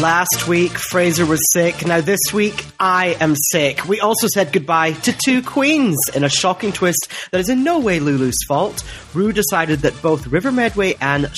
Last 0.00 0.48
week, 0.48 0.72
Frazer 0.72 1.26
was 1.26 1.40
sick. 1.52 1.84
Now, 1.84 2.00
this 2.00 2.32
week, 2.32 2.64
I 2.80 3.18
am 3.20 3.34
sick. 3.36 3.84
We 3.86 4.00
also 4.00 4.28
said 4.28 4.50
goodbye 4.50 4.92
to 4.92 5.12
two 5.12 5.42
queens 5.42 5.98
in 6.14 6.24
a 6.24 6.28
shocking 6.30 6.72
twist 6.72 7.06
that 7.32 7.38
is 7.38 7.50
in 7.50 7.64
no 7.64 7.80
way 7.80 8.00
Lulu's 8.00 8.38
fault. 8.48 8.82
Rue 9.12 9.34
decided 9.34 9.80
that 9.80 10.00
both 10.00 10.26
River 10.28 10.52
Medway 10.52 10.94
and 11.02 11.30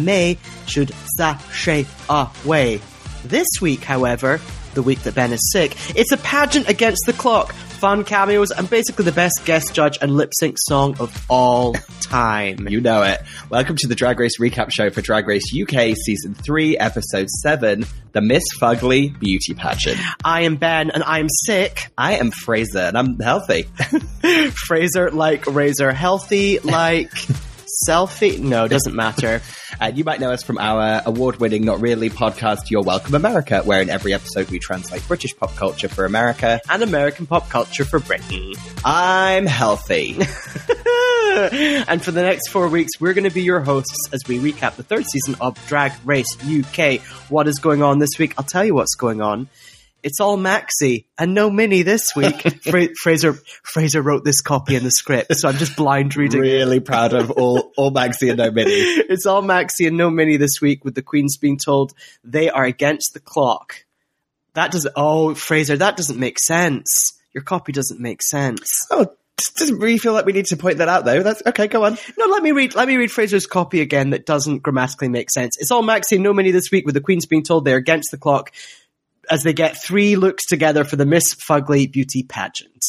May 0.00 0.38
should 0.66 0.92
sashay 1.16 1.86
away. 2.08 2.80
This 3.24 3.46
week, 3.60 3.84
however, 3.84 4.40
the 4.74 4.82
week 4.82 5.02
that 5.02 5.14
Ben 5.14 5.32
is 5.32 5.52
sick, 5.52 5.76
it's 5.96 6.10
a 6.10 6.16
pageant 6.16 6.68
against 6.68 7.06
the 7.06 7.12
clock, 7.12 7.54
fun 7.80 8.04
cameos, 8.04 8.50
and 8.50 8.68
basically 8.68 9.06
the 9.06 9.12
best 9.12 9.40
guest 9.46 9.72
judge 9.72 9.98
and 10.02 10.14
lip 10.14 10.32
sync 10.38 10.56
song 10.58 10.94
of 11.00 11.26
all 11.30 11.72
time. 12.02 12.68
You 12.68 12.78
know 12.82 13.02
it. 13.02 13.22
Welcome 13.48 13.76
to 13.78 13.88
the 13.88 13.94
Drag 13.94 14.20
Race 14.20 14.38
recap 14.38 14.70
show 14.70 14.90
for 14.90 15.00
Drag 15.00 15.26
Race 15.26 15.44
UK 15.58 15.96
Season 15.96 16.34
3, 16.34 16.76
Episode 16.76 17.30
7, 17.30 17.86
The 18.12 18.20
Miss 18.20 18.44
Fugly 18.60 19.18
Beauty 19.18 19.54
Pageant. 19.54 19.98
I 20.22 20.42
am 20.42 20.56
Ben, 20.56 20.90
and 20.90 21.02
I 21.02 21.20
am 21.20 21.28
sick. 21.30 21.90
I 21.96 22.16
am 22.18 22.30
Frazer, 22.30 22.80
and 22.80 22.98
I'm 22.98 23.18
healthy. 23.18 23.62
Frazer 24.66 25.10
like 25.10 25.46
razor, 25.46 25.90
healthy 25.90 26.58
like 26.62 27.10
selfie. 27.88 28.38
No, 28.38 28.68
doesn't 28.68 28.94
matter. 28.94 29.40
And 29.80 29.92
uh, 29.94 29.96
you 29.96 30.04
might 30.04 30.20
know 30.20 30.30
us 30.30 30.42
from 30.42 30.58
our 30.58 31.02
award-winning 31.06 31.64
Not 31.64 31.80
Really 31.80 32.10
podcast, 32.10 32.70
You're 32.70 32.82
Welcome 32.82 33.14
America, 33.14 33.62
where 33.62 33.80
in 33.80 33.90
every 33.90 34.14
episode 34.14 34.50
we 34.50 34.58
translate 34.58 35.06
British 35.06 35.36
pop 35.36 35.54
culture 35.56 35.88
for 35.88 36.04
America. 36.04 36.60
and 36.68 36.82
American 36.82 37.26
pop 37.26 37.48
culture 37.48 37.84
for 37.84 37.98
Britain. 37.98 38.52
I'm 38.84 39.46
healthy. 39.46 40.14
and 41.88 42.02
for 42.02 42.10
the 42.10 42.22
next 42.22 42.48
four 42.48 42.68
weeks, 42.68 43.00
we're 43.00 43.14
going 43.14 43.28
to 43.28 43.34
be 43.34 43.42
your 43.42 43.60
hosts 43.60 44.08
as 44.12 44.20
we 44.26 44.38
recap 44.38 44.76
the 44.76 44.82
third 44.82 45.06
season 45.06 45.36
of 45.40 45.54
Drag 45.66 45.92
Race 46.04 46.36
UK. 46.42 47.00
What 47.30 47.48
is 47.48 47.58
going 47.58 47.82
on 47.82 47.98
this 47.98 48.10
week? 48.18 48.34
I'll 48.38 48.44
tell 48.44 48.64
you 48.64 48.74
what's 48.74 48.94
going 48.94 49.20
on. 49.20 49.48
It's 50.02 50.20
all 50.20 50.36
Maxi 50.38 51.04
and 51.18 51.34
no 51.34 51.50
mini 51.50 51.82
this 51.82 52.14
week. 52.16 52.40
Fra- 52.62 52.88
Frazer 53.00 53.34
Frazer 53.62 54.02
wrote 54.02 54.24
this 54.24 54.40
copy 54.40 54.76
in 54.76 54.84
the 54.84 54.90
script, 54.90 55.34
so 55.36 55.48
I'm 55.48 55.56
just 55.56 55.76
blind 55.76 56.16
reading. 56.16 56.40
it. 56.40 56.42
really 56.42 56.80
proud 56.80 57.12
of 57.12 57.30
all, 57.30 57.72
all 57.76 57.90
Maxi 57.90 58.28
and 58.28 58.38
No 58.38 58.50
Mini. 58.50 58.70
It's 59.10 59.26
all 59.26 59.42
Maxi 59.42 59.86
and 59.86 59.96
no 59.96 60.10
mini 60.10 60.36
this 60.36 60.60
week, 60.60 60.84
with 60.84 60.94
the 60.94 61.02
Queens 61.02 61.36
being 61.36 61.58
told 61.58 61.92
they 62.24 62.48
are 62.50 62.64
against 62.64 63.12
the 63.14 63.20
clock. 63.20 63.84
That 64.54 64.72
doesn't. 64.72 64.92
Oh, 64.96 65.34
Frazer, 65.34 65.76
that 65.76 65.96
doesn't 65.96 66.18
make 66.18 66.38
sense. 66.38 67.18
Your 67.32 67.44
copy 67.44 67.72
doesn't 67.72 68.00
make 68.00 68.22
sense. 68.22 68.86
Oh, 68.90 69.06
doesn't 69.56 69.78
really 69.78 69.98
feel 69.98 70.12
like 70.12 70.26
we 70.26 70.32
need 70.32 70.46
to 70.46 70.56
point 70.56 70.78
that 70.78 70.88
out, 70.88 71.04
though. 71.04 71.22
That's 71.22 71.42
okay. 71.46 71.66
Go 71.66 71.84
on. 71.84 71.96
No, 72.18 72.26
let 72.26 72.42
me 72.42 72.52
read. 72.52 72.74
Let 72.74 72.88
me 72.88 72.96
read 72.96 73.10
Frazer's 73.10 73.46
copy 73.46 73.80
again. 73.80 74.10
That 74.10 74.26
doesn't 74.26 74.62
grammatically 74.62 75.08
make 75.08 75.30
sense. 75.30 75.56
It's 75.58 75.70
all 75.70 75.82
Maxi 75.82 76.12
and 76.12 76.22
no 76.22 76.32
Minnie 76.32 76.50
this 76.50 76.70
week, 76.70 76.86
with 76.86 76.94
the 76.94 77.00
Queens 77.00 77.26
being 77.26 77.42
told 77.42 77.64
they're 77.64 77.76
against 77.76 78.10
the 78.10 78.18
clock 78.18 78.52
as 79.30 79.42
they 79.42 79.52
get 79.52 79.82
three 79.82 80.16
looks 80.16 80.46
together 80.46 80.84
for 80.84 80.96
the 80.96 81.06
Miss 81.06 81.34
Fugly 81.48 81.90
Beauty 81.90 82.22
Pageant. 82.24 82.82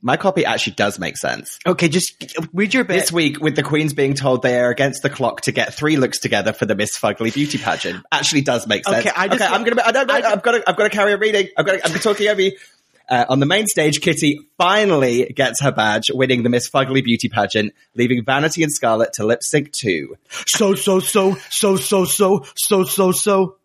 My 0.00 0.16
copy 0.16 0.44
actually 0.44 0.74
does 0.74 1.00
make 1.00 1.16
sense. 1.16 1.58
Okay, 1.66 1.88
just 1.88 2.12
read 2.52 2.72
your 2.72 2.84
bit. 2.84 3.00
This 3.00 3.10
week, 3.10 3.40
with 3.40 3.56
the 3.56 3.64
Queens 3.64 3.94
being 3.94 4.14
told 4.14 4.42
they 4.42 4.56
are 4.60 4.70
against 4.70 5.02
the 5.02 5.10
clock 5.10 5.40
to 5.42 5.52
get 5.52 5.74
three 5.74 5.96
looks 5.96 6.20
together 6.20 6.52
for 6.52 6.66
the 6.66 6.76
Miss 6.76 6.96
Fugly 6.96 7.34
Beauty 7.34 7.58
Pageant, 7.58 8.04
actually 8.12 8.42
does 8.42 8.68
make 8.68 8.84
sense. 8.84 9.04
Okay, 9.04 9.10
I 9.16 9.26
just- 9.26 9.42
I'm 9.42 9.64
gonna. 9.64 9.82
I 9.84 9.90
don't 9.90 10.06
know. 10.06 10.14
I- 10.14 10.32
I've 10.32 10.42
got. 10.44 10.52
To, 10.52 10.62
I've 10.68 10.76
got 10.76 10.84
to 10.84 10.90
carry 10.90 11.12
on 11.14 11.18
reading. 11.18 11.48
I've 11.56 11.66
got. 11.66 11.72
To, 11.80 11.84
I'm 11.84 11.98
talking 11.98 12.28
over 12.28 12.40
you. 12.40 12.52
Uh, 13.10 13.24
on 13.30 13.40
the 13.40 13.46
main 13.46 13.66
stage, 13.66 14.00
Kitty 14.02 14.38
finally 14.58 15.32
gets 15.34 15.62
her 15.62 15.72
badge, 15.72 16.10
winning 16.12 16.42
the 16.44 16.48
Miss 16.50 16.70
Fugly 16.70 17.02
Beauty 17.02 17.28
Pageant, 17.28 17.72
leaving 17.96 18.22
Vanity 18.24 18.62
and 18.62 18.70
Scarlett 18.72 19.14
to 19.14 19.24
lip 19.26 19.40
sync 19.42 19.72
too. 19.72 20.14
so 20.46 20.74
so 20.74 21.00
so 21.00 21.34
so 21.50 21.76
so 21.76 22.04
so 22.04 22.44
so 22.54 22.84
so 22.84 23.10
so. 23.12 23.56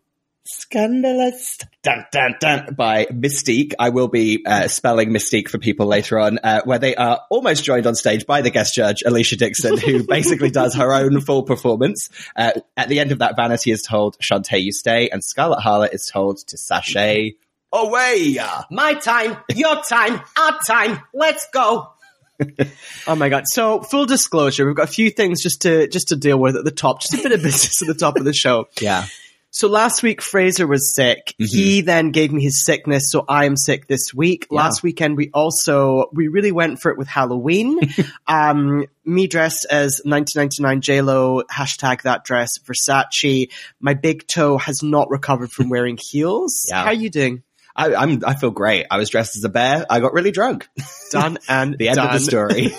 Scandalous. 0.46 1.58
Dun, 1.82 2.04
dun, 2.12 2.34
dun, 2.38 2.74
by 2.74 3.06
Mis-Teeq. 3.10 3.72
I 3.78 3.88
will 3.88 4.08
be 4.08 4.44
uh, 4.44 4.68
spelling 4.68 5.10
Mis-Teeq 5.10 5.48
for 5.48 5.58
people 5.58 5.86
later 5.86 6.18
on, 6.18 6.38
uh, 6.44 6.60
where 6.64 6.78
they 6.78 6.94
are 6.94 7.22
almost 7.30 7.64
joined 7.64 7.86
on 7.86 7.94
stage 7.94 8.26
by 8.26 8.42
the 8.42 8.50
guest 8.50 8.74
judge, 8.74 9.02
Alesha 9.06 9.38
Dixon, 9.38 9.78
who 9.78 10.02
basically 10.08 10.50
does 10.50 10.74
her 10.74 10.92
own 10.92 11.22
full 11.22 11.44
performance. 11.44 12.10
Uh, 12.36 12.52
at 12.76 12.88
the 12.90 13.00
end 13.00 13.10
of 13.10 13.20
that, 13.20 13.36
Vanity 13.36 13.70
is 13.70 13.80
told, 13.80 14.18
Shantae, 14.18 14.62
you 14.62 14.72
stay, 14.72 15.08
and 15.08 15.24
Scarlett 15.24 15.60
Harlot 15.60 15.94
is 15.94 16.06
told 16.06 16.38
to 16.48 16.58
sashay 16.58 17.36
away. 17.72 18.38
My 18.70 18.94
time, 18.94 19.38
your 19.54 19.82
time, 19.82 20.20
our 20.38 20.58
time. 20.66 21.00
Let's 21.14 21.48
go. 21.52 21.90
oh 23.06 23.14
my 23.14 23.28
god! 23.28 23.44
So, 23.46 23.80
full 23.82 24.06
disclosure, 24.06 24.66
we've 24.66 24.74
got 24.74 24.88
a 24.88 24.92
few 24.92 25.08
things 25.10 25.40
just 25.40 25.62
to 25.62 25.86
just 25.86 26.08
to 26.08 26.16
deal 26.16 26.36
with 26.36 26.56
at 26.56 26.64
the 26.64 26.72
top, 26.72 27.00
just 27.00 27.14
a 27.14 27.22
bit 27.22 27.30
of 27.30 27.42
business 27.42 27.80
at 27.80 27.86
the 27.86 27.94
top 27.94 28.16
of 28.16 28.24
the 28.24 28.32
show. 28.32 28.66
Yeah. 28.80 29.06
So 29.54 29.68
last 29.68 30.02
week 30.02 30.20
Frazer 30.20 30.66
was 30.66 30.92
sick. 30.92 31.32
He 31.38 31.80
then 31.80 32.10
gave 32.10 32.32
me 32.32 32.42
his 32.42 32.64
sickness, 32.64 33.04
so 33.12 33.24
I 33.28 33.44
am 33.44 33.56
sick 33.56 33.86
this 33.86 34.12
week. 34.12 34.48
Last 34.50 34.82
weekend 34.82 35.16
we 35.16 35.30
also 35.32 36.06
we 36.12 36.26
really 36.26 36.50
went 36.50 36.80
for 36.80 36.90
it 36.90 36.98
with 36.98 37.06
Halloween. 37.06 37.78
um, 38.26 38.84
me 39.04 39.28
dressed 39.28 39.64
as 39.70 40.00
1999 40.04 40.80
J 40.80 41.02
Lo 41.02 41.44
hashtag 41.48 42.02
that 42.02 42.24
dress 42.24 42.58
Versace. 42.64 43.52
My 43.78 43.94
big 43.94 44.26
toe 44.26 44.58
has 44.58 44.82
not 44.82 45.08
recovered 45.08 45.52
from 45.52 45.68
wearing 45.68 45.98
heels. 46.02 46.66
Yeah. 46.68 46.82
How 46.82 46.86
are 46.86 46.92
you 46.92 47.08
doing? 47.08 47.44
I, 47.76 47.94
I'm, 47.94 48.24
I 48.26 48.34
feel 48.34 48.50
great. 48.50 48.86
I 48.90 48.98
was 48.98 49.08
dressed 49.08 49.36
as 49.36 49.44
a 49.44 49.48
bear. 49.48 49.86
I 49.88 50.00
got 50.00 50.14
really 50.14 50.32
drunk. 50.32 50.68
Done 51.12 51.38
and 51.48 51.74
the 51.78 51.90
end 51.90 52.00
of 52.00 52.12
the 52.12 52.18
story. 52.18 52.74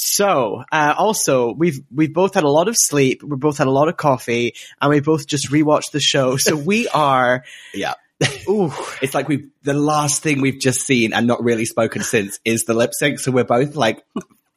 So, 0.00 0.62
uh, 0.70 0.94
also, 0.96 1.52
we've 1.52 1.80
we've 1.92 2.14
both 2.14 2.34
had 2.34 2.44
a 2.44 2.48
lot 2.48 2.68
of 2.68 2.76
sleep. 2.78 3.20
We've 3.20 3.40
both 3.40 3.58
had 3.58 3.66
a 3.66 3.72
lot 3.72 3.88
of 3.88 3.96
coffee, 3.96 4.54
and 4.80 4.90
we 4.90 5.00
both 5.00 5.26
just 5.26 5.50
rewatched 5.50 5.90
the 5.90 5.98
show. 5.98 6.36
So 6.36 6.54
we 6.70 6.86
are, 6.86 7.44
yeah. 7.74 7.94
ooh, 8.48 8.72
It's 9.02 9.12
like 9.12 9.28
we've, 9.28 9.50
the 9.64 9.74
last 9.74 10.22
thing 10.22 10.40
we've 10.40 10.60
just 10.60 10.82
seen 10.82 11.12
and 11.12 11.26
not 11.26 11.42
really 11.42 11.64
spoken 11.64 12.02
since 12.02 12.38
is 12.44 12.62
the 12.62 12.74
lip 12.74 12.92
sync. 12.96 13.18
So 13.18 13.32
we're 13.32 13.42
both 13.42 13.74
like 13.74 14.04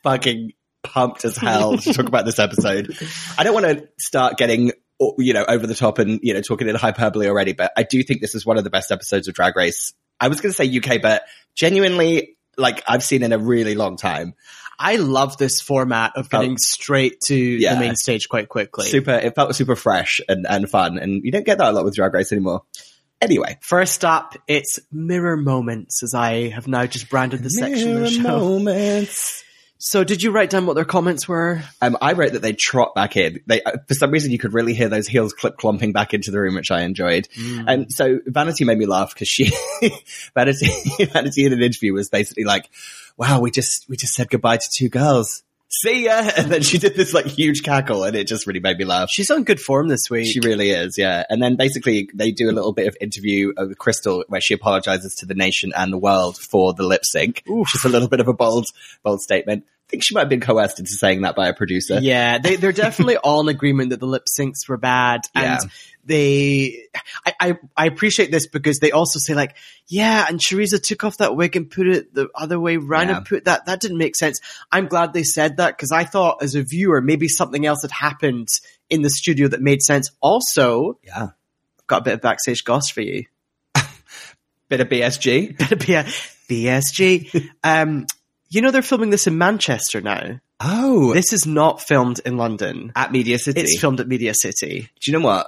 fucking 0.04 0.54
pumped 0.84 1.26
as 1.26 1.38
hell 1.38 1.76
to 1.76 1.92
talk 1.92 2.08
about 2.08 2.26
this 2.26 2.38
episode. 2.38 2.96
I 3.36 3.44
don't 3.44 3.56
want 3.56 3.66
to 3.66 3.90
start 3.98 4.38
getting, 4.38 4.74
you 5.18 5.34
know, 5.34 5.46
over 5.48 5.66
the 5.66 5.74
top 5.74 5.98
and, 5.98 6.20
you 6.22 6.36
know, 6.36 6.42
talking 6.42 6.70
in 6.70 6.76
hyperbole 6.76 7.28
already, 7.28 7.54
but 7.54 7.72
I 7.76 7.82
do 7.82 8.04
think 8.04 8.22
this 8.22 8.36
is 8.36 8.46
one 8.46 8.60
of 8.60 8.64
the 8.64 8.70
best 8.70 8.92
episodes 8.92 9.28
of 9.28 9.34
Drag 9.34 9.56
Race. 9.56 9.94
I 10.20 10.28
was 10.28 10.40
going 10.40 10.54
to 10.54 10.56
say 10.56 10.78
UK, 10.78 11.02
but 11.02 11.24
genuinely, 11.56 12.38
like 12.58 12.84
I've 12.88 13.04
seen 13.04 13.24
in 13.24 13.34
a 13.34 13.40
really 13.40 13.74
long 13.74 13.98
time. 13.98 14.36
I 14.82 14.96
love 14.96 15.38
this 15.38 15.62
format 15.62 16.14
of 16.16 16.30
getting 16.30 16.54
oh. 16.54 16.58
straight 16.60 17.22
to 17.28 17.36
Yeah. 17.36 17.76
the 17.76 17.80
main 17.80 17.96
stage 17.96 18.28
quite 18.28 18.50
quickly. 18.50 18.88
Super, 18.88 19.12
it 19.12 19.36
felt 19.36 19.56
super 19.56 19.76
fresh 19.76 20.20
and, 20.28 20.48
and 20.50 20.68
fun. 20.70 20.98
And 20.98 21.24
you 21.24 21.32
don't 21.32 21.46
get 21.46 21.60
that 21.60 21.70
a 21.70 21.72
lot 21.72 21.86
with 21.86 21.96
Drag 21.96 22.14
Race 22.14 22.32
anymore. 22.32 22.64
Anyway. 23.22 23.60
First 23.62 24.04
up, 24.04 24.36
it's 24.48 24.80
mirror 24.92 25.38
moments, 25.38 26.02
as 26.02 26.16
I 26.16 26.50
have 26.50 26.68
now 26.68 26.88
just 26.88 27.10
branded 27.10 27.44
the 27.44 27.50
section 27.50 27.98
of 27.98 28.02
the 28.02 28.10
show. 28.10 28.24
moments. 28.24 29.44
So, 29.84 30.04
did 30.04 30.22
you 30.22 30.30
write 30.30 30.52
down 30.52 30.68
what 30.68 30.76
their 30.76 30.86
comments 30.86 31.28
were? 31.28 31.64
Um, 31.82 31.98
I 32.00 32.14
wrote 32.14 32.34
that 32.34 32.44
they 32.44 32.54
trot 32.54 32.94
back 32.94 33.18
in. 33.18 33.40
They, 33.48 33.64
uh, 33.64 33.78
for 33.88 33.96
some 33.96 34.12
reason, 34.12 34.32
you 34.32 34.38
could 34.38 34.54
really 34.54 34.76
hear 34.76 34.90
those 34.90 35.08
heels 35.08 35.34
clip 35.34 35.58
clomping 35.58 35.92
back 35.92 36.14
into 36.14 36.30
the 36.30 36.40
room, 36.40 36.54
which 36.54 36.70
I 36.70 36.82
enjoyed. 36.82 37.28
And 37.68 37.92
so 37.92 38.20
Vanity 38.28 38.64
made 38.64 38.78
me 38.78 38.86
laugh 38.86 39.12
because 39.12 39.28
she, 39.28 39.52
Vanity, 40.36 40.68
Vanity 41.06 41.46
in 41.46 41.54
an 41.54 41.64
interview 41.64 41.94
was 41.94 42.10
basically 42.10 42.44
like, 42.44 42.70
"Wow, 43.18 43.42
we 43.42 43.50
just 43.50 43.90
we 43.90 43.98
just 43.98 44.14
said 44.14 44.30
goodbye 44.30 44.58
to 44.58 44.70
two 44.72 44.88
girls. 44.88 45.42
See 45.72 46.06
ya!" 46.06 46.30
And 46.38 46.52
then 46.52 46.62
she 46.62 46.78
did 46.78 46.96
this 46.96 47.14
like 47.14 47.26
huge 47.26 47.64
cackle, 47.64 48.04
and 48.04 48.16
it 48.16 48.28
just 48.28 48.46
really 48.46 48.60
made 48.60 48.78
me 48.78 48.86
laugh. 48.86 49.10
She's 49.10 49.32
on 49.32 49.44
good 49.44 49.60
form 49.60 49.88
this 49.88 50.10
week. 50.10 50.32
She 50.32 50.40
really 50.40 50.72
is, 50.72 50.98
yeah. 50.98 51.24
And 51.30 51.42
then 51.42 51.56
basically 51.56 52.10
they 52.14 52.32
do 52.32 52.50
a 52.50 52.54
little 52.54 52.74
bit 52.74 52.88
of 52.88 52.98
interview 53.00 53.54
with 53.58 53.78
Krystal 53.78 54.24
where 54.28 54.42
she 54.42 54.54
apologizes 54.54 55.16
to 55.16 55.26
the 55.26 55.34
nation 55.36 55.72
and 55.76 55.94
the 55.94 55.98
world 55.98 56.38
for 56.38 56.74
the 56.74 56.84
lip 56.84 57.06
sync. 57.06 57.44
Just 57.72 57.86
a 57.86 57.90
little 57.90 58.08
bit 58.10 58.20
of 58.20 58.28
a 58.28 58.34
bold, 58.34 58.68
bold 59.04 59.22
statement. 59.22 59.64
I 59.66 59.92
think 59.92 60.04
she 60.04 60.16
might 60.16 60.22
have 60.22 60.30
been 60.30 60.40
coerced 60.40 60.80
into 60.80 60.92
saying 60.92 61.22
that 61.24 61.36
by 61.36 61.50
a 61.50 61.54
producer. 61.54 62.00
Yeah, 62.02 62.38
they, 62.38 62.56
they're 62.56 62.72
definitely 62.72 63.18
all 63.18 63.42
in 63.42 63.50
agreement 63.50 63.90
that 63.90 64.00
the 64.00 64.06
lip 64.06 64.26
syncs 64.26 64.70
were 64.70 64.78
bad. 64.78 65.22
And 65.36 65.44
Yeah. 65.44 65.60
They, 66.06 66.88
I, 67.26 67.34
I, 67.40 67.58
I 67.78 67.86
appreciate 67.86 68.32
this 68.32 68.48
because 68.48 68.80
they 68.80 68.92
also 68.92 69.20
say 69.20 69.34
like, 69.36 69.56
yeah, 69.88 70.26
and 70.28 70.40
Teresa 70.42 70.80
took 70.80 71.04
off 71.04 71.18
that 71.18 71.36
wig 71.36 71.56
and 71.56 71.70
put 71.70 71.88
it 71.88 72.14
the 72.14 72.28
other 72.36 72.60
way 72.60 72.78
around 72.78 73.10
Yeah. 73.10 73.18
and 73.18 73.26
put 73.26 73.46
that, 73.46 73.66
that 73.68 73.80
didn't 73.82 73.98
make 73.98 74.16
sense. 74.16 74.40
I'm 74.72 74.88
glad 74.88 75.14
they 75.14 75.24
said 75.24 75.58
that 75.58 75.78
because 75.78 75.92
I 75.92 76.04
thought 76.04 76.42
as 76.42 76.56
a 76.56 76.64
viewer, 76.64 77.02
maybe 77.02 77.28
something 77.28 77.66
else 77.66 77.84
had 77.84 77.92
happened 77.92 78.48
in 78.90 79.02
the 79.04 79.10
studio 79.10 79.48
that 79.50 79.62
made 79.62 79.82
sense. 79.82 80.10
Also, 80.22 80.98
Yeah. 81.04 81.24
I've 81.80 81.88
got 81.88 82.02
a 82.02 82.04
bit 82.06 82.14
of 82.16 82.22
backstage 82.22 82.64
goss 82.64 82.90
for 82.90 83.02
you. 83.02 83.26
Bit 84.70 84.80
of 84.80 84.88
BSG. 84.88 85.58
Bit 85.58 85.72
of 85.72 85.80
BSG. 86.50 87.50
um, 87.64 88.06
you 88.50 88.62
know, 88.62 88.72
they're 88.72 88.82
filming 88.82 89.10
this 89.10 89.28
in 89.28 89.38
Manchester 89.38 90.02
now. 90.02 90.40
Oh, 90.60 91.14
This 91.14 91.34
is 91.34 91.46
not 91.46 91.82
filmed 91.82 92.20
in 92.26 92.38
London. 92.38 92.92
at 92.96 93.12
Media 93.12 93.40
City. 93.40 93.62
It's 93.62 93.80
filmed 93.80 94.00
at 94.00 94.08
Media 94.08 94.34
City. 94.34 94.90
Do 95.00 95.12
you 95.12 95.18
know 95.18 95.26
what? 95.26 95.48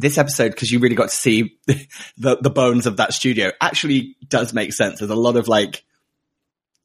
This 0.00 0.18
episode, 0.18 0.50
because 0.50 0.70
you 0.70 0.78
really 0.78 0.96
got 0.96 1.10
to 1.10 1.14
see 1.14 1.58
the, 1.66 2.38
the 2.40 2.50
bones 2.50 2.86
of 2.86 2.96
that 2.98 3.12
studio, 3.12 3.52
actually 3.60 4.16
does 4.26 4.52
make 4.52 4.72
sense. 4.72 4.98
There's 4.98 5.10
a 5.10 5.16
lot 5.16 5.36
of 5.36 5.48
like 5.48 5.84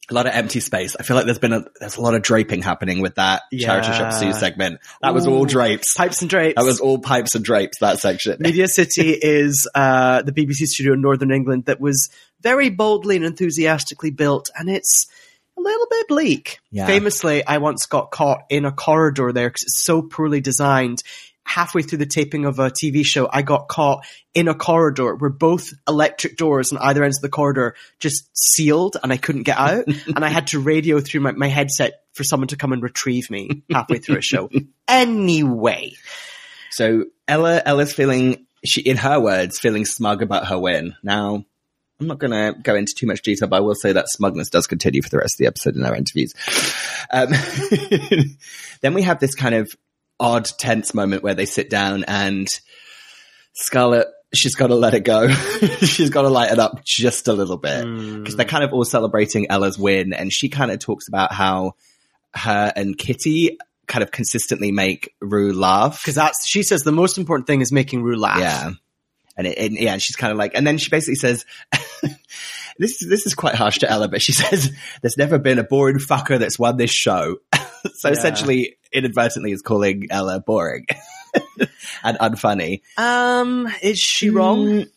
a 0.10 0.14
lot 0.14 0.28
of 0.28 0.34
empty 0.34 0.60
space. 0.60 0.96
I 1.00 1.04
feel 1.04 1.16
like 1.16 1.26
there's 1.26 1.40
been 1.40 1.54
a 1.54 1.66
there's 1.80 1.98
a 1.98 2.02
lot 2.02 2.14
of 2.14 2.22
draping 2.22 2.62
happening 2.62 3.02
with 3.02 3.16
that 3.16 3.44
charity 3.60 3.88
shop 3.88 4.12
Yeah. 4.12 4.20
Sue 4.20 4.34
segment. 4.34 4.80
That 5.02 5.14
was 5.14 5.26
all 5.26 5.46
drapes. 5.46 5.96
Pipes 5.96 6.22
and 6.22 6.30
drapes. 6.30 6.56
That 6.58 6.66
was 6.66 6.80
all 6.80 7.00
pipes 7.00 7.34
and 7.36 7.44
drapes. 7.44 7.80
That 7.80 8.00
section. 8.00 8.38
Media 8.40 8.68
City 8.68 9.10
is 9.20 9.68
uh, 9.74 10.22
the 10.22 10.32
BBC 10.32 10.68
studio 10.68 10.94
in 10.94 11.02
Northern 11.02 11.32
England 11.32 11.66
that 11.66 11.80
was 11.80 12.10
very 12.42 12.70
boldly 12.70 13.16
and 13.16 13.26
enthusiastically 13.26 14.12
built, 14.12 14.50
and 14.56 14.70
it's 14.70 15.08
a 15.58 15.62
little 15.62 15.88
bit 15.90 16.08
bleak. 16.08 16.60
Yeah. 16.72 16.86
Famously, 16.86 17.46
I 17.46 17.58
once 17.58 17.88
got 17.88 18.12
caught 18.12 18.44
in 18.50 18.66
a 18.66 18.72
corridor 18.72 19.32
there 19.32 19.50
because 19.50 19.64
it's 19.64 19.84
so 19.84 20.02
poorly 20.04 20.42
designed. 20.42 21.02
Halfway 21.46 21.84
through 21.84 22.00
the 22.00 22.06
taping 22.06 22.46
of 22.46 22.60
a 22.60 22.70
TV 22.70 23.06
show, 23.06 23.30
I 23.32 23.42
got 23.42 23.68
caught 23.68 24.06
in 24.34 24.48
a 24.48 24.56
corridor 24.56 25.16
where 25.16 25.30
both 25.30 25.70
electric 25.88 26.38
doors 26.38 26.74
on 26.74 26.80
either 26.80 27.04
ends 27.04 27.20
of 27.20 27.22
the 27.22 27.30
corridor 27.30 27.76
just 28.00 28.30
sealed 28.34 28.98
and 29.02 29.14
I 29.14 29.18
couldn't 29.18 29.44
get 29.44 29.58
out. 29.58 29.86
and 30.16 30.26
I 30.26 30.30
had 30.30 30.48
to 30.48 30.60
radio 30.60 31.00
through 31.00 31.22
my, 31.22 31.32
my 31.32 31.48
headset 31.48 32.02
for 32.14 32.24
someone 32.24 32.48
to 32.48 32.58
come 32.58 32.74
and 32.74 32.82
retrieve 32.82 33.30
me 33.30 33.64
halfway 33.72 34.00
through 34.00 34.18
a 34.18 34.22
show. 34.22 34.50
Anyway. 34.88 35.94
So 36.70 37.06
Ella, 37.28 37.60
Ella's 37.66 37.92
feeling, 37.92 38.46
she, 38.64 38.82
in 38.82 38.98
her 38.98 39.20
words, 39.20 39.60
feeling 39.60 39.84
smug 39.84 40.22
about 40.22 40.46
her 40.48 40.60
win. 40.60 40.96
Now, 41.02 41.44
I'm 42.00 42.08
not 42.08 42.20
going 42.20 42.32
to 42.32 42.60
go 42.60 42.76
into 42.76 42.94
too 42.94 43.08
much 43.08 43.22
detail, 43.22 43.48
but 43.48 43.58
I 43.58 43.60
will 43.62 43.76
say 43.76 43.94
that 43.94 44.10
smugness 44.10 44.50
does 44.50 44.68
continue 44.68 45.02
for 45.02 45.10
the 45.10 45.18
rest 45.18 45.36
of 45.36 45.38
the 45.40 45.48
episode 45.48 45.76
in 45.76 45.86
our 45.86 45.96
interviews. 45.96 46.34
Um, 47.10 47.30
then 48.82 48.94
we 48.94 49.04
have 49.04 49.20
this 49.20 49.34
kind 49.34 49.56
of 49.56 49.74
odd, 50.20 50.46
tense 50.58 50.94
moment 50.94 51.24
where 51.24 51.36
they 51.36 51.46
sit 51.46 51.70
down 51.70 52.04
and 52.08 52.48
Scarlett, 53.54 54.08
she's 54.34 54.56
got 54.56 54.68
to 54.68 54.76
let 54.76 54.94
it 54.94 55.02
go. 55.02 55.28
she's 55.82 56.10
got 56.10 56.24
to 56.24 56.30
lighten 56.30 56.60
up 56.60 56.84
just 56.84 57.28
a 57.28 57.34
little 57.34 57.58
bit 57.58 57.86
hmm. 57.86 58.20
because 58.20 58.36
they're 58.36 58.46
kind 58.46 58.64
of 58.64 58.74
all 58.74 58.86
celebrating 58.86 59.50
Ella's 59.50 59.78
win, 59.78 60.14
and 60.14 60.32
she 60.32 60.50
kind 60.50 60.72
of 60.72 60.80
talks 60.80 61.08
about 61.08 61.34
how 61.34 61.74
her 62.34 62.72
and 62.76 62.98
Kitty 62.98 63.58
kind 63.88 64.04
of 64.04 64.12
consistently 64.12 64.72
make 64.72 65.14
Rue 65.22 65.54
laugh 65.54 66.02
because 66.02 66.16
that's 66.16 66.48
she 66.48 66.64
says 66.64 66.82
the 66.82 66.92
most 66.92 67.18
important 67.18 67.48
thing 67.48 67.62
is 67.62 67.72
making 67.72 68.04
Rue 68.04 68.18
laugh. 68.18 68.40
yeah. 68.40 68.72
And, 69.38 69.48
it, 69.48 69.58
and 69.58 69.74
yeah, 69.78 69.94
and 69.94 70.02
she's 70.02 70.16
kind 70.16 70.32
of 70.32 70.38
like, 70.38 70.54
and 70.56 70.66
then 70.66 70.78
she 70.78 70.90
basically 70.90 71.16
says, 71.16 71.46
this 72.80 73.02
is, 73.02 73.10
this 73.10 73.26
is 73.26 73.36
quite 73.36 73.56
harsh 73.56 73.80
to 73.80 73.90
Ella, 73.90 74.08
but 74.08 74.22
she 74.22 74.32
says, 74.34 74.72
there's 75.02 75.18
never 75.18 75.38
been 75.38 75.60
a 75.60 75.64
boring 75.64 75.98
fucker 75.98 76.40
that's 76.40 76.58
won 76.58 76.78
this 76.78 76.92
show. 76.92 77.38
so 77.96 78.08
Yeah. 78.10 78.14
essentially, 78.14 78.78
inadvertently 78.92 79.52
is 79.52 79.62
calling 79.62 80.08
Ella 80.10 80.40
boring 80.40 80.86
and 82.04 82.18
unfunny. 82.20 82.82
Um, 82.98 83.68
is 83.82 84.00
she 84.00 84.30
wrong? 84.30 84.66
Mm, 84.66 84.90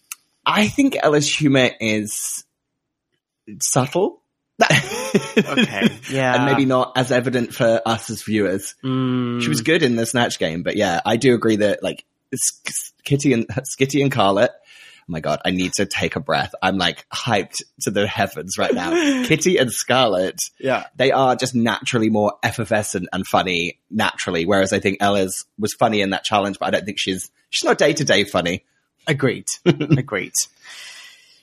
I 0.46 0.68
think 0.68 0.96
Ella's 1.02 1.32
humor 1.32 1.70
is 1.80 2.44
subtle. 3.60 4.22
Okay, 5.38 5.88
yeah, 6.10 6.34
and 6.34 6.44
maybe 6.44 6.66
not 6.66 6.92
as 6.96 7.10
evident 7.12 7.54
for 7.54 7.80
us 7.86 8.10
as 8.10 8.22
viewers. 8.22 8.74
Mm, 8.84 9.40
She 9.40 9.48
was 9.48 9.62
good 9.62 9.82
in 9.82 9.96
the 9.96 10.04
snatch 10.04 10.38
game, 10.38 10.62
but 10.62 10.76
yeah, 10.76 11.00
I 11.06 11.16
do 11.16 11.32
agree 11.34 11.56
that 11.56 11.82
like 11.82 12.04
Kitty 13.04 13.32
and 13.32 13.46
Skitty 13.48 14.02
and 14.02 14.12
Carlet. 14.12 14.50
Oh 15.08 15.12
my 15.12 15.20
god, 15.20 15.40
I 15.44 15.50
need 15.52 15.72
to 15.74 15.86
take 15.86 16.16
a 16.16 16.20
breath. 16.20 16.54
I'm 16.60 16.76
like 16.76 17.08
hyped 17.08 17.62
to 17.82 17.90
the 17.90 18.06
heavens 18.06 18.58
right 18.58 18.74
now. 18.74 18.90
Kitty 19.24 19.56
and 19.56 19.72
Scarlet, 19.72 20.38
yeah. 20.60 20.84
they 20.96 21.12
are 21.12 21.34
just 21.34 21.54
naturally 21.54 22.10
more 22.10 22.34
effervescent 22.42 23.08
and 23.10 23.26
funny 23.26 23.78
naturally, 23.90 24.44
whereas 24.44 24.74
I 24.74 24.80
think 24.80 24.98
Ella's 25.00 25.46
was 25.58 25.72
funny 25.72 26.02
in 26.02 26.10
that 26.10 26.24
challenge, 26.24 26.58
but 26.58 26.66
I 26.66 26.70
don't 26.72 26.84
think 26.84 26.98
she's 26.98 27.30
she's 27.48 27.64
not 27.64 27.78
day 27.78 27.94
to 27.94 28.04
day 28.04 28.24
funny. 28.24 28.64
Agreed. 29.06 29.46
Agreed. 29.64 30.34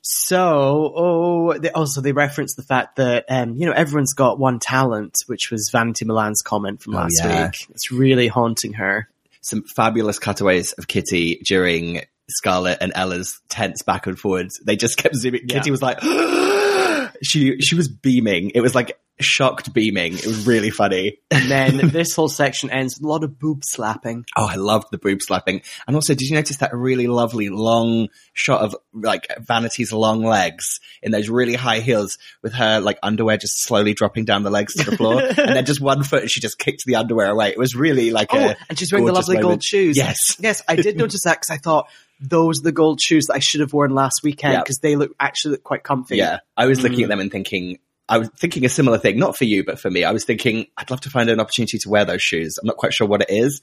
So, 0.08 0.94
oh, 0.96 1.58
they, 1.58 1.72
also 1.72 2.00
they 2.02 2.12
reference 2.12 2.54
the 2.54 2.62
fact 2.62 2.98
that 2.98 3.26
um, 3.28 3.56
you 3.56 3.66
know 3.66 3.72
everyone's 3.72 4.14
got 4.14 4.38
one 4.38 4.60
talent, 4.60 5.16
which 5.26 5.50
was 5.50 5.70
Vanity 5.72 6.06
Milan's 6.06 6.44
comment 6.44 6.84
from 6.84 6.94
Oh, 6.94 7.00
last 7.00 7.20
yeah. 7.24 7.46
week. 7.46 7.68
It's 7.72 7.92
really 7.92 8.28
haunting 8.28 8.74
her. 8.74 9.10
Some 9.42 9.64
fabulous 9.64 10.20
cutaways 10.20 10.74
of 10.74 10.88
Kitty 10.88 11.42
during 11.44 12.02
Scarlet 12.30 12.80
and 12.82 12.92
Ella's 12.96 13.40
tense 13.50 13.84
back 13.84 14.08
and 14.08 14.18
forwards. 14.18 14.60
They 14.66 14.76
just 14.76 14.98
kept 14.98 15.16
zooming. 15.16 15.42
Yeah. 15.48 15.58
Kitty 15.58 15.72
was 15.72 15.82
like, 15.82 16.00
she 17.24 17.60
she 17.62 17.76
was 17.76 17.88
beaming. 17.88 18.52
It 18.56 18.62
was 18.62 18.76
like 18.76 18.98
shocked 19.20 19.74
beaming. 19.74 20.14
It 20.14 20.26
was 20.26 20.46
really 20.46 20.70
funny. 20.70 21.20
And 21.32 21.50
then 21.50 21.78
this 21.90 22.14
whole 22.16 22.28
section 22.30 22.70
ends 22.70 22.96
with 22.98 23.06
a 23.06 23.08
lot 23.08 23.24
of 23.24 23.40
boob 23.40 23.62
slapping. 23.64 24.26
Oh, 24.36 24.46
I 24.46 24.56
loved 24.56 24.88
the 24.92 24.98
boob 24.98 25.22
slapping. 25.22 25.62
And 25.88 25.96
also, 25.96 26.14
did 26.14 26.22
you 26.30 26.36
notice 26.36 26.58
that 26.58 26.74
really 26.74 27.08
lovely 27.08 27.50
long 27.50 28.10
shot 28.34 28.62
of 28.62 28.76
like 28.94 29.28
Vanity's 29.40 29.94
long 29.94 30.24
legs 30.24 30.80
in 31.02 31.12
those 31.12 31.30
really 31.30 31.56
high 31.56 31.80
heels 31.80 32.18
with 32.42 32.54
her 32.54 32.80
like 32.82 32.98
underwear 33.04 33.38
just 33.38 33.64
slowly 33.64 33.94
dropping 33.94 34.26
down 34.26 34.44
the 34.44 34.50
legs 34.50 34.74
to 34.76 34.90
the 34.90 34.98
floor 34.98 35.22
and 35.24 35.36
then 35.56 35.66
just 35.66 35.80
one 35.82 36.04
foot 36.04 36.22
and 36.24 36.32
she 36.32 36.42
just 36.42 36.58
kicked 36.58 36.84
the 36.86 36.96
underwear 36.96 37.28
away. 37.32 37.50
It 37.50 37.58
was 37.58 37.76
really 37.76 38.12
like 38.12 38.30
Oh, 38.34 38.38
a 38.50 38.56
and 38.70 38.78
she's 38.78 38.92
wearing 38.92 39.06
the 39.06 39.14
lovely 39.14 39.38
gold 39.38 39.64
shoes. 39.64 39.96
Yes. 39.98 40.18
yes, 40.40 40.62
I 40.68 40.76
did 40.76 40.98
notice 40.98 41.24
that 41.24 41.36
because 41.42 41.50
I 41.52 41.58
thought 41.58 41.88
those 42.20 42.60
are 42.60 42.64
the 42.64 42.72
gold 42.72 43.02
shoes 43.02 43.26
that 43.28 43.36
I 43.36 43.40
should 43.40 43.62
have 43.62 43.74
worn 43.74 43.92
last 43.94 44.22
weekend 44.24 44.62
because 44.64 44.80
they 44.80 44.96
look 44.96 45.12
actually 45.20 45.52
look 45.52 45.64
quite 45.64 45.84
comfy. 45.84 46.18
Yeah. 46.18 46.40
I 46.58 46.66
was 46.66 46.82
looking 46.82 47.00
Mm. 47.00 47.04
at 47.04 47.10
them 47.10 47.20
and 47.20 47.32
thinking, 47.32 47.80
I 48.08 48.20
was 48.20 48.30
thinking 48.38 48.66
a 48.66 48.70
similar 48.70 48.98
thing, 48.98 49.18
not 49.18 49.36
for 49.38 49.46
you, 49.46 49.64
but 49.64 49.80
for 49.80 49.90
me. 49.90 50.04
I 50.04 50.12
was 50.12 50.26
thinking, 50.26 50.68
I'd 50.78 50.92
love 50.92 51.02
to 51.02 51.10
find 51.10 51.30
an 51.30 51.40
opportunity 51.40 51.78
to 51.80 51.90
wear 51.90 52.06
those 52.06 52.22
shoes. 52.22 52.58
I'm 52.60 52.68
not 52.68 52.78
quite 52.78 52.94
sure 52.94 53.08
what 53.08 53.22
it 53.22 53.30
is. 53.30 53.62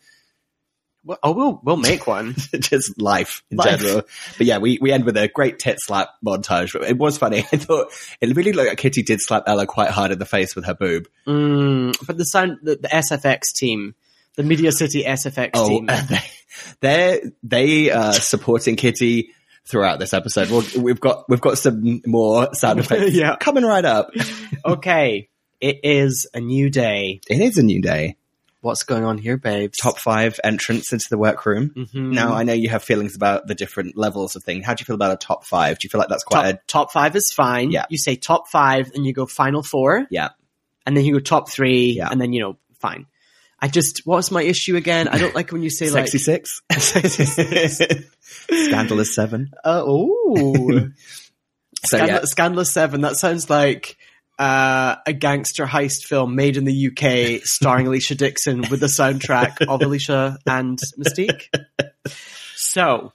Well, 1.04 1.18
oh, 1.24 1.32
we'll 1.32 1.60
we'll 1.64 1.76
make 1.76 2.06
one. 2.06 2.34
just 2.60 3.00
life 3.00 3.42
in 3.50 3.56
Life. 3.56 3.80
general. 3.80 4.02
But 4.38 4.46
yeah, 4.46 4.58
we, 4.58 4.78
we 4.80 4.92
end 4.92 5.04
with 5.04 5.16
a 5.16 5.26
great 5.26 5.58
tit 5.58 5.78
slap 5.80 6.10
montage. 6.24 6.72
But 6.72 6.84
it 6.88 6.96
was 6.96 7.18
funny. 7.18 7.38
I 7.52 7.56
thought 7.56 7.88
it 8.20 8.36
really 8.36 8.52
looked 8.52 8.68
like 8.68 8.78
Kitty 8.78 9.02
did 9.02 9.20
slap 9.20 9.44
Ella 9.48 9.66
quite 9.66 9.90
hard 9.90 10.12
in 10.12 10.18
the 10.20 10.24
face 10.26 10.54
with 10.54 10.64
her 10.66 10.74
boob. 10.74 11.08
Mm, 11.26 11.96
but 12.06 12.18
the 12.18 12.24
sound, 12.24 12.58
the, 12.62 12.76
the 12.76 12.88
SFX 12.88 13.52
team, 13.56 13.96
the 14.36 14.44
Media 14.44 14.70
City 14.70 15.02
SFX 15.02 15.50
Oh, 15.54 15.68
team. 15.68 15.86
they, 15.86 16.20
they're, 16.80 17.20
they 17.42 17.90
are 17.90 18.12
supporting 18.12 18.76
Kitty 18.76 19.30
throughout 19.66 19.98
this 19.98 20.12
episode. 20.12 20.50
Well, 20.50 20.64
we've 20.78 21.00
got, 21.00 21.28
we've 21.28 21.40
got 21.40 21.58
some 21.58 22.00
more 22.06 22.52
sound 22.54 22.80
effects 22.80 23.12
Yeah. 23.14 23.36
coming 23.36 23.64
right 23.64 23.84
up. 23.84 24.10
okay, 24.64 25.28
it 25.60 25.80
is 25.84 26.26
a 26.34 26.40
new 26.40 26.70
day. 26.70 27.20
It 27.28 27.40
is 27.40 27.58
a 27.58 27.62
new 27.62 27.80
day. 27.80 28.16
What's 28.60 28.84
going 28.84 29.02
on 29.04 29.18
here, 29.18 29.36
babes? 29.36 29.76
Top 29.78 29.98
five 29.98 30.38
entrance 30.44 30.92
into 30.92 31.06
the 31.10 31.18
workroom. 31.18 31.70
Mhm. 31.76 32.12
Now, 32.12 32.32
I 32.34 32.44
know 32.44 32.52
you 32.52 32.68
have 32.68 32.84
feelings 32.84 33.16
about 33.16 33.48
the 33.48 33.56
different 33.56 33.96
levels 33.96 34.36
of 34.36 34.44
thing. 34.44 34.62
How 34.62 34.74
do 34.74 34.82
you 34.82 34.84
feel 34.84 34.94
about 34.94 35.10
a 35.12 35.16
top 35.16 35.44
five? 35.44 35.78
Do 35.80 35.86
you 35.86 35.90
feel 35.90 35.98
like 35.98 36.08
that's 36.08 36.22
quite 36.22 36.42
top, 36.44 36.54
a, 36.54 36.60
top 36.68 36.92
five 36.92 37.16
is 37.16 37.32
fine. 37.32 37.72
Yeah. 37.72 37.86
You 37.90 37.98
say 37.98 38.14
top 38.14 38.46
five, 38.48 38.92
and 38.94 39.04
you 39.04 39.12
go 39.12 39.26
final 39.26 39.64
four, 39.64 40.06
yeah. 40.10 40.28
and 40.86 40.96
then 40.96 41.04
you 41.04 41.14
go 41.14 41.18
top 41.18 41.50
three, 41.50 41.94
Yeah. 41.96 42.08
and 42.10 42.20
then 42.20 42.32
you 42.32 42.40
know 42.40 42.56
fine. 42.78 43.06
I 43.62 43.68
just 43.68 44.02
what's 44.04 44.32
my 44.32 44.42
issue 44.42 44.74
again? 44.76 45.06
I 45.06 45.18
don't 45.18 45.34
like 45.34 45.52
when 45.52 45.62
you 45.62 45.70
say 45.70 45.88
like 45.88 46.08
Sexy 46.08 46.18
six? 46.18 46.60
Scandalous 48.50 49.14
seven? 49.14 49.52
uh, 49.64 49.82
oh 49.86 50.90
So 51.84 51.96
Scandal- 51.96 52.16
yeah, 52.16 52.24
Scandalous 52.24 52.72
Seven. 52.72 53.00
That 53.00 53.16
sounds 53.16 53.50
like 53.50 53.96
uh, 54.38 54.96
a 55.04 55.12
gangster 55.12 55.66
heist 55.66 56.04
film 56.04 56.36
made 56.36 56.56
in 56.56 56.64
the 56.64 56.88
UK, 56.88 57.44
starring 57.44 57.86
Alesha 57.86 58.16
Dixon, 58.16 58.62
with 58.70 58.80
the 58.80 58.86
soundtrack 58.86 59.60
of 59.62 59.80
Alesha 59.80 60.36
and 60.46 60.78
Mis-Teeq. 60.96 61.48
So 62.54 63.12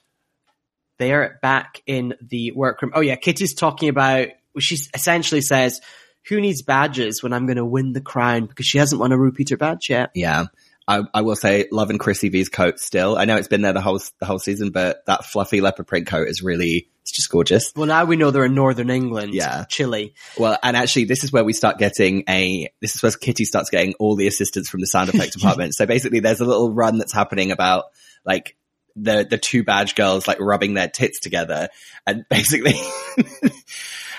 they 0.98 1.12
are 1.12 1.38
back 1.40 1.80
in 1.86 2.14
the 2.20 2.52
workroom. 2.52 2.92
Oh 2.94 3.00
yeah, 3.00 3.16
Kitty's 3.16 3.54
talking 3.54 3.88
about. 3.88 4.28
She 4.58 4.76
essentially 4.92 5.40
says, 5.40 5.80
"Who 6.28 6.40
needs 6.40 6.62
badges 6.62 7.22
when 7.22 7.32
I'm 7.32 7.46
going 7.46 7.56
to 7.56 7.64
win 7.64 7.92
the 7.92 8.00
crown?" 8.00 8.46
Because 8.46 8.66
she 8.66 8.78
hasn't 8.78 9.00
won 9.00 9.12
a 9.12 9.18
repeater 9.18 9.56
badge 9.56 9.90
yet. 9.90 10.10
yeah. 10.14 10.46
I, 10.88 11.02
I 11.12 11.20
will 11.20 11.36
say, 11.36 11.66
loving 11.70 11.98
Chrissy 11.98 12.30
V's 12.30 12.48
coat 12.48 12.80
still. 12.80 13.18
I 13.18 13.26
know 13.26 13.36
it's 13.36 13.46
been 13.46 13.60
there 13.60 13.74
the 13.74 13.82
whole 13.82 14.00
the 14.20 14.24
whole 14.26 14.38
season, 14.38 14.70
but 14.70 15.04
that 15.04 15.26
fluffy 15.26 15.60
leopard 15.60 15.86
print 15.86 16.06
coat 16.06 16.28
is 16.28 16.42
really 16.42 16.88
it's 17.02 17.12
just 17.14 17.30
gorgeous. 17.30 17.72
Well, 17.76 17.86
now 17.86 18.06
we 18.06 18.16
know 18.16 18.30
they're 18.30 18.46
in 18.46 18.54
Northern 18.54 18.88
England. 18.88 19.34
Yeah. 19.34 19.64
Chile. 19.68 20.14
Well, 20.38 20.58
and 20.62 20.76
actually, 20.78 21.04
this 21.04 21.24
is 21.24 21.32
where 21.32 21.44
we 21.44 21.52
start 21.52 21.76
getting 21.76 22.24
a. 22.26 22.72
This 22.80 22.94
is 22.94 23.02
where 23.02 23.12
Kitty 23.12 23.44
starts 23.44 23.68
getting 23.68 23.94
all 23.98 24.16
the 24.16 24.26
assistance 24.26 24.70
from 24.70 24.80
the 24.80 24.86
sound 24.86 25.10
effect 25.10 25.32
department. 25.34 25.74
So 25.74 25.84
basically, 25.84 26.20
there's 26.20 26.40
a 26.40 26.46
little 26.46 26.72
run 26.72 26.96
that's 26.96 27.12
happening 27.12 27.50
about 27.50 27.84
like 28.24 28.56
the 28.96 29.26
the 29.28 29.38
two 29.38 29.64
badge 29.64 29.94
girls 29.94 30.26
like 30.26 30.40
rubbing 30.40 30.72
their 30.72 30.88
tits 30.88 31.20
together, 31.20 31.68
and 32.06 32.24
basically. 32.30 32.74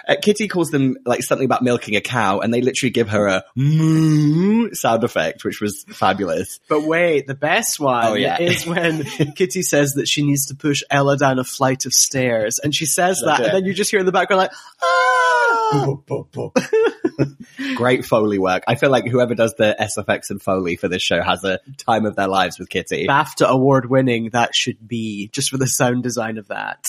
uh, 0.09 0.15
Kitty 0.21 0.47
calls 0.47 0.69
them 0.71 0.97
like 1.05 1.21
something 1.23 1.45
about 1.45 1.61
milking 1.61 1.95
a 1.95 2.01
cow, 2.01 2.39
and 2.39 2.53
they 2.53 2.61
literally 2.61 2.89
give 2.91 3.09
her 3.09 3.27
a 3.27 3.43
moo 3.55 4.73
sound 4.73 5.03
effect, 5.03 5.43
which 5.45 5.61
was 5.61 5.85
fabulous. 5.89 6.59
But 6.67 6.83
wait, 6.83 7.27
the 7.27 7.35
best 7.35 7.79
one 7.79 8.05
Oh, 8.05 8.13
yeah. 8.15 8.41
is 8.41 8.65
when 8.65 9.03
Kitty 9.35 9.61
says 9.61 9.93
that 9.93 10.07
she 10.07 10.25
needs 10.25 10.47
to 10.47 10.55
push 10.55 10.81
Ella 10.89 11.15
down 11.17 11.39
a 11.39 11.43
flight 11.43 11.85
of 11.85 11.93
stairs, 11.93 12.59
and 12.63 12.73
she 12.75 12.85
says 12.85 13.19
that, 13.23 13.37
That's 13.37 13.49
and 13.49 13.57
then 13.57 13.65
you 13.65 13.73
just 13.73 13.91
hear 13.91 13.99
in 13.99 14.05
the 14.05 14.11
background 14.11 14.39
like, 14.39 14.51
ah! 14.83 15.95
Great 17.75 18.05
Foley 18.05 18.39
work. 18.39 18.63
I 18.67 18.75
feel 18.75 18.89
like 18.89 19.07
whoever 19.07 19.35
does 19.35 19.53
the 19.55 19.75
SFX 19.79 20.29
and 20.29 20.41
Foley 20.41 20.75
for 20.75 20.87
this 20.87 21.01
show 21.01 21.21
has 21.21 21.43
a 21.43 21.59
time 21.77 22.05
of 22.05 22.15
their 22.15 22.27
lives 22.27 22.57
with 22.59 22.69
Kitty. 22.69 23.05
BAFTA 23.07 23.45
award 23.47 23.89
winning 23.89 24.29
that 24.31 24.55
should 24.55 24.87
be 24.87 25.29
just 25.33 25.49
for 25.49 25.57
the 25.57 25.67
sound 25.67 26.03
design 26.03 26.37
of 26.37 26.47
that. 26.47 26.83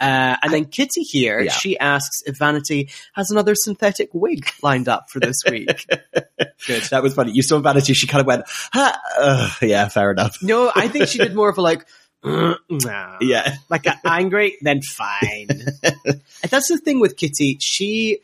Uh, 0.00 0.36
and 0.42 0.52
then 0.52 0.64
Kitty 0.66 1.02
here, 1.02 1.40
Yeah. 1.40 1.52
she 1.52 1.78
asks 1.78 2.22
if 2.26 2.38
Vanity 2.38 2.88
has 3.14 3.30
another 3.30 3.54
synthetic 3.56 4.10
wig 4.12 4.48
lined 4.62 4.88
up 4.88 5.10
for 5.10 5.18
this 5.20 5.36
week. 5.50 5.86
Good. 6.66 6.82
That 6.90 7.02
was 7.02 7.14
funny. 7.14 7.32
You 7.32 7.42
saw 7.42 7.58
Vanity. 7.58 7.94
She 7.94 8.06
kind 8.06 8.20
of 8.20 8.26
went, 8.26 8.44
ha, 8.72 8.96
uh, 9.18 9.50
yeah, 9.60 9.88
fair 9.88 10.10
enough. 10.12 10.36
no, 10.42 10.70
I 10.74 10.88
think 10.88 11.08
she 11.08 11.18
did 11.18 11.34
more 11.34 11.48
of 11.50 11.58
a 11.58 11.62
like, 11.62 11.84
"Uh. 12.24 12.54
Yeah. 13.20 13.54
like 13.70 13.86
a 13.86 13.98
angry, 14.04 14.56
then 14.62 14.80
fine. 14.82 15.48
and 15.50 16.20
that's 16.50 16.68
the 16.68 16.78
thing 16.84 17.00
with 17.00 17.16
Kitty. 17.16 17.58
She 17.60 18.18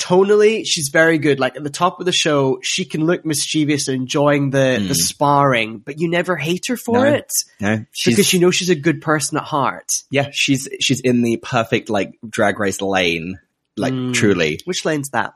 tonally, 0.00 0.62
she's 0.64 0.88
very 0.88 1.18
good. 1.18 1.38
Like 1.38 1.56
at 1.56 1.62
the 1.62 1.70
top 1.70 2.00
of 2.00 2.06
the 2.06 2.12
show, 2.12 2.58
she 2.62 2.84
can 2.84 3.04
look 3.06 3.24
mischievous 3.24 3.86
and 3.86 3.96
enjoying 3.96 4.50
the 4.50 4.84
the 4.88 4.94
sparring, 4.94 5.78
but 5.78 6.00
you 6.00 6.08
never 6.08 6.36
hate 6.36 6.64
her 6.68 6.76
for 6.76 6.98
No. 6.98 7.04
it 7.04 7.30
No, 7.60 7.84
because 8.04 8.32
you 8.32 8.40
know 8.40 8.50
she's 8.50 8.70
a 8.70 8.74
good 8.74 9.00
person 9.02 9.36
at 9.38 9.44
heart. 9.44 9.90
yeah, 10.10 10.30
she's, 10.32 10.68
she's 10.80 11.00
in 11.00 11.22
the 11.22 11.36
perfect, 11.36 11.88
like, 11.90 12.18
drag 12.28 12.58
race 12.58 12.80
lane. 12.80 13.38
Like, 13.76 13.92
Mm. 13.92 14.12
truly. 14.14 14.58
Which 14.64 14.84
lane's 14.84 15.10
that? 15.10 15.34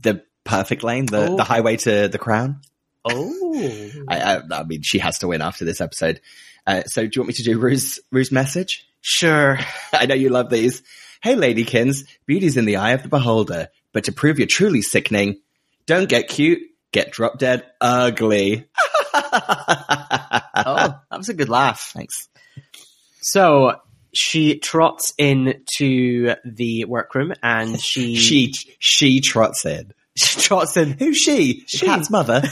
The 0.00 0.22
perfect 0.44 0.82
lane, 0.84 1.06
the, 1.06 1.30
Oh. 1.30 1.36
the 1.36 1.44
highway 1.44 1.76
to 1.78 2.08
the 2.08 2.18
crown. 2.18 2.60
Oh, 3.04 3.92
I, 4.08 4.20
I, 4.36 4.40
I 4.52 4.64
mean, 4.64 4.82
she 4.82 4.98
has 4.98 5.18
to 5.18 5.28
win 5.28 5.42
after 5.42 5.64
this 5.64 5.80
episode. 5.80 6.20
Uh, 6.66 6.82
so 6.84 7.02
do 7.02 7.10
you 7.14 7.20
want 7.22 7.28
me 7.28 7.34
to 7.34 7.42
do 7.42 7.58
Rue's, 7.58 7.98
Rue's 8.12 8.32
message? 8.32 8.86
sure. 9.00 9.58
I 9.92 10.06
know 10.06 10.14
you 10.14 10.30
love 10.30 10.50
these. 10.50 10.82
Hey, 11.22 11.34
ladykins, 11.34 12.04
beauty's 12.26 12.56
in 12.56 12.64
the 12.66 12.76
eye 12.76 12.92
of 12.92 13.02
the 13.02 13.08
beholder, 13.08 13.68
but 13.96 14.04
to 14.04 14.12
prove 14.12 14.38
you're 14.38 14.46
truly 14.46 14.82
sickening, 14.82 15.40
don't 15.86 16.06
get 16.06 16.28
cute, 16.28 16.60
get 16.92 17.12
drop 17.12 17.38
dead 17.38 17.64
ugly. 17.80 18.68
Oh, 20.58 20.98
that 21.10 21.16
was 21.18 21.28
a 21.28 21.34
good 21.34 21.48
laugh. 21.48 21.92
Thanks. 21.94 22.28
So 23.20 23.76
she 24.14 24.58
trots 24.58 25.12
into 25.16 26.34
the 26.44 26.84
workroom 26.86 27.32
and 27.42 27.80
she 27.80 28.16
She, 28.16 28.54
she 28.78 29.20
trots 29.20 29.64
in. 29.64 29.92
She 30.16 30.40
trots 30.40 30.76
in. 30.76 30.92
Who's 30.98 31.16
she? 31.18 31.64
The 31.72 31.86
cat's 31.86 32.10
mother. 32.10 32.42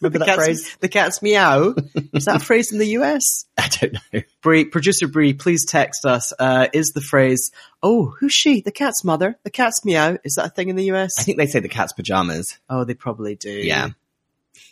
Remember 0.00 0.18
The 0.18 0.18
that 0.20 0.26
cat's, 0.26 0.44
phrase? 0.44 0.76
the 0.80 0.88
cat's 0.88 1.22
meow. 1.22 1.74
Is 2.14 2.24
that 2.24 2.36
a 2.36 2.44
phrase 2.44 2.72
in 2.72 2.78
the 2.78 2.86
US? 2.98 3.22
I 3.58 3.68
don't 3.68 3.92
know. 4.12 4.22
Bree, 4.42 4.64
producer 4.64 5.06
Bree, 5.06 5.34
please 5.34 5.64
text 5.66 6.04
us. 6.06 6.32
Uh, 6.38 6.68
is 6.72 6.92
the 6.94 7.00
phrase, 7.02 7.50
oh, 7.82 8.06
who's 8.18 8.32
she? 8.32 8.62
The 8.62 8.72
cat's 8.72 9.04
mother. 9.04 9.38
The 9.44 9.50
cat's 9.50 9.84
meow. 9.84 10.16
Is 10.24 10.34
that 10.36 10.46
a 10.46 10.48
thing 10.50 10.68
in 10.70 10.76
the 10.76 10.90
US? 10.92 11.12
I 11.18 11.22
think 11.22 11.36
they 11.38 11.46
say 11.46 11.60
the 11.60 11.68
cat's 11.68 11.92
pajamas. 11.92 12.58
Oh, 12.70 12.84
they 12.84 12.94
probably 12.94 13.36
do. 13.36 13.50
Yeah. 13.50 13.90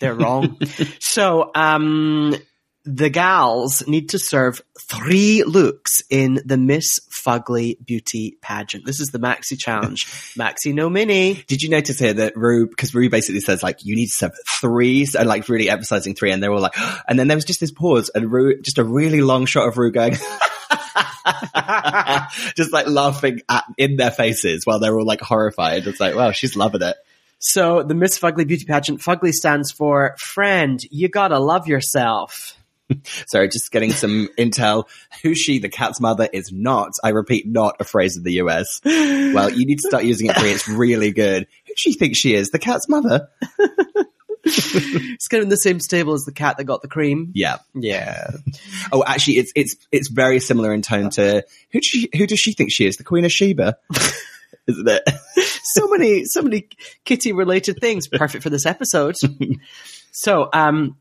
They're 0.00 0.14
wrong. 0.14 0.59
so, 1.00 1.50
um, 1.55 2.35
the 2.88 3.11
gals 3.11 3.87
need 3.87 4.09
to 4.11 4.18
serve 4.18 4.62
three 4.80 5.42
looks 5.45 6.02
in 6.09 6.40
the 6.47 6.57
Miss 6.57 7.00
Fugly 7.11 7.76
Beauty 7.85 8.38
pageant. 8.40 8.87
This 8.87 8.99
is 8.99 9.09
the 9.09 9.18
Maxi 9.18 9.59
Challenge. 9.59 10.07
Maxi 10.38 10.73
no 10.73 10.88
mini. 10.88 11.35
Did 11.47 11.62
you 11.62 11.68
notice 11.68 11.99
here 11.99 12.14
that 12.14 12.35
Rue, 12.35 12.66
because 12.66 12.95
Rue 12.95 13.11
basically 13.11 13.40
says 13.40 13.62
like, 13.62 13.85
you 13.85 13.95
need 13.95 14.07
to 14.07 14.12
serve 14.12 14.33
three, 14.61 15.02
and 15.02 15.26
uh, 15.26 15.28
like 15.28 15.50
really 15.50 15.68
emphasizing 15.68 16.14
three, 16.14 16.33
and 16.33 16.42
they're 16.42 16.50
all 16.50 16.62
like, 16.62 16.76
and 17.09 17.18
then 17.18 17.28
there 17.28 17.37
was 17.37 17.45
just 17.45 17.61
this 17.61 17.73
pause, 17.73 18.11
and 18.14 18.33
Rue, 18.33 18.59
just 18.62 18.78
a 18.78 18.85
really 18.85 19.21
long 19.21 19.45
shot 19.45 19.68
of 19.68 19.76
Rue 19.76 19.92
going, 19.92 20.12
just 22.57 22.73
like 22.73 22.87
laughing 22.87 23.42
at, 23.50 23.64
in 23.76 23.97
their 23.97 24.11
faces 24.11 24.64
while 24.64 24.78
they're 24.78 24.99
all 24.99 25.04
like 25.04 25.21
horrified. 25.21 25.87
It's 25.87 26.00
like, 26.00 26.14
wow, 26.14 26.33
she's 26.33 26.57
loving 26.57 26.80
it. 26.83 26.97
So, 27.38 27.83
the 27.83 27.95
Miss 27.95 28.18
Fugly 28.18 28.47
Beauty 28.47 28.64
pageant, 28.64 29.00
Fugly 29.00 29.33
stands 29.33 29.71
for 29.71 30.16
friend, 30.18 30.80
you 30.90 31.09
gotta 31.09 31.38
love 31.38 31.68
yourself. 31.68 32.58
Sorry, 33.26 33.49
just 33.49 33.71
getting 33.71 33.90
some 33.92 34.28
intel. 34.38 34.88
Who 35.23 35.35
she? 35.35 35.59
The 35.59 35.68
cat's 35.68 36.00
mother 36.00 36.28
is 36.33 36.52
not, 36.52 36.92
I 37.02 37.11
repeat, 37.11 37.47
not 37.47 37.76
a 37.80 37.85
phrase 37.85 38.16
in 38.16 38.23
the 38.23 38.35
US. 38.35 38.80
Well, 38.85 39.50
you 39.50 39.66
need 39.66 39.78
to 39.80 39.88
start 39.88 40.04
using 40.04 40.28
it, 40.28 40.37
Brie. 40.37 40.50
It's 40.50 40.68
really 40.68 41.12
good. 41.12 41.47
Who 41.66 41.73
she 41.76 41.92
thinks 41.92 42.18
she 42.18 42.35
is? 42.35 42.50
The 42.50 42.59
cat's 42.59 42.88
mother? 42.88 43.28
It's 44.45 45.28
kind 45.28 45.40
of 45.40 45.47
in 45.47 45.50
the 45.50 45.57
same 45.57 45.80
stable 45.80 46.14
as 46.14 46.25
the 46.25 46.33
cat 46.33 46.57
that 46.57 46.64
got 46.64 46.80
the 46.83 46.88
cream. 46.88 47.33
Yeah. 47.35 47.59
Yeah. 47.75 48.30
Oh, 48.90 49.04
actually, 49.07 49.35
it's 49.38 49.52
it's 49.54 49.76
it's 49.92 50.09
very 50.09 50.40
similar 50.40 50.73
in 50.73 50.80
tone 50.80 51.11
to 51.11 51.45
who 51.73 51.80
does 51.80 51.87
she 51.87 52.09
who 52.16 52.26
does 52.26 52.40
she 52.40 52.52
think 52.52 52.71
she 52.73 52.87
is? 52.87 52.97
The 52.97 53.04
Queen 53.04 53.26
of 53.26 53.33
Sheba, 53.33 53.76
isn't 54.66 54.88
it? 54.88 55.02
so 55.62 55.88
many, 55.88 56.25
so 56.25 56.40
many 56.40 56.68
kitty 57.04 57.33
related 57.33 57.80
things. 57.80 58.09
Perfect 58.09 58.42
for 58.42 58.49
this 58.49 58.64
episode. 58.64 59.16
so, 60.12 60.49
um, 60.54 60.97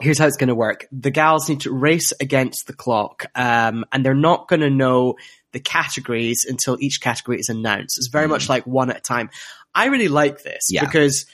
here's 0.00 0.18
how 0.18 0.26
it's 0.26 0.36
going 0.36 0.48
to 0.48 0.54
work. 0.54 0.86
The 0.92 1.10
gals 1.10 1.48
need 1.48 1.60
to 1.62 1.72
race 1.72 2.12
against 2.20 2.66
the 2.66 2.72
clock, 2.72 3.26
um, 3.34 3.84
and 3.92 4.04
they're 4.04 4.14
not 4.14 4.48
going 4.48 4.60
to 4.60 4.70
know 4.70 5.16
the 5.52 5.60
categories 5.60 6.44
until 6.48 6.76
each 6.80 7.00
category 7.00 7.38
is 7.38 7.48
announced. 7.48 7.98
It's 7.98 8.08
very 8.08 8.28
much 8.28 8.48
like 8.48 8.66
one 8.66 8.90
at 8.90 8.98
a 8.98 9.00
time. 9.00 9.30
I 9.74 9.86
really 9.86 10.08
like 10.08 10.42
this 10.42 10.68
Yeah. 10.70 10.84
because 10.84 11.26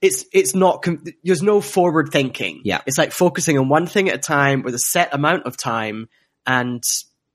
it's 0.00 0.24
it's 0.32 0.54
not 0.54 0.84
there's 1.24 1.42
no 1.42 1.60
forward 1.60 2.10
thinking. 2.12 2.60
Yeah. 2.64 2.80
it's 2.86 2.98
like 2.98 3.12
focusing 3.12 3.58
on 3.58 3.68
one 3.68 3.86
thing 3.86 4.08
at 4.08 4.16
a 4.16 4.18
time 4.18 4.62
with 4.62 4.74
a 4.74 4.78
set 4.78 5.14
amount 5.14 5.44
of 5.46 5.56
time, 5.56 6.08
and 6.46 6.82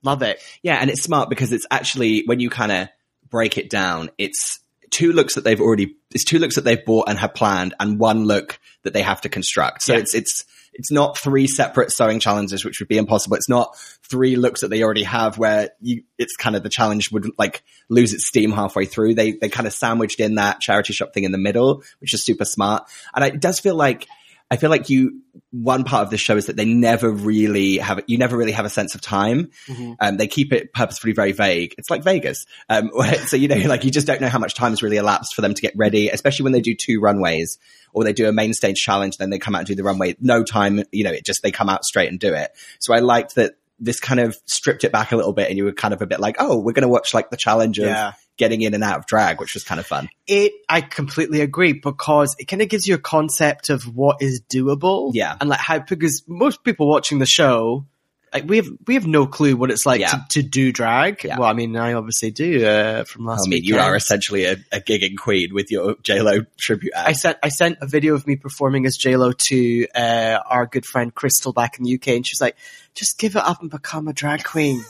love 0.03 0.21
it. 0.21 0.41
Yeah, 0.61 0.75
and 0.75 0.89
it's 0.89 1.03
smart 1.03 1.29
because 1.29 1.51
it's 1.51 1.65
actually 1.71 2.23
when 2.25 2.39
you 2.39 2.49
kind 2.49 2.71
of 2.71 2.87
break 3.29 3.57
it 3.57 3.69
down, 3.69 4.09
it's 4.17 4.59
two 4.91 5.13
looks 5.13 5.35
that 5.35 5.43
they've 5.43 5.59
already 5.61 5.95
it's 6.13 6.23
two 6.25 6.39
looks 6.39 6.55
that 6.55 6.63
they've 6.63 6.83
bought 6.85 7.09
and 7.09 7.17
have 7.17 7.33
planned, 7.33 7.73
and 7.79 7.99
one 7.99 8.25
look 8.25 8.59
that 8.83 8.93
they 8.93 9.01
have 9.01 9.21
to 9.21 9.29
construct. 9.29 9.83
So 9.83 9.93
Yeah. 9.93 9.99
it's 9.99 10.13
it's 10.13 10.45
it's 10.73 10.91
not 10.91 11.17
three 11.17 11.47
separate 11.47 11.91
sewing 11.91 12.19
challenges, 12.19 12.63
which 12.63 12.79
would 12.79 12.87
be 12.87 12.97
impossible. 12.97 13.35
It's 13.35 13.49
not 13.49 13.77
three 14.09 14.35
looks 14.35 14.61
that 14.61 14.69
they 14.69 14.83
already 14.83 15.03
have, 15.03 15.37
where 15.37 15.69
you 15.81 16.03
it's 16.17 16.35
kind 16.35 16.55
of 16.55 16.63
the 16.63 16.69
challenge 16.69 17.11
would 17.11 17.29
like 17.37 17.63
lose 17.89 18.13
its 18.13 18.27
steam 18.27 18.51
halfway 18.51 18.85
through. 18.85 19.15
They 19.15 19.33
they 19.33 19.49
kind 19.49 19.67
of 19.67 19.73
sandwiched 19.73 20.19
in 20.19 20.35
that 20.35 20.59
charity 20.59 20.93
shop 20.93 21.13
thing 21.13 21.23
in 21.23 21.31
the 21.31 21.37
middle, 21.37 21.83
which 21.99 22.13
is 22.13 22.23
super 22.23 22.45
smart, 22.45 22.89
and 23.13 23.23
it 23.23 23.39
does 23.39 23.59
feel 23.59 23.75
like. 23.75 24.07
I 24.51 24.57
feel 24.57 24.69
like 24.71 24.89
you, 24.89 25.21
one 25.51 25.83
part 25.83 26.01
of 26.03 26.09
the 26.09 26.17
show 26.17 26.35
is 26.35 26.47
that 26.47 26.55
they 26.55 26.65
never 26.65 27.09
really 27.11 27.77
have, 27.77 28.01
you 28.07 28.17
never 28.17 28.35
really 28.35 28.51
have 28.51 28.65
a 28.65 28.69
sense 28.69 28.95
of 28.95 29.01
time. 29.01 29.51
Um, 29.99 30.17
they 30.17 30.27
keep 30.27 30.51
it 30.53 30.73
purposefully 30.73 31.13
very 31.13 31.33
vague. 31.33 31.75
It's 31.77 31.89
like 31.91 32.03
Vegas. 32.03 32.45
Um, 32.67 32.89
where- 32.89 33.13
so, 33.27 33.37
you 33.37 33.47
know, 33.47 33.55
like 33.67 33.83
you 33.83 33.91
just 33.91 34.07
don't 34.07 34.21
know 34.21 34.27
how 34.29 34.39
much 34.39 34.55
time 34.55 34.71
has 34.71 34.81
really 34.81 34.97
elapsed 34.97 35.35
for 35.35 35.41
them 35.41 35.53
to 35.53 35.61
get 35.61 35.73
ready, 35.75 36.09
especially 36.09 36.45
when 36.45 36.53
they 36.53 36.61
do 36.61 36.73
two 36.75 36.99
runways 36.99 37.59
or 37.93 38.03
they 38.03 38.13
do 38.13 38.27
a 38.27 38.31
main 38.33 38.53
stage 38.53 38.77
challenge, 38.77 39.17
then 39.17 39.29
they 39.29 39.37
come 39.39 39.53
out 39.55 39.59
and 39.59 39.67
do 39.67 39.75
the 39.75 39.83
runway. 39.83 40.15
No 40.19 40.43
time, 40.43 40.83
you 40.91 41.03
know, 41.03 41.11
it 41.11 41.25
just, 41.25 41.43
they 41.43 41.51
come 41.51 41.69
out 41.69 41.83
straight 41.85 42.09
and 42.09 42.19
do 42.19 42.33
it. 42.33 42.51
So 42.79 42.93
I 42.93 42.99
liked 42.99 43.35
that 43.35 43.53
this 43.79 43.99
kind 43.99 44.19
of 44.19 44.35
stripped 44.45 44.83
it 44.83 44.91
back 44.91 45.11
a 45.11 45.15
little 45.15 45.31
bit 45.33 45.47
and 45.49 45.57
you 45.57 45.63
were 45.65 45.71
kind 45.73 45.93
of 45.93 46.01
a 46.01 46.07
bit 46.07 46.19
like, 46.19 46.35
oh, 46.39 46.57
we're 46.57 46.73
going 46.73 46.81
to 46.83 46.89
watch 46.89 47.13
like 47.13 47.29
the 47.29 47.37
challenge 47.37 47.77
of 47.79 47.85
Yeah. 47.85 48.11
Getting 48.39 48.61
in 48.63 48.73
and 48.73 48.83
out 48.83 48.97
of 48.97 49.05
drag, 49.05 49.39
which 49.39 49.53
was 49.53 49.63
kind 49.63 49.79
of 49.79 49.85
fun. 49.85 50.09
It, 50.25 50.53
I 50.67 50.81
completely 50.81 51.41
agree 51.41 51.73
because 51.73 52.35
it 52.39 52.45
kind 52.45 52.63
of 52.63 52.69
gives 52.69 52.87
you 52.87 52.95
a 52.95 52.99
concept 52.99 53.69
of 53.69 53.83
what 53.83 54.21
is 54.23 54.41
doable. 54.49 55.11
Yeah. 55.13 55.35
And 55.39 55.49
like 55.49 55.59
how, 55.59 55.77
because 55.79 56.23
most 56.27 56.63
people 56.63 56.87
watching 56.89 57.19
the 57.19 57.25
show, 57.27 57.85
like 58.31 58.45
we 58.47 58.57
have, 58.57 58.67
we 58.87 58.93
have 58.93 59.07
no 59.07 59.25
clue 59.25 59.57
what 59.57 59.71
it's 59.71 59.85
like 59.87 59.99
Yeah. 60.01 60.09
to, 60.11 60.25
to 60.29 60.43
do 60.43 60.71
drag. 60.71 61.23
Yeah. 61.23 61.37
Well, 61.39 61.49
I 61.49 61.53
mean, 61.53 61.75
I 61.75 61.93
obviously 61.93 62.29
do, 62.31 62.65
uh, 62.65 63.03
from 63.03 63.25
last 63.25 63.47
week. 63.47 63.47
I 63.47 63.55
mean, 63.55 63.63
you 63.65 63.77
are 63.79 63.95
essentially 63.95 64.45
a, 64.45 64.53
a 64.71 64.79
gigging 64.79 65.17
queen 65.17 65.53
with 65.53 65.69
your 65.71 65.95
JLo 65.95 66.45
tribute 66.57 66.93
act. 66.95 67.09
I 67.09 67.13
sent 67.13 67.37
I 67.43 67.49
sent 67.49 67.79
a 67.81 67.87
video 67.87 68.13
of 68.13 68.25
me 68.27 68.35
performing 68.35 68.85
as 68.85 68.97
JLo 68.97 69.35
to 69.49 69.87
uh, 69.95 70.39
our 70.45 70.65
good 70.67 70.85
friend 70.85 71.13
Crystal 71.13 71.53
back 71.53 71.77
in 71.79 71.83
the 71.85 71.95
UK, 71.95 72.07
and 72.09 72.25
she 72.25 72.33
was 72.33 72.39
like, 72.41 72.55
"Just 72.99 73.17
give 73.17 73.35
it 73.37 73.43
up 73.43 73.61
and 73.61 73.71
become 73.71 74.07
a 74.09 74.13
drag 74.13 74.43
queen." 74.43 74.83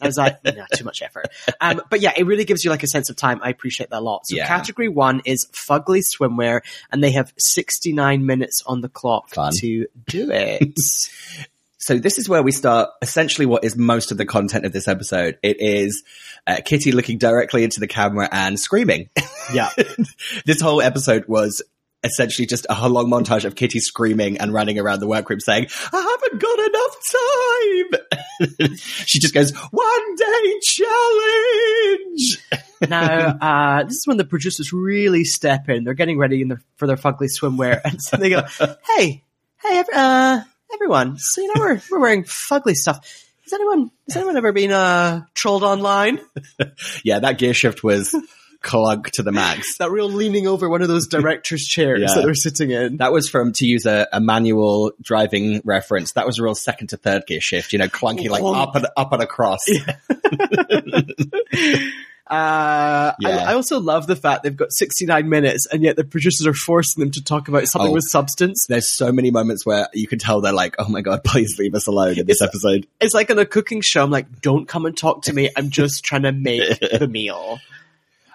I 0.00 0.06
was 0.06 0.16
like, 0.16 0.42
"No, 0.44 0.64
too 0.74 0.84
much 0.84 1.02
effort." 1.02 1.26
Um, 1.60 1.82
but 1.90 2.00
yeah, 2.00 2.12
it 2.16 2.24
really 2.24 2.44
gives 2.44 2.64
you 2.64 2.70
like 2.70 2.84
a 2.84 2.86
sense 2.86 3.10
of 3.10 3.16
time. 3.16 3.40
I 3.42 3.50
appreciate 3.50 3.90
that 3.90 3.98
a 3.98 4.00
lot. 4.00 4.26
So 4.26 4.36
Yeah. 4.36 4.46
category 4.46 4.88
one 4.88 5.20
is 5.24 5.46
fugly 5.52 6.02
swimwear, 6.02 6.60
and 6.92 7.02
they 7.02 7.10
have 7.10 7.32
sixty 7.36 7.92
nine 7.92 8.24
minutes 8.24 8.62
on 8.66 8.80
the 8.82 8.88
clock 8.88 9.30
Fun. 9.34 9.52
to 9.60 9.86
do 10.06 10.30
it. 10.30 10.72
So 11.78 11.98
this 11.98 12.18
is 12.18 12.28
where 12.28 12.42
we 12.42 12.50
start 12.50 12.88
essentially 13.00 13.46
what 13.46 13.62
is 13.62 13.76
most 13.76 14.10
of 14.10 14.18
the 14.18 14.24
content 14.26 14.64
of 14.64 14.72
this 14.72 14.88
episode. 14.88 15.38
It 15.42 15.58
is 15.60 16.02
uh, 16.46 16.56
Kitty 16.64 16.90
looking 16.90 17.18
directly 17.18 17.62
into 17.62 17.78
the 17.78 17.86
camera 17.86 18.28
and 18.32 18.58
screaming. 18.58 19.08
yeah, 19.54 19.68
this 20.46 20.60
whole 20.60 20.80
episode 20.82 21.26
was 21.28 21.62
essentially 22.04 22.46
just 22.46 22.66
a 22.68 22.88
long 22.88 23.10
montage 23.10 23.44
of 23.44 23.54
Kitty 23.54 23.80
screaming 23.80 24.38
and 24.38 24.52
running 24.52 24.78
around 24.78 25.00
the 25.00 25.06
workroom 25.06 25.40
saying, 25.40 25.66
I 25.92 26.18
haven't 26.20 26.40
got 26.40 26.58
enough 26.68 26.96
time. 28.60 28.76
she 29.06 29.18
just 29.18 29.34
goes, 29.34 29.52
one 29.52 30.16
day 30.16 30.54
challenge. 30.62 32.38
now 32.88 33.36
uh, 33.40 33.84
this 33.84 33.96
is 33.96 34.06
when 34.06 34.16
the 34.16 34.24
producers 34.24 34.72
really 34.72 35.24
step 35.24 35.68
in. 35.68 35.84
They're 35.84 35.94
getting 35.94 36.18
ready 36.18 36.42
in 36.42 36.48
their, 36.48 36.62
for 36.76 36.86
their 36.86 36.96
fugly 36.96 37.28
swimwear, 37.28 37.80
and 37.84 38.02
so 38.02 38.16
they 38.16 38.30
go, 38.30 38.42
"Hey, 38.96 39.22
hey, 39.62 39.84
uh, 39.94 40.40
everyone! 40.72 41.18
So 41.18 41.40
you 41.40 41.48
know 41.48 41.60
we're 41.60 41.80
we're 41.90 42.00
wearing 42.00 42.24
fugly 42.24 42.74
stuff. 42.74 42.98
Has 43.44 43.52
anyone 43.52 43.90
has 44.08 44.16
anyone 44.16 44.36
ever 44.36 44.52
been 44.52 44.72
uh, 44.72 45.24
trolled 45.34 45.62
online? 45.62 46.20
yeah, 47.04 47.20
that 47.20 47.38
gear 47.38 47.54
shift 47.54 47.82
was 47.82 48.14
clunk 48.66 49.10
to 49.12 49.22
the 49.22 49.32
max. 49.32 49.76
That 49.78 49.90
real 49.90 50.10
leaning 50.10 50.46
over 50.46 50.68
one 50.68 50.82
of 50.82 50.88
those 50.88 51.06
director's 51.06 51.64
chairs 51.66 52.00
Yeah. 52.00 52.14
that 52.14 52.24
they're 52.24 52.34
sitting 52.34 52.70
in. 52.70 52.96
That 52.98 53.12
was 53.12 53.28
from, 53.28 53.52
to 53.54 53.64
use 53.66 53.86
a, 53.86 54.06
a 54.12 54.20
manual 54.20 54.92
driving 55.00 55.62
reference, 55.64 56.12
that 56.12 56.26
was 56.26 56.38
a 56.38 56.42
real 56.42 56.54
second 56.54 56.88
to 56.88 56.96
third 56.96 57.26
gear 57.26 57.40
shift, 57.40 57.72
you 57.72 57.78
know, 57.78 57.88
clunky 57.88 58.28
like 58.28 58.40
Clunk. 58.42 58.56
up 58.68 58.74
and 58.76 58.86
up 58.96 59.12
and 59.12 59.22
across. 59.22 59.60
Uh, 62.28 63.12
Yeah. 63.20 63.28
I, 63.46 63.52
I 63.52 63.54
also 63.54 63.78
love 63.78 64.08
the 64.08 64.16
fact 64.16 64.42
they've 64.42 64.56
got 64.56 64.72
69 64.72 65.28
minutes 65.28 65.68
and 65.70 65.84
yet 65.84 65.94
the 65.94 66.02
producers 66.02 66.44
are 66.48 66.52
forcing 66.54 67.00
them 67.00 67.12
to 67.12 67.22
talk 67.22 67.46
about 67.46 67.68
something 67.68 67.92
Oh. 67.92 67.94
with 67.94 68.02
substance. 68.08 68.66
There's 68.68 68.88
so 68.88 69.12
many 69.12 69.30
moments 69.30 69.64
where 69.64 69.86
you 69.94 70.08
can 70.08 70.18
tell 70.18 70.40
they're 70.40 70.52
like, 70.52 70.74
oh 70.80 70.88
my 70.88 71.02
god, 71.02 71.22
please 71.22 71.56
leave 71.56 71.76
us 71.76 71.86
alone 71.86 72.18
in 72.18 72.26
this 72.26 72.42
episode. 72.42 72.88
It's 73.00 73.14
like 73.14 73.30
in 73.30 73.38
a 73.38 73.46
cooking 73.46 73.80
show. 73.80 74.02
I'm 74.02 74.10
like, 74.10 74.40
don't 74.40 74.66
come 74.66 74.86
and 74.86 74.96
talk 74.96 75.22
to 75.24 75.32
me. 75.32 75.50
I'm 75.56 75.70
just 75.70 76.02
trying 76.04 76.22
to 76.22 76.32
make 76.32 76.80
the 76.80 77.06
meal. 77.06 77.60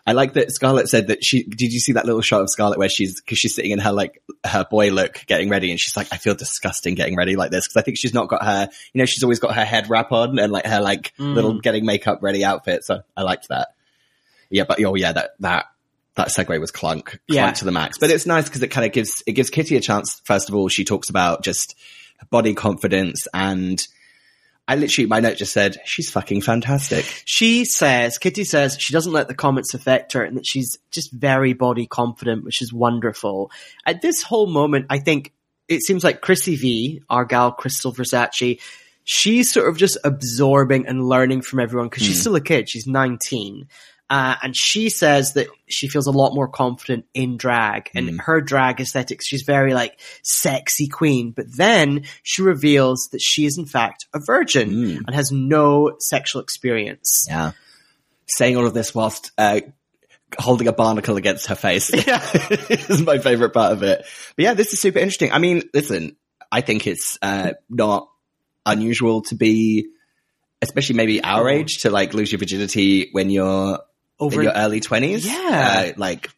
I 0.05 0.13
like 0.13 0.33
that 0.33 0.51
Scarlett 0.51 0.87
said 0.89 1.07
that 1.07 1.23
she, 1.23 1.43
did 1.43 1.71
you 1.71 1.79
see 1.79 1.91
that 1.93 2.05
little 2.05 2.21
shot 2.21 2.41
of 2.41 2.49
Scarlett 2.49 2.79
where 2.79 2.89
she's, 2.89 3.21
cause 3.21 3.37
she's 3.37 3.53
sitting 3.55 3.71
in 3.71 3.79
her 3.79 3.91
like, 3.91 4.21
her 4.45 4.65
boy 4.69 4.89
look 4.89 5.23
getting 5.27 5.49
ready 5.49 5.69
and 5.69 5.79
she's 5.79 5.95
like, 5.95 6.07
I 6.11 6.17
feel 6.17 6.33
disgusting 6.33 6.95
getting 6.95 7.15
ready 7.15 7.35
like 7.35 7.51
this. 7.51 7.67
Cause 7.67 7.77
I 7.77 7.81
think 7.83 7.97
she's 7.97 8.13
not 8.13 8.27
got 8.27 8.43
her, 8.43 8.67
you 8.93 8.99
know, 8.99 9.05
she's 9.05 9.23
always 9.23 9.39
got 9.39 9.53
her 9.55 9.63
head 9.65 9.89
wrap 9.89 10.11
on 10.11 10.39
and 10.39 10.51
like 10.51 10.65
her 10.65 10.81
like 10.81 11.13
Mm. 11.19 11.35
little 11.35 11.59
getting 11.59 11.85
makeup 11.85 12.19
ready 12.23 12.43
outfit. 12.43 12.83
So 12.83 13.01
I 13.15 13.21
liked 13.21 13.49
that. 13.49 13.69
Yeah, 14.49 14.63
but 14.67 14.83
oh 14.83 14.95
yeah, 14.95 15.11
that, 15.13 15.31
that, 15.41 15.65
that 16.15 16.27
segue 16.29 16.59
was 16.59 16.71
clunk, 16.71 17.05
clunk 17.05 17.21
Yeah. 17.27 17.51
to 17.51 17.65
the 17.65 17.71
max. 17.71 17.97
But 17.97 18.09
it's 18.09 18.25
nice 18.25 18.45
because 18.45 18.61
it 18.63 18.67
kind 18.69 18.85
of 18.85 18.91
gives, 18.91 19.23
it 19.27 19.33
gives 19.33 19.49
Kitty 19.49 19.75
a 19.77 19.81
chance. 19.81 20.19
First 20.25 20.49
of 20.49 20.55
all, 20.55 20.67
she 20.67 20.83
talks 20.83 21.09
about 21.09 21.43
just 21.43 21.75
body 22.29 22.53
confidence 22.53 23.27
and 23.33 23.81
I 24.71 24.75
literally, 24.75 25.05
my 25.05 25.19
note 25.19 25.35
just 25.35 25.51
said, 25.51 25.75
she's 25.83 26.09
fucking 26.09 26.39
fantastic. 26.39 27.03
She 27.25 27.65
says, 27.65 28.17
Kitty 28.17 28.45
says 28.45 28.77
she 28.79 28.93
doesn't 28.93 29.11
let 29.11 29.27
the 29.27 29.35
comments 29.35 29.73
affect 29.73 30.13
her 30.13 30.23
and 30.23 30.37
that 30.37 30.47
she's 30.47 30.77
just 30.91 31.11
very 31.11 31.51
body 31.51 31.87
confident, 31.87 32.45
which 32.45 32.61
is 32.61 32.71
wonderful. 32.71 33.51
At 33.85 34.01
this 34.01 34.23
whole 34.23 34.47
moment, 34.47 34.85
I 34.89 34.99
think 34.99 35.33
it 35.67 35.83
seems 35.83 36.05
like 36.05 36.21
Chrissy 36.21 36.55
V, 36.55 37.01
our 37.09 37.25
gal 37.25 37.53
Krystal 37.53 37.93
Versace, 37.93 38.61
she's 39.03 39.51
sort 39.51 39.67
of 39.67 39.75
just 39.75 39.97
absorbing 40.05 40.87
and 40.87 41.03
learning 41.03 41.41
from 41.41 41.59
everyone 41.59 41.89
because 41.89 42.03
she's 42.03 42.15
hmm. 42.15 42.21
still 42.21 42.35
a 42.37 42.41
kid. 42.41 42.69
She's 42.69 42.87
19. 42.87 43.67
Uh, 44.11 44.35
and 44.43 44.53
she 44.57 44.89
says 44.89 45.33
that 45.35 45.47
she 45.69 45.87
feels 45.87 46.05
a 46.05 46.11
lot 46.11 46.35
more 46.35 46.49
confident 46.49 47.05
in 47.13 47.37
drag 47.37 47.89
and 47.95 48.09
Mm. 48.09 48.19
her 48.21 48.41
drag 48.41 48.81
aesthetics. 48.81 49.25
She's 49.25 49.43
very 49.43 49.73
like 49.73 49.97
sexy 50.21 50.89
queen, 50.89 51.31
but 51.31 51.45
then 51.55 52.03
she 52.21 52.41
reveals 52.41 53.07
that 53.13 53.21
she 53.21 53.45
is 53.45 53.57
in 53.57 53.65
fact 53.65 54.05
a 54.13 54.19
virgin 54.25 54.69
Mm. 54.71 54.97
and 55.07 55.15
has 55.15 55.31
no 55.31 55.95
sexual 55.99 56.41
experience. 56.41 57.23
Yeah. 57.29 57.53
Saying 58.27 58.57
all 58.57 58.65
of 58.67 58.73
this 58.73 58.93
whilst 58.93 59.31
uh, 59.37 59.61
holding 60.37 60.67
a 60.67 60.73
barnacle 60.73 61.15
against 61.15 61.47
her 61.47 61.55
face 61.55 61.89
Yeah. 62.07 62.21
is 62.69 63.01
my 63.03 63.17
favorite 63.17 63.53
part 63.53 63.71
of 63.71 63.81
it. 63.81 63.99
But 64.35 64.43
yeah, 64.43 64.53
this 64.55 64.73
is 64.73 64.81
super 64.81 64.99
interesting. 64.99 65.31
I 65.31 65.39
mean, 65.39 65.63
listen, 65.73 66.17
I 66.51 66.59
think 66.59 66.85
it's 66.85 67.17
uh, 67.21 67.53
not 67.69 68.09
unusual 68.65 69.21
to 69.23 69.35
be, 69.35 69.87
especially 70.61 70.95
maybe 70.97 71.23
our 71.23 71.47
age, 71.49 71.79
to 71.83 71.89
like 71.89 72.13
lose 72.13 72.29
your 72.33 72.39
virginity 72.39 73.07
when 73.13 73.29
you're 73.29 73.79
Over 74.21 74.41
in 74.41 74.43
your 74.43 74.53
early 74.53 74.79
twenties. 74.79 75.25
Yeah. 75.25 75.91
uh, 75.91 75.91
like 75.97 76.29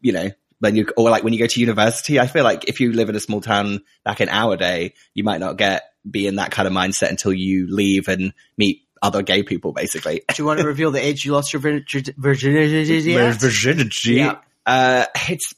you 0.00 0.12
know. 0.12 0.30
When 0.60 0.76
you, 0.76 0.86
or 0.96 1.10
like 1.10 1.24
when 1.24 1.32
you 1.32 1.40
go 1.40 1.48
to 1.48 1.58
university, 1.60 2.20
I 2.20 2.28
feel 2.28 2.44
like 2.44 2.68
if 2.68 2.78
you 2.78 2.92
live 2.92 3.08
in 3.08 3.16
a 3.16 3.20
small 3.20 3.40
town 3.40 3.80
back 4.04 4.20
in 4.20 4.28
our 4.28 4.56
day, 4.56 4.94
you 5.12 5.24
might 5.24 5.40
not 5.40 5.56
get, 5.56 5.82
be 6.08 6.28
in 6.28 6.36
that 6.36 6.52
kind 6.52 6.68
of 6.68 6.72
mindset 6.72 7.10
until 7.10 7.32
you 7.32 7.66
leave 7.68 8.06
and 8.06 8.32
meet 8.56 8.82
other 9.02 9.22
gay 9.22 9.42
people, 9.42 9.72
basically. 9.72 10.22
Do 10.28 10.34
you 10.38 10.44
want 10.44 10.60
to 10.60 10.66
reveal 10.66 10.92
the 10.92 11.04
age 11.04 11.24
you 11.24 11.32
lost 11.32 11.52
your 11.52 11.60
virginity? 11.60 12.14
virginity. 12.16 14.12
Yeah. 14.12 14.38
Uh, 14.64 15.06
it's 15.28 15.52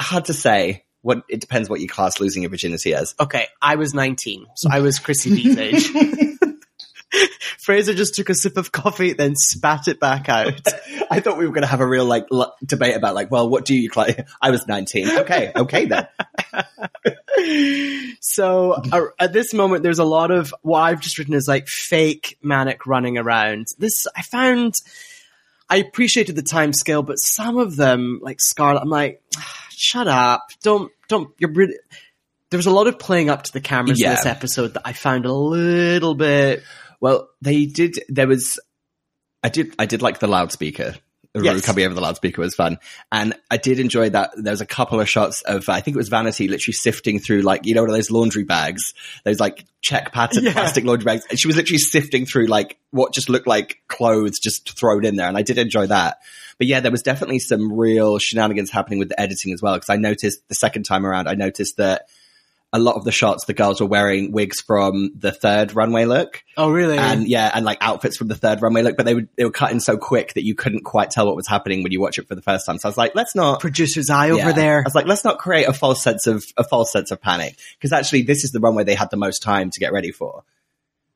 hard 0.00 0.24
to 0.26 0.34
say. 0.34 0.84
What 1.02 1.24
it 1.28 1.40
depends 1.40 1.68
what 1.68 1.80
you 1.80 1.88
class 1.88 2.20
losing 2.20 2.42
your 2.42 2.50
virginity 2.50 2.94
as. 2.94 3.14
Okay, 3.18 3.48
I 3.60 3.74
was 3.74 3.92
19, 3.92 4.46
so 4.54 4.68
I 4.70 4.80
was 4.80 5.00
Chrissy 5.00 5.30
V's 5.30 5.58
age. 5.58 5.90
Frazer 7.58 7.94
just 7.94 8.14
took 8.14 8.28
a 8.30 8.34
sip 8.34 8.56
of 8.56 8.72
coffee, 8.72 9.12
then 9.12 9.34
spat 9.36 9.88
it 9.88 10.00
back 10.00 10.28
out. 10.28 10.60
I 11.10 11.20
thought 11.20 11.38
we 11.38 11.46
were 11.46 11.52
going 11.52 11.62
to 11.62 11.68
have 11.68 11.80
a 11.80 11.86
real 11.86 12.04
like 12.04 12.26
l- 12.32 12.54
debate 12.64 12.96
about 12.96 13.14
like, 13.14 13.30
well, 13.30 13.48
what 13.48 13.64
do 13.64 13.74
you 13.74 13.90
class? 13.90 14.14
I 14.40 14.50
was 14.50 14.66
nineteen. 14.66 15.10
Okay, 15.20 15.52
okay 15.54 15.86
then. 15.86 16.08
So 18.20 18.72
uh, 18.72 19.06
at 19.18 19.32
this 19.32 19.52
moment, 19.52 19.82
there's 19.82 19.98
a 19.98 20.04
lot 20.04 20.30
of 20.30 20.54
what 20.62 20.78
I've 20.78 21.00
just 21.00 21.18
written 21.18 21.34
is 21.34 21.48
like 21.48 21.66
fake 21.66 22.38
manic 22.40 22.86
running 22.86 23.18
around. 23.18 23.66
This 23.78 24.06
I 24.16 24.22
found. 24.22 24.74
I 25.68 25.76
appreciated 25.76 26.36
the 26.36 26.42
time 26.42 26.72
scale, 26.72 27.02
but 27.02 27.16
some 27.16 27.58
of 27.58 27.76
them, 27.76 28.20
like 28.22 28.40
Scarlet, 28.40 28.80
I'm 28.80 28.90
like, 28.90 29.22
"Ah, 29.36 29.66
shut 29.70 30.06
up! 30.06 30.46
Don't 30.62 30.92
don't. 31.08 31.30
You're. 31.38 31.50
Really, 31.52 31.74
there 32.50 32.58
was 32.58 32.66
a 32.66 32.70
lot 32.70 32.86
of 32.86 32.98
playing 32.98 33.28
up 33.30 33.42
to 33.44 33.52
the 33.52 33.60
cameras 33.60 34.00
in 34.00 34.10
this 34.10 34.26
episode 34.26 34.74
that 34.74 34.82
I 34.84 34.92
found 34.92 35.24
a 35.24 35.32
little 35.32 36.14
bit. 36.14 36.62
Well, 37.02 37.28
they 37.42 37.66
did. 37.66 37.98
There 38.08 38.26
was. 38.28 38.58
I 39.42 39.50
did. 39.50 39.74
I 39.78 39.84
did 39.84 40.00
like 40.00 40.20
the 40.20 40.28
loudspeaker. 40.28 40.94
The 41.34 41.42
Yes. 41.42 41.64
coming 41.64 41.86
over 41.86 41.94
the 41.94 42.00
loudspeaker 42.02 42.42
was 42.42 42.54
fun, 42.54 42.78
and 43.10 43.34
I 43.50 43.56
did 43.56 43.80
enjoy 43.80 44.10
that. 44.10 44.32
There 44.36 44.52
was 44.52 44.60
a 44.60 44.66
couple 44.66 45.00
of 45.00 45.08
shots 45.08 45.40
of 45.42 45.66
I 45.70 45.80
think 45.80 45.96
it 45.96 45.98
was 45.98 46.10
Vanity 46.10 46.46
literally 46.46 46.74
sifting 46.74 47.18
through 47.20 47.40
like 47.40 47.64
you 47.64 47.74
know 47.74 47.80
one 47.80 47.88
of 47.90 47.96
those 47.96 48.10
laundry 48.10 48.44
bags, 48.44 48.92
those 49.24 49.40
like 49.40 49.64
check 49.80 50.12
pattern 50.12 50.44
Yeah. 50.44 50.52
plastic 50.52 50.84
laundry 50.84 51.06
bags, 51.06 51.24
and 51.30 51.40
she 51.40 51.46
was 51.48 51.56
literally 51.56 51.78
sifting 51.78 52.26
through 52.26 52.46
like 52.48 52.76
what 52.90 53.14
just 53.14 53.30
looked 53.30 53.46
like 53.46 53.78
clothes 53.88 54.38
just 54.38 54.78
thrown 54.78 55.04
in 55.06 55.16
there, 55.16 55.26
and 55.26 55.36
I 55.38 55.42
did 55.42 55.56
enjoy 55.56 55.86
that. 55.86 56.18
But 56.58 56.66
yeah, 56.66 56.80
there 56.80 56.92
was 56.92 57.02
definitely 57.02 57.38
some 57.38 57.72
real 57.72 58.18
shenanigans 58.18 58.70
happening 58.70 58.98
with 58.98 59.08
the 59.08 59.18
editing 59.18 59.54
as 59.54 59.62
well 59.62 59.74
because 59.74 59.88
I 59.90 59.96
noticed 59.96 60.46
the 60.48 60.54
second 60.54 60.82
time 60.84 61.06
around, 61.06 61.28
I 61.28 61.34
noticed 61.34 61.78
that 61.78 62.02
a 62.74 62.78
lot 62.78 62.96
of 62.96 63.04
the 63.04 63.12
shots 63.12 63.44
the 63.44 63.52
girls 63.52 63.80
were 63.80 63.86
wearing 63.86 64.32
wigs 64.32 64.60
from 64.60 65.10
the 65.14 65.30
third 65.30 65.76
runway 65.76 66.06
look 66.06 66.42
Oh, 66.56 66.70
really? 66.70 66.96
and 66.96 67.28
yeah, 67.28 67.50
and 67.52 67.64
like 67.64 67.78
outfits 67.80 68.16
from 68.16 68.28
the 68.28 68.34
third 68.34 68.62
runway 68.62 68.82
look, 68.82 68.96
but 68.96 69.04
they 69.04 69.14
would 69.14 69.28
they 69.36 69.44
were 69.44 69.50
cutting 69.50 69.80
so 69.80 69.96
quick 69.98 70.34
that 70.34 70.44
you 70.44 70.54
couldn't 70.54 70.84
quite 70.84 71.10
tell 71.10 71.26
what 71.26 71.36
was 71.36 71.46
happening 71.46 71.82
when 71.82 71.92
you 71.92 72.00
watch 72.00 72.18
it 72.18 72.26
for 72.28 72.34
the 72.34 72.42
first 72.42 72.64
time. 72.66 72.78
So 72.78 72.88
I 72.88 72.90
was 72.90 72.96
like, 72.96 73.14
let's 73.14 73.34
not. 73.34 73.60
Producer's 73.60 74.08
eye 74.10 74.28
yeah. 74.28 74.34
over 74.34 74.52
there. 74.52 74.78
I 74.78 74.82
was 74.84 74.94
like, 74.94 75.06
let's 75.06 75.24
not 75.24 75.38
create 75.38 75.68
a 75.68 75.72
false 75.72 76.02
sense 76.02 76.26
of 76.26 76.44
a 76.56 76.64
false 76.64 76.90
sense 76.92 77.10
of 77.10 77.20
panic 77.20 77.58
because 77.78 77.92
actually 77.92 78.22
this 78.22 78.44
is 78.44 78.52
the 78.52 78.60
runway 78.60 78.84
they 78.84 78.94
had 78.94 79.10
the 79.10 79.16
most 79.16 79.42
time 79.42 79.70
to 79.70 79.78
get 79.80 79.92
ready 79.92 80.10
for. 80.12 80.44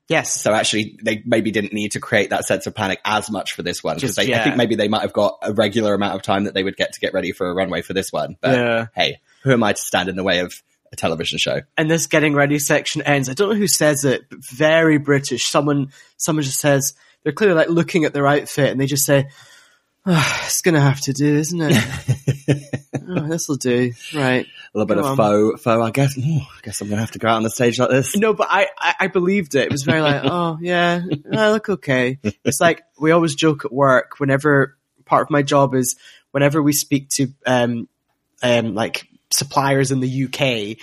Yes. 0.08 0.40
So 0.40 0.52
actually, 0.54 0.98
they 1.02 1.22
maybe 1.26 1.50
didn't 1.50 1.72
need 1.72 1.92
to 1.92 2.00
create 2.00 2.30
that 2.30 2.44
sense 2.44 2.66
of 2.66 2.74
panic 2.74 3.00
as 3.04 3.28
much 3.30 3.54
for 3.54 3.62
this 3.62 3.82
one 3.82 3.96
because 3.96 4.14
Just- 4.14 4.30
I 4.30 4.44
think 4.44 4.56
maybe 4.56 4.76
they 4.76 4.88
might 4.88 5.02
have 5.02 5.12
got 5.12 5.38
a 5.42 5.52
regular 5.52 5.94
amount 5.94 6.14
of 6.14 6.22
time 6.22 6.44
that 6.44 6.54
they 6.54 6.62
would 6.62 6.76
get 6.76 6.92
to 6.92 7.00
get 7.00 7.12
ready 7.12 7.32
for 7.32 7.48
a 7.48 7.54
runway 7.54 7.82
for 7.82 7.92
this 7.92 8.12
one. 8.12 8.36
But 8.40 8.56
Yeah. 8.56 8.86
hey, 8.94 9.20
who 9.42 9.52
am 9.52 9.62
I 9.64 9.72
to 9.72 9.80
stand 9.80 10.08
in 10.08 10.14
the 10.16 10.22
way 10.22 10.40
of 10.40 10.62
a 10.92 10.96
television 10.96 11.38
show? 11.38 11.62
and 11.76 11.90
this 11.90 12.06
getting 12.06 12.34
ready 12.34 12.58
section 12.58 13.02
ends. 13.02 13.28
I 13.28 13.34
don't 13.34 13.50
know 13.50 13.56
who 13.56 13.68
says 13.68 14.04
it, 14.04 14.28
but 14.30 14.44
very 14.44 14.98
British. 14.98 15.44
Someone, 15.44 15.92
someone 16.16 16.42
just 16.42 16.60
says 16.60 16.94
they're 17.22 17.32
clearly 17.32 17.56
like 17.56 17.68
looking 17.68 18.04
at 18.04 18.12
their 18.12 18.26
outfit, 18.26 18.70
and 18.70 18.80
they 18.80 18.86
just 18.86 19.04
say, 19.04 19.28
oh, 20.06 20.40
"It's 20.44 20.62
gonna 20.62 20.80
have 20.80 21.00
to 21.02 21.12
do, 21.12 21.36
isn't 21.36 21.60
it? 21.60 22.70
oh, 23.08 23.28
this 23.28 23.48
will 23.48 23.56
do, 23.56 23.92
right?" 24.14 24.46
A 24.46 24.78
little 24.78 24.86
bit 24.86 25.02
Go 25.02 25.10
of 25.10 25.16
faux, 25.16 25.62
faux. 25.62 25.82
I 25.82 25.90
guess. 25.90 26.18
I 26.18 26.46
guess 26.62 26.80
I'm 26.80 26.88
gonna 26.88 27.00
have 27.00 27.12
to 27.12 27.18
go 27.18 27.28
out 27.28 27.36
on 27.36 27.42
the 27.42 27.50
stage 27.50 27.78
like 27.78 27.90
this. 27.90 28.16
No, 28.16 28.32
but 28.34 28.48
I, 28.50 28.68
I, 28.78 28.94
I 29.00 29.06
believed 29.08 29.54
it. 29.54 29.64
It 29.64 29.72
was 29.72 29.82
very 29.82 30.00
like, 30.00 30.22
"Oh 30.24 30.58
yeah, 30.60 31.02
I 31.32 31.50
look 31.50 31.68
okay." 31.68 32.18
It's 32.44 32.60
like 32.60 32.82
we 32.98 33.10
always 33.10 33.34
joke 33.34 33.64
at 33.64 33.72
work. 33.72 34.18
Whenever 34.20 34.76
part 35.04 35.22
of 35.22 35.30
my 35.30 35.42
job 35.42 35.74
is 35.74 35.96
whenever 36.32 36.62
we 36.62 36.72
speak 36.72 37.08
to 37.08 37.28
um, 37.46 37.88
um, 38.42 38.74
like 38.74 39.08
suppliers 39.36 39.90
in 39.92 40.00
the 40.00 40.24
UK. 40.24 40.78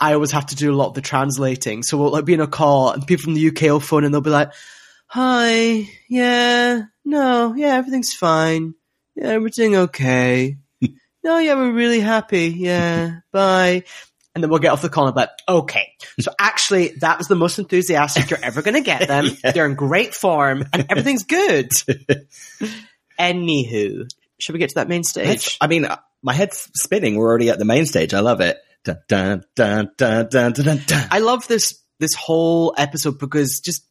I 0.00 0.14
always 0.14 0.32
have 0.32 0.46
to 0.46 0.56
do 0.56 0.72
a 0.72 0.76
lot 0.76 0.88
of 0.88 0.94
the 0.94 1.00
translating. 1.00 1.82
So 1.82 1.96
we'll 1.96 2.10
like 2.10 2.24
be 2.24 2.34
in 2.34 2.40
a 2.40 2.46
call 2.46 2.90
and 2.90 3.06
people 3.06 3.22
from 3.24 3.34
the 3.34 3.48
UK 3.48 3.62
will 3.62 3.80
phone 3.80 4.04
and 4.04 4.12
they'll 4.12 4.20
be 4.20 4.30
like, 4.30 4.52
Hi, 5.08 5.86
yeah, 6.08 6.82
no, 7.04 7.54
yeah, 7.54 7.76
everything's 7.76 8.14
fine. 8.14 8.74
Yeah, 9.14 9.28
everything 9.28 9.76
okay. 9.76 10.56
no, 11.22 11.38
yeah, 11.38 11.54
we're 11.54 11.72
really 11.72 12.00
happy. 12.00 12.48
Yeah, 12.48 13.20
bye. 13.30 13.84
And 14.34 14.42
then 14.42 14.48
we'll 14.48 14.60
get 14.60 14.72
off 14.72 14.80
the 14.80 14.88
call 14.88 15.06
and 15.06 15.14
be 15.14 15.20
like, 15.20 15.30
okay. 15.46 15.92
So 16.18 16.32
actually, 16.40 16.94
that 17.00 17.18
was 17.18 17.28
the 17.28 17.34
most 17.36 17.58
enthusiastic 17.58 18.30
you're 18.30 18.42
ever 18.42 18.62
going 18.62 18.74
to 18.74 18.80
get 18.80 19.06
them. 19.06 19.26
They're 19.42 19.66
in 19.70 19.74
great 19.74 20.14
form 20.14 20.64
and 20.72 20.86
everything's 20.88 21.24
good. 21.24 21.70
Anywho, 23.20 24.08
should 24.38 24.52
we 24.54 24.58
get 24.58 24.70
to 24.70 24.74
that 24.76 24.88
main 24.88 25.04
stage? 25.04 25.26
Let's- 25.28 25.58
I 25.60 25.66
mean, 25.66 25.86
my 26.22 26.32
head's 26.32 26.70
spinning. 26.74 27.16
We're 27.16 27.28
already 27.28 27.50
at 27.50 27.58
the 27.58 27.64
main 27.64 27.86
stage. 27.86 28.14
I 28.14 28.20
love 28.20 28.40
it. 28.40 28.58
Dun, 28.84 28.98
dun, 29.08 29.42
dun, 29.54 29.90
dun, 29.96 30.28
dun, 30.28 30.52
dun, 30.52 30.80
dun. 30.86 31.08
I 31.10 31.18
love 31.20 31.46
this 31.48 31.80
this 32.00 32.14
whole 32.14 32.74
episode 32.76 33.18
because 33.18 33.60
just 33.60 33.84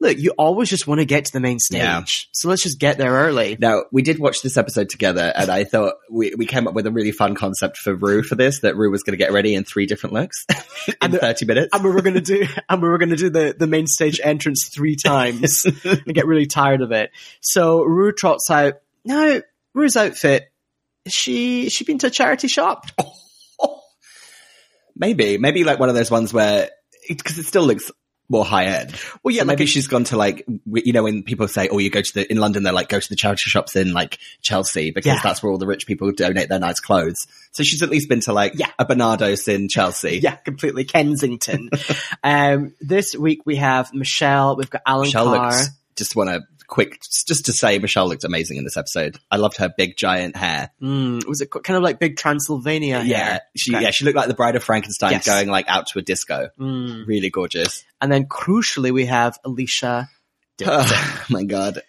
look, 0.00 0.16
you 0.16 0.30
always 0.38 0.70
just 0.70 0.86
want 0.86 1.00
to 1.00 1.04
get 1.04 1.24
to 1.26 1.32
the 1.32 1.40
main 1.40 1.58
stage. 1.58 1.80
Yeah. 1.80 2.02
So 2.32 2.48
let's 2.48 2.62
just 2.62 2.78
get 2.78 2.98
there 2.98 3.10
early. 3.10 3.56
Now, 3.58 3.82
we 3.90 4.00
did 4.02 4.18
watch 4.20 4.42
this 4.42 4.56
episode 4.56 4.88
together, 4.90 5.32
and 5.34 5.50
I 5.50 5.64
thought 5.64 5.94
we, 6.08 6.32
we 6.36 6.46
came 6.46 6.68
up 6.68 6.74
with 6.74 6.86
a 6.86 6.92
really 6.92 7.10
fun 7.10 7.34
concept 7.34 7.76
for 7.78 7.94
Rue 7.96 8.22
for 8.22 8.36
this, 8.36 8.60
that 8.60 8.76
Rue 8.76 8.92
was 8.92 9.02
going 9.02 9.18
to 9.18 9.22
get 9.22 9.32
ready 9.32 9.54
in 9.56 9.64
three 9.64 9.86
different 9.86 10.14
looks 10.14 10.46
in 10.86 10.94
And 11.02 11.12
the- 11.14 11.18
30 11.18 11.46
minutes. 11.46 11.68
And 11.74 11.82
we 11.84 11.90
were 11.90 12.00
gonna 12.02 12.20
do 12.20 12.46
and 12.68 12.80
we 12.80 12.88
were 12.88 12.98
gonna 12.98 13.16
do 13.16 13.28
the, 13.28 13.56
the 13.58 13.66
main 13.66 13.86
stage 13.88 14.20
entrance 14.22 14.68
three 14.72 14.94
times 15.04 15.66
and 15.84 16.04
get 16.14 16.26
really 16.26 16.46
tired 16.46 16.80
of 16.80 16.92
it. 16.92 17.10
So 17.40 17.82
Rue 17.82 18.12
trots 18.12 18.48
out 18.50 18.74
now 19.04 19.40
Rue's 19.74 19.96
outfit. 19.96 20.44
She 21.08 21.68
she 21.70 21.84
been 21.84 21.98
to 21.98 22.06
a 22.08 22.10
charity 22.10 22.48
shop? 22.48 22.86
Maybe, 25.00 25.38
maybe 25.38 25.62
like 25.62 25.78
one 25.78 25.88
of 25.88 25.94
those 25.94 26.10
ones 26.10 26.32
where 26.32 26.70
because 27.08 27.38
it 27.38 27.44
still 27.44 27.62
looks 27.64 27.88
more 28.28 28.44
high 28.44 28.64
end. 28.64 28.94
Well, 29.22 29.32
yeah, 29.32 29.42
So 29.42 29.46
like 29.46 29.58
maybe 29.58 29.64
a- 29.64 29.66
she's 29.68 29.86
gone 29.86 30.02
to 30.04 30.16
like 30.16 30.44
you 30.66 30.92
know 30.92 31.04
when 31.04 31.22
people 31.22 31.46
say, 31.46 31.68
"Oh, 31.70 31.78
you 31.78 31.88
go 31.88 32.02
to 32.02 32.14
the 32.14 32.28
in 32.30 32.38
London," 32.38 32.64
they're 32.64 32.72
like, 32.72 32.88
"Go 32.88 32.98
to 32.98 33.08
the 33.08 33.14
charity 33.14 33.48
shops 33.48 33.76
in 33.76 33.92
like 33.92 34.18
Chelsea 34.42 34.90
because 34.90 35.06
Yeah. 35.06 35.20
that's 35.22 35.40
where 35.40 35.52
all 35.52 35.58
the 35.58 35.68
rich 35.68 35.86
people 35.86 36.10
donate 36.10 36.48
their 36.48 36.58
nice 36.58 36.80
clothes." 36.80 37.14
So 37.52 37.62
she's 37.62 37.80
at 37.82 37.90
least 37.90 38.08
been 38.08 38.20
to 38.22 38.32
like 38.32 38.54
Yeah. 38.56 38.70
a 38.76 38.84
Barnardo's 38.84 39.46
in 39.46 39.68
Chelsea. 39.68 40.18
Yeah, 40.18 40.34
completely 40.34 40.84
Kensington. 40.84 41.70
um, 42.24 42.74
this 42.80 43.14
week 43.14 43.42
we 43.46 43.54
have 43.56 43.94
Michelle. 43.94 44.56
We've 44.56 44.68
got 44.68 44.82
Alan 44.84 45.02
Michelle 45.06 45.26
Carr. 45.26 45.52
looks 45.52 45.68
just 45.96 46.16
want 46.16 46.28
to 46.30 46.42
quick 46.68 47.00
just 47.26 47.46
to 47.46 47.52
say 47.52 47.78
Michelle 47.80 48.06
looked 48.08 48.22
amazing 48.24 48.56
in 48.58 48.64
this 48.64 48.76
episode. 48.76 49.18
I 49.30 49.36
loved 49.38 49.56
her 49.56 49.72
big 49.76 49.96
giant 49.96 50.36
hair. 50.36 50.70
Mm, 50.80 51.26
was 51.26 51.40
it 51.40 51.50
kind 51.50 51.76
of 51.76 51.82
like 51.82 51.98
big 51.98 52.16
Transylvania? 52.16 53.02
Yeah, 53.04 53.16
hair? 53.18 53.40
she 53.56 53.74
Okay. 53.74 53.84
yeah 53.84 53.90
she 53.90 54.04
looked 54.04 54.16
like 54.16 54.28
the 54.28 54.34
Bride 54.34 54.54
of 54.54 54.62
Frankenstein 54.62 55.12
Yes. 55.12 55.26
going 55.26 55.48
like 55.48 55.66
out 55.68 55.86
to 55.88 55.98
a 55.98 56.02
disco. 56.02 56.50
Mm. 56.60 57.06
Really 57.06 57.30
gorgeous. 57.30 57.84
And 58.00 58.12
then 58.12 58.26
crucially 58.26 58.92
we 58.92 59.06
have 59.06 59.38
Alesha. 59.44 60.06
oh 60.66 61.24
my 61.30 61.42
god. 61.44 61.82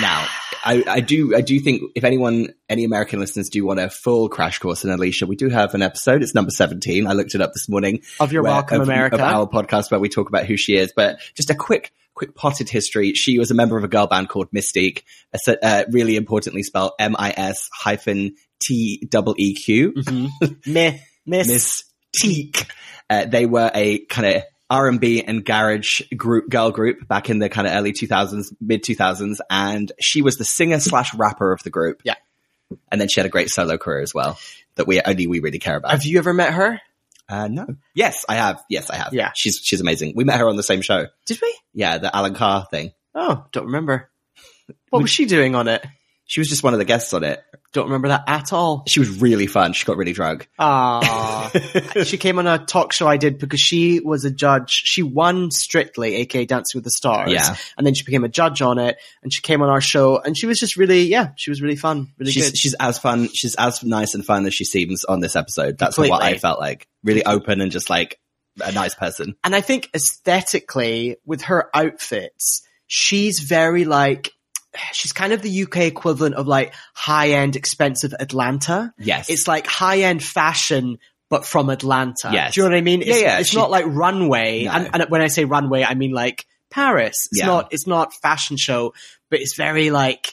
Now, 0.00 0.26
I, 0.64 0.82
I 0.88 1.00
do 1.00 1.36
I 1.36 1.42
do 1.42 1.60
think 1.60 1.82
if 1.94 2.02
anyone 2.04 2.54
any 2.68 2.84
American 2.84 3.20
listeners 3.20 3.50
do 3.50 3.64
want 3.66 3.78
a 3.78 3.90
full 3.90 4.28
crash 4.30 4.58
course 4.58 4.84
in 4.84 4.90
Alesha, 4.90 5.28
we 5.28 5.36
do 5.36 5.50
have 5.50 5.74
an 5.74 5.82
episode. 5.82 6.22
It's 6.22 6.34
number 6.34 6.50
seventeen. 6.50 7.06
I 7.06 7.12
looked 7.12 7.34
it 7.34 7.42
up 7.42 7.52
this 7.52 7.68
morning. 7.68 8.00
Of 8.18 8.32
Your 8.32 8.42
where- 8.42 8.52
Welcome, 8.52 8.80
of, 8.80 8.88
America. 8.88 9.16
Of 9.16 9.20
our 9.20 9.46
podcast 9.46 9.90
where 9.90 10.00
we 10.00 10.08
talk 10.08 10.28
about 10.30 10.46
who 10.46 10.56
she 10.56 10.76
is. 10.76 10.92
But 10.96 11.18
just 11.34 11.50
a 11.50 11.54
quick 11.54 11.92
quick 12.16 12.34
potted 12.34 12.68
history. 12.68 13.12
She 13.12 13.38
was 13.38 13.52
a 13.52 13.54
member 13.54 13.76
of 13.76 13.84
a 13.84 13.88
girl 13.88 14.08
band 14.08 14.28
called 14.28 14.48
Mis-Teeq. 14.52 15.02
a 15.32 15.64
Uh, 15.64 15.84
really 15.92 16.16
importantly 16.16 16.64
spelled 16.64 16.92
M 16.98 17.14
I 17.18 17.32
S 17.36 17.68
hyphen 17.72 18.34
T 18.60 19.06
double 19.08 19.34
E 19.38 19.54
Q. 19.54 19.92
Mhm. 19.96 20.66
Meh. 20.66 20.98
Miss. 21.26 21.84
Teak. 22.18 22.66
Uh, 23.10 23.26
they 23.26 23.46
were 23.46 23.70
a 23.74 23.98
kind 24.06 24.36
of 24.36 24.42
R&B 24.70 25.22
and 25.22 25.44
garage 25.44 26.00
group, 26.16 26.48
girl 26.48 26.70
group 26.72 27.06
back 27.06 27.30
in 27.30 27.38
the 27.38 27.48
kind 27.48 27.66
of 27.68 27.74
early 27.74 27.92
2000s, 27.92 28.46
mid 28.60 28.82
2000s. 28.82 29.36
And 29.50 29.92
she 30.00 30.22
was 30.22 30.36
the 30.36 30.44
singer 30.44 30.80
slash 30.80 31.14
rapper 31.14 31.52
of 31.52 31.62
the 31.62 31.70
group. 31.70 32.00
Yeah. 32.04 32.14
And 32.90 33.00
then 33.00 33.08
she 33.08 33.20
had 33.20 33.26
a 33.26 33.30
great 33.30 33.50
solo 33.50 33.76
career 33.78 34.00
as 34.00 34.12
well 34.14 34.38
that 34.76 34.86
we 34.86 35.00
only 35.00 35.26
we 35.26 35.40
really 35.40 35.58
care 35.60 35.76
about. 35.76 35.92
Have 35.92 36.04
you 36.04 36.18
ever 36.18 36.32
met 36.32 36.52
her? 36.54 36.80
Uh, 37.28 37.48
no. 37.48 37.66
Yes, 37.94 38.24
I 38.28 38.36
have. 38.36 38.62
Yes, 38.68 38.90
I 38.90 38.96
have. 38.96 39.12
Yeah. 39.12 39.32
She's, 39.34 39.60
she's 39.62 39.80
amazing. 39.80 40.12
We 40.14 40.24
met 40.24 40.38
her 40.38 40.48
on 40.48 40.56
the 40.56 40.62
same 40.62 40.80
show. 40.80 41.06
Did 41.26 41.40
we? 41.42 41.54
Yeah. 41.74 41.98
The 41.98 42.14
Alan 42.14 42.34
Carr 42.34 42.66
thing. 42.70 42.92
Oh, 43.14 43.44
don't 43.52 43.66
remember. 43.66 44.10
What 44.90 45.02
was 45.02 45.10
she 45.10 45.26
doing 45.26 45.54
on 45.54 45.68
it? 45.68 45.84
She 46.28 46.40
was 46.40 46.48
just 46.48 46.64
one 46.64 46.72
of 46.72 46.80
the 46.80 46.84
guests 46.84 47.12
on 47.14 47.22
it. 47.22 47.42
Don't 47.72 47.86
remember 47.86 48.08
that 48.08 48.24
at 48.26 48.52
all. 48.52 48.82
She 48.88 48.98
was 48.98 49.20
really 49.20 49.46
fun. 49.46 49.72
She 49.72 49.84
got 49.84 49.96
really 49.96 50.12
drunk. 50.12 50.48
Ah, 50.58 51.50
she 52.04 52.16
came 52.16 52.38
on 52.38 52.46
a 52.46 52.58
talk 52.58 52.92
show 52.92 53.06
I 53.06 53.16
did 53.16 53.38
because 53.38 53.60
she 53.60 54.00
was 54.00 54.24
a 54.24 54.30
judge. 54.30 54.70
She 54.70 55.02
won 55.02 55.50
Strictly, 55.50 56.16
aka 56.16 56.44
Dancing 56.44 56.78
with 56.78 56.84
the 56.84 56.90
Stars. 56.90 57.30
Yeah. 57.30 57.54
And 57.78 57.86
then 57.86 57.94
she 57.94 58.04
became 58.04 58.24
a 58.24 58.28
judge 58.28 58.60
on 58.60 58.78
it 58.78 58.96
and 59.22 59.32
she 59.32 59.40
came 59.40 59.62
on 59.62 59.68
our 59.68 59.80
show 59.80 60.18
and 60.18 60.36
she 60.36 60.46
was 60.46 60.58
just 60.58 60.76
really, 60.76 61.02
yeah, 61.02 61.30
she 61.36 61.50
was 61.50 61.62
really 61.62 61.76
fun, 61.76 62.08
really 62.18 62.32
she's, 62.32 62.50
good. 62.50 62.58
she's 62.58 62.74
as 62.80 62.98
fun. 62.98 63.28
She's 63.32 63.54
as 63.54 63.84
nice 63.84 64.14
and 64.14 64.24
fun 64.24 64.46
as 64.46 64.54
she 64.54 64.64
seems 64.64 65.04
on 65.04 65.20
this 65.20 65.36
episode. 65.36 65.78
That's 65.78 65.96
what 65.96 66.22
I 66.22 66.38
felt 66.38 66.58
like. 66.58 66.88
Really 67.04 67.24
open 67.24 67.60
and 67.60 67.70
just 67.70 67.88
like 67.88 68.18
a 68.64 68.72
nice 68.72 68.94
person. 68.94 69.36
And 69.44 69.54
I 69.54 69.60
think 69.60 69.90
aesthetically, 69.94 71.16
with 71.24 71.42
her 71.42 71.70
outfits, 71.74 72.62
she's 72.86 73.40
very 73.40 73.84
like, 73.84 74.32
she's 74.92 75.12
kind 75.12 75.32
of 75.32 75.42
the 75.42 75.62
UK 75.62 75.78
equivalent 75.78 76.34
of 76.34 76.46
like 76.46 76.74
high 76.94 77.30
end, 77.30 77.56
expensive 77.56 78.14
Atlanta. 78.18 78.92
Yes. 78.98 79.30
It's 79.30 79.46
like 79.48 79.66
high 79.66 80.00
end 80.00 80.22
fashion, 80.22 80.98
but 81.30 81.44
from 81.46 81.70
Atlanta. 81.70 82.30
Yes. 82.32 82.54
Do 82.54 82.60
you 82.60 82.64
know 82.68 82.74
what 82.74 82.78
I 82.78 82.82
mean? 82.82 83.02
It's, 83.02 83.20
yeah, 83.20 83.38
It's 83.40 83.50
she- 83.50 83.56
not 83.56 83.70
like 83.70 83.84
runway. 83.86 84.64
No. 84.64 84.72
And, 84.72 84.90
and 84.94 85.04
when 85.10 85.22
I 85.22 85.28
say 85.28 85.44
runway, 85.44 85.82
I 85.84 85.94
mean 85.94 86.12
like 86.12 86.44
Paris. 86.70 87.14
It's 87.30 87.40
Yeah. 87.40 87.46
not, 87.46 87.72
it's 87.72 87.86
not 87.86 88.12
fashion 88.22 88.56
show, 88.56 88.92
but 89.30 89.40
it's 89.40 89.56
very 89.56 89.90
like, 89.90 90.26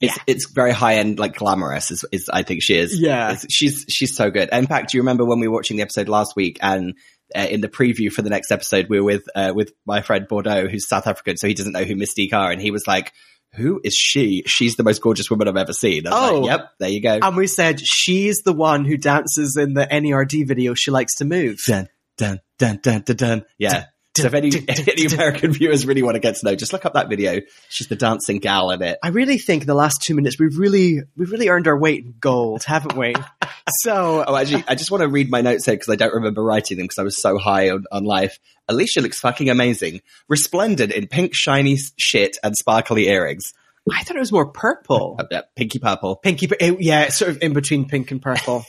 it's, 0.00 0.18
it's 0.26 0.50
very 0.52 0.72
high 0.72 0.96
end, 0.96 1.18
like 1.18 1.36
glamorous. 1.36 1.90
Is, 1.90 2.04
is 2.12 2.28
I 2.28 2.42
think 2.42 2.62
she 2.62 2.76
is. 2.76 2.98
Yeah. 3.00 3.28
It's- 3.32 3.46
she's 3.50 3.86
she's 3.88 4.14
so 4.14 4.30
good. 4.30 4.48
In 4.52 4.66
fact, 4.66 4.90
do 4.90 4.98
you 4.98 5.02
remember 5.02 5.24
when 5.24 5.40
we 5.40 5.48
were 5.48 5.54
watching 5.54 5.76
the 5.76 5.82
episode 5.82 6.08
last 6.08 6.34
week 6.36 6.58
and? 6.62 6.94
Uh, 7.34 7.40
in 7.50 7.62
the 7.62 7.70
preview 7.70 8.12
for 8.12 8.20
the 8.20 8.28
next 8.28 8.52
episode, 8.52 8.86
we 8.90 8.98
were 9.00 9.04
with 9.06 9.24
uh, 9.34 9.50
with 9.56 9.72
my 9.86 10.02
friend 10.02 10.28
Bordeaux, 10.28 10.68
who's 10.68 10.86
South 10.86 11.06
African, 11.06 11.38
so 11.38 11.48
he 11.48 11.54
doesn't 11.54 11.72
know 11.72 11.82
who 11.82 11.96
Mis-Teeq 11.96 12.32
are, 12.34 12.50
and 12.52 12.60
he 12.60 12.70
was 12.70 12.86
like, 12.86 13.12
"Who 13.56 13.80
is 13.84 13.94
she? 13.94 14.42
She's 14.46 14.76
the 14.76 14.82
most 14.82 15.00
gorgeous 15.00 15.30
woman 15.30 15.48
I've 15.48 15.56
ever 15.56 15.72
seen." 15.72 16.02
Oh. 16.06 16.40
like, 16.40 16.50
"Yep, 16.50 16.70
there 16.80 16.88
you 16.88 17.00
go." 17.02 17.18
and 17.22 17.36
we 17.36 17.46
said 17.46 17.80
she's 17.80 18.42
the 18.44 18.52
one 18.52 18.84
who 18.84 18.96
dances 18.96 19.56
in 19.56 19.74
the 19.74 19.86
NERD 19.86 20.46
video. 20.46 20.74
She 20.74 20.90
likes 20.90 21.16
to 21.16 21.24
move. 21.24 21.58
dun 21.66 21.88
dun 22.16 22.40
dun 22.58 22.80
dun 22.82 23.02
dun 23.02 23.16
dun. 23.16 23.44
Yeah. 23.58 23.86
So 24.16 24.26
if 24.26 24.34
any, 24.34 24.50
any 24.68 25.06
American 25.06 25.52
viewers 25.52 25.84
really 25.86 26.02
want 26.02 26.14
to 26.14 26.20
get 26.20 26.36
to 26.36 26.46
know, 26.46 26.54
just 26.54 26.72
look 26.72 26.84
up 26.84 26.94
that 26.94 27.08
video. 27.08 27.40
She's 27.68 27.88
the 27.88 27.96
dancing 27.96 28.38
gal 28.38 28.70
in 28.70 28.80
it. 28.82 28.98
I 29.02 29.08
really 29.08 29.38
think 29.38 29.62
in 29.62 29.66
the 29.66 29.74
last 29.74 30.02
two 30.02 30.14
minutes 30.14 30.38
we've 30.38 30.56
really 30.56 31.00
we've 31.16 31.30
really 31.32 31.48
earned 31.48 31.66
our 31.66 31.76
weight 31.76 32.04
in 32.04 32.14
gold, 32.20 32.62
haven't 32.62 32.96
we? 32.96 33.14
so 33.80 34.24
Oh, 34.26 34.36
actually, 34.36 34.64
I 34.68 34.76
just 34.76 34.90
want 34.90 35.02
to 35.02 35.08
read 35.08 35.30
my 35.30 35.40
notes 35.40 35.66
here 35.66 35.74
because 35.74 35.88
I 35.88 35.96
don't 35.96 36.14
remember 36.14 36.44
writing 36.44 36.76
them 36.76 36.84
because 36.84 36.98
I 36.98 37.02
was 37.02 37.20
so 37.20 37.38
high 37.38 37.70
on, 37.70 37.84
on 37.90 38.04
life. 38.04 38.38
Alesha 38.70 39.02
looks 39.02 39.18
fucking 39.18 39.50
amazing. 39.50 40.00
Resplendent 40.28 40.92
in 40.92 41.08
pink 41.08 41.34
shiny 41.34 41.78
shit 41.98 42.36
and 42.42 42.56
sparkly 42.56 43.08
earrings. 43.08 43.52
I 43.92 44.02
thought 44.02 44.16
it 44.16 44.20
was 44.20 44.32
more 44.32 44.46
purple. 44.46 45.20
Yeah, 45.30 45.42
pinky 45.56 45.78
purple. 45.78 46.16
Pinky, 46.16 46.48
eh, 46.60 46.76
yeah, 46.78 47.08
sort 47.08 47.30
of 47.32 47.42
in 47.42 47.52
between 47.52 47.88
pink 47.88 48.10
and 48.10 48.22
purple. 48.22 48.64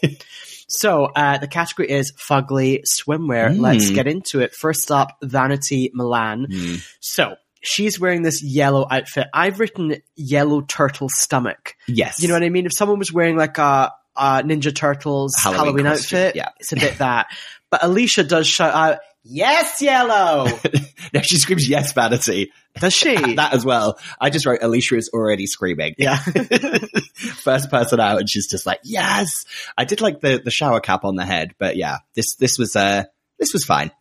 So 0.68 1.06
uh, 1.06 1.38
the 1.38 1.48
category 1.48 1.90
is 1.92 2.12
fugly 2.14 2.82
swimwear. 2.84 3.50
Mm. 3.50 3.60
Let's 3.60 3.90
get 3.92 4.08
into 4.08 4.40
it. 4.42 4.54
First 4.54 4.92
up, 4.92 5.18
Vanity 5.22 5.92
Milan. 5.94 6.48
Hmm. 6.50 6.76
So 7.00 7.36
she's 7.62 8.00
wearing 8.00 8.22
this 8.22 8.44
yellow 8.44 8.88
outfit. 8.90 9.28
I've 9.34 9.60
written 9.60 9.98
yellow 10.16 10.62
turtle 10.62 11.10
stomach. 11.10 11.76
Yes. 11.88 12.22
You 12.22 12.28
know 12.28 12.34
what 12.34 12.44
I 12.44 12.50
mean? 12.50 12.66
If 12.66 12.74
someone 12.74 13.00
was 13.00 13.12
wearing 13.12 13.38
like 13.38 13.58
a, 13.58 13.92
a 14.16 14.44
Ninja 14.44 14.74
Turtles 14.76 15.36
Halloween 15.38 15.60
Halloween, 15.66 15.88
outfit, 15.88 16.36
yeah. 16.36 16.50
it's 16.60 16.72
a 16.72 16.76
bit 16.76 16.98
that. 17.00 17.28
But 17.70 17.82
Alesha 17.82 18.28
does 18.28 18.48
shout 18.48 18.74
out, 18.74 19.00
"Yes, 19.26 19.82
yellow." 19.82 20.46
no, 21.14 21.22
she 21.22 21.38
screams 21.38 21.68
yes, 21.68 21.92
vanity. 21.92 22.52
Does 22.80 22.94
she? 22.94 23.16
that 23.36 23.54
as 23.54 23.66
well. 23.66 24.00
I 24.20 24.30
just 24.30 24.46
wrote 24.46 24.62
Alesha 24.62 24.98
is 24.98 25.10
already 25.14 25.48
screaming. 25.48 25.96
yeah. 25.98 26.18
First 27.44 27.70
person 27.70 28.00
out, 28.00 28.20
and 28.20 28.30
she's 28.30 28.48
just 28.48 28.66
like, 28.66 28.80
yes. 28.84 29.46
I 29.78 29.86
did 29.86 30.02
like 30.02 30.22
the 30.22 30.42
the 30.44 30.52
shower 30.52 30.80
cap 30.80 31.04
on 31.04 31.16
the 31.16 31.26
head, 31.26 31.56
but 31.58 31.76
yeah, 31.76 31.98
this 32.14 32.36
this 32.36 32.58
was 32.58 32.76
uh 32.76 33.04
this 33.40 33.52
was 33.52 33.66
fine. 33.66 33.92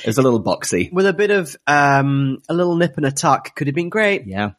It 0.00 0.06
was 0.06 0.18
a 0.18 0.22
little 0.22 0.42
boxy. 0.42 0.92
With 0.92 1.06
a 1.06 1.12
bit 1.12 1.30
of 1.30 1.56
um, 1.66 2.42
a 2.48 2.54
little 2.54 2.76
nip 2.76 2.96
and 2.98 3.06
a 3.06 3.12
tuck, 3.12 3.54
could 3.54 3.66
have 3.66 3.74
been 3.74 3.88
great. 3.88 4.26
Yeah. 4.26 4.50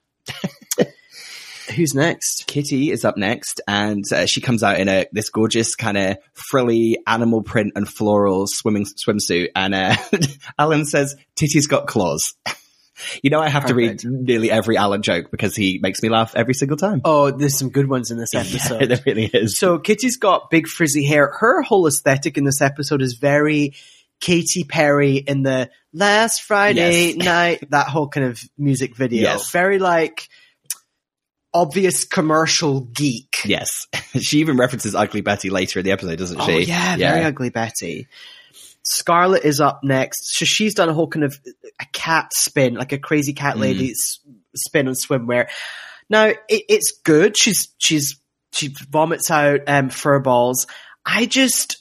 Who's 1.76 1.94
next? 1.94 2.48
Kitty 2.48 2.92
is 2.92 3.04
up 3.04 3.18
next, 3.18 3.60
and 3.68 4.04
uh, 4.14 4.26
she 4.26 4.42
comes 4.42 4.64
out 4.64 4.80
in 4.80 4.88
a 4.88 5.06
this 5.12 5.30
gorgeous 5.30 5.76
kind 5.76 5.98
of 5.98 6.18
frilly 6.34 6.98
animal 7.06 7.44
print 7.44 7.74
and 7.76 7.88
floral 7.88 8.46
swimming 8.48 8.86
swimsuit. 8.86 9.50
And 9.56 9.76
uh, 9.76 9.96
Alan 10.60 10.86
says, 10.86 11.16
"Titty's 11.36 11.68
got 11.68 11.88
claws." 11.88 12.34
you 13.22 13.30
know, 13.30 13.40
I 13.40 13.50
have 13.50 13.64
Perfect. 13.64 14.00
to 14.02 14.10
read 14.10 14.28
nearly 14.28 14.50
every 14.50 14.78
Alan 14.78 15.02
joke 15.02 15.30
because 15.30 15.56
he 15.56 15.80
makes 15.82 16.02
me 16.02 16.10
laugh 16.10 16.36
every 16.36 16.54
single 16.54 16.78
time. 16.78 17.02
Oh, 17.04 17.32
there's 17.32 17.58
some 17.58 17.70
good 17.70 17.90
ones 17.90 18.12
in 18.12 18.18
this 18.18 18.30
Yeah, 18.34 18.40
episode. 18.42 18.86
there 18.86 19.00
really 19.06 19.26
is. 19.26 19.58
So 19.58 19.78
Kitty's 19.78 20.18
got 20.18 20.50
big 20.50 20.68
frizzy 20.68 21.06
hair. 21.06 21.32
Her 21.40 21.62
whole 21.62 21.86
aesthetic 21.88 22.38
in 22.38 22.44
this 22.44 22.62
episode 22.62 23.02
is 23.02 23.16
very 23.16 23.74
Katy 24.20 24.64
Perry 24.64 25.18
in 25.18 25.44
the 25.44 25.70
last 25.94 26.42
Friday 26.44 27.14
Yes. 27.14 27.18
night, 27.18 27.70
that 27.72 27.88
whole 27.88 28.08
kind 28.08 28.26
of 28.28 28.42
music 28.58 28.96
video. 28.96 29.22
Yes. 29.24 29.52
Very 29.52 29.80
like 29.80 30.28
obvious 31.58 32.04
commercial 32.06 32.82
geek. 32.82 33.34
Yes, 33.46 33.88
she 34.20 34.40
even 34.40 34.58
references 34.58 34.96
Ugly 34.96 35.22
Betty 35.22 35.50
later 35.50 35.80
in 35.80 35.86
the 35.86 35.92
episode, 35.92 36.18
doesn't 36.20 36.40
Oh 36.40 36.46
she? 36.46 36.64
yeah, 36.64 36.96
very 36.98 37.24
ugly 37.24 37.50
Betty. 37.50 38.08
Scarlett 38.84 39.44
is 39.44 39.60
up 39.60 39.82
next. 39.84 40.38
So 40.38 40.46
she's 40.46 40.74
done 40.74 40.90
a 40.90 40.94
whole 40.94 41.08
kind 41.08 41.26
of 41.26 41.38
a 41.82 41.86
cat 41.92 42.34
spin, 42.34 42.76
like 42.76 42.94
a 42.94 42.98
crazy 43.00 43.34
cat 43.34 43.56
Mm. 43.56 43.60
lady 43.60 43.94
spin 44.56 44.88
on 44.88 44.94
swimwear. 44.94 45.48
Now 46.10 46.26
it, 46.28 46.40
it's 46.50 46.92
good. 47.04 47.38
She's 47.38 47.68
she's 47.80 48.20
she 48.54 48.74
vomits 48.90 49.30
out 49.30 49.62
um, 49.68 49.90
fur 49.90 50.20
balls. 50.20 50.68
I 51.06 51.26
just 51.26 51.78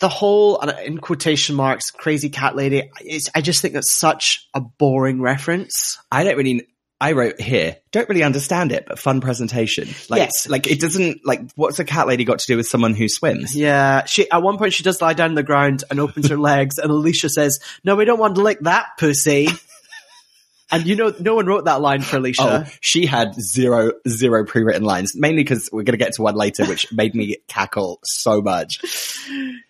the 0.00 0.08
whole 0.08 0.58
in 0.60 0.98
quotation 0.98 1.56
marks 1.56 1.90
crazy 1.90 2.28
cat 2.30 2.56
lady. 2.56 2.90
It's, 3.00 3.28
I 3.34 3.40
just 3.40 3.62
think 3.62 3.74
that's 3.74 3.92
such 3.94 4.46
a 4.54 4.60
boring 4.60 5.20
reference. 5.22 5.98
I 6.12 6.24
don't 6.24 6.36
really. 6.36 6.66
I 7.00 7.12
wrote 7.12 7.40
here, 7.40 7.76
don't 7.92 8.08
really 8.10 8.22
understand 8.22 8.72
it, 8.72 8.84
but 8.86 8.98
fun 8.98 9.20
presentation. 9.22 9.88
Like, 10.10 10.18
Yes. 10.18 10.48
like 10.48 10.66
it 10.70 10.80
doesn't 10.80 11.24
like 11.24 11.40
what's 11.56 11.78
a 11.78 11.84
cat 11.84 12.06
lady 12.06 12.24
got 12.24 12.40
to 12.40 12.46
do 12.46 12.56
with 12.58 12.66
someone 12.66 12.94
who 12.94 13.08
swims? 13.08 13.56
Yeah, 13.56 14.04
she 14.04 14.30
at 14.30 14.42
one 14.42 14.58
point 14.58 14.74
she 14.74 14.82
does 14.82 15.00
lie 15.00 15.14
down 15.14 15.30
on 15.30 15.34
the 15.34 15.42
ground 15.42 15.82
and 15.90 15.98
opens 15.98 16.28
her 16.28 16.36
legs, 16.52 16.78
and 16.78 16.90
Alesha 16.90 17.30
says, 17.30 17.58
"No, 17.84 17.96
we 17.96 18.04
don't 18.04 18.18
want 18.18 18.34
to 18.34 18.42
lick 18.42 18.60
that 18.60 18.98
pussy." 18.98 19.48
And 20.72 20.86
you 20.86 20.94
know, 20.96 21.12
no 21.18 21.34
one 21.34 21.46
wrote 21.46 21.64
that 21.64 21.80
line 21.80 22.00
for 22.02 22.18
Alesha. 22.18 22.64
Oh, 22.66 22.70
she 22.80 23.06
had 23.06 23.34
zero, 23.34 23.92
zero 24.08 24.44
pre-written 24.44 24.82
lines, 24.84 25.12
mainly 25.16 25.42
because 25.42 25.68
we're 25.72 25.82
going 25.82 25.98
to 25.98 26.04
get 26.04 26.12
to 26.14 26.22
one 26.22 26.36
later, 26.36 26.64
which 26.66 26.92
made 26.92 27.14
me 27.14 27.38
cackle 27.48 27.98
so 28.04 28.40
much. 28.40 28.80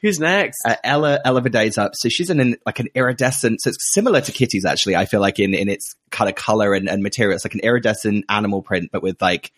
Who's 0.03 0.21
next? 0.21 0.59
Uh, 0.65 0.77
Ella, 0.85 1.21
Ella 1.25 1.41
Vaday's 1.43 1.79
up. 1.79 1.93
So 1.95 2.09
she's 2.09 2.29
in 2.31 2.41
an, 2.41 2.57
like 2.67 2.81
an 2.81 2.89
iridescent, 2.95 3.61
so 3.63 3.71
it's 3.71 3.93
similar 3.93 4.21
to 4.21 4.33
Kitty's 4.33 4.65
actually, 4.65 4.97
I 4.97 5.07
feel 5.07 5.21
like 5.21 5.39
in, 5.39 5.55
in 5.55 5.69
its 5.69 5.95
kind 6.11 6.29
of 6.29 6.37
color 6.37 6.75
and, 6.75 6.89
and 6.89 7.03
material. 7.03 7.35
It's 7.35 7.45
like 7.45 7.55
an 7.55 7.61
iridescent 7.61 8.25
animal 8.29 8.63
print, 8.63 8.91
but 8.93 9.03
with 9.03 9.21
like 9.23 9.53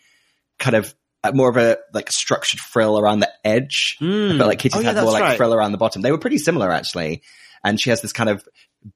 kind 0.59 0.75
of 0.75 0.93
uh, 1.25 1.31
more 1.33 1.49
of 1.49 1.57
a 1.57 1.77
like 1.93 2.11
structured 2.11 2.59
frill 2.59 2.97
around 2.99 3.19
the 3.19 3.31
edge. 3.43 3.97
I 4.01 4.35
felt 4.37 4.47
like 4.47 4.59
Kitty's 4.59 4.77
Oh, 4.77 4.81
yeah, 4.81 4.93
had 4.93 5.03
more 5.03 5.11
like 5.11 5.21
right. 5.23 5.37
frill 5.37 5.53
around 5.53 5.71
the 5.73 5.77
bottom. 5.77 6.01
They 6.01 6.11
were 6.11 6.17
pretty 6.17 6.37
similar 6.37 6.71
actually. 6.71 7.21
And 7.63 7.79
she 7.79 7.89
has 7.91 8.01
this 8.01 8.11
kind 8.13 8.29
of 8.29 8.45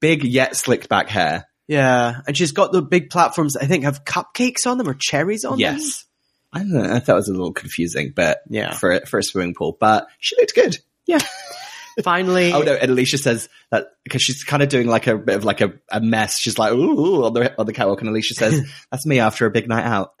big 0.00 0.24
yet 0.24 0.54
slicked 0.56 0.88
back 0.90 1.08
hair. 1.08 1.46
Yeah, 1.68 2.20
and 2.26 2.36
she's 2.36 2.52
got 2.52 2.72
the 2.72 2.82
big 2.82 3.10
platforms 3.10 3.56
I 3.56 3.66
think 3.66 3.84
have 3.84 4.04
cupcakes 4.04 4.66
on 4.66 4.78
them 4.78 4.88
or 4.88 4.94
cherries 4.94 5.44
on 5.44 5.52
them. 5.52 5.60
Yes. 5.60 6.04
I 6.52 6.60
don't 6.60 6.72
know. 6.72 6.82
I 6.94 6.98
thought 6.98 7.12
it 7.12 7.16
was 7.16 7.28
a 7.28 7.32
little 7.32 7.52
confusing, 7.52 8.12
but 8.16 8.40
Yeah. 8.48 8.72
for 8.72 9.00
for 9.06 9.18
a 9.18 9.22
swimming 9.22 9.54
pool. 9.54 9.76
But 9.78 10.08
she 10.18 10.34
looked 10.36 10.54
good. 10.54 10.78
Yeah. 11.06 11.18
Finally, 12.02 12.52
Oh 12.52 12.62
no! 12.62 12.74
And 12.74 12.92
Alesha 12.92 13.18
says 13.18 13.48
that 13.72 13.88
because 14.04 14.22
she's 14.22 14.44
kind 14.44 14.62
of 14.62 14.68
doing 14.68 14.86
like 14.86 15.08
a 15.08 15.18
bit 15.18 15.34
of 15.34 15.44
like 15.44 15.60
a, 15.60 15.72
a 15.90 16.00
mess. 16.00 16.38
She's 16.38 16.56
like, 16.56 16.72
ooh, 16.72 16.76
ooh, 16.92 17.24
on 17.24 17.32
the 17.32 17.58
on 17.58 17.66
the 17.66 17.72
catwalk, 17.72 18.00
and 18.00 18.08
Alesha 18.10 18.34
says, 18.34 18.62
"That's 18.92 19.04
me 19.04 19.18
after 19.18 19.46
a 19.46 19.50
big 19.50 19.68
night 19.68 19.84
out." 19.84 20.14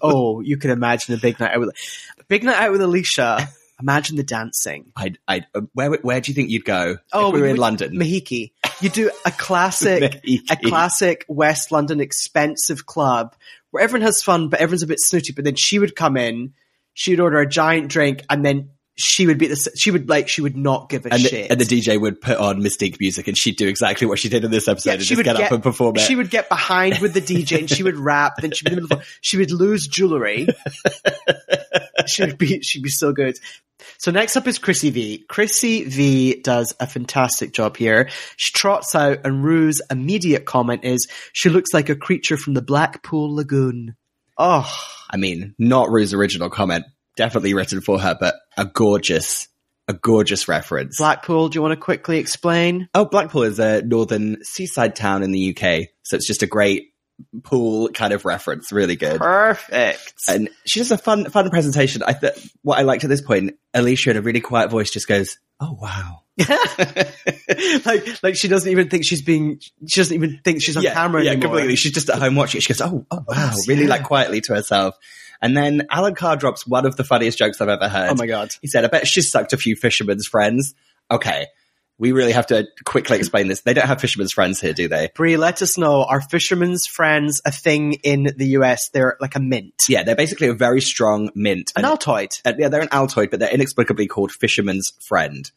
oh, 0.00 0.40
you 0.42 0.56
can 0.56 0.70
imagine 0.70 1.12
a 1.14 1.18
big 1.18 1.40
night 1.40 1.54
out 1.54 1.58
with 1.60 1.70
a 2.18 2.24
big 2.28 2.44
night 2.44 2.56
out 2.56 2.70
with 2.70 2.80
Alesha. 2.82 3.48
Imagine 3.80 4.16
the 4.16 4.22
dancing. 4.22 4.92
I, 4.96 5.14
I, 5.26 5.42
uh, 5.54 5.62
where 5.72 5.92
where 6.02 6.20
do 6.20 6.30
you 6.30 6.34
think 6.34 6.50
you'd 6.50 6.64
go? 6.64 6.98
Oh, 7.12 7.28
if 7.28 7.34
we 7.34 7.40
were 7.40 7.48
in 7.48 7.56
London. 7.56 7.94
Mahiki. 7.94 8.52
You 8.80 8.88
do 8.88 9.10
a 9.24 9.30
classic, 9.30 10.20
a 10.50 10.56
classic 10.56 11.24
West 11.28 11.72
London 11.72 12.00
expensive 12.00 12.86
club 12.86 13.34
where 13.70 13.82
everyone 13.82 14.06
has 14.06 14.22
fun, 14.22 14.48
but 14.48 14.60
everyone's 14.60 14.82
a 14.82 14.86
bit 14.86 15.00
snooty. 15.00 15.32
But 15.32 15.44
then 15.44 15.56
she 15.56 15.78
would 15.78 15.96
come 15.96 16.16
in, 16.16 16.54
she 16.92 17.10
would 17.12 17.20
order 17.20 17.40
a 17.40 17.48
giant 17.48 17.88
drink, 17.88 18.24
and 18.30 18.44
then 18.44 18.70
she 18.96 19.26
would 19.26 19.38
be 19.38 19.48
the, 19.48 19.72
she 19.76 19.90
would 19.90 20.08
like, 20.08 20.28
she 20.28 20.40
would 20.40 20.56
not 20.56 20.88
give 20.88 21.04
a 21.06 21.12
and, 21.12 21.20
shit. 21.20 21.48
the, 21.48 21.50
and 21.50 21.60
the 21.60 21.64
DJ 21.64 22.00
would 22.00 22.20
put 22.20 22.38
on 22.38 22.62
Mis-Teeq 22.62 23.00
music, 23.00 23.26
and 23.26 23.36
she'd 23.36 23.56
do 23.56 23.66
exactly 23.66 24.06
what 24.06 24.20
she 24.20 24.28
did 24.28 24.44
in 24.44 24.52
this 24.52 24.68
episode, 24.68 24.92
and 24.92 25.00
just 25.00 25.24
get, 25.24 25.34
up 25.36 25.50
and 25.50 25.62
perform 25.62 25.96
it. 25.96 26.00
She 26.00 26.14
would 26.14 26.30
get 26.30 26.48
behind 26.48 26.98
with 27.00 27.12
the 27.12 27.20
DJ 27.20 27.58
and 27.58 27.70
she 27.70 27.82
would 27.82 27.96
rap. 27.96 28.36
Then 28.40 28.52
she'd 28.52 28.68
be 28.68 28.76
the 28.76 29.04
she 29.20 29.36
would 29.36 29.50
lose 29.50 29.88
jewelry. 29.88 30.46
she 32.06 32.24
would 32.24 32.38
be 32.38 32.60
she'd 32.60 32.82
be 32.82 32.90
so 32.90 33.12
good. 33.12 33.38
So 33.98 34.10
next 34.10 34.36
up 34.36 34.46
is 34.46 34.58
Chrissy 34.58 34.90
V. 34.90 35.24
Chrissy 35.28 35.84
V 35.84 36.40
does 36.42 36.74
a 36.80 36.86
fantastic 36.86 37.52
job 37.52 37.76
here. 37.76 38.08
She 38.36 38.52
trots 38.52 38.94
out, 38.94 39.18
and 39.24 39.44
Rue's 39.44 39.82
immediate 39.90 40.46
comment 40.46 40.84
is, 40.84 41.08
"She 41.32 41.48
looks 41.48 41.72
like 41.74 41.88
a 41.88 41.96
creature 41.96 42.36
from 42.36 42.54
the 42.54 42.62
Blackpool 42.62 43.34
Lagoon." 43.34 43.96
Oh, 44.38 44.70
I 45.10 45.16
mean, 45.16 45.54
not 45.58 45.90
Rue's 45.90 46.14
original 46.14 46.50
comment, 46.50 46.84
definitely 47.16 47.54
written 47.54 47.80
for 47.80 48.00
her, 48.00 48.16
but 48.18 48.36
a 48.56 48.64
gorgeous, 48.64 49.48
a 49.86 49.94
gorgeous 49.94 50.48
reference. 50.48 50.98
Blackpool. 50.98 51.48
Do 51.48 51.56
you 51.56 51.62
want 51.62 51.72
to 51.72 51.80
quickly 51.80 52.18
explain? 52.18 52.88
Oh, 52.94 53.04
Blackpool 53.04 53.42
is 53.42 53.58
a 53.58 53.82
northern 53.82 54.42
seaside 54.44 54.96
town 54.96 55.22
in 55.22 55.30
the 55.30 55.50
UK, 55.50 55.88
so 56.02 56.16
it's 56.16 56.26
just 56.26 56.42
a 56.42 56.48
great 56.48 56.93
pool 57.42 57.88
kind 57.88 58.12
of 58.12 58.24
reference. 58.24 58.72
Really 58.72 58.96
good. 58.96 59.18
Perfect. 59.18 60.14
And 60.28 60.50
she 60.66 60.80
does 60.80 60.90
a 60.90 60.98
fun, 60.98 61.26
fun 61.26 61.50
presentation. 61.50 62.02
I 62.02 62.12
th- 62.12 62.34
what 62.62 62.78
I 62.78 62.82
liked 62.82 63.04
at 63.04 63.10
this 63.10 63.22
point, 63.22 63.56
Alesha 63.74 64.08
in 64.08 64.16
a 64.16 64.22
really 64.22 64.40
quiet 64.40 64.70
voice 64.70 64.90
just 64.90 65.08
goes, 65.08 65.38
"Oh 65.60 65.76
wow." 65.80 66.22
like, 67.86 68.22
like 68.22 68.36
she 68.36 68.48
doesn't 68.48 68.70
even 68.70 68.88
think 68.88 69.04
she's 69.04 69.22
being. 69.22 69.60
She 69.86 70.00
doesn't 70.00 70.14
even 70.14 70.40
think 70.44 70.62
she's 70.62 70.76
on 70.76 70.82
camera 70.82 71.22
yeah, 71.22 71.32
anymore. 71.32 71.50
completely. 71.50 71.76
She's 71.76 71.92
just 71.92 72.10
at 72.10 72.18
home 72.18 72.34
watching 72.34 72.58
it. 72.58 72.62
She 72.62 72.72
goes, 72.72 72.80
"Oh, 72.80 73.06
oh 73.10 73.24
wow," 73.26 73.52
really 73.68 73.84
yeah. 73.84 73.90
like 73.90 74.04
quietly 74.04 74.40
to 74.42 74.54
herself. 74.54 74.96
And 75.40 75.56
then 75.56 75.86
Alan 75.90 76.14
Carr 76.14 76.36
drops 76.36 76.66
one 76.66 76.86
of 76.86 76.96
the 76.96 77.04
funniest 77.04 77.38
jokes 77.38 77.60
I've 77.60 77.68
ever 77.68 77.88
heard. 77.88 78.10
Oh 78.10 78.14
my 78.14 78.26
god. 78.26 78.52
He 78.62 78.68
said, 78.68 78.84
"I 78.84 78.88
bet 78.88 79.06
she's 79.06 79.30
sucked 79.30 79.52
a 79.52 79.56
few 79.56 79.76
fishermen's 79.76 80.26
friends." 80.26 80.74
Okay, 81.10 81.46
we 81.98 82.12
really 82.12 82.32
have 82.32 82.46
to 82.48 82.66
quickly 82.84 83.16
explain 83.18 83.46
this. 83.48 83.60
They 83.62 83.72
don't 83.74 83.86
have 83.86 84.00
fishermen's 84.00 84.32
friends 84.32 84.60
here, 84.60 84.72
do 84.72 84.88
they? 84.88 85.10
Brie, 85.14 85.36
let 85.36 85.62
us 85.62 85.78
know. 85.78 86.02
Are 86.04 86.20
fishermen's 86.20 86.86
friends 86.86 87.40
a 87.46 87.52
thing 87.52 87.94
in 88.02 88.32
the 88.36 88.46
US? 88.58 88.88
They're 88.90 89.16
like 89.20 89.36
a 89.36 89.40
mint, 89.40 89.74
Yeah, 89.88 90.02
they're 90.02 90.16
basically 90.16 90.48
a 90.48 90.54
very 90.54 90.80
strong 90.80 91.30
mint. 91.34 91.72
an 91.76 91.84
And- 91.84 91.98
Altoid. 91.98 92.40
uh, 92.44 92.52
yeah, 92.58 92.68
they're 92.68 92.80
an 92.82 92.88
Altoid, 92.88 93.30
but 93.30 93.38
they're 93.40 93.52
inexplicably 93.54 94.06
called 94.08 94.32
fisherman's 94.32 94.92
friend. 95.06 95.50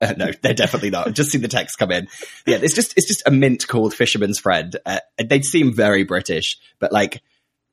Uh, 0.00 0.12
no, 0.16 0.30
they're 0.42 0.54
definitely 0.54 0.90
not. 0.90 1.12
Just 1.12 1.30
see 1.30 1.38
the 1.38 1.48
text 1.48 1.78
come 1.78 1.92
in. 1.92 2.08
Yeah, 2.46 2.58
it's 2.60 2.74
just 2.74 2.94
it's 2.96 3.06
just 3.06 3.22
a 3.26 3.30
mint 3.30 3.66
called 3.68 3.94
fisherman's 3.94 4.38
friend. 4.40 4.74
Uh, 4.84 4.98
they 5.24 5.40
seem 5.42 5.72
very 5.72 6.02
British, 6.04 6.58
but 6.80 6.92
like 6.92 7.22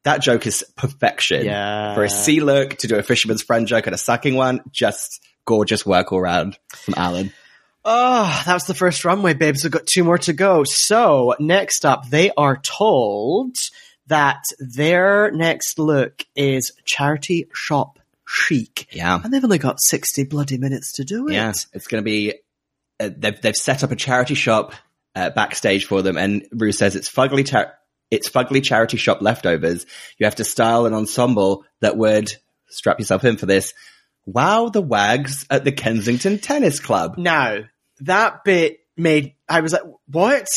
that 0.03 0.21
joke 0.21 0.45
is 0.47 0.63
perfection. 0.75 1.45
Yeah. 1.45 1.95
for 1.95 2.03
a 2.03 2.09
sea 2.09 2.39
look 2.41 2.77
to 2.79 2.87
do 2.87 2.95
a 2.97 3.03
fisherman's 3.03 3.41
friend 3.41 3.67
joke 3.67 3.87
and 3.87 3.95
a 3.95 3.97
sucking 3.97 4.35
one, 4.35 4.61
just 4.71 5.19
gorgeous 5.45 5.85
work 5.85 6.11
all 6.11 6.21
round 6.21 6.57
from 6.75 6.93
Alan. 6.95 7.33
Oh, 7.83 8.43
that 8.45 8.53
was 8.53 8.65
the 8.65 8.73
first 8.75 9.03
runway, 9.05 9.33
babes. 9.33 9.63
We've 9.63 9.71
got 9.71 9.87
two 9.87 10.03
more 10.03 10.19
to 10.19 10.33
go. 10.33 10.63
So 10.63 11.35
next 11.39 11.85
up, 11.85 12.09
they 12.09 12.31
are 12.37 12.57
told 12.57 13.55
that 14.07 14.43
their 14.59 15.31
next 15.31 15.79
look 15.79 16.23
is 16.35 16.73
charity 16.85 17.47
shop 17.53 17.97
chic. 18.27 18.87
Yeah, 18.91 19.19
And 19.23 19.33
they've 19.33 19.43
only 19.43 19.57
got 19.57 19.77
60 19.81 20.25
bloody 20.25 20.57
minutes 20.57 20.93
to 20.93 21.03
do 21.03 21.27
it. 21.27 21.33
yeah, 21.33 21.49
it's 21.73 21.87
going 21.87 22.01
to 22.03 22.05
be. 22.05 22.35
Uh, 22.99 23.09
they've 23.17 23.41
they've 23.41 23.55
set 23.55 23.83
up 23.83 23.91
a 23.91 23.95
charity 23.95 24.35
shop 24.35 24.73
uh, 25.15 25.31
backstage 25.31 25.85
for 25.85 26.01
them, 26.03 26.17
and 26.17 26.45
Rue 26.51 26.71
says 26.71 26.95
it's 26.95 27.09
fugly. 27.09 27.47
Char- 27.47 27.73
it's 28.11 28.29
fugly 28.29 28.63
charity 28.63 28.97
shop 28.97 29.21
leftovers. 29.21 29.85
You 30.19 30.25
have 30.25 30.35
to 30.35 30.43
style 30.43 30.85
an 30.85 30.93
ensemble 30.93 31.65
that 31.79 31.97
would 31.97 32.31
strap 32.69 32.99
yourself 32.99 33.23
in 33.25 33.37
for 33.37 33.47
this. 33.47 33.73
Wow, 34.25 34.69
the 34.69 34.81
wags 34.81 35.45
at 35.49 35.63
the 35.63 35.71
Kensington 35.71 36.39
Tennis 36.39 36.79
Club. 36.79 37.17
Now, 37.17 37.59
that 38.01 38.43
bit 38.43 38.79
made, 38.95 39.35
I 39.49 39.61
was 39.61 39.73
like, 39.73 39.83
what? 40.07 40.47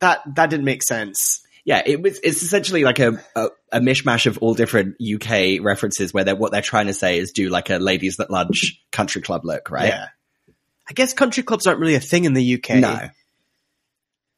That, 0.00 0.20
that 0.36 0.50
didn't 0.50 0.64
make 0.64 0.82
sense. 0.82 1.42
Yeah, 1.64 1.82
it 1.84 2.00
was. 2.00 2.18
It's 2.22 2.42
essentially 2.42 2.82
like 2.82 2.98
a, 2.98 3.22
a 3.36 3.48
a 3.72 3.80
mishmash 3.80 4.24
of 4.24 4.38
all 4.38 4.54
different 4.54 4.96
UK 5.02 5.62
references, 5.62 6.14
where 6.14 6.24
they're 6.24 6.34
what 6.34 6.50
they're 6.50 6.62
trying 6.62 6.86
to 6.86 6.94
say 6.94 7.18
is 7.18 7.32
do 7.32 7.50
like 7.50 7.68
a 7.68 7.76
ladies 7.76 8.16
that 8.16 8.30
lunch 8.30 8.80
country 8.90 9.20
club 9.20 9.44
look, 9.44 9.70
right? 9.70 9.88
Yeah. 9.88 10.06
I 10.88 10.94
guess 10.94 11.12
country 11.12 11.42
clubs 11.42 11.66
aren't 11.66 11.80
really 11.80 11.94
a 11.94 12.00
thing 12.00 12.24
in 12.24 12.32
the 12.32 12.54
UK. 12.54 12.76
No. 12.76 13.10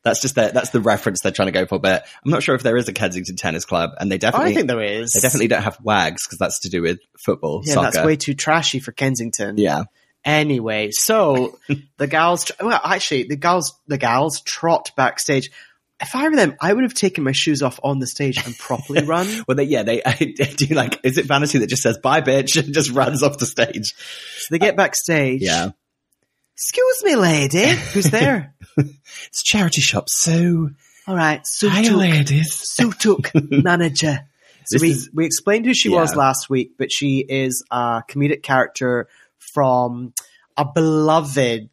That's 0.02 0.22
just 0.22 0.34
the, 0.34 0.50
that's 0.54 0.70
the 0.70 0.80
reference 0.80 1.18
they're 1.22 1.30
trying 1.32 1.48
to 1.48 1.52
go 1.52 1.66
for, 1.66 1.78
but 1.78 2.06
I'm 2.24 2.30
not 2.30 2.42
sure 2.42 2.54
if 2.54 2.62
there 2.62 2.76
is 2.78 2.88
a 2.88 2.92
Kensington 2.94 3.36
Tennis 3.36 3.64
Club, 3.66 3.90
and 4.00 4.10
they 4.10 4.16
definitely 4.18 4.52
I 4.52 4.54
think 4.54 4.68
there 4.68 4.82
is. 4.82 5.12
they 5.12 5.20
definitely 5.20 5.48
don't 5.48 5.62
have 5.62 5.78
wags 5.82 6.26
because 6.26 6.38
that's 6.38 6.60
to 6.60 6.70
do 6.70 6.80
with 6.82 7.00
football, 7.18 7.60
Yeah, 7.64 7.74
soccer. 7.74 7.90
that's 7.92 8.06
way 8.06 8.16
too 8.16 8.32
trashy 8.34 8.78
for 8.80 8.92
Kensington. 8.92 9.58
yeah, 9.58 9.84
Anyway, 10.24 10.90
so 10.92 11.58
the 11.98 12.06
gals. 12.06 12.50
Well, 12.60 12.80
actually, 12.84 13.24
the 13.24 13.36
gals, 13.36 13.74
the 13.88 13.98
gals 13.98 14.40
trot 14.42 14.90
backstage. 14.96 15.50
If 16.02 16.14
I 16.14 16.28
were 16.30 16.36
them, 16.36 16.56
I 16.60 16.72
would 16.72 16.82
have 16.84 16.94
taken 16.94 17.24
my 17.24 17.32
shoes 17.32 17.62
off 17.62 17.78
on 17.82 17.98
the 17.98 18.06
stage 18.06 18.42
and 18.44 18.56
properly 18.56 19.02
run. 19.06 19.26
well, 19.46 19.54
they, 19.54 19.64
yeah, 19.64 19.82
they, 19.82 20.00
they 20.20 20.28
do 20.56 20.74
like. 20.74 20.98
Is 21.04 21.18
it 21.18 21.26
Vanity 21.26 21.58
that 21.58 21.66
just 21.68 21.82
says 21.82 21.98
"bye, 21.98 22.22
bitch" 22.22 22.62
and 22.62 22.72
just 22.72 22.90
runs 22.90 23.22
off 23.22 23.36
the 23.38 23.44
stage? 23.46 23.94
So 24.38 24.46
they 24.50 24.58
get 24.58 24.76
backstage. 24.76 25.42
Yeah, 25.42 25.70
Excuse 26.60 27.02
me, 27.04 27.16
lady. 27.16 27.68
Who's 27.94 28.04
there? 28.10 28.54
it's 28.76 29.42
charity 29.42 29.80
shop, 29.80 30.08
so 30.10 30.68
All 31.06 31.16
right. 31.16 31.40
Sue 31.46 31.70
hi, 31.70 31.84
Sutuk. 31.84 31.96
ladies. 31.96 32.54
Sutuk 32.78 33.30
manager. 33.64 34.20
So 34.66 34.78
we, 34.80 34.90
is- 34.90 35.08
we 35.14 35.24
explained 35.24 35.64
who 35.64 35.72
she 35.72 35.88
was 35.88 36.14
last 36.14 36.50
week, 36.50 36.72
but 36.78 36.92
she 36.92 37.20
is 37.26 37.64
a 37.70 38.02
comedic 38.08 38.42
character 38.42 39.08
from 39.38 40.12
a 40.58 40.66
beloved 40.66 41.70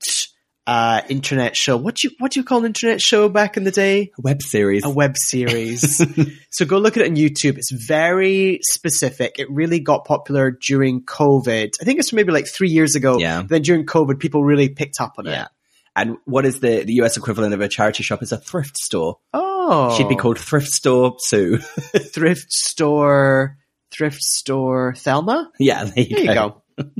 uh, 0.67 1.01
internet 1.09 1.55
show. 1.55 1.77
What 1.77 1.95
do 1.95 2.07
you 2.09 2.15
what 2.19 2.31
do 2.33 2.39
you 2.39 2.43
call 2.43 2.59
an 2.59 2.65
internet 2.65 3.01
show 3.01 3.29
back 3.29 3.55
in 3.57 3.63
the 3.63 3.71
day? 3.71 4.11
Web 4.19 4.41
series. 4.43 4.83
A 4.85 4.89
web 4.89 5.15
series. 5.17 6.01
so 6.51 6.65
go 6.65 6.77
look 6.77 6.97
at 6.97 7.03
it 7.03 7.09
on 7.09 7.15
YouTube. 7.15 7.57
It's 7.57 7.71
very 7.71 8.59
specific. 8.63 9.39
It 9.39 9.49
really 9.49 9.79
got 9.79 10.03
popular 10.05 10.51
during 10.51 11.03
COVID. 11.03 11.71
I 11.81 11.83
think 11.85 11.99
it's 11.99 12.11
maybe 12.13 12.31
like 12.33 12.47
three 12.47 12.69
years 12.69 12.95
ago. 12.95 13.17
Yeah. 13.17 13.43
Then 13.47 13.61
during 13.61 13.85
COVID, 13.85 14.19
people 14.19 14.43
really 14.43 14.69
picked 14.69 14.99
up 14.99 15.13
on 15.17 15.25
Yeah. 15.25 15.43
it. 15.43 15.47
And 15.95 16.17
what 16.25 16.45
is 16.45 16.59
the, 16.59 16.83
the 16.83 16.93
US 17.01 17.17
equivalent 17.17 17.55
of 17.55 17.61
a 17.61 17.67
charity 17.67 18.03
shop? 18.03 18.21
Is 18.21 18.31
a 18.31 18.37
thrift 18.37 18.77
store. 18.77 19.17
Oh, 19.33 19.95
She'd 19.97 20.07
be 20.09 20.15
called 20.15 20.37
Thrift 20.37 20.67
Store 20.67 21.15
Sue. 21.19 21.57
thrift 21.57 22.51
store. 22.51 23.57
Thrift 23.89 24.21
store 24.21 24.93
Thelma. 24.97 25.49
yeah, 25.59 25.85
there 25.85 26.03
you 26.03 26.15
There 26.17 26.25
you 26.25 26.33
go. 26.35 26.61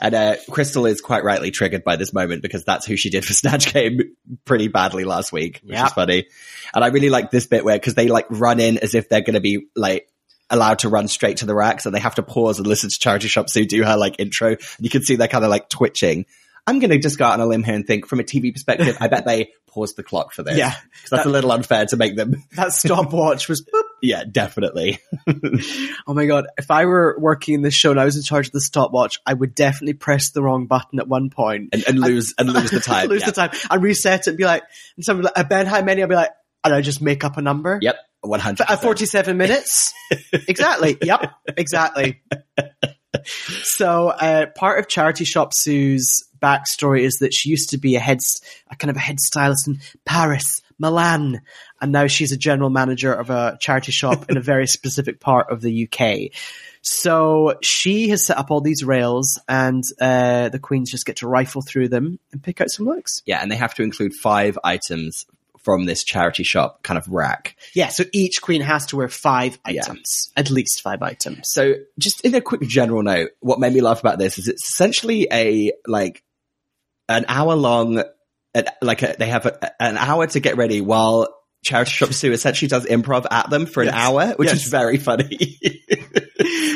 And 0.00 0.14
uh, 0.14 0.36
Krystal 0.48 0.88
is 0.88 1.00
quite 1.00 1.24
rightly 1.24 1.50
triggered 1.50 1.84
by 1.84 1.96
this 1.96 2.12
moment 2.12 2.42
because 2.42 2.64
that's 2.64 2.86
who 2.86 2.96
she 2.96 3.10
did 3.10 3.24
for 3.24 3.32
Snatch 3.34 3.72
Game 3.72 4.00
pretty 4.44 4.68
badly 4.68 5.04
last 5.04 5.32
week, 5.32 5.60
which 5.64 5.74
Yeah. 5.74 5.86
is 5.86 5.92
funny. 5.92 6.26
And 6.74 6.84
I 6.84 6.88
really 6.88 7.10
like 7.10 7.30
this 7.30 7.46
bit 7.46 7.64
where 7.64 7.76
because 7.76 7.94
they 7.94 8.08
like 8.08 8.26
run 8.30 8.60
in 8.60 8.78
as 8.78 8.94
if 8.94 9.08
they're 9.08 9.20
going 9.22 9.34
to 9.34 9.40
be 9.40 9.66
like 9.74 10.08
allowed 10.50 10.78
to 10.80 10.88
run 10.88 11.08
straight 11.08 11.38
to 11.38 11.46
the 11.46 11.54
racks, 11.54 11.84
and 11.86 11.94
they 11.94 12.00
have 12.00 12.14
to 12.14 12.22
pause 12.22 12.58
and 12.58 12.66
listen 12.66 12.88
to 12.90 12.96
Charity 12.98 13.28
Shop 13.28 13.48
Sue 13.50 13.66
do 13.66 13.82
her 13.84 13.96
like 13.96 14.16
intro. 14.18 14.48
And 14.50 14.58
you 14.80 14.90
can 14.90 15.02
see 15.02 15.16
they're 15.16 15.28
kind 15.28 15.44
of 15.44 15.50
like 15.50 15.68
twitching. 15.68 16.26
I'm 16.66 16.78
going 16.80 16.90
to 16.90 16.98
just 16.98 17.18
go 17.18 17.24
out 17.24 17.34
on 17.34 17.40
a 17.40 17.46
limb 17.46 17.62
here 17.64 17.74
and 17.74 17.86
think 17.86 18.06
from 18.06 18.20
a 18.20 18.22
TV 18.24 18.52
perspective, 18.52 18.96
I 19.00 19.08
bet 19.08 19.24
they 19.24 19.52
paused 19.68 19.96
the 19.96 20.02
clock 20.02 20.32
for 20.34 20.42
this. 20.42 20.56
Yeah. 20.58 20.74
Because 20.92 21.10
that's 21.10 21.26
a 21.26 21.30
little 21.30 21.50
unfair 21.52 21.86
to 21.86 21.96
make 21.96 22.14
them. 22.16 22.44
That 22.56 22.72
stopwatch 22.72 23.48
was. 23.48 23.62
boop. 23.62 23.82
Yeah, 24.02 24.24
definitely. 24.30 24.98
Oh 26.06 26.14
my 26.14 26.24
god! 26.24 26.46
If 26.56 26.70
I 26.70 26.86
were 26.86 27.16
working 27.18 27.54
in 27.54 27.60
this 27.62 27.74
show 27.74 27.90
and 27.90 28.00
I 28.00 28.04
was 28.06 28.16
in 28.16 28.22
charge 28.22 28.46
of 28.46 28.52
the 28.52 28.60
stopwatch, 28.62 29.18
I 29.26 29.34
would 29.34 29.54
definitely 29.54 29.92
press 29.92 30.30
the 30.30 30.42
wrong 30.42 30.66
button 30.66 30.98
at 30.98 31.06
one 31.06 31.28
point, 31.28 31.68
And, 31.72 31.84
and 31.86 31.98
lose, 31.98 32.32
and 32.38 32.50
lose 32.50 32.70
the 32.70 32.80
time. 32.84 33.08
lose 33.08 33.20
yeah. 33.20 33.26
the 33.26 33.32
time, 33.32 33.50
and 33.70 33.82
reset 33.82 34.20
it, 34.20 34.26
and 34.28 34.38
be 34.38 34.44
like, 34.44 34.62
and 34.96 35.04
someone 35.04 35.28
like, 35.36 35.48
Ben, 35.50 35.66
how 35.66 35.82
many? 35.82 36.02
I'd 36.02 36.08
be 36.08 36.14
like, 36.14 36.30
and 36.64 36.72
I 36.74 36.80
just 36.80 37.02
make 37.02 37.24
up 37.24 37.36
a 37.36 37.42
number. 37.42 37.78
Yep. 37.82 37.96
100 38.22 38.66
At 38.70 38.80
47 38.82 39.36
minutes. 39.36 39.92
exactly. 40.32 40.96
Yep. 41.02 41.30
Exactly. 41.56 42.20
so, 43.62 44.08
uh, 44.08 44.46
part 44.56 44.78
of 44.78 44.88
Charity 44.88 45.24
Shop 45.24 45.50
Sue's 45.54 46.10
backstory 46.40 47.00
is 47.02 47.18
that 47.20 47.32
she 47.34 47.50
used 47.50 47.70
to 47.70 47.78
be 47.78 47.96
a 47.96 48.00
head, 48.00 48.18
a 48.70 48.76
kind 48.76 48.90
of 48.90 48.96
a 48.96 49.00
head 49.00 49.20
stylist 49.20 49.68
in 49.68 49.78
Paris, 50.04 50.62
Milan, 50.78 51.40
and 51.80 51.92
now 51.92 52.06
she's 52.06 52.32
a 52.32 52.36
general 52.36 52.70
manager 52.70 53.12
of 53.12 53.30
a 53.30 53.56
charity 53.60 53.92
shop 53.92 54.30
in 54.30 54.36
a 54.36 54.40
very 54.40 54.66
specific 54.78 55.20
part 55.20 55.50
of 55.50 55.60
the 55.60 55.88
UK. 55.90 56.32
So 56.82 57.58
she 57.62 58.08
has 58.10 58.24
set 58.26 58.38
up 58.38 58.50
all 58.50 58.60
these 58.60 58.84
rails, 58.84 59.40
and 59.48 59.82
uh, 60.00 60.48
the 60.48 60.58
queens 60.58 60.90
just 60.90 61.06
get 61.06 61.16
to 61.16 61.28
rifle 61.28 61.62
through 61.62 61.88
them 61.88 62.18
and 62.32 62.42
pick 62.42 62.60
out 62.60 62.70
some 62.70 62.86
looks. 62.86 63.22
Yeah, 63.26 63.40
and 63.42 63.50
they 63.50 63.56
have 63.56 63.74
to 63.74 63.82
include 63.82 64.14
five 64.14 64.58
items 64.64 65.26
from 65.64 65.84
this 65.84 66.04
charity 66.04 66.44
shop 66.44 66.82
kind 66.82 66.96
of 66.96 67.08
rack. 67.08 67.56
Yeah, 67.74 67.88
so 67.88 68.04
each 68.12 68.40
queen 68.40 68.60
has 68.62 68.86
to 68.86 68.96
wear 68.96 69.08
five 69.08 69.58
Yeah. 69.68 69.82
items, 69.82 70.30
at 70.36 70.50
least 70.50 70.80
five 70.82 71.02
items. 71.02 71.40
So, 71.50 71.74
just 71.98 72.24
in 72.24 72.34
a 72.34 72.40
quick 72.40 72.62
general 72.62 73.02
note, 73.02 73.32
what 73.40 73.58
made 73.58 73.74
me 73.74 73.80
laugh 73.80 74.00
about 74.00 74.18
this 74.18 74.38
is 74.38 74.48
it's 74.48 74.66
essentially 74.68 75.26
a 75.30 75.72
like 75.86 76.22
an 77.08 77.24
hour 77.28 77.54
long, 77.54 78.02
like 78.82 79.02
a, 79.02 79.14
they 79.18 79.26
have 79.28 79.46
a, 79.46 79.82
an 79.82 79.96
hour 79.96 80.26
to 80.28 80.40
get 80.40 80.56
ready 80.56 80.80
while 80.80 81.34
Charity 81.64 81.90
Shop 81.90 82.12
Sue 82.12 82.32
essentially 82.32 82.68
does 82.68 82.86
improv 82.86 83.26
at 83.30 83.50
them 83.50 83.66
for 83.66 83.82
an 83.82 83.86
Yes. 83.88 83.94
hour, 83.96 84.26
which 84.36 84.48
Yes. 84.50 84.64
is 84.64 84.70
very 84.70 84.96
funny. 84.98 85.58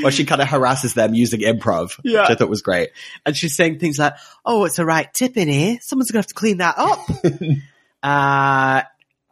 Well, 0.03 0.11
she 0.11 0.25
kind 0.25 0.42
of 0.42 0.49
harasses 0.49 0.95
them 0.95 1.14
using 1.14 1.40
improv, 1.42 1.92
Yeah. 2.03 2.23
which 2.23 2.31
I 2.31 2.35
thought 2.35 2.49
was 2.49 2.62
great. 2.62 2.90
and 3.25 3.37
she's 3.37 3.55
saying 3.55 3.79
things 3.79 3.97
like, 3.97 4.14
"Oh, 4.45 4.64
it's 4.64 4.81
a 4.81 4.85
right 4.85 5.07
tip 5.14 5.37
in 5.37 5.47
here. 5.47 5.79
Someone's 5.81 6.11
gonna 6.11 6.18
have 6.23 6.27
to 6.27 6.35
clean 6.35 6.57
that 6.57 6.75
up." 6.77 6.99
uh, 8.03 8.83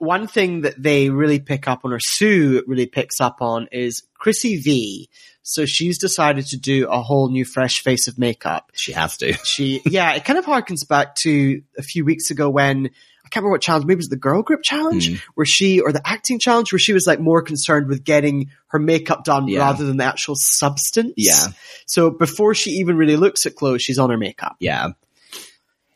one 0.01 0.27
thing 0.27 0.63
that 0.63 0.83
they 0.83 1.11
really 1.11 1.39
pick 1.39 1.69
up 1.69 1.83
on, 1.85 1.93
or 1.93 2.01
Sue 2.01 2.65
really 2.67 2.87
picks 2.87 3.21
up 3.21 3.37
on, 3.41 3.69
is 3.71 4.03
Chrissy 4.19 4.57
V. 4.57 5.09
So 5.43 5.65
she's 5.67 5.99
decided 5.99 6.47
to 6.49 6.57
do 6.59 6.89
a 6.89 7.01
whole 7.01 7.31
new 7.31 7.45
fresh 7.45 7.83
face 7.83 8.09
of 8.09 8.19
makeup. 8.19 8.71
She 8.75 8.93
has 8.93 9.17
to. 9.19 9.33
She, 9.45 9.81
yeah, 9.85 10.13
it 10.15 10.25
kind 10.25 10.39
of 10.39 10.45
harkens 10.47 10.87
back 10.89 11.15
to 11.23 11.63
a 11.79 11.83
few 11.83 12.05
weeks 12.05 12.31
ago 12.31 12.49
when 12.51 12.87
I 12.87 13.29
can't 13.29 13.43
remember 13.45 13.53
what 13.55 13.63
challenge, 13.63 13.85
maybe 13.85 13.95
it 13.95 13.97
was 13.99 14.09
the 14.09 14.17
girl 14.17 14.43
group 14.43 14.61
challenge, 14.65 15.09
Mm. 15.09 15.21
where 15.35 15.47
she, 15.47 15.81
or 15.81 15.93
the 15.93 16.03
acting 16.05 16.39
challenge, 16.39 16.73
where 16.73 16.79
she 16.81 16.93
was 16.93 17.07
like 17.07 17.21
more 17.21 17.43
concerned 17.43 17.87
with 17.89 18.03
getting 18.03 18.51
her 18.69 18.79
makeup 18.79 19.25
done 19.25 19.47
Yeah. 19.49 19.61
rather 19.61 19.85
than 19.85 19.99
the 19.99 20.05
actual 20.05 20.35
substance. 20.37 21.13
Yeah. 21.17 21.47
So 21.87 22.11
before 22.11 22.55
she 22.55 22.71
even 22.73 22.97
really 22.97 23.17
looks 23.17 23.47
at 23.47 23.55
clothes, 23.55 23.83
she's 23.83 23.99
on 23.99 24.11
her 24.11 24.19
makeup. 24.19 24.57
Yeah. 24.61 24.89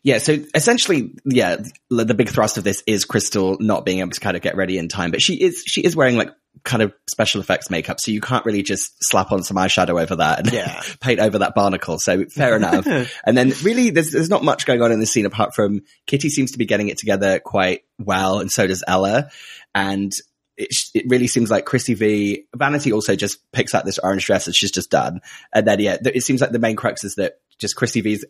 Yeah, 0.05 0.19
so 0.19 0.37
essentially, 0.55 1.15
yeah, 1.25 1.57
the 1.91 2.15
big 2.15 2.29
thrust 2.29 2.59
of 2.59 2.63
this 2.65 2.83
is 2.87 3.07
Krystal 3.07 3.59
not 3.59 3.85
being 3.87 4.01
able 4.01 4.11
to 4.11 4.21
kind 4.21 4.37
of 4.37 4.43
get 4.43 4.55
ready 4.55 4.77
in 4.77 4.89
time, 4.89 5.11
but 5.11 5.23
she 5.23 5.35
is 5.35 5.65
she 5.67 5.81
is 5.81 5.97
wearing 5.97 6.17
like 6.19 6.31
kind 6.63 6.83
of 6.83 6.93
special 7.11 7.41
effects 7.41 7.71
makeup, 7.71 7.99
so 7.99 8.11
you 8.13 8.21
can't 8.21 8.45
really 8.45 8.63
just 8.63 8.93
slap 9.03 9.33
on 9.33 9.43
some 9.43 9.57
eyeshadow 9.57 10.01
over 10.01 10.17
that 10.17 10.41
and 10.41 10.53
Yeah. 10.53 10.83
paint 11.01 11.21
over 11.21 11.39
that 11.39 11.55
barnacle. 11.55 11.99
So 11.99 12.27
fair 12.27 12.55
enough. 12.57 12.87
and 12.87 13.37
then 13.37 13.55
really, 13.63 13.89
there's 13.89 14.11
there's 14.13 14.29
not 14.29 14.45
much 14.45 14.67
going 14.67 14.83
on 14.83 14.93
in 14.93 15.01
this 15.01 15.11
scene 15.11 15.25
apart 15.27 15.55
from 15.55 15.81
Kitty 16.07 16.29
seems 16.29 16.53
to 16.53 16.59
be 16.59 16.67
getting 16.67 16.89
it 16.89 16.99
together 16.99 17.41
quite 17.41 17.81
well, 17.99 18.41
and 18.41 18.53
so 18.53 18.67
does 18.67 18.85
Ella, 18.87 19.31
and. 19.75 20.13
It, 20.57 20.69
it 20.95 21.07
really 21.09 21.27
seems 21.27 21.51
like 21.51 21.65
Chrissy 21.65 21.95
V. 21.95 22.45
Vanity 22.55 22.93
also 22.93 23.17
just 23.17 23.41
picks 23.51 23.75
out 23.75 23.85
this 23.85 23.99
orange 23.99 24.25
dress 24.25 24.45
that 24.45 24.55
she's 24.55 24.71
just 24.71 24.89
done. 24.89 25.21
And 25.53 25.67
then, 25.67 25.81
yeah, 25.81 25.97
it 26.01 26.23
seems 26.23 26.41
like 26.41 26.53
the 26.53 26.61
main 26.61 26.77
crux 26.77 27.03
is 27.03 27.17
that 27.17 27.41
just 27.59 27.75
Chrissy 27.75 28.03
V's 28.03 28.25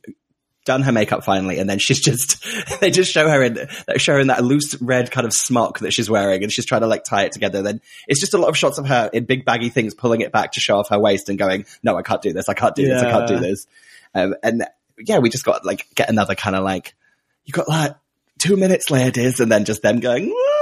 done 0.64 0.83
her 0.83 0.92
makeup 0.92 1.24
finally, 1.24 1.59
and 1.59 1.68
then 1.68 1.79
she's 1.79 2.00
just 2.00 2.44
they 2.81 2.90
just 2.90 3.12
show 3.12 3.29
her 3.29 3.42
in 3.42 3.68
show 3.96 4.14
her 4.14 4.20
in 4.20 4.29
that 4.29 4.44
loose 4.44 4.81
red 4.81 5.11
kind 5.11 5.27
of 5.27 5.33
smock 5.33 5.81
that 5.81 5.92
she's 5.92 6.11
wearing, 6.11 6.42
and 6.42 6.53
she's 6.53 6.66
trying 6.66 6.83
to 6.83 6.87
like 6.87 7.05
tie 7.05 7.24
it 7.24 7.33
together. 7.33 7.62
Then 7.62 7.81
it's 8.09 8.20
just 8.20 8.35
a 8.35 8.38
lot 8.38 8.48
of 8.48 8.57
shots 8.57 8.79
of 8.79 8.87
her 8.87 9.11
in 9.12 9.24
big 9.24 9.44
baggy 9.44 9.68
things, 9.68 9.94
pulling 9.94 10.20
it 10.20 10.33
back 10.33 10.53
to 10.53 10.61
show 10.61 10.79
off 10.79 10.88
her 10.88 10.98
waist 10.98 11.29
and 11.29 11.38
going, 11.38 11.66
"No, 11.83 11.96
I 11.96 12.03
can't 12.03 12.22
do 12.22 12.33
this. 12.33 12.48
I 12.48 12.55
can't 12.55 12.74
do 12.74 12.87
this. 12.87 13.03
I 13.03 13.11
can't 13.11 13.29
do 13.29 13.38
this." 13.38 13.66
Um, 14.14 14.35
and 14.42 14.64
yeah, 14.98 15.18
we 15.18 15.29
just 15.31 15.44
got 15.44 15.64
like 15.64 15.87
get 15.94 16.09
another 16.09 16.35
kind 16.35 16.57
of 16.57 16.64
like 16.64 16.94
you 17.44 17.53
got 17.53 17.68
like 17.68 17.94
two 18.38 18.57
minutes, 18.57 18.90
ladies, 18.90 19.40
and 19.40 19.50
then 19.50 19.64
just 19.64 19.83
them 19.83 20.00
going. 20.00 20.27
"Woo!" 20.27 20.53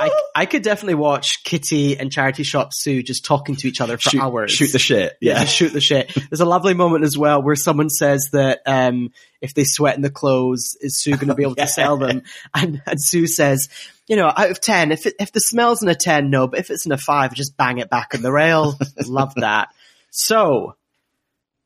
I, 0.00 0.22
I 0.34 0.46
could 0.46 0.62
definitely 0.62 0.94
watch 0.94 1.42
Kitty 1.44 1.98
and 1.98 2.10
Charity 2.12 2.42
Shop 2.42 2.70
Sue 2.72 3.02
just 3.02 3.24
talking 3.24 3.56
to 3.56 3.68
each 3.68 3.80
other 3.80 3.96
for 3.98 4.10
shoot, 4.10 4.20
hours. 4.20 4.52
shoot 4.52 4.72
the 4.72 4.78
shit. 4.78 5.16
yeah, 5.20 5.40
just 5.44 5.54
shoot 5.54 5.72
the 5.72 5.80
shit. 5.80 6.12
There's 6.30 6.40
a 6.40 6.44
lovely 6.46 6.74
moment 6.74 7.04
as 7.04 7.16
well 7.18 7.42
where 7.42 7.56
someone 7.56 7.90
says 7.90 8.28
that 8.32 8.60
um, 8.66 9.10
if 9.40 9.54
they 9.54 9.64
sweat 9.64 9.96
in 9.96 10.02
the 10.02 10.10
clothes, 10.10 10.76
is 10.80 11.00
Sue 11.00 11.16
going 11.16 11.28
to 11.28 11.34
be 11.34 11.42
able 11.42 11.54
Yeah. 11.56 11.64
to 11.66 11.70
sell 11.70 11.96
them? 11.96 12.22
And, 12.54 12.82
and 12.86 13.02
Sue 13.02 13.26
says, 13.26 13.68
you 14.06 14.16
know, 14.16 14.26
out 14.28 14.50
of 14.50 14.60
ten, 14.60 14.92
if 14.92 15.06
it, 15.06 15.14
if 15.20 15.32
the 15.32 15.40
smell's 15.40 15.82
in 15.82 15.88
a 15.88 15.94
ten, 15.94 16.30
no, 16.30 16.46
but 16.46 16.58
if 16.60 16.70
it's 16.70 16.86
in 16.86 16.92
a 16.92 16.98
five, 16.98 17.34
just 17.34 17.56
bang 17.56 17.78
it 17.78 17.90
back 17.90 18.14
on 18.14 18.22
the 18.22 18.32
rail. 18.32 18.78
Love 19.06 19.34
that. 19.36 19.68
So 20.10 20.76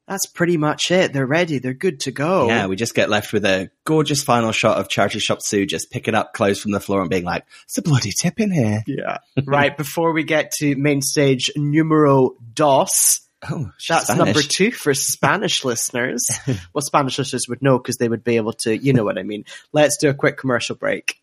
that's 0.08 0.26
pretty 0.26 0.56
much 0.56 0.90
it. 0.90 1.12
They're 1.12 1.26
ready. 1.26 1.58
They're 1.58 1.74
good 1.74 2.00
to 2.00 2.10
go. 2.10 2.46
Yeah, 2.48 2.66
we 2.66 2.76
just 2.76 2.94
get 2.94 3.08
left 3.08 3.32
with 3.32 3.44
a 3.44 3.70
gorgeous 3.84 4.22
final 4.22 4.52
shot 4.52 4.78
of 4.78 4.88
Charity 4.88 5.18
Shop 5.20 5.40
Sue 5.42 5.64
just 5.66 5.90
picking 5.90 6.14
up 6.14 6.32
clothes 6.34 6.60
from 6.60 6.72
the 6.72 6.80
floor 6.80 7.00
and 7.00 7.10
being 7.10 7.24
like, 7.24 7.44
"It's 7.64 7.78
a 7.78 7.82
bloody 7.82 8.10
tip 8.12 8.40
in 8.40 8.50
here." 8.50 8.82
Yeah. 8.86 9.18
right. 9.46 9.76
Before 9.76 10.12
we 10.12 10.24
get 10.24 10.52
to 10.58 10.74
main 10.76 11.02
stage 11.02 11.50
numero 11.56 12.36
dos, 12.52 13.20
Oh, 13.50 13.70
That's 13.88 14.04
Spanish. 14.04 14.24
number 14.24 14.42
two 14.42 14.70
for 14.70 14.94
Spanish 14.94 15.64
listeners. 15.64 16.28
Well, 16.72 16.82
Spanish 16.82 17.18
listeners 17.18 17.46
would 17.48 17.60
know 17.62 17.76
because 17.78 17.96
they 17.96 18.08
would 18.08 18.22
be 18.22 18.36
able 18.36 18.52
to, 18.60 18.76
you 18.76 18.92
know 18.92 19.02
what 19.04 19.18
I 19.18 19.24
mean. 19.24 19.44
Let's 19.72 19.96
do 19.98 20.08
a 20.08 20.14
quick 20.14 20.36
commercial 20.38 20.76
break. 20.76 21.16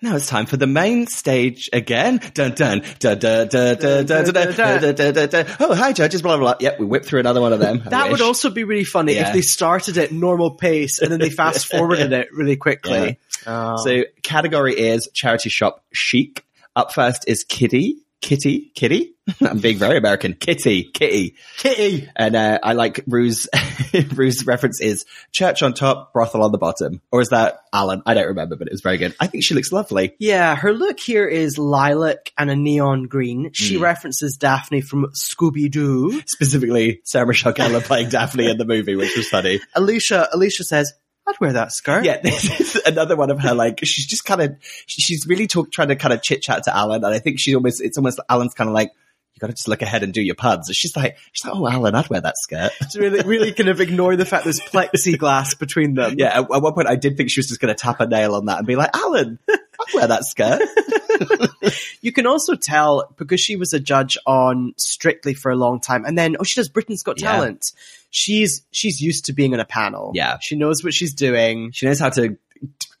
Now 0.00 0.14
it's 0.14 0.28
time 0.28 0.46
for 0.46 0.56
the 0.56 0.66
main 0.68 1.08
stage 1.08 1.68
again. 1.72 2.20
Dun 2.32 2.54
dun 2.54 2.82
dun 3.00 3.18
dun 3.18 3.48
dun 3.48 3.48
dun 3.48 3.76
dun 3.78 4.06
dun 4.06 4.32
dun 4.32 4.54
dun 4.54 4.94
dun 4.94 5.14
dun 5.14 5.28
dun. 5.28 5.46
Oh, 5.58 5.74
hi 5.74 5.92
judges, 5.92 6.22
blah 6.22 6.36
blah 6.36 6.52
blah. 6.52 6.56
Yep, 6.60 6.78
we 6.78 6.86
whipped 6.86 7.06
through 7.06 7.20
another 7.20 7.40
one 7.40 7.52
of 7.52 7.58
them. 7.58 7.82
That 7.86 8.10
would 8.10 8.20
also 8.20 8.50
be 8.50 8.62
really 8.62 8.84
funny 8.84 9.14
if 9.14 9.32
they 9.32 9.40
started 9.40 9.98
at 9.98 10.12
normal 10.12 10.52
pace 10.52 11.00
and 11.00 11.10
then 11.10 11.18
they 11.18 11.30
fast 11.30 11.66
forwarded 11.66 12.12
it 12.12 12.28
really 12.32 12.56
quickly. 12.56 13.18
Oh. 13.46 13.76
So 13.84 14.04
category 14.22 14.78
is 14.78 15.08
charity 15.12 15.48
shop 15.48 15.84
chic. 15.92 16.44
Up 16.76 16.92
first 16.92 17.24
is 17.26 17.42
Kitty. 17.42 17.96
Kitty, 18.20 18.72
Kitty. 18.74 19.14
I'm 19.40 19.58
being 19.58 19.78
very 19.78 19.98
American. 19.98 20.34
Kitty, 20.34 20.84
Kitty. 20.84 21.34
Kitty. 21.58 22.08
And 22.16 22.34
uh, 22.36 22.58
I 22.62 22.72
like 22.72 23.00
Ru's 23.06 23.48
Ru's 24.14 24.46
reference 24.46 24.80
is 24.80 25.04
church 25.32 25.62
on 25.62 25.74
top, 25.74 26.12
brothel 26.12 26.42
on 26.42 26.52
the 26.52 26.58
bottom, 26.58 27.00
or 27.12 27.20
is 27.20 27.28
that 27.28 27.60
Alan? 27.72 28.02
I 28.06 28.14
don't 28.14 28.28
remember, 28.28 28.56
but 28.56 28.66
it 28.68 28.72
was 28.72 28.80
very 28.80 28.96
good. 28.98 29.14
I 29.20 29.26
think 29.26 29.44
she 29.44 29.54
looks 29.54 29.72
lovely. 29.72 30.14
Yeah, 30.18 30.54
her 30.56 30.72
look 30.72 30.98
here 31.00 31.26
is 31.26 31.58
lilac 31.58 32.32
and 32.38 32.50
a 32.50 32.56
neon 32.56 33.04
green. 33.04 33.50
She 33.52 33.76
Mm. 33.76 33.80
references 33.82 34.36
Daphne 34.38 34.80
from 34.80 35.06
Scooby 35.14 35.70
Doo. 35.70 36.22
Specifically, 36.26 37.00
Sarah 37.04 37.26
Michelle 37.26 37.52
Gellar 37.52 37.82
playing 37.82 38.08
Daphne 38.10 38.50
in 38.50 38.58
the 38.58 38.64
movie, 38.64 38.96
which 38.96 39.16
was 39.16 39.28
funny. 39.28 39.60
Alesha, 39.76 40.30
Alesha 40.32 40.62
says, 40.62 40.92
I'd 41.26 41.38
wear 41.40 41.52
that 41.52 41.72
skirt. 41.72 42.04
Yeah, 42.04 42.20
this 42.22 42.60
is 42.60 42.76
another 42.86 43.14
one 43.16 43.30
of 43.30 43.38
her. 43.40 43.54
Like 43.54 43.80
she's 43.84 44.06
just 44.06 44.24
kind 44.24 44.40
of 44.40 44.56
she's 44.86 45.26
really 45.26 45.46
talk, 45.46 45.70
trying 45.70 45.88
to 45.88 45.96
kind 45.96 46.14
of 46.14 46.22
chit 46.22 46.40
chat 46.40 46.64
to 46.64 46.74
Alan, 46.74 47.04
and 47.04 47.14
I 47.14 47.18
think 47.18 47.38
she 47.38 47.54
almost 47.54 47.82
it's 47.82 47.98
almost 47.98 48.18
Alan's 48.30 48.54
kind 48.54 48.68
of 48.68 48.74
like 48.74 48.90
you 49.38 49.40
got 49.40 49.46
to 49.48 49.52
just 49.54 49.68
look 49.68 49.82
ahead 49.82 50.02
and 50.02 50.12
do 50.12 50.20
your. 50.20 50.34
And 50.42 50.64
she's 50.74 50.96
like 50.96 51.16
she's 51.32 51.44
like, 51.44 51.54
oh 51.54 51.68
Alan, 51.68 51.94
I'd 51.94 52.08
wear 52.10 52.20
that 52.20 52.36
skirt. 52.38 52.72
To 52.90 53.00
really, 53.00 53.20
really 53.22 53.52
kind 53.52 53.68
of 53.68 53.80
ignore 53.88 54.16
the 54.16 54.24
fact 54.24 54.42
there's 54.44 54.60
plexiglass 54.60 55.56
between 55.58 55.94
them. 55.94 56.14
Yeah, 56.18 56.40
at, 56.40 56.50
at 56.50 56.62
one 56.62 56.72
point 56.74 56.88
I 56.88 56.96
did 56.96 57.16
think 57.16 57.30
she 57.30 57.38
was 57.38 57.46
just 57.46 57.60
going 57.60 57.74
to 57.74 57.80
tap 57.80 58.00
a 58.00 58.06
nail 58.06 58.34
on 58.34 58.46
that 58.46 58.58
and 58.58 58.66
be 58.66 58.74
like, 58.74 58.90
Alan, 58.94 59.38
I'd 59.48 59.94
wear 59.94 60.06
that 60.08 60.24
skirt. 60.24 60.62
You 62.00 62.12
can 62.12 62.26
also 62.26 62.54
tell 62.54 63.12
because 63.16 63.40
she 63.40 63.56
was 63.56 63.72
a 63.72 63.80
judge 63.80 64.16
on 64.24 64.72
Strictly 64.76 65.34
for 65.34 65.50
a 65.50 65.56
long 65.56 65.80
time, 65.80 66.04
and 66.04 66.16
then 66.16 66.36
oh, 66.38 66.44
she 66.44 66.58
does 66.60 66.68
Britain's 66.68 67.02
Got 67.02 67.20
Yeah. 67.20 67.32
Talent. 67.32 67.64
She's 68.10 68.64
she's 68.70 69.00
used 69.00 69.26
to 69.26 69.32
being 69.32 69.52
on 69.52 69.58
a 69.60 69.64
panel. 69.64 70.12
Yeah. 70.14 70.38
she 70.40 70.54
knows 70.56 70.84
what 70.84 70.94
she's 70.94 71.14
doing. 71.14 71.72
she 71.72 71.86
knows 71.86 71.98
how 71.98 72.10
to 72.10 72.38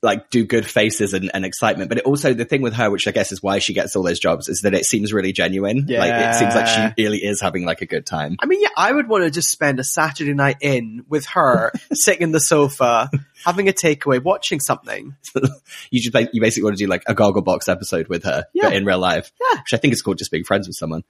like 0.00 0.30
do 0.30 0.44
good 0.44 0.64
faces 0.64 1.12
and, 1.12 1.30
and 1.34 1.44
excitement. 1.44 1.88
But 1.88 1.98
it 1.98 2.04
also 2.04 2.32
the 2.34 2.44
thing 2.44 2.62
with 2.62 2.74
her, 2.74 2.90
which 2.90 3.08
I 3.08 3.10
guess 3.10 3.32
is 3.32 3.42
why 3.42 3.58
she 3.58 3.74
gets 3.74 3.96
all 3.96 4.02
those 4.04 4.20
jobs, 4.20 4.48
is 4.48 4.60
that 4.62 4.74
it 4.74 4.84
seems 4.84 5.12
really 5.12 5.32
genuine. 5.32 5.86
Like 5.88 6.12
it 6.12 6.34
seems 6.36 6.54
like 6.54 6.66
she 6.68 7.02
really 7.02 7.18
is 7.18 7.40
having 7.40 7.64
like 7.64 7.82
a 7.82 7.86
good 7.86 8.06
time. 8.06 8.36
I 8.40 8.46
mean, 8.46 8.60
yeah, 8.62 8.68
I 8.76 8.92
would 8.92 9.08
want 9.08 9.24
to 9.24 9.30
just 9.30 9.48
spend 9.50 9.80
a 9.80 9.84
Saturday 9.84 10.34
night 10.34 10.58
in 10.60 11.04
with 11.08 11.26
her, 11.26 11.72
sitting 11.92 12.22
in 12.22 12.32
the 12.32 12.40
sofa, 12.40 13.10
having 13.44 13.68
a 13.68 13.72
takeaway, 13.72 14.22
watching 14.22 14.60
something. 14.60 15.16
You 15.90 16.00
just 16.00 16.34
you 16.34 16.40
basically 16.40 16.64
want 16.64 16.76
to 16.78 16.84
do 16.84 16.88
like 16.88 17.02
a 17.06 17.14
goggle 17.14 17.42
box 17.42 17.68
episode 17.68 18.08
with 18.08 18.24
her, 18.24 18.44
Yeah. 18.54 18.64
but 18.68 18.74
in 18.74 18.84
real 18.84 18.98
life. 18.98 19.32
Yeah. 19.40 19.60
Which 19.60 19.72
I 19.74 19.76
think 19.78 19.92
is 19.94 20.02
called 20.02 20.18
just 20.18 20.30
being 20.30 20.44
friends 20.44 20.66
with 20.66 20.76
someone. 20.76 21.02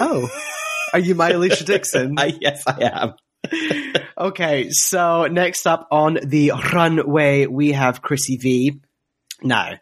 Oh, 0.00 0.28
are 0.92 0.98
you 0.98 1.14
my 1.14 1.32
Alesha 1.32 1.64
Dixon? 1.64 2.14
I, 2.18 2.36
yes, 2.40 2.62
I 2.66 2.78
am. 2.92 3.14
Okay, 4.18 4.70
so 4.70 5.28
next 5.28 5.64
up 5.64 5.86
on 5.92 6.18
the 6.24 6.50
runway, 6.72 7.46
we 7.46 7.70
have 7.70 8.02
Chrissy 8.02 8.36
V. 8.36 8.80
Now, 9.42 9.74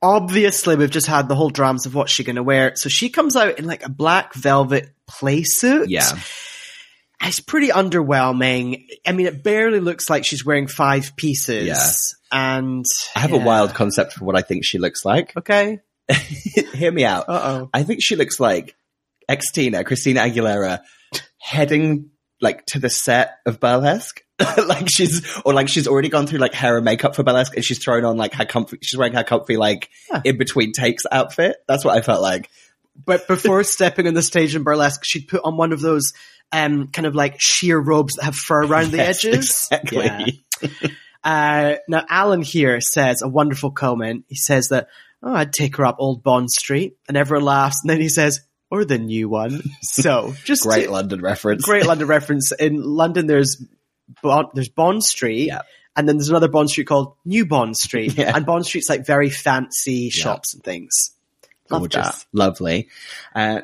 obviously, 0.00 0.76
we've 0.76 0.90
just 0.90 1.08
had 1.08 1.28
the 1.28 1.34
whole 1.34 1.50
dramas 1.50 1.84
of 1.84 1.96
what 1.96 2.08
she's 2.08 2.26
going 2.26 2.36
to 2.36 2.44
wear. 2.44 2.76
So 2.76 2.88
she 2.88 3.08
comes 3.08 3.34
out 3.34 3.58
in 3.58 3.64
like 3.64 3.84
a 3.84 3.90
black 3.90 4.34
velvet 4.34 4.94
play 5.08 5.42
suit. 5.42 5.88
Yeah. 5.90 6.08
It's 7.22 7.40
pretty 7.40 7.68
underwhelming. 7.68 8.86
I 9.04 9.12
mean, 9.12 9.26
it 9.26 9.42
barely 9.42 9.80
looks 9.80 10.08
like 10.08 10.24
she's 10.24 10.44
wearing 10.44 10.68
five 10.68 11.16
pieces. 11.16 11.66
Yeah. 11.66 12.38
And 12.38 12.84
I 13.16 13.20
have 13.20 13.32
a 13.32 13.38
wild 13.38 13.74
concept 13.74 14.12
for 14.12 14.24
what 14.24 14.36
I 14.36 14.42
think 14.42 14.64
she 14.64 14.78
looks 14.78 15.04
like. 15.04 15.32
Okay. 15.38 15.80
Hear 16.74 16.92
me 16.92 17.04
out. 17.04 17.24
Uh 17.28 17.40
oh. 17.44 17.70
I 17.72 17.82
think 17.82 18.00
she 18.02 18.14
looks 18.14 18.38
like 18.38 18.76
ex 19.26 19.50
Tina, 19.52 19.84
Christina 19.84 20.20
Aguilera, 20.20 20.80
heading 21.38 22.10
like 22.40 22.64
to 22.66 22.78
the 22.78 22.90
set 22.90 23.38
of 23.46 23.60
Burlesque. 23.60 24.20
like 24.66 24.88
she's, 24.90 25.24
or 25.44 25.54
like 25.54 25.68
she's 25.68 25.86
already 25.86 26.08
gone 26.08 26.26
through 26.26 26.40
like 26.40 26.54
hair 26.54 26.76
and 26.76 26.84
makeup 26.84 27.14
for 27.14 27.22
Burlesque 27.22 27.54
and 27.54 27.64
she's 27.64 27.78
thrown 27.82 28.04
on 28.04 28.16
like 28.16 28.34
her 28.34 28.44
comfy, 28.44 28.78
she's 28.82 28.98
wearing 28.98 29.14
her 29.14 29.22
comfy 29.24 29.56
like 29.56 29.90
Huh. 30.10 30.22
in 30.24 30.38
between 30.38 30.72
takes 30.72 31.04
outfit. 31.12 31.56
That's 31.68 31.84
what 31.84 31.96
I 31.96 32.00
felt 32.02 32.20
like. 32.20 32.50
But 33.04 33.28
before 33.28 33.62
stepping 33.64 34.06
on 34.08 34.14
the 34.14 34.22
stage 34.22 34.56
in 34.56 34.62
burlesque, 34.64 35.02
she'd 35.04 35.28
put 35.28 35.42
on 35.44 35.56
one 35.56 35.72
of 35.72 35.80
those 35.80 36.12
um, 36.52 36.88
kind 36.88 37.06
of 37.06 37.14
like 37.14 37.36
sheer 37.38 37.78
robes 37.78 38.14
that 38.14 38.24
have 38.24 38.34
fur 38.36 38.64
around 38.64 38.90
the 38.90 38.98
Yes, 38.98 39.24
edges. 39.24 39.68
Exactly. 39.72 40.42
Yeah. 40.62 40.88
Uh, 41.22 41.76
now, 41.88 42.04
Alan 42.08 42.42
here 42.42 42.80
says 42.80 43.22
a 43.22 43.28
wonderful 43.28 43.70
comment. 43.70 44.24
He 44.28 44.36
says 44.36 44.68
that, 44.68 44.88
oh, 45.22 45.32
I'd 45.34 45.52
take 45.52 45.76
her 45.76 45.86
up 45.86 45.96
Old 45.98 46.22
Bond 46.22 46.50
Street. 46.50 46.96
And 47.08 47.16
everyone 47.16 47.44
laughs. 47.46 47.78
And 47.82 47.90
then 47.90 48.00
he 48.00 48.08
says, 48.08 48.40
or 48.74 48.84
the 48.84 48.98
new 48.98 49.28
one. 49.28 49.62
So 49.82 50.34
just 50.44 50.62
Great 50.64 50.84
to- 50.86 50.90
London 50.90 51.20
reference. 51.20 51.62
great 51.64 51.86
London 51.86 52.08
reference. 52.08 52.52
In 52.52 52.82
London, 52.82 53.26
there's 53.26 53.62
Bond, 54.22 54.48
there's 54.54 54.68
Bond 54.68 55.02
Street. 55.04 55.46
Yeah. 55.46 55.62
And 55.96 56.08
then 56.08 56.16
there's 56.16 56.28
another 56.30 56.48
Bond 56.48 56.70
Street 56.70 56.86
called 56.88 57.14
New 57.24 57.46
Bond 57.46 57.76
Street. 57.76 58.14
Yeah. 58.18 58.32
And 58.36 58.44
Bond 58.44 58.66
Street's 58.66 58.88
like 58.88 59.06
very 59.06 59.30
fancy 59.30 60.10
shops 60.10 60.52
and 60.54 60.62
things. 60.64 60.90
Love 61.70 61.82
Gorgeous. 61.82 62.06
that. 62.06 62.26
Lovely. 62.32 62.88
Uh, 63.34 63.60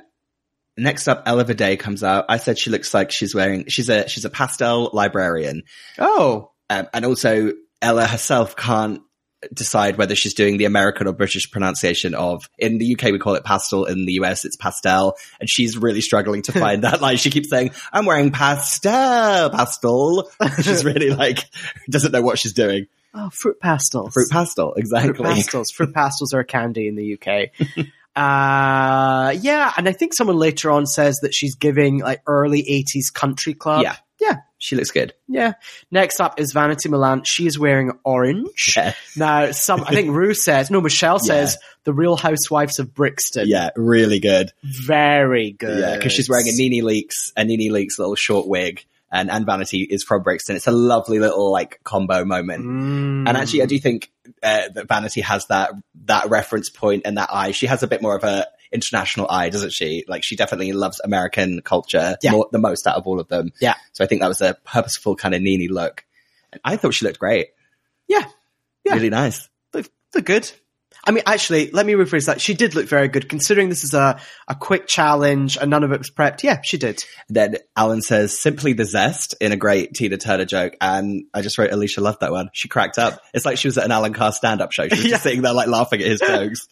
next 0.76 1.08
up, 1.08 1.24
Ella 1.26 1.44
Vaday 1.44 1.78
comes 1.78 2.02
out. 2.04 2.26
I 2.28 2.36
said 2.38 2.58
she 2.58 2.70
looks 2.70 2.94
like 2.94 3.10
she's 3.10 3.34
wearing, 3.34 3.66
she's 3.68 3.88
a, 3.88 4.08
she's 4.08 4.24
a 4.24 4.30
pastel 4.30 4.90
librarian. 4.92 5.64
Oh, 5.98 6.52
Um, 6.70 6.86
and 6.94 7.04
also 7.04 7.52
Ella 7.82 8.06
herself 8.06 8.54
can't 8.56 9.02
decide 9.52 9.96
whether 9.96 10.14
she's 10.14 10.34
doing 10.34 10.58
the 10.58 10.64
American 10.64 11.06
or 11.06 11.12
British 11.12 11.50
pronunciation 11.50 12.14
of, 12.14 12.48
in 12.58 12.78
the 12.78 12.94
UK 12.94 13.12
we 13.12 13.18
call 13.18 13.34
it 13.34 13.44
pastel, 13.44 13.84
in 13.86 14.06
the 14.06 14.14
US 14.14 14.44
it's 14.44 14.56
pastel, 14.56 15.16
and 15.38 15.48
she's 15.48 15.76
really 15.76 16.00
struggling 16.00 16.42
to 16.42 16.52
find 16.58 16.84
that 16.84 17.00
line. 17.00 17.16
She 17.16 17.30
keeps 17.30 17.48
saying, 17.48 17.70
I'm 17.92 18.06
wearing 18.06 18.30
pastel, 18.32 19.50
pastel. 19.50 20.30
She's 20.62 20.84
really 20.84 21.10
like, 21.10 21.44
doesn't 21.88 22.12
know 22.12 22.22
what 22.22 22.38
she's 22.38 22.52
doing. 22.52 22.86
oh, 23.14 23.30
fruit 23.30 23.58
pastels. 23.60 24.12
Fruit 24.12 24.30
pastel, 24.30 24.74
exactly. 24.74 25.14
Fruit 25.14 25.24
pastels. 25.24 25.70
Fruit 25.70 25.94
pastels 25.94 26.34
are 26.34 26.40
a 26.40 26.44
candy 26.44 26.86
in 26.86 26.96
the 26.96 27.14
UK. 27.14 27.50
uh, 28.16 29.32
yeah, 29.40 29.72
and 29.76 29.88
I 29.88 29.92
think 29.92 30.14
someone 30.14 30.36
later 30.36 30.70
on 30.70 30.86
says 30.86 31.18
that 31.22 31.34
she's 31.34 31.54
giving 31.54 32.00
like 32.00 32.22
early 32.26 32.62
80s 32.62 33.12
country 33.12 33.54
club. 33.54 33.82
Yeah. 33.82 33.96
Yeah. 34.20 34.36
She 34.58 34.76
looks 34.76 34.90
good. 34.90 35.14
Yeah. 35.26 35.54
Next 35.90 36.20
up 36.20 36.38
is 36.38 36.52
Vanity 36.52 36.90
Milan. 36.90 37.22
She 37.24 37.46
is 37.46 37.58
wearing 37.58 37.92
orange. 38.04 38.74
Yeah. 38.76 38.92
Now, 39.16 39.52
some, 39.52 39.82
I 39.82 39.94
think 39.94 40.10
Ru 40.14 40.34
says, 40.34 40.70
no, 40.70 40.80
Michelle 40.80 41.18
says, 41.18 41.56
the 41.84 41.94
Real 41.94 42.16
Housewives 42.16 42.78
of 42.78 42.94
Brixton. 42.94 43.48
Yeah, 43.48 43.70
really 43.74 44.20
good. 44.20 44.52
Very 44.62 45.52
good. 45.52 45.80
Yeah, 45.80 45.96
because 45.96 46.12
she's 46.12 46.28
wearing 46.28 46.46
a 46.46 46.52
NeNe 46.52 46.84
Leakes, 46.84 47.32
a 47.36 47.44
NeNe 47.44 47.72
Leakes 47.72 47.98
little 47.98 48.14
short 48.16 48.46
wig, 48.46 48.84
and 49.10 49.30
and 49.30 49.46
Vanity 49.46 49.80
is 49.82 50.04
from 50.04 50.22
Brixton. 50.22 50.56
It's 50.56 50.66
a 50.66 50.72
lovely 50.72 51.18
little 51.18 51.50
like 51.50 51.80
combo 51.82 52.24
moment. 52.24 52.64
Mm. 52.64 53.28
And 53.28 53.36
actually, 53.36 53.62
I 53.62 53.66
do 53.66 53.78
think 53.78 54.10
uh, 54.42 54.68
that 54.74 54.88
Vanity 54.88 55.22
has 55.22 55.46
that 55.46 55.72
that 56.04 56.28
reference 56.28 56.68
point 56.68 57.02
and 57.06 57.16
that 57.16 57.30
eye. 57.32 57.52
She 57.52 57.66
has 57.66 57.82
a 57.82 57.88
bit 57.88 58.02
more 58.02 58.14
of 58.14 58.24
a 58.24 58.46
international 58.72 59.26
eye, 59.30 59.50
doesn't 59.50 59.72
she? 59.72 60.04
Like 60.08 60.22
she 60.22 60.36
definitely 60.36 60.72
loves 60.72 61.00
American 61.02 61.60
culture 61.62 62.16
Yeah. 62.22 62.32
more, 62.32 62.48
the 62.52 62.58
most 62.58 62.86
out 62.86 62.96
of 62.96 63.06
all 63.06 63.20
of 63.20 63.28
them. 63.28 63.52
Yeah. 63.60 63.74
So 63.92 64.04
I 64.04 64.06
think 64.06 64.20
that 64.20 64.28
was 64.28 64.40
a 64.40 64.56
purposeful 64.64 65.16
kind 65.16 65.34
of 65.34 65.42
Nene 65.42 65.70
look. 65.72 66.04
And 66.52 66.60
I 66.64 66.76
thought 66.76 66.94
she 66.94 67.04
looked 67.04 67.18
great. 67.18 67.48
Yeah. 68.08 68.24
Yeah. 68.84 68.94
Really 68.94 69.10
nice. 69.10 69.48
look, 69.74 69.86
look 70.14 70.24
good. 70.24 70.50
I 71.04 71.12
mean, 71.12 71.22
actually, 71.26 71.70
let 71.70 71.86
me 71.86 71.94
rephrase 71.94 72.26
that. 72.26 72.40
She 72.40 72.54
did 72.54 72.74
look 72.74 72.86
very 72.86 73.08
good, 73.08 73.28
considering 73.28 73.68
this 73.68 73.84
is 73.84 73.94
a, 73.94 74.20
a 74.48 74.54
quick 74.54 74.86
challenge 74.86 75.56
and 75.56 75.70
none 75.70 75.82
of 75.82 75.92
it 75.92 75.98
was 75.98 76.10
prepped. 76.10 76.42
Yeah, 76.42 76.60
she 76.62 76.76
did. 76.76 77.02
Then 77.28 77.56
Alan 77.76 78.02
says 78.02 78.38
simply 78.38 78.74
the 78.74 78.84
zest 78.84 79.34
in 79.40 79.52
a 79.52 79.56
great 79.56 79.94
Tina 79.94 80.18
Turner 80.18 80.44
joke. 80.44 80.76
And 80.80 81.24
I 81.32 81.40
just 81.42 81.56
wrote 81.58 81.70
Alesha 81.70 82.00
loved 82.02 82.20
that 82.20 82.32
one. 82.32 82.50
She 82.52 82.68
cracked 82.68 82.98
up. 82.98 83.20
It's 83.32 83.44
like 83.46 83.56
she 83.58 83.68
was 83.68 83.78
at 83.78 83.84
an 83.86 83.92
Alan 83.92 84.12
Carr 84.12 84.32
stand 84.32 84.60
up 84.60 84.72
show. 84.72 84.88
She 84.88 84.96
was 84.96 85.04
Yeah. 85.04 85.10
just 85.12 85.22
sitting 85.22 85.42
there 85.42 85.54
like 85.54 85.68
laughing 85.68 86.00
at 86.02 86.06
his 86.06 86.20
jokes. 86.26 86.68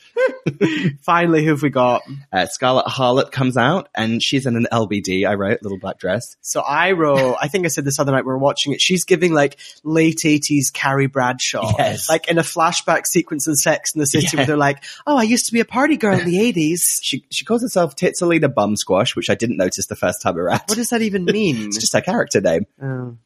Finally, 1.04 1.44
who 1.44 1.50
have 1.50 1.62
we 1.62 1.70
got? 1.70 2.02
Uh, 2.32 2.46
Scarlett 2.46 2.86
Harlot 2.86 3.30
comes 3.32 3.56
out 3.56 3.88
and 3.94 4.22
she's 4.22 4.46
in 4.46 4.56
an 4.56 4.66
LBD. 4.72 5.26
I 5.26 5.34
wrote 5.34 5.62
little 5.62 5.78
black 5.78 5.98
dress. 5.98 6.36
So 6.40 6.60
I 6.60 6.92
wrote, 6.92 7.36
I 7.40 7.48
think 7.48 7.64
I 7.64 7.68
said 7.68 7.84
this 7.84 7.98
other 7.98 8.12
night 8.12 8.24
we 8.24 8.32
were 8.32 8.38
watching 8.38 8.72
it. 8.72 8.80
She's 8.80 9.04
giving 9.04 9.32
like 9.32 9.58
late 9.84 10.18
80s 10.24 10.72
Carrie 10.72 11.06
Bradshaw. 11.06 11.72
Yes. 11.78 12.08
Like 12.08 12.28
in 12.28 12.38
a 12.38 12.42
flashback 12.42 13.06
sequence 13.06 13.46
in 13.46 13.54
Sex 13.54 13.90
in 13.94 14.00
the 14.00 14.06
City 14.06 14.17
Yeah. 14.32 14.36
where 14.40 14.46
they're 14.48 14.56
like, 14.56 14.82
oh, 15.06 15.16
I 15.16 15.22
used 15.22 15.46
to 15.46 15.52
be 15.52 15.60
a 15.60 15.64
party 15.64 15.96
girl 15.96 16.18
in 16.18 16.26
the 16.26 16.36
80s. 16.52 16.80
She 17.02 17.24
she 17.30 17.44
calls 17.44 17.62
herself 17.62 17.96
Titsalina 17.96 18.52
Bum 18.52 18.76
Squash, 18.76 19.16
which 19.16 19.30
I 19.30 19.34
didn't 19.34 19.56
notice 19.56 19.86
the 19.86 19.96
first 19.96 20.22
time 20.22 20.38
around. 20.38 20.62
What 20.66 20.76
does 20.76 20.88
that 20.90 21.02
even 21.02 21.24
mean? 21.24 21.66
It's 21.66 21.78
just 21.78 21.92
her 21.92 22.00
character 22.00 22.40
name. 22.40 22.66
Oh. 22.82 23.16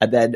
And 0.00 0.12
then 0.12 0.34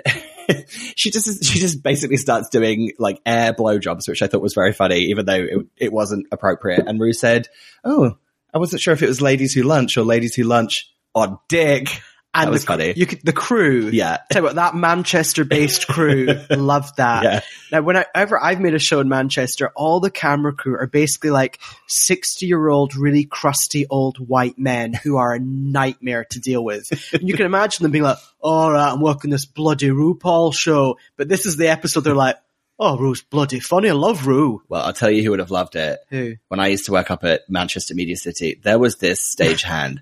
she 0.94 1.10
just 1.10 1.44
she 1.44 1.58
just 1.58 1.82
basically 1.82 2.18
starts 2.18 2.48
doing 2.50 2.92
like 3.00 3.20
air 3.26 3.52
blowjobs, 3.52 4.08
which 4.08 4.22
I 4.22 4.28
thought 4.28 4.40
was 4.40 4.54
very 4.54 4.72
funny, 4.72 5.06
even 5.06 5.26
though 5.26 5.34
it, 5.42 5.66
it 5.76 5.92
wasn't 5.92 6.28
appropriate. 6.30 6.86
And 6.86 7.00
Ru 7.00 7.12
said, 7.12 7.48
"Oh, 7.82 8.16
I 8.54 8.58
wasn't 8.58 8.80
sure 8.82 8.94
if 8.94 9.02
it 9.02 9.08
was 9.08 9.20
ladies 9.20 9.54
who 9.54 9.62
lunch 9.64 9.96
or 9.96 10.04
ladies 10.04 10.36
who 10.36 10.44
lunch 10.44 10.88
on 11.16 11.38
dick." 11.48 11.88
And 12.36 12.48
That 12.48 12.52
was 12.52 12.62
the, 12.62 12.66
funny. 12.66 12.92
You 12.96 13.06
could, 13.06 13.20
the 13.22 13.32
crew. 13.32 13.88
Yeah, 13.92 14.18
Tell 14.30 14.42
you 14.42 14.46
what, 14.46 14.54
that 14.56 14.74
Manchester-based 14.74 15.88
crew 15.88 16.26
loved 16.50 16.96
that. 16.98 17.24
yeah, 17.24 17.40
Now, 17.72 17.82
whenever 17.82 18.42
I've 18.42 18.60
made 18.60 18.74
a 18.74 18.78
show 18.78 19.00
in 19.00 19.08
Manchester, 19.08 19.72
all 19.74 20.00
the 20.00 20.10
camera 20.10 20.52
crew 20.52 20.76
are 20.76 20.86
basically 20.86 21.30
like 21.30 21.58
60 21.88 22.46
year 22.46 22.68
old, 22.68 22.94
really 22.94 23.24
crusty 23.24 23.86
old 23.88 24.18
white 24.18 24.58
men 24.58 24.92
who 24.92 25.16
are 25.16 25.34
a 25.34 25.38
nightmare 25.38 26.26
to 26.30 26.40
deal 26.40 26.62
with. 26.62 26.90
And 27.12 27.28
you 27.28 27.34
can 27.34 27.46
imagine 27.46 27.82
them 27.82 27.92
being 27.92 28.04
like, 28.04 28.18
all 28.40 28.72
right, 28.72 28.92
I'm 28.92 29.00
working 29.00 29.30
this 29.30 29.46
bloody 29.46 29.88
RuPaul 29.88 30.54
show. 30.54 30.98
But 31.16 31.28
this 31.28 31.46
is 31.46 31.56
the 31.56 31.68
episode 31.68 32.00
they're 32.00 32.14
like, 32.14 32.36
oh, 32.78 32.98
Ru's 32.98 33.22
bloody 33.22 33.60
funny. 33.60 33.88
I 33.88 33.92
love 33.92 34.26
Ru. 34.26 34.62
Well, 34.68 34.82
I'll 34.82 34.92
tell 34.92 35.10
you 35.10 35.22
who 35.22 35.30
would 35.30 35.38
have 35.38 35.50
loved 35.50 35.76
it. 35.76 35.98
Who? 36.10 36.36
When 36.48 36.60
I 36.60 36.68
used 36.68 36.86
to 36.86 36.92
work 36.92 37.10
up 37.10 37.24
at 37.24 37.48
Manchester 37.48 37.94
Media 37.94 38.16
City, 38.16 38.60
there 38.62 38.78
was 38.78 38.96
this 38.96 39.34
stagehand. 39.36 39.98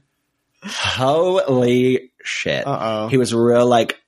Holy 0.65 2.13
shit! 2.23 2.67
Uh-oh. 2.67 3.09
He 3.09 3.17
was 3.17 3.33
a 3.33 3.39
real 3.41 3.67
like 3.67 4.01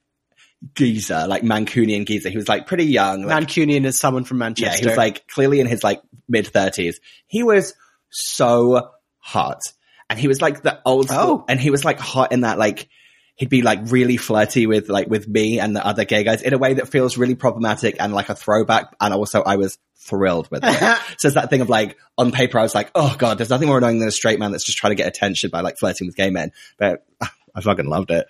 geezer, 0.75 1.27
like 1.29 1.43
Mancunian 1.43 2.07
geezer. 2.07 2.29
He 2.31 2.37
was 2.37 2.49
like 2.49 2.67
pretty 2.67 2.87
young. 2.87 3.23
Like, 3.25 3.45
Mancunian 3.47 3.85
is 3.85 3.99
someone 3.99 4.25
from 4.25 4.39
Yeah, 4.39 4.45
Manchester. 4.47 4.81
he 4.81 4.87
was 4.87 4.97
like 4.97 5.27
clearly 5.29 5.61
in 5.61 5.67
his 5.67 5.85
like 5.85 6.03
mid 6.29 6.47
thirties. 6.47 7.01
He 7.27 7.43
was 7.43 7.75
so 8.11 8.91
hot, 9.19 9.61
and 10.09 10.19
he 10.19 10.29
was 10.29 10.41
like 10.41 10.63
the 10.63 10.81
old 10.85 11.07
oh. 11.11 11.15
school, 11.15 11.37
Oh. 11.41 11.45
and 11.49 11.61
he 11.61 11.71
was 11.71 11.85
like 11.85 11.99
hot 11.99 12.33
in 12.33 12.41
that 12.41 12.59
like 12.59 12.89
he'd 13.37 13.49
be 13.51 13.63
like 13.63 13.79
really 13.85 14.17
flirty 14.17 14.67
with 14.67 14.89
like 14.89 15.09
with 15.09 15.29
me 15.29 15.61
and 15.61 15.77
the 15.77 15.87
other 15.87 16.05
gay 16.05 16.25
guys 16.25 16.43
in 16.43 16.53
a 16.55 16.59
way 16.59 16.75
that 16.75 16.89
feels 16.89 17.17
really 17.17 17.35
problematic 17.35 17.97
and 18.01 18.13
like 18.13 18.29
a 18.29 18.35
throwback. 18.35 18.95
And 19.01 19.15
also, 19.15 19.43
I 19.43 19.57
was 19.57 19.79
thrilled 19.97 20.51
with 20.51 20.63
it. 20.65 20.99
so 21.19 21.29
it's 21.29 21.35
that 21.35 21.51
thing 21.51 21.61
of 21.61 21.69
like 21.69 21.97
on 22.17 22.33
paper, 22.33 22.59
I 22.59 22.63
was 22.63 22.75
like, 22.75 22.91
oh 22.95 23.15
god, 23.19 23.39
there's 23.39 23.51
nothing 23.51 23.69
more 23.69 23.79
annoying 23.79 23.99
than 23.99 24.09
a 24.09 24.13
straight 24.13 24.39
man 24.39 24.53
that's 24.53 24.65
just 24.65 24.79
trying 24.79 24.93
to 24.93 24.97
get 24.97 25.07
attention 25.07 25.51
by 25.51 25.61
like 25.61 25.79
flirting 25.79 26.07
with 26.07 26.17
gay 26.17 26.31
men. 26.31 26.51
But 26.79 27.05
I 27.55 27.61
fucking 27.61 27.87
loved 27.87 28.11
it. 28.11 28.27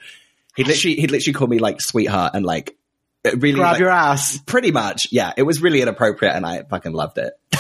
He'd 0.57 0.67
literally 0.67 0.97
he'd 0.97 1.11
literally 1.11 1.35
call 1.35 1.49
me 1.49 1.59
like 1.59 1.81
sweetheart 1.81 2.33
and 2.35 2.45
like. 2.45 2.77
Really, 3.25 3.55
Grab 3.55 3.73
like, 3.73 3.81
your 3.81 3.91
ass. 3.91 4.39
Pretty 4.47 4.71
much, 4.71 5.09
yeah. 5.11 5.33
It 5.37 5.43
was 5.43 5.61
really 5.61 5.83
inappropriate, 5.83 6.37
and 6.37 6.47
I 6.47 6.63
fucking 6.63 6.93
loved 6.93 7.19
it. 7.19 7.33
Do 7.51 7.59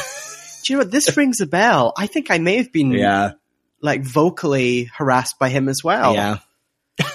you 0.73 0.77
know 0.79 0.85
what? 0.85 0.93
This 0.93 1.17
rings 1.17 1.41
a 1.41 1.47
bell. 1.47 1.93
I 1.99 2.07
think 2.07 2.31
I 2.31 2.39
may 2.39 2.59
have 2.59 2.71
been 2.71 2.93
Yeah, 2.93 3.33
like 3.81 4.05
vocally 4.05 4.85
harassed 4.85 5.41
by 5.41 5.49
him 5.49 5.69
as 5.69 5.83
well. 5.83 6.15
yeah. 6.15 6.39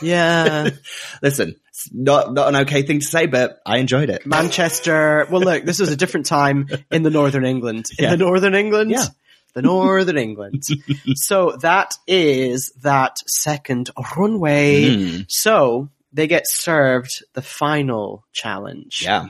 Yeah. 0.01 0.69
Listen, 1.21 1.55
it's 1.69 1.89
not 1.91 2.33
not 2.33 2.49
an 2.49 2.55
okay 2.63 2.83
thing 2.83 2.99
to 2.99 3.05
say, 3.05 3.25
but 3.25 3.59
I 3.65 3.77
enjoyed 3.77 4.09
it. 4.09 4.25
Manchester. 4.25 5.25
Well, 5.29 5.41
look, 5.41 5.63
this 5.65 5.79
was 5.79 5.91
a 5.91 5.95
different 5.97 6.25
time 6.27 6.67
in 6.91 7.03
the 7.03 7.09
Northern 7.09 7.45
England. 7.45 7.85
In 7.97 8.03
Yeah. 8.05 8.09
the 8.11 8.17
Northern 8.17 8.55
England? 8.55 8.91
Yeah. 8.91 9.05
The 9.53 9.61
Northern 9.63 10.17
England. 10.17 10.63
So 11.15 11.57
that 11.61 11.91
is 12.07 12.71
that 12.83 13.17
second 13.27 13.89
runway. 14.15 14.83
Mm, 14.95 15.25
So 15.29 15.89
they 16.13 16.27
get 16.27 16.47
served 16.47 17.23
the 17.33 17.41
final 17.41 18.23
challenge. 18.31 19.01
yeah, 19.03 19.25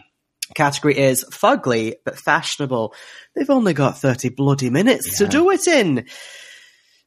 Category 0.54 0.97
is 0.97 1.24
fugly 1.32 1.93
but 2.06 2.20
fashionable. 2.20 2.93
They've 3.36 3.49
only 3.49 3.74
got 3.74 3.97
30 3.99 4.30
bloody 4.30 4.70
minutes 4.70 5.18
to 5.20 5.28
do 5.28 5.49
it 5.52 5.66
in. 5.68 6.06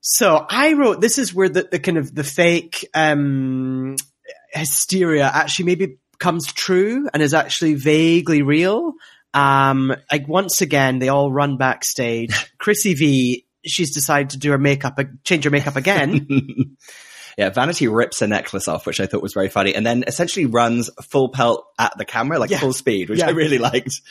So 0.06 0.44
I 0.50 0.74
wrote, 0.74 1.00
this 1.00 1.16
is 1.16 1.32
where 1.34 1.48
the, 1.48 1.66
the 1.70 1.78
kind 1.78 1.96
of 1.96 2.14
the 2.14 2.24
fake, 2.24 2.86
um, 2.92 3.96
hysteria 4.52 5.24
actually 5.32 5.64
maybe 5.64 5.96
comes 6.18 6.52
true 6.52 7.08
and 7.12 7.22
is 7.22 7.32
actually 7.32 7.74
vaguely 7.74 8.42
real. 8.42 8.92
Um, 9.32 9.96
like 10.12 10.28
once 10.28 10.60
again, 10.60 10.98
they 10.98 11.08
all 11.08 11.32
run 11.32 11.56
backstage. 11.56 12.34
Chrissy 12.58 12.92
V, 12.94 13.46
she's 13.64 13.94
decided 13.94 14.30
to 14.30 14.38
do 14.38 14.50
her 14.50 14.58
makeup, 14.58 15.00
change 15.24 15.44
her 15.44 15.50
makeup 15.50 15.76
again. 15.76 16.76
yeah, 17.38 17.48
Vanity 17.48 17.88
rips 17.88 18.20
a 18.20 18.26
necklace 18.26 18.68
off, 18.68 18.84
which 18.86 19.00
I 19.00 19.06
thought 19.06 19.22
was 19.22 19.32
very 19.32 19.48
funny, 19.48 19.74
and 19.74 19.86
then 19.86 20.04
essentially 20.06 20.44
runs 20.44 20.90
full 21.08 21.30
pelt 21.30 21.64
at 21.78 21.94
the 21.96 22.04
camera, 22.04 22.38
like 22.38 22.50
Yeah. 22.50 22.60
full 22.60 22.74
speed, 22.74 23.08
which 23.08 23.20
Yeah. 23.20 23.28
I 23.28 23.30
really 23.30 23.58
liked. 23.58 24.02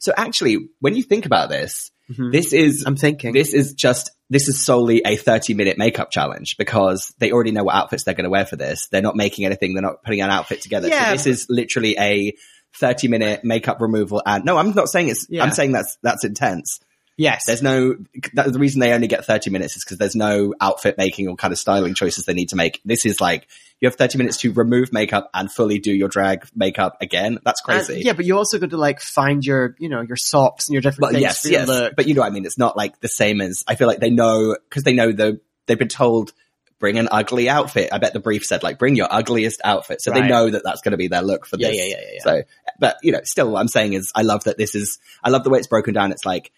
So 0.00 0.12
actually, 0.16 0.70
when 0.80 0.96
you 0.96 1.02
think 1.02 1.26
about 1.26 1.50
this, 1.50 1.90
this 2.08 2.52
is 2.54 2.84
I'm 2.86 2.96
thinking. 2.96 3.32
this 3.32 3.54
is 3.54 3.74
just 3.74 4.10
this 4.30 4.48
is 4.48 4.64
solely 4.64 5.02
a 5.04 5.16
30 5.16 5.54
minute 5.54 5.78
makeup 5.78 6.10
challenge 6.10 6.56
because 6.56 7.12
they 7.18 7.30
already 7.32 7.50
know 7.50 7.64
what 7.64 7.74
outfits 7.74 8.04
they're 8.04 8.14
going 8.14 8.24
to 8.24 8.30
wear 8.30 8.46
for 8.46 8.56
this. 8.56 8.88
They're 8.88 9.02
not 9.02 9.16
making 9.16 9.44
anything. 9.44 9.74
They're 9.74 9.82
not 9.82 10.02
putting 10.02 10.22
an 10.22 10.30
outfit 10.30 10.62
together. 10.62 10.88
Yeah, 10.88 11.06
so 11.06 11.12
this 11.12 11.26
is 11.26 11.46
literally 11.48 11.96
a 11.98 12.34
30 12.78 13.08
minute 13.08 13.44
makeup 13.44 13.80
removal. 13.80 14.22
And 14.24 14.44
no, 14.44 14.56
I'm 14.56 14.72
not 14.72 14.88
saying 14.88 15.08
it's, 15.08 15.26
Yeah. 15.28 15.44
I'm 15.44 15.52
saying 15.52 15.72
that's, 15.72 15.98
that's 16.02 16.24
intense. 16.24 16.80
Yes. 17.16 17.42
There's 17.46 17.62
no, 17.62 17.96
that, 18.34 18.52
the 18.52 18.58
reason 18.58 18.80
they 18.80 18.92
only 18.92 19.06
get 19.06 19.24
30 19.24 19.50
minutes 19.50 19.76
is 19.76 19.84
because 19.84 19.98
there's 19.98 20.16
no 20.16 20.54
outfit 20.60 20.96
making 20.98 21.28
or 21.28 21.36
kind 21.36 21.52
of 21.52 21.58
styling 21.58 21.94
choices 21.94 22.24
they 22.24 22.34
need 22.34 22.50
to 22.50 22.56
make. 22.56 22.80
This 22.84 23.04
is 23.06 23.20
like, 23.20 23.46
you 23.80 23.88
have 23.88 23.96
30 23.96 24.18
minutes 24.18 24.38
to 24.38 24.52
remove 24.52 24.92
makeup 24.92 25.28
and 25.34 25.50
fully 25.52 25.78
do 25.78 25.92
your 25.92 26.08
drag 26.08 26.46
makeup 26.54 26.96
again. 27.00 27.38
That's 27.44 27.60
And- 27.68 27.84
crazy. 27.84 28.02
yeah, 28.04 28.12
but 28.14 28.24
you 28.24 28.36
also 28.36 28.58
got 28.58 28.70
to 28.70 28.76
like 28.76 29.00
find 29.00 29.44
your, 29.44 29.74
you 29.78 29.88
know, 29.88 30.00
your 30.00 30.16
socks 30.16 30.68
and 30.68 30.72
your 30.74 30.80
different 30.82 31.02
Well, 31.02 31.10
things 31.12 31.22
yes, 31.22 31.42
for 31.42 31.48
your 31.48 31.60
yes. 31.60 31.68
look. 31.68 31.96
But 31.96 32.06
you 32.08 32.14
know 32.14 32.20
what 32.22 32.28
I 32.28 32.30
mean? 32.30 32.46
It's 32.46 32.58
not 32.58 32.76
like 32.76 33.00
the 33.00 33.08
same 33.08 33.40
as, 33.40 33.62
I 33.68 33.74
feel 33.74 33.86
like 33.88 34.00
they 34.00 34.10
know, 34.10 34.56
because 34.68 34.84
they 34.84 34.92
know 34.94 35.12
the, 35.12 35.40
they've 35.66 35.78
been 35.78 35.88
told, 35.88 36.32
bring 36.78 36.98
an 36.98 37.08
ugly 37.10 37.48
outfit. 37.48 37.90
I 37.92 37.98
bet 37.98 38.12
the 38.12 38.20
brief 38.20 38.44
said 38.44 38.62
like, 38.62 38.78
bring 38.78 38.94
your 38.96 39.08
ugliest 39.10 39.60
outfit. 39.64 40.02
So 40.02 40.10
they 40.10 40.26
know 40.26 40.50
that 40.50 40.62
that's 40.64 40.82
going 40.82 40.92
to 40.92 40.98
be 40.98 41.08
their 41.08 41.22
look 41.22 41.46
for 41.46 41.56
Yeah, 41.58 41.68
this. 41.68 41.76
yeah, 41.78 41.84
yeah, 41.84 41.96
yeah, 42.00 42.08
yeah. 42.14 42.22
So, 42.22 42.42
but 42.78 42.96
you 43.02 43.12
know, 43.12 43.20
still 43.24 43.50
what 43.50 43.60
I'm 43.60 43.68
saying 43.68 43.92
is 43.94 44.12
I 44.14 44.22
love 44.22 44.44
that 44.44 44.58
this 44.58 44.74
is, 44.74 44.98
I 45.22 45.30
love 45.30 45.44
the 45.44 45.50
way 45.50 45.58
it's 45.58 45.68
broken 45.68 45.94
down. 45.94 46.10
It's 46.12 46.24
like, 46.26 46.52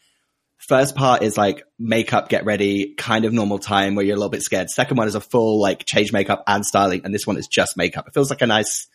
first 0.58 0.94
part 0.96 1.22
is 1.22 1.36
like 1.36 1.62
makeup, 1.78 2.28
get 2.28 2.44
ready, 2.44 2.94
kind 2.94 3.24
of 3.24 3.32
normal 3.32 3.58
time 3.58 3.94
where 3.94 4.04
you're 4.04 4.14
a 4.16 4.18
little 4.18 4.30
bit 4.30 4.42
scared. 4.42 4.70
Second 4.70 4.96
one 4.96 5.08
is 5.08 5.14
a 5.14 5.20
full 5.20 5.60
like 5.60 5.84
change 5.84 6.12
makeup 6.12 6.42
and 6.46 6.64
styling. 6.64 7.02
And 7.04 7.14
this 7.14 7.26
one 7.26 7.36
is 7.36 7.46
just 7.46 7.76
makeup. 7.76 8.08
It 8.08 8.14
feels 8.14 8.30
like 8.30 8.42
a 8.42 8.46
nice, 8.46 8.86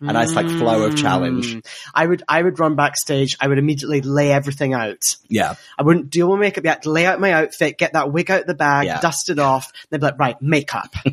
a 0.00 0.12
nice 0.12 0.34
like 0.34 0.46
flow 0.46 0.84
of 0.84 0.96
challenge. 0.96 1.54
Mm. 1.54 1.66
I 1.94 2.06
would, 2.06 2.22
I 2.26 2.42
would 2.42 2.58
run 2.58 2.74
backstage. 2.74 3.36
I 3.40 3.48
would 3.48 3.58
immediately 3.58 4.00
lay 4.00 4.32
everything 4.32 4.72
out. 4.72 5.02
Yeah. 5.28 5.56
I 5.78 5.82
wouldn't 5.82 6.08
deal 6.10 6.30
with 6.30 6.40
makeup 6.40 6.64
yet. 6.64 6.86
Lay 6.86 7.04
out 7.04 7.20
my 7.20 7.32
outfit, 7.32 7.76
get 7.76 7.92
that 7.92 8.10
wig 8.12 8.30
out 8.30 8.46
the 8.46 8.54
bag, 8.54 8.86
Yeah. 8.86 9.00
dust 9.00 9.28
it 9.28 9.38
off. 9.38 9.70
They'd 9.90 9.98
be 10.00 10.06
like, 10.06 10.18
right, 10.18 10.40
makeup. 10.40 10.94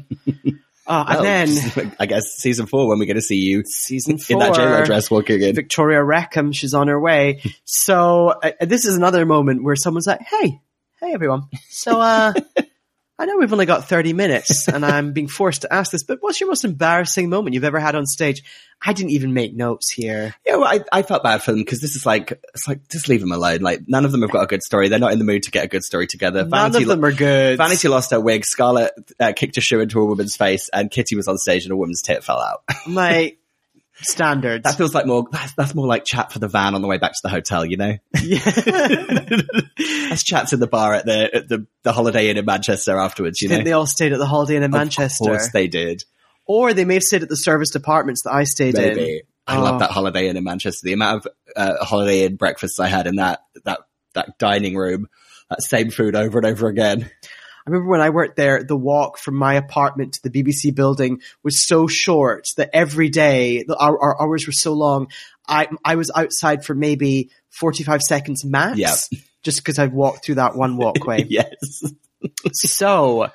uh, 0.88 1.06
and 1.08 1.16
Well, 1.18 1.24
then 1.24 1.96
I 2.00 2.06
guess 2.06 2.32
season 2.34 2.66
four 2.66 2.88
when 2.88 3.00
we're 3.00 3.06
going 3.06 3.16
to 3.16 3.22
see 3.22 3.38
you 3.38 3.64
season 3.66 4.14
in 4.14 4.18
four, 4.20 4.40
that 4.40 4.54
JLo 4.54 4.86
dress 4.86 5.12
walking 5.12 5.42
in. 5.42 5.56
Victoria 5.56 6.00
Beckham, 6.00 6.56
she's 6.56 6.74
on 6.74 6.88
her 6.88 7.00
way. 7.00 7.42
So 7.70 8.30
uh, 8.30 8.52
this 8.62 8.86
is 8.86 8.96
another 8.96 9.26
moment 9.26 9.64
where 9.64 9.76
someone's 9.76 10.08
like, 10.08 10.22
"Hey, 10.22 10.60
hey, 11.02 11.14
everyone. 11.14 11.44
So 11.70 12.00
uh, 12.00 12.34
I 13.20 13.26
know 13.26 13.38
we've 13.38 13.52
only 13.52 13.66
got 13.66 13.88
thirty 13.88 14.14
minutes, 14.14 14.68
and 14.68 14.86
I'm 14.86 15.12
being 15.14 15.28
forced 15.28 15.62
to 15.64 15.74
ask 15.74 15.92
this, 15.92 16.04
but 16.04 16.20
what's 16.22 16.40
your 16.40 16.50
most 16.50 16.66
embarrassing 16.66 17.30
moment 17.30 17.54
you've 17.54 17.64
ever 17.64 17.80
had 17.80 17.96
on 17.96 18.06
stage?" 18.06 18.44
I 18.86 18.94
didn't 18.94 19.12
even 19.12 19.34
make 19.34 19.56
notes 19.56 19.92
here. 19.92 20.36
Yeah, 20.46 20.58
well, 20.58 20.68
I, 20.68 20.84
I 20.92 21.02
felt 21.02 21.24
bad 21.24 21.42
for 21.42 21.52
them 21.52 21.62
because 21.62 21.82
this 21.82 21.96
is 21.96 22.06
like, 22.06 22.32
it's 22.54 22.68
like, 22.68 22.88
just 22.90 23.10
leave 23.10 23.22
them 23.22 23.32
alone. 23.32 23.62
Like, 23.62 23.82
none 23.88 24.06
of 24.06 24.12
them 24.12 24.22
have 24.22 24.30
got 24.30 24.44
a 24.44 24.48
good 24.48 24.62
story. 24.62 24.88
They're 24.88 25.00
not 25.00 25.14
in 25.14 25.20
the 25.20 25.26
mood 25.26 25.44
to 25.44 25.52
get 25.52 25.66
a 25.66 25.68
good 25.68 25.84
story 25.84 26.06
together. 26.06 26.46
None 26.46 26.76
of 26.76 26.86
them 26.86 27.04
are 27.04 27.12
good. 27.12 27.58
Vanity 27.58 27.88
lost 27.88 28.12
her 28.12 28.20
wig. 28.20 28.46
Scarlett 28.46 28.92
uh, 29.20 29.34
kicked 29.36 29.58
a 29.58 29.62
shoe 29.62 29.80
into 29.80 30.00
a 30.00 30.06
woman's 30.06 30.36
face, 30.36 30.70
and 30.72 30.92
Kitty 30.92 31.16
was 31.16 31.28
on 31.28 31.38
stage 31.38 31.64
and 31.64 31.72
a 31.72 31.76
woman's 31.76 32.04
tit 32.04 32.24
fell 32.24 32.40
out. 32.40 32.64
my 32.88 33.36
standards. 34.02 34.64
that 34.64 34.76
feels 34.78 34.94
like 34.94 35.06
more. 35.06 35.26
That's, 35.32 35.54
that's 35.54 35.74
more 35.76 35.88
like 35.88 36.04
chat 36.06 36.32
for 36.32 36.40
the 36.40 36.48
van 36.48 36.76
on 36.76 36.82
the 36.82 36.88
way 36.88 36.98
back 36.98 37.12
to 37.12 37.20
the 37.24 37.30
hotel. 37.30 37.66
You 37.66 37.78
know, 37.78 37.98
yeah. 38.22 38.40
that's 40.10 40.24
chats 40.24 40.54
in 40.54 40.60
the 40.60 40.68
bar 40.68 40.94
at 40.94 41.06
the 41.06 41.36
at 41.36 41.48
the, 41.50 41.66
the 41.84 41.92
Holiday 41.94 42.30
Inn 42.30 42.38
in 42.38 42.46
Manchester 42.46 42.98
afterwards. 42.98 43.42
You 43.42 43.50
I 43.50 43.50
think 43.50 43.60
know, 43.66 43.70
they 43.70 43.74
all 43.74 43.88
stayed 43.88 44.14
at 44.14 44.20
the 44.20 44.26
Holiday 44.26 44.58
Inn 44.58 44.64
in 44.64 44.72
Manchester, 44.72 45.24
Of 45.24 45.38
course 45.38 45.52
they 45.52 45.68
did. 45.68 46.04
or 46.46 46.74
they 46.74 46.86
may 46.86 46.96
have 46.96 47.04
stayed 47.04 47.24
at 47.24 47.30
the 47.30 47.36
service 47.36 47.70
departments 47.72 48.22
that 48.24 48.32
I 48.34 48.44
stayed 48.44 48.78
in. 48.78 49.22
I 49.50 49.58
Oh. 49.58 49.64
love 49.64 49.80
that 49.80 49.92
Holiday 49.92 50.28
Inn 50.28 50.36
in 50.38 50.44
Manchester. 50.44 50.80
The 50.84 50.94
amount 50.94 51.26
of 51.26 51.32
uh, 51.56 51.86
Holiday 51.86 52.26
Inn 52.26 52.36
breakfasts 52.36 52.80
I 52.80 52.88
had 52.88 53.08
in 53.08 53.16
that 53.18 53.42
that 53.66 53.80
that 54.14 54.38
dining 54.40 54.76
room, 54.76 55.08
that 55.50 55.62
same 55.62 55.90
food 55.92 56.16
over 56.16 56.38
and 56.40 56.46
over 56.48 56.68
again. 56.68 57.10
I 57.68 57.70
remember 57.70 57.92
when 57.92 58.00
I 58.02 58.12
worked 58.12 58.38
there, 58.38 58.64
the 58.64 58.78
walk 58.78 59.18
from 59.18 59.36
my 59.36 59.56
apartment 59.56 60.14
to 60.14 60.22
the 60.24 60.30
BBC 60.30 60.74
building 60.74 61.20
was 61.44 61.68
so 61.68 61.88
short 61.88 62.46
that 62.56 62.70
every 62.72 63.10
day 63.10 63.64
the, 63.68 63.76
our, 63.76 64.00
our 64.00 64.22
hours 64.22 64.48
were 64.48 64.54
so 64.54 64.72
long. 64.72 65.08
I 65.48 65.68
I 65.84 65.96
was 65.96 66.10
outside 66.16 66.64
for 66.64 66.74
maybe 66.74 67.30
forty 67.50 67.84
five 67.84 68.02
seconds 68.02 68.46
max. 68.46 68.78
Yeah. 68.78 68.96
Just 69.44 69.58
because 69.60 69.80
I've 69.80 69.92
walked 69.94 70.26
through 70.26 70.36
that 70.36 70.56
one 70.56 70.78
walkway. 70.78 71.26
yes. 71.30 71.54
So, 72.54 73.30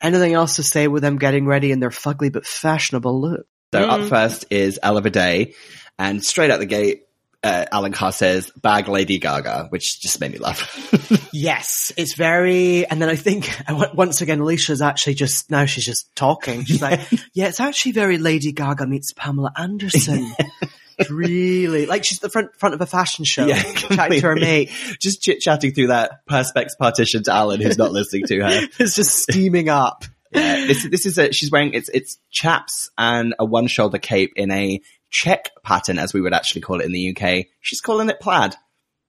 anything 0.00 0.32
else 0.34 0.56
to 0.56 0.62
say 0.62 0.88
with 0.88 1.02
them 1.02 1.18
getting 1.18 1.46
ready 1.46 1.72
in 1.72 1.80
their 1.80 1.90
fugly 1.90 2.32
but 2.32 2.46
fashionable 2.46 3.20
look? 3.20 3.46
So 3.74 3.80
Mm. 3.80 3.88
up 4.04 4.08
first 4.08 4.46
is 4.50 4.78
Ella 4.82 5.02
Vaday, 5.02 5.54
and 5.98 6.24
straight 6.24 6.50
out 6.50 6.60
the 6.60 6.66
gate, 6.66 7.05
uh, 7.46 7.66
Alan 7.72 7.92
Carr 7.92 8.12
says 8.12 8.50
"Bag 8.60 8.88
Lady 8.88 9.18
Gaga," 9.18 9.66
which 9.70 10.00
just 10.00 10.20
made 10.20 10.32
me 10.32 10.38
laugh. 10.38 11.22
Yes, 11.32 11.92
it's 11.98 12.14
very. 12.14 12.86
And 12.86 13.00
then 13.02 13.10
I 13.10 13.16
think 13.16 13.50
once 13.94 14.22
again, 14.22 14.38
Alesha's 14.40 14.80
actually 14.80 15.14
just 15.14 15.50
now 15.50 15.66
she's 15.66 15.84
just 15.84 16.14
talking. 16.16 16.64
She's 16.64 16.80
like, 16.80 17.00
"Yeah, 17.34 17.48
it's 17.48 17.60
actually 17.60 17.92
very 17.92 18.16
Lady 18.16 18.52
Gaga 18.52 18.86
meets 18.86 19.12
Pamela 19.12 19.52
Anderson." 19.56 20.32
Really 21.10 21.84
like 21.84 22.04
she's 22.04 22.20
the 22.20 22.30
front 22.30 22.54
front 22.58 22.74
of 22.74 22.80
a 22.80 22.86
fashion 22.86 23.26
show, 23.26 23.44
Yeah, 23.44 23.62
chatting 23.62 24.20
to 24.20 24.26
her 24.28 24.34
mate. 24.36 24.70
just 24.98 25.20
chit 25.20 25.40
chatting 25.40 25.72
through 25.74 25.88
that 25.88 26.26
perspex 26.26 26.70
partition 26.78 27.22
to 27.24 27.32
Alan, 27.32 27.60
who's 27.60 27.76
not 27.76 27.92
listening 27.92 28.26
to 28.28 28.40
her. 28.40 28.66
It's 28.78 28.96
just 28.96 29.12
steaming 29.18 29.68
up. 29.68 30.04
Yeah, 30.32 30.66
this 30.66 30.88
this 30.88 31.04
is 31.04 31.18
a 31.18 31.32
she's 31.32 31.50
wearing 31.50 31.74
it's 31.74 31.90
it's 31.90 32.16
chaps 32.30 32.88
and 32.96 33.34
a 33.38 33.44
one 33.44 33.66
shoulder 33.66 33.98
cape 33.98 34.32
in 34.36 34.50
a 34.50 34.80
check 35.10 35.50
pattern, 35.62 35.98
as 35.98 36.12
we 36.12 36.20
would 36.20 36.32
actually 36.34 36.60
call 36.62 36.80
it 36.80 36.84
in 36.86 36.92
the 36.92 37.16
UK. 37.16 37.46
She's 37.60 37.80
calling 37.80 38.08
it 38.10 38.20
plaid. 38.20 38.54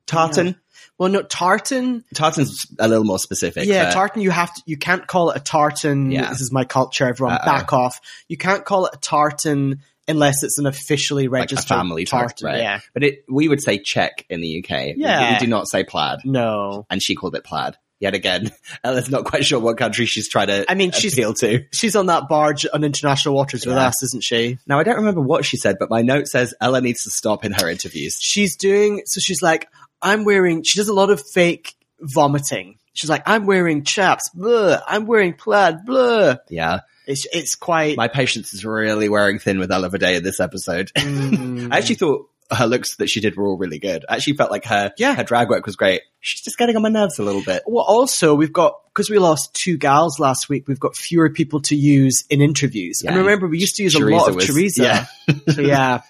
Tartan. 0.06 0.56
Well, 0.98 1.10
no, 1.10 1.22
tartan. 1.22 2.04
Tartan's 2.16 2.66
a 2.80 2.88
little 2.88 3.04
more 3.04 3.20
specific. 3.20 3.66
Yeah, 3.68 3.86
but- 3.86 3.94
tartan. 3.94 4.22
You 4.22 4.32
have 4.32 4.54
to. 4.54 4.62
You 4.66 4.78
can't 4.78 5.06
call 5.06 5.32
it 5.32 5.38
a 5.38 5.40
tartan. 5.42 6.12
Yeah. 6.12 6.30
This 6.30 6.42
is 6.42 6.52
my 6.52 6.64
culture. 6.64 7.06
Everyone, 7.08 7.36
Uh-oh. 7.36 7.46
back 7.46 7.74
off. 7.74 8.00
You 8.28 8.38
can't 8.38 8.64
call 8.66 8.86
it 8.86 8.96
a 8.96 8.98
tartan 8.98 9.82
unless 10.08 10.42
it's 10.44 10.58
an 10.58 10.66
officially 10.66 11.24
like 11.28 11.40
a 11.40 11.42
registered 11.42 11.68
family 11.68 12.06
tartan, 12.06 12.30
tartan. 12.30 12.46
right? 12.48 12.58
Yeah. 12.62 12.80
But 12.94 13.04
it 13.04 13.26
we 13.30 13.50
would 13.50 13.62
say 13.62 13.78
check 13.80 14.26
in 14.30 14.40
the 14.42 14.64
UK. 14.64 14.96
We- 14.96 15.02
Yeah. 15.04 15.34
we 15.34 15.40
do 15.40 15.48
not 15.48 15.68
say 15.68 15.84
plaid. 15.84 16.20
No. 16.24 16.86
and 16.90 17.04
she 17.04 17.14
called 17.16 17.36
it 17.36 17.44
plaid. 17.44 17.76
Yet 18.00 18.14
again, 18.14 18.52
Ella's 18.84 19.10
not 19.10 19.26
quite 19.26 19.46
sure 19.46 19.60
what 19.60 19.78
country 19.78 20.06
she's 20.06 20.30
trying 20.30 20.48
to 20.48 20.66
I 20.70 20.76
mean, 20.76 20.92
she's- 20.92 21.14
appeal 21.14 21.34
to. 21.36 21.66
She's 21.74 21.96
on 21.96 22.06
that 22.08 22.28
barge 22.30 22.66
on 22.72 22.84
international 22.84 23.34
waters 23.36 23.66
with 23.66 23.76
Yeah. 23.76 23.88
us, 23.88 24.04
isn't 24.04 24.24
she? 24.24 24.60
Now, 24.68 24.80
I 24.80 24.84
don't 24.84 24.98
remember 24.98 25.22
what 25.22 25.46
she 25.46 25.58
said, 25.58 25.78
but 25.80 25.90
my 25.90 26.02
note 26.04 26.28
says 26.28 26.54
Ella 26.62 26.82
needs 26.82 27.04
to 27.04 27.10
stop 27.10 27.44
in 27.44 27.54
her 27.54 27.68
interviews. 27.70 28.18
she's 28.22 28.56
doing 28.56 29.02
so 29.06 29.20
she's 29.20 29.42
like 29.42 29.68
i'm 30.02 30.26
wearing 30.26 30.62
she 30.64 30.78
does 30.80 30.90
a 30.90 30.94
lot 30.94 31.10
of 31.10 31.20
fake 31.34 31.74
vomiting 32.02 32.78
she's 32.94 33.10
like 33.10 33.24
i'm 33.26 33.46
wearing 33.48 33.84
chaps 33.84 34.30
blah 34.34 34.80
i'm 34.88 35.06
wearing 35.08 35.34
plaid 35.34 35.86
blah 35.86 36.36
Yeah. 36.50 36.82
it's 37.08 37.26
it's 37.34 37.56
quite 37.56 37.98
My 37.98 38.08
patience 38.08 38.54
is 38.54 38.64
really 38.64 39.10
wearing 39.10 39.40
thin 39.40 39.58
with 39.60 39.72
Ella 39.72 39.90
Vaday 39.90 40.18
in 40.18 40.24
this 40.24 40.40
episode. 40.40 40.92
Mm. 40.98 41.74
I 41.74 41.78
actually 41.80 41.96
thought 41.96 42.30
her 42.52 42.66
looks 42.68 42.96
that 42.98 43.10
she 43.10 43.20
did 43.20 43.36
were 43.36 43.46
all 43.48 43.58
really 43.58 43.80
good. 43.80 44.06
I 44.10 44.16
actually 44.16 44.38
felt 44.38 44.52
like 44.52 44.66
her, 44.66 44.92
Yeah. 44.98 45.16
her 45.16 45.24
drag 45.24 45.50
work 45.50 45.66
was 45.66 45.76
great. 45.76 46.02
She's 46.22 46.42
just 46.42 46.58
getting 46.58 46.76
on 46.76 46.82
my 46.82 46.90
nerves 46.90 47.20
a 47.20 47.24
little 47.24 47.44
bit. 47.44 47.64
well 47.68 47.84
also 47.86 48.36
we've 48.36 48.54
got 48.54 48.76
because 48.94 49.10
we 49.10 49.18
lost 49.20 49.54
two 49.54 49.78
gals 49.78 50.20
last 50.20 50.50
week 50.50 50.68
we've 50.68 50.80
got 50.80 50.96
fewer 50.96 51.30
people 51.30 51.62
to 51.62 51.76
use 51.76 52.24
in 52.30 52.42
interviews 52.42 53.02
and 53.06 53.16
remember 53.16 53.48
we 53.48 53.60
used 53.60 53.76
to 53.76 53.84
use 53.84 53.96
a 53.96 54.00
Teresa 54.00 54.18
lot 54.18 54.30
of 54.30 54.36
was- 54.36 54.46
teresa 54.48 54.84
yeah. 54.84 55.06
so 55.54 55.62
yeah 55.62 56.02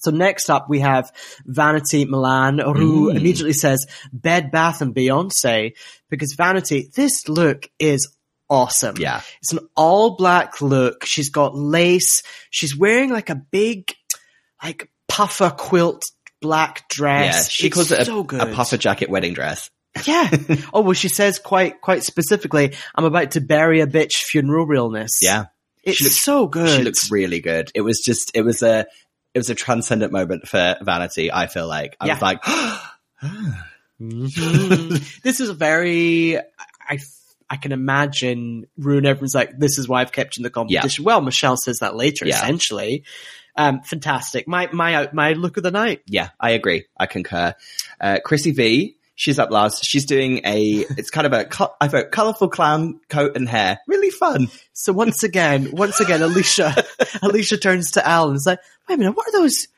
so 0.00 0.10
next 0.10 0.48
up 0.50 0.68
we 0.68 0.80
have 0.80 1.10
Vanity 1.46 2.04
Milan, 2.04 2.58
who 2.58 3.10
Mm. 3.10 3.16
immediately 3.16 3.54
says 3.54 3.86
Bed 4.12 4.50
Bath 4.50 4.82
and 4.82 4.94
Beyonce 4.94 5.72
because 6.10 6.34
Vanity, 6.34 6.90
this 6.94 7.26
look 7.28 7.68
is 7.78 8.14
awesome. 8.50 8.96
Yeah. 8.98 9.22
It's 9.40 9.52
an 9.54 9.60
all 9.74 10.16
black 10.16 10.60
look. 10.60 11.04
She's 11.06 11.30
got 11.30 11.56
lace. 11.56 12.22
She's 12.50 12.76
wearing 12.76 13.10
like 13.10 13.30
a 13.30 13.34
big, 13.34 13.94
like 14.62 14.90
puffer 15.14 15.50
quilt 15.50 16.02
black 16.40 16.88
dress. 16.88 17.34
Yeah. 17.36 17.42
She 17.50 17.66
It's 17.68 17.74
calls 17.74 17.90
it 17.92 18.00
a, 18.00 18.04
so 18.04 18.22
good. 18.24 18.40
a 18.40 18.46
puffer 18.54 18.76
jacket 18.76 19.08
wedding 19.10 19.32
dress. 19.34 19.70
Yeah. 20.04 20.28
oh 20.74 20.80
well, 20.80 20.92
she 20.92 21.08
says 21.08 21.38
quite 21.38 21.80
quite 21.80 22.02
specifically, 22.02 22.74
"I'm 22.94 23.04
about 23.04 23.32
to 23.32 23.40
bury 23.40 23.80
a 23.80 23.86
bitch 23.86 24.14
funeral 24.16 24.66
realness." 24.66 25.12
Yeah. 25.22 25.44
it's 25.82 26.02
looks- 26.02 26.16
so 26.20 26.46
good. 26.48 26.68
She 26.78 26.82
looks 26.82 27.10
really 27.10 27.40
good. 27.40 27.70
It 27.74 27.82
was 27.82 28.00
just, 28.04 28.32
it 28.34 28.42
was 28.42 28.62
a, 28.62 28.86
it 29.34 29.38
was 29.38 29.50
a 29.50 29.54
transcendent 29.54 30.12
moment 30.12 30.48
for 30.48 30.76
Vanity. 30.82 31.32
I 31.32 31.46
feel 31.46 31.66
like 31.68 31.96
I 32.00 32.06
Yeah. 32.06 32.14
was 32.14 32.22
like, 32.22 32.42
Mhm. 34.00 35.22
this 35.22 35.40
is 35.40 35.48
a 35.48 35.54
very 35.54 36.38
I 36.38 36.98
I 37.48 37.56
can 37.56 37.72
imagine 37.72 38.66
Ru 38.76 38.96
and 38.98 39.06
everyone's 39.06 39.34
like, 39.34 39.56
this 39.58 39.78
is 39.78 39.88
why 39.88 40.00
I've 40.00 40.12
kept 40.12 40.36
you 40.36 40.40
in 40.40 40.44
the 40.44 40.50
competition. 40.50 41.04
Well, 41.04 41.20
Michelle 41.20 41.56
says 41.56 41.78
that 41.80 41.94
later, 41.94 42.26
Yeah. 42.26 42.36
essentially. 42.36 43.04
Um, 43.56 43.82
fantastic. 43.82 44.48
My, 44.48 44.68
my, 44.72 45.08
my 45.12 45.32
look 45.32 45.56
of 45.56 45.62
the 45.62 45.70
night. 45.70 46.02
Yeah, 46.06 46.30
I 46.40 46.50
agree. 46.50 46.86
I 46.96 47.06
concur. 47.06 47.54
Uh, 48.00 48.18
Chrissy 48.24 48.52
V, 48.52 48.96
she's 49.14 49.38
up 49.38 49.50
last. 49.50 49.84
She's 49.84 50.06
doing 50.06 50.40
a, 50.44 50.84
it's 50.96 51.10
kind 51.10 51.26
of 51.26 51.32
a, 51.32 51.48
I 51.80 51.88
vote, 51.88 52.10
colourful 52.10 52.48
clown 52.48 53.00
coat 53.08 53.36
and 53.36 53.48
hair. 53.48 53.78
Really 53.86 54.10
fun. 54.10 54.48
So 54.72 54.92
once 54.92 55.22
again, 55.22 55.70
once 55.72 56.00
again, 56.00 56.20
Alesha, 56.20 56.72
Alesha 57.22 57.60
turns 57.60 57.92
to 57.92 58.06
Alan 58.06 58.30
and 58.30 58.36
is 58.36 58.46
like, 58.46 58.58
wait 58.88 58.96
a 58.96 58.98
minute, 58.98 59.16
what 59.16 59.28
are 59.28 59.32
those, 59.32 59.68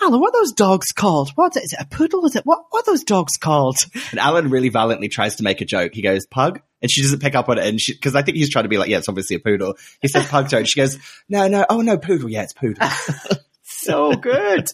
Alan, 0.00 0.20
what 0.20 0.34
are 0.34 0.40
those 0.40 0.52
dogs 0.52 0.92
called? 0.92 1.30
What 1.34 1.56
is 1.56 1.72
it? 1.72 1.80
A 1.80 1.86
poodle? 1.86 2.26
Is 2.26 2.36
it? 2.36 2.44
What, 2.44 2.66
what 2.70 2.86
are 2.86 2.92
those 2.92 3.04
dogs 3.04 3.36
called? 3.38 3.78
And 4.10 4.20
Alan 4.20 4.50
really 4.50 4.68
valiantly 4.68 5.08
tries 5.08 5.36
to 5.36 5.42
make 5.42 5.60
a 5.60 5.64
joke. 5.64 5.94
He 5.94 6.02
goes, 6.02 6.26
pug? 6.26 6.60
And 6.82 6.90
she 6.90 7.00
doesn't 7.02 7.20
pick 7.20 7.34
up 7.34 7.48
on 7.48 7.58
it. 7.58 7.66
And 7.66 7.80
she, 7.80 7.96
cause 7.96 8.14
I 8.16 8.22
think 8.22 8.36
he's 8.36 8.50
trying 8.50 8.64
to 8.64 8.68
be 8.68 8.76
like, 8.76 8.90
yeah, 8.90 8.98
it's 8.98 9.08
obviously 9.08 9.36
a 9.36 9.38
poodle. 9.38 9.74
He 10.00 10.08
says 10.08 10.26
pug 10.26 10.48
to 10.48 10.56
her 10.56 10.60
and 10.60 10.68
she 10.68 10.80
goes, 10.80 10.98
no, 11.28 11.46
no, 11.48 11.64
oh 11.70 11.80
no, 11.80 11.96
poodle. 11.96 12.28
Yeah, 12.28 12.42
it's 12.42 12.52
poodle. 12.52 12.86
so 13.62 14.14
good. 14.16 14.66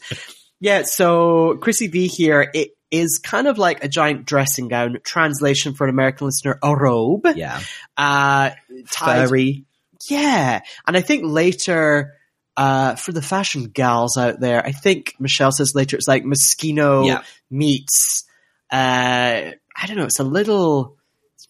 Yeah, 0.61 0.83
so 0.83 1.57
Chrissy 1.59 1.87
V 1.89 2.07
here, 2.09 2.51
it 2.53 2.71
is 2.91 3.21
kind 3.23 3.47
of 3.47 3.59
like 3.59 3.85
a 3.85 3.89
giant 3.89 4.25
dressing 4.25 4.69
gown. 4.69 4.99
Translation 5.05 5.75
for 5.75 5.85
an 5.85 5.91
American 5.91 6.27
listener, 6.27 6.59
a 6.63 6.75
robe. 6.75 7.27
yeah. 7.37 7.61
Uh, 7.97 8.51
tied, 8.91 9.29
Furry. 9.29 9.67
yeah. 10.11 10.61
And 10.87 10.97
I 10.97 11.01
think 11.03 11.23
later, 11.25 12.15
uh, 12.57 12.95
for 12.97 13.13
the 13.13 13.23
fashion 13.23 13.65
gals 13.65 14.17
out 14.17 14.41
there, 14.41 14.65
I 14.67 14.73
think 14.73 15.15
Michelle 15.21 15.53
says 15.53 15.73
later 15.75 15.97
it's 15.97 16.09
like 16.09 16.25
Moschino 16.25 17.07
Yeah. 17.07 17.23
meets, 17.51 18.25
uh, 18.73 19.53
I 19.81 19.87
don't 19.87 19.97
know, 19.97 20.05
it's 20.07 20.19
a 20.19 20.25
little, 20.25 20.98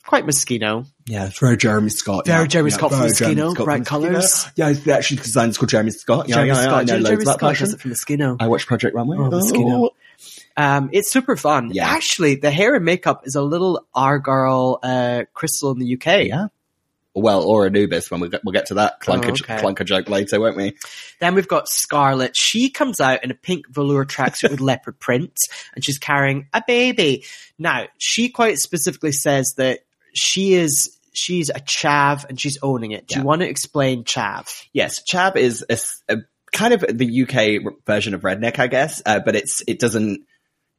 quite 0.08 0.26
Moschino. 0.26 0.86
Yeah, 1.06 1.26
it's 1.26 1.38
very 1.38 1.56
Jeremy 1.56 1.90
Scott. 1.90 2.26
Very 2.26 2.42
yeah. 2.42 2.46
Jeremy 2.46 2.70
Yeah, 2.70 2.76
Scott 2.76 2.90
from 2.90 2.98
very 3.00 3.10
Moschino, 3.12 3.52
Scott 3.52 3.64
bright 3.64 3.86
colours. 3.86 4.46
Yeah, 4.56 4.70
it's 4.70 4.88
actually 4.88 5.18
designed 5.18 5.56
called 5.56 5.68
Jeremy 5.68 5.90
Scott. 5.90 6.28
Yeah, 6.28 6.36
Jeremy 6.36 6.52
yeah, 6.52 6.62
yeah, 6.64 6.74
I 6.74 6.80
know 6.80 6.86
Jeremy 6.86 7.24
loads 7.24 7.38
Scott 7.38 7.56
does 7.58 7.74
it 7.74 7.80
from 7.80 7.90
Moschino. 7.92 8.36
I 8.40 8.48
watched 8.48 8.66
Project 8.66 8.94
Runway. 8.96 9.18
Oh, 9.18 9.30
Moschino. 9.30 9.90
Um, 10.56 10.90
it's 10.92 11.10
super 11.10 11.36
fun. 11.36 11.70
Yeah. 11.72 11.88
Actually, 11.88 12.36
the 12.36 12.50
hair 12.50 12.74
and 12.74 12.84
makeup 12.84 13.22
is 13.26 13.34
a 13.36 13.42
little 13.42 13.86
Argyle 13.94 14.80
uh, 14.82 15.24
crystal 15.34 15.70
in 15.70 15.78
the 15.78 15.94
UK. 15.94 16.24
Yeah. 16.26 16.46
Well, 17.14 17.42
or 17.42 17.66
Anubis 17.66 18.10
when 18.10 18.20
we 18.20 18.28
get, 18.28 18.44
we'll 18.44 18.52
get 18.52 18.66
to 18.66 18.74
that 18.74 19.00
clunker, 19.00 19.30
Oh, 19.30 19.30
okay. 19.30 19.56
clunker 19.56 19.84
joke 19.84 20.08
later, 20.08 20.40
won't 20.40 20.56
we? 20.56 20.76
Then 21.20 21.34
we've 21.34 21.48
got 21.48 21.68
Scarlett. 21.68 22.36
She 22.36 22.70
comes 22.70 23.00
out 23.00 23.24
in 23.24 23.30
a 23.30 23.34
pink 23.34 23.66
velour 23.68 24.04
tracksuit 24.04 24.50
with 24.50 24.60
leopard 24.60 24.98
print, 25.00 25.36
and 25.74 25.84
she's 25.84 25.98
carrying 25.98 26.46
a 26.52 26.62
baby. 26.64 27.24
Now, 27.58 27.86
she 27.98 28.28
quite 28.28 28.58
specifically 28.58 29.12
says 29.12 29.54
that 29.56 29.80
she 30.14 30.54
is 30.54 30.94
she's 31.14 31.50
a 31.50 31.54
chav 31.60 32.24
and 32.28 32.40
she's 32.40 32.58
owning 32.62 32.92
it. 32.92 33.06
Do 33.08 33.14
Yeah. 33.14 33.20
you 33.20 33.26
want 33.26 33.42
to 33.42 33.48
explain 33.48 34.04
chav? 34.04 34.46
Yes, 34.72 35.02
chav 35.10 35.36
is 35.36 35.64
a 36.08 36.18
kind 36.52 36.72
of 36.74 36.84
the 36.88 37.22
UK 37.22 37.72
version 37.86 38.14
of 38.14 38.22
redneck, 38.22 38.58
I 38.58 38.66
guess, 38.68 39.02
uh, 39.04 39.20
but 39.20 39.34
it's 39.36 39.62
it 39.66 39.78
doesn't 39.78 40.20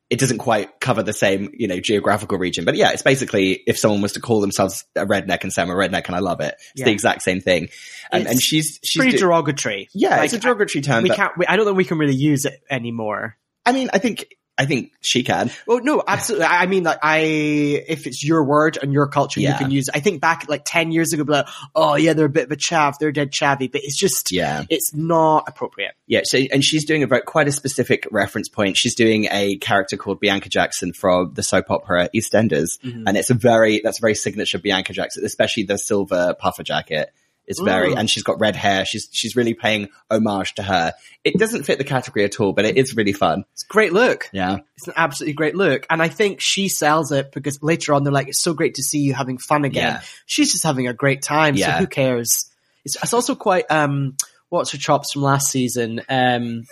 it 0.09 0.17
doesn't 0.19 0.39
quite 0.39 0.79
cover 0.79 1.03
the 1.03 1.13
same 1.13 1.51
you 1.53 1.67
know 1.67 1.79
geographical 1.79 2.37
region. 2.39 2.65
But 2.65 2.75
yeah, 2.75 2.91
it's 2.91 3.03
basically 3.03 3.61
if 3.67 3.77
someone 3.77 4.01
was 4.01 4.13
to 4.13 4.19
call 4.19 4.41
themselves 4.41 4.83
a 4.95 5.05
redneck 5.05 5.43
and 5.43 5.53
say 5.53 5.61
I'm 5.61 5.69
a 5.69 5.75
redneck 5.75 6.07
and 6.07 6.15
I 6.15 6.19
love 6.19 6.39
it, 6.41 6.55
it's 6.71 6.79
Yeah. 6.79 6.85
the 6.85 6.91
exact 6.91 7.21
same 7.21 7.41
thing. 7.41 7.65
It's 8.11 8.29
and 8.31 8.41
she's 8.41 8.79
she's 8.83 8.99
Pretty 8.99 9.11
do- 9.17 9.25
derogatory. 9.25 9.87
yeah, 9.93 10.11
Like, 10.17 10.25
it's 10.25 10.33
a 10.33 10.39
derogatory 10.39 10.81
term. 10.81 11.03
We 11.03 11.09
but- 11.09 11.15
can't. 11.17 11.37
We, 11.37 11.45
I 11.45 11.55
don't 11.57 11.65
think 11.65 11.77
we 11.77 11.85
can 11.85 11.97
really 11.99 12.15
use 12.15 12.45
it 12.45 12.59
anymore. 12.71 13.37
I 13.65 13.71
mean, 13.71 13.89
I 13.93 13.99
think 13.99 14.25
I 14.59 14.65
think 14.65 14.91
she 14.99 15.23
can. 15.23 15.49
Well, 15.65 15.79
no, 15.81 16.03
absolutely. 16.05 16.45
I 16.47 16.65
mean, 16.65 16.83
like, 16.83 16.99
I 17.01 17.19
if 17.19 18.05
it's 18.05 18.23
your 18.23 18.43
word 18.43 18.77
and 18.81 18.91
your 18.91 19.07
culture, 19.07 19.39
Yeah. 19.39 19.53
you 19.53 19.57
can 19.57 19.71
use. 19.71 19.87
it. 19.87 19.95
I 19.95 20.01
think 20.01 20.19
back 20.19 20.49
like 20.49 20.63
ten 20.65 20.91
years 20.91 21.13
ago, 21.13 21.23
like, 21.25 21.47
oh 21.73 21.95
yeah, 21.95 22.11
they're 22.11 22.25
a 22.25 22.29
bit 22.29 22.45
of 22.47 22.51
a 22.51 22.57
chav, 22.57 22.95
they're 22.99 23.13
dead 23.13 23.31
chavvy, 23.31 23.71
but 23.71 23.79
it's 23.83 23.97
just, 23.97 24.33
Yeah. 24.33 24.65
it's 24.69 24.93
not 24.93 25.45
appropriate. 25.47 25.93
Yeah, 26.07 26.21
so 26.25 26.37
and 26.37 26.63
she's 26.63 26.83
doing 26.83 27.03
a 27.03 27.07
very, 27.07 27.21
quite 27.21 27.47
a 27.47 27.53
specific 27.53 28.05
reference 28.11 28.49
point. 28.49 28.75
She's 28.75 28.95
doing 28.95 29.27
a 29.31 29.55
character 29.57 29.95
called 29.95 30.19
Bianca 30.19 30.49
Jackson 30.49 30.91
from 30.91 31.33
the 31.35 31.43
soap 31.43 31.71
opera 31.71 32.09
EastEnders, 32.13 32.79
mm-hmm. 32.83 33.07
and 33.07 33.15
it's 33.15 33.29
a 33.29 33.35
very 33.35 33.79
that's 33.81 33.99
a 33.99 34.01
very 34.01 34.15
signature 34.15 34.59
Bianca 34.59 34.91
Jackson, 34.91 35.23
especially 35.23 35.63
the 35.63 35.77
silver 35.77 36.35
puffer 36.37 36.63
jacket. 36.63 37.13
Is 37.49 37.59
very, 37.59 37.93
Mm. 37.93 37.97
and 37.97 38.09
she's 38.09 38.21
got 38.21 38.39
red 38.39 38.55
hair. 38.55 38.85
She's 38.85 39.09
she's 39.11 39.35
really 39.35 39.55
paying 39.55 39.89
homage 40.11 40.53
to 40.55 40.63
her. 40.63 40.93
It 41.23 41.37
doesn't 41.39 41.63
fit 41.63 41.79
the 41.79 41.83
category 41.83 42.23
at 42.23 42.39
all, 42.39 42.53
but 42.53 42.63
it 42.63 42.77
is 42.77 42.95
really 42.95 43.11
fun. 43.11 43.43
It's 43.53 43.63
a 43.63 43.67
great 43.73 43.91
look. 43.91 44.29
Yeah, 44.31 44.59
It's 44.77 44.87
an 44.87 44.93
absolutely 44.95 45.33
great 45.33 45.55
look, 45.55 45.87
and 45.89 45.99
I 46.01 46.09
think 46.09 46.41
she 46.41 46.69
sells 46.69 47.11
it 47.11 47.31
because 47.31 47.57
later 47.63 47.95
on 47.95 48.03
they're 48.03 48.13
like, 48.13 48.27
"It's 48.27 48.41
so 48.41 48.53
great 48.53 48.75
to 48.75 48.83
see 48.83 48.99
you 48.99 49.15
having 49.15 49.39
fun 49.39 49.65
again." 49.65 49.93
Yeah. 49.95 50.01
She's 50.27 50.51
just 50.51 50.63
having 50.63 50.87
a 50.87 50.93
great 50.93 51.23
time, 51.23 51.57
so 51.57 51.61
Yeah. 51.61 51.79
who 51.79 51.87
cares? 51.87 52.45
It's, 52.85 52.95
it's 53.01 53.13
also 53.15 53.33
quite 53.33 53.65
um, 53.71 54.15
what's 54.49 54.71
her 54.71 54.77
chops 54.77 55.13
from 55.13 55.23
last 55.23 55.49
season, 55.49 56.01
um, 56.07 56.65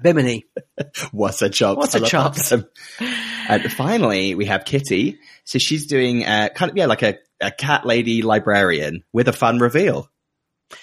Bimini. 0.00 0.46
what's 1.12 1.42
a 1.42 1.50
chops? 1.50 1.76
What's 1.78 1.94
love 1.94 2.08
chops? 2.08 2.52
And 3.48 3.72
finally, 3.72 4.34
we 4.34 4.46
have 4.46 4.64
Kitty. 4.64 5.18
So 5.48 5.58
she's 5.58 5.86
doing 5.86 6.26
uh, 6.26 6.50
kind 6.54 6.70
of 6.70 6.76
yeah, 6.76 6.84
like 6.84 7.02
a, 7.02 7.16
a 7.40 7.50
cat 7.50 7.86
lady 7.86 8.20
librarian 8.20 9.02
with 9.14 9.28
a 9.28 9.32
fun 9.32 9.58
reveal. 9.60 10.10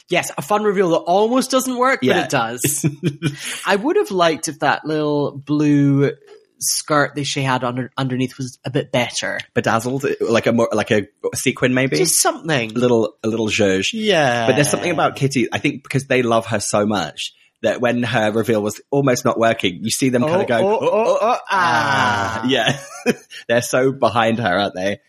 Yes, 0.10 0.32
a 0.36 0.42
fun 0.42 0.64
reveal 0.64 0.90
that 0.90 0.98
almost 0.98 1.52
doesn't 1.52 1.78
work, 1.78 2.00
Yeah. 2.02 2.14
but 2.16 2.24
it 2.26 2.30
does. 2.32 3.62
I 3.68 3.76
would 3.76 3.96
have 3.98 4.10
liked 4.10 4.48
if 4.48 4.62
that 4.62 4.84
little 4.84 5.38
blue 5.38 6.14
skirt 6.60 7.14
that 7.14 7.26
she 7.26 7.44
had 7.44 7.64
under, 7.64 7.92
underneath 7.96 8.40
was 8.40 8.58
a 8.66 8.72
bit 8.72 8.92
better. 8.92 9.40
Bedazzled, 9.54 10.04
like 10.20 10.48
a 10.48 10.52
more 10.52 10.70
like 10.74 10.90
a 10.90 11.04
sequin, 11.36 11.76
maybe 11.76 11.98
Just 11.98 12.20
something. 12.20 12.72
a 12.72 12.74
little 12.80 13.18
a 13.24 13.28
little 13.28 13.48
zhuzh. 13.50 13.90
Yeah. 13.94 14.48
But 14.48 14.56
there's 14.56 14.72
something 14.72 14.90
about 14.90 15.16
Kitty. 15.16 15.48
I 15.54 15.60
think 15.60 15.84
because 15.84 16.08
they 16.08 16.24
love 16.24 16.48
her 16.48 16.60
so 16.60 16.88
much 16.88 17.34
that 17.66 17.82
when 17.82 18.02
her 18.04 18.32
reveal 18.32 18.62
was 18.62 18.82
almost 18.90 19.26
not 19.26 19.38
working, 19.38 19.84
you 19.84 19.92
see 19.92 20.10
them 20.10 20.24
kind 20.24 20.42
of 20.42 20.48
go, 20.48 20.58
oh, 20.58 20.80
oh, 20.82 20.90
oh, 20.92 21.18
ah, 21.22 21.42
ah. 21.50 22.48
yeah. 22.48 22.80
They're 23.48 23.62
so 23.62 23.92
behind 23.92 24.40
her, 24.40 24.58
aren't 24.58 24.74
they? 24.76 25.00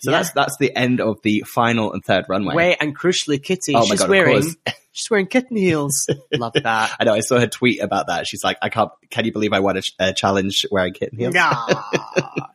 So 0.00 0.10
Yeah. 0.12 0.18
that's 0.18 0.32
that's 0.32 0.56
the 0.58 0.74
end 0.76 1.00
of 1.00 1.20
the 1.22 1.40
final 1.46 1.92
and 1.92 2.04
third 2.04 2.26
runway. 2.28 2.54
Wait, 2.54 2.76
and 2.80 2.96
crucially, 2.96 3.42
Kitty, 3.42 3.74
Oh 3.74 3.84
she's 3.84 3.98
God, 3.98 4.08
wearing 4.08 4.42
she's 4.92 5.10
wearing 5.10 5.26
kitten 5.26 5.56
heels. 5.56 6.06
Love 6.32 6.52
that. 6.54 6.94
I 7.00 7.04
know. 7.04 7.14
I 7.14 7.20
saw 7.20 7.40
her 7.40 7.48
tweet 7.48 7.82
about 7.82 8.06
that. 8.06 8.26
She's 8.28 8.44
like, 8.44 8.58
"I 8.62 8.68
can't. 8.68 8.92
Can 9.10 9.24
you 9.24 9.32
believe 9.32 9.52
I 9.52 9.58
won 9.58 9.76
a, 9.76 9.82
a 9.98 10.12
challenge 10.12 10.64
wearing 10.70 10.92
kitten 10.92 11.18
heels?" 11.18 11.34
Ah. 11.36 12.52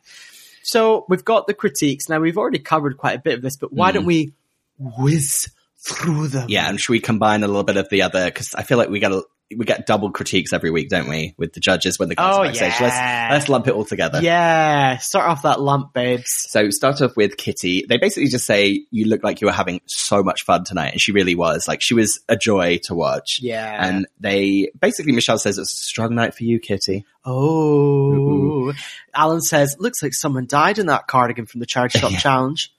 so 0.62 1.04
we've 1.10 1.24
got 1.24 1.46
the 1.46 1.52
critiques. 1.52 2.08
Now 2.08 2.18
we've 2.18 2.38
already 2.38 2.60
covered 2.60 2.96
quite 2.96 3.18
a 3.18 3.20
bit 3.20 3.34
of 3.34 3.42
this, 3.42 3.58
but 3.58 3.72
why 3.74 3.92
don't 3.92 4.06
we 4.06 4.32
whiz 4.78 5.50
through 5.86 6.28
them? 6.28 6.46
Yeah, 6.48 6.68
and 6.68 6.80
should 6.80 6.92
we 6.92 7.00
combine 7.00 7.42
a 7.42 7.46
little 7.48 7.64
bit 7.64 7.76
of 7.76 7.88
the 7.90 8.02
other? 8.02 8.24
Because 8.26 8.54
I 8.54 8.62
feel 8.62 8.78
like 8.78 8.88
we 8.88 9.00
get 9.00 9.12
a, 9.12 9.22
we 9.56 9.66
get 9.66 9.86
double 9.86 10.10
critiques 10.10 10.52
every 10.54 10.70
week, 10.70 10.88
don't 10.88 11.08
we? 11.08 11.34
With 11.36 11.52
the 11.52 11.60
judges 11.60 11.98
when 11.98 12.08
the 12.08 12.16
come 12.16 12.32
Oh, 12.32 12.42
backstage. 12.44 12.72
yeah. 12.80 13.28
Let's 13.28 13.32
let's 13.34 13.48
lump 13.50 13.68
it 13.68 13.74
all 13.74 13.84
together. 13.84 14.20
Yeah. 14.22 14.96
Start 14.96 15.28
off 15.28 15.42
that 15.42 15.60
lump, 15.60 15.92
babes. 15.92 16.30
So 16.48 16.70
start 16.70 17.02
off 17.02 17.14
with 17.16 17.36
Kitty. 17.36 17.84
They 17.88 17.98
basically 17.98 18.28
just 18.30 18.46
say 18.46 18.86
you 18.90 19.06
look 19.06 19.22
like 19.22 19.40
you 19.42 19.46
were 19.46 19.52
having 19.52 19.80
so 19.86 20.22
much 20.22 20.44
fun 20.44 20.64
tonight, 20.64 20.92
and 20.92 21.00
she 21.00 21.12
really 21.12 21.34
was. 21.34 21.68
Like 21.68 21.82
she 21.82 21.92
was 21.94 22.20
a 22.28 22.36
joy 22.36 22.78
to 22.84 22.94
watch. 22.94 23.38
Yeah. 23.42 23.86
And 23.86 24.06
they 24.18 24.70
basically 24.80 25.12
Michelle 25.12 25.38
says 25.38 25.58
it's 25.58 25.72
a 25.72 25.84
strong 25.84 26.14
night 26.14 26.34
for 26.34 26.44
you, 26.44 26.58
Kitty. 26.58 27.04
Oh. 27.24 28.72
Alan 29.14 29.40
says, 29.42 29.76
looks 29.78 30.02
like 30.02 30.14
someone 30.14 30.46
died 30.46 30.78
in 30.78 30.86
that 30.86 31.06
cardigan 31.06 31.46
from 31.46 31.60
the 31.60 31.66
charity 31.66 31.98
shop 31.98 32.12
challenge. 32.18 32.72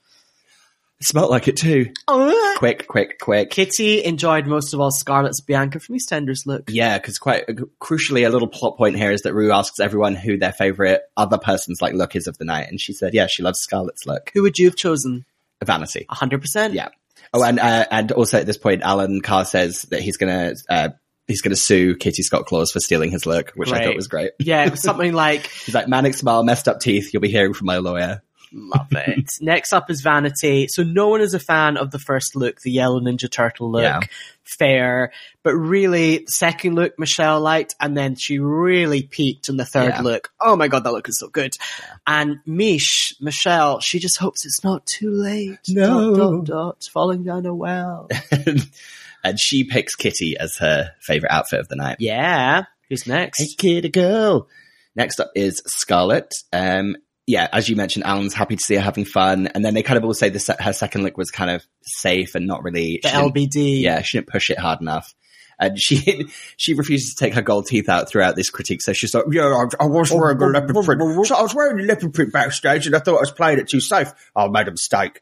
It 1.00 1.08
smelled 1.08 1.30
like 1.30 1.48
it 1.48 1.58
too. 1.58 1.92
Oh. 2.08 2.56
Quick, 2.58 2.88
quick, 2.88 3.20
quick. 3.20 3.50
Kitty 3.50 4.04
enjoyed 4.06 4.48
most 4.48 4.74
of 4.74 4.80
all 4.80 4.92
Scarlett's 4.92 5.42
Bianca 5.42 5.80
from 5.80 5.96
EastEnders 5.98 6.46
look. 6.46 6.70
Yeah, 6.70 6.98
because 6.98 7.18
quite 7.18 7.46
crucially, 7.82 8.26
a 8.26 8.30
little 8.30 8.48
plot 8.48 8.78
point 8.78 8.96
here 8.96 9.12
is 9.12 9.22
that 9.24 9.34
Ru 9.34 9.52
asks 9.52 9.80
everyone 9.82 10.16
who 10.16 10.38
their 10.38 10.54
favorite 10.54 11.02
other 11.18 11.38
person's 11.38 11.82
like 11.82 11.94
look 11.94 12.16
is 12.16 12.28
of 12.28 12.38
the 12.38 12.46
night, 12.46 12.70
and 12.70 12.80
she 12.80 12.94
said, 12.94 13.14
"Yeah, 13.14 13.28
she 13.28 13.44
loves 13.44 13.60
Scarlett's 13.60 14.06
look, 14.06 14.32
Who 14.34 14.42
would 14.44 14.58
you 14.58 14.68
have 14.68 14.78
chosen? 14.78 15.26
Vanity." 15.64 16.06
100%? 16.10 16.74
Yeah. 16.74 16.90
Oh, 17.34 17.44
and 17.44 17.60
uh, 17.60 17.86
and 17.92 18.12
also 18.14 18.40
at 18.40 18.46
this 18.46 18.58
point, 18.58 18.82
Alan 18.84 19.20
Carr 19.20 19.44
says 19.44 19.82
that 19.84 20.00
he's 20.00 20.16
gonna 20.16 20.54
uh, 20.70 20.90
he's 21.28 21.42
gonna 21.42 21.56
sue 21.58 21.96
Kitty 21.96 22.24
Scott 22.24 22.46
Claus 22.46 22.72
for 22.72 22.80
stealing 22.80 23.12
his 23.12 23.26
look, 23.26 23.52
which 23.56 23.72
I 23.72 23.84
thought 23.84 23.96
was 23.96 24.08
great. 24.08 24.32
Yeah, 24.40 24.64
it 24.66 24.72
was 24.72 24.82
something 24.84 25.12
like, 25.12 25.48
He's 25.48 25.76
like 25.76 25.90
manic 25.90 26.14
smile, 26.14 26.44
messed 26.44 26.70
up 26.70 26.80
teeth. 26.80 27.14
You'll 27.14 27.22
be 27.22 27.30
hearing 27.32 27.54
from 27.54 27.66
my 27.66 27.78
lawyer. 27.78 28.22
Love 28.58 28.88
it. 28.92 29.26
Next 29.42 29.74
up 29.74 29.90
is 29.92 30.00
Vanity. 30.02 30.68
So 30.70 30.84
no 30.84 31.10
one 31.10 31.20
is 31.20 31.34
a 31.34 31.40
fan 31.40 31.76
of 31.76 31.92
the 31.92 32.00
first 32.00 32.38
look, 32.38 32.62
the 32.62 32.72
yellow 32.72 33.02
Ninja 33.02 33.30
Turtle 33.30 33.70
look. 33.70 33.84
Yeah. 33.84 34.00
Fair. 34.44 35.12
But 35.44 35.56
really, 35.56 36.24
second 36.28 36.76
look, 36.76 36.98
Michelle 36.98 37.42
liked, 37.42 37.76
and 37.82 37.98
then 37.98 38.16
she 38.16 38.40
really 38.40 39.04
peaked 39.04 39.50
in 39.50 39.58
the 39.58 39.66
third 39.66 39.90
Yeah. 39.90 40.02
look. 40.02 40.32
Oh 40.40 40.56
my 40.56 40.68
god, 40.70 40.86
that 40.86 40.94
look 40.94 41.10
is 41.10 41.18
so 41.20 41.28
good. 41.28 41.54
And 42.08 42.38
Mish, 42.46 43.16
Michelle, 43.20 43.80
she 43.82 44.00
just 44.00 44.20
hopes 44.20 44.46
it's 44.46 44.64
not 44.64 44.86
too 44.86 45.10
late. 45.12 45.58
No. 45.68 46.16
Dot, 46.16 46.32
dot, 46.32 46.46
dot, 46.46 46.84
falling 46.94 47.24
down 47.24 47.46
a 47.46 47.54
well. 47.54 48.08
and 49.24 49.40
she 49.40 49.64
picks 49.66 49.96
Kitty 49.96 50.38
as 50.40 50.58
her 50.58 50.92
favorite 51.02 51.32
outfit 51.32 51.60
of 51.60 51.68
the 51.68 51.76
night. 51.76 51.98
yeah. 52.00 52.64
Who's 52.88 53.08
next? 53.08 53.40
Hey, 53.42 53.48
kitty 53.58 53.90
girl. 53.90 54.48
Next 54.96 55.20
up 55.20 55.32
is 55.36 55.60
Scarlett. 55.66 56.32
Um, 56.54 56.96
yeah, 57.28 57.48
as 57.52 57.68
you 57.68 57.76
mentioned, 57.76 58.06
Alan's 58.06 58.34
happy 58.34 58.56
to 58.56 58.62
see 58.62 58.76
her 58.76 58.82
having 58.82 59.06
fun, 59.06 59.48
and 59.48 59.66
then 59.66 59.74
they 59.74 59.82
kind 59.82 59.98
of 59.98 60.06
all 60.06 60.14
say 60.14 60.30
her 60.60 60.74
second 60.74 61.04
look 61.04 61.18
was 61.18 61.32
kind 61.32 61.50
of 61.50 61.66
safe 61.82 62.36
and 62.36 62.46
not 62.46 62.64
really 62.64 63.00
The 63.02 63.10
LBD. 63.10 63.82
Yeah, 63.82 64.02
she 64.02 64.18
didn't 64.18 64.28
push 64.28 64.52
it 64.52 64.60
hard 64.60 64.80
enough. 64.82 65.16
And 65.58 65.80
she 65.82 66.28
she 66.58 66.74
refuses 66.76 67.16
to 67.16 67.24
take 67.24 67.34
her 67.34 67.42
gold 67.42 67.66
teeth 67.66 67.90
out 67.90 68.10
throughout 68.10 68.36
this 68.36 68.50
critique. 68.50 68.82
So 68.82 68.94
she's 68.94 69.16
like, 69.16 69.26
"Yeah, 69.32 69.48
I, 69.48 69.84
I 69.84 69.88
was 69.88 70.12
wearing 70.12 70.42
a 70.42 70.46
leopard 70.48 70.86
print. 70.86 71.28
So 71.28 71.36
I 71.36 71.42
was 71.42 71.56
wearing 71.56 71.80
a 71.80 71.84
leopard 71.84 72.14
print 72.14 72.32
backstage, 72.32 72.86
and 72.86 72.96
I 72.96 73.00
thought 73.00 73.18
I 73.18 73.22
was 73.22 73.32
playing 73.32 73.60
it 73.60 73.70
too 73.70 73.82
safe. 73.82 74.12
I 74.36 74.48
made 74.48 74.68
a 74.68 74.72
mistake." 74.72 75.22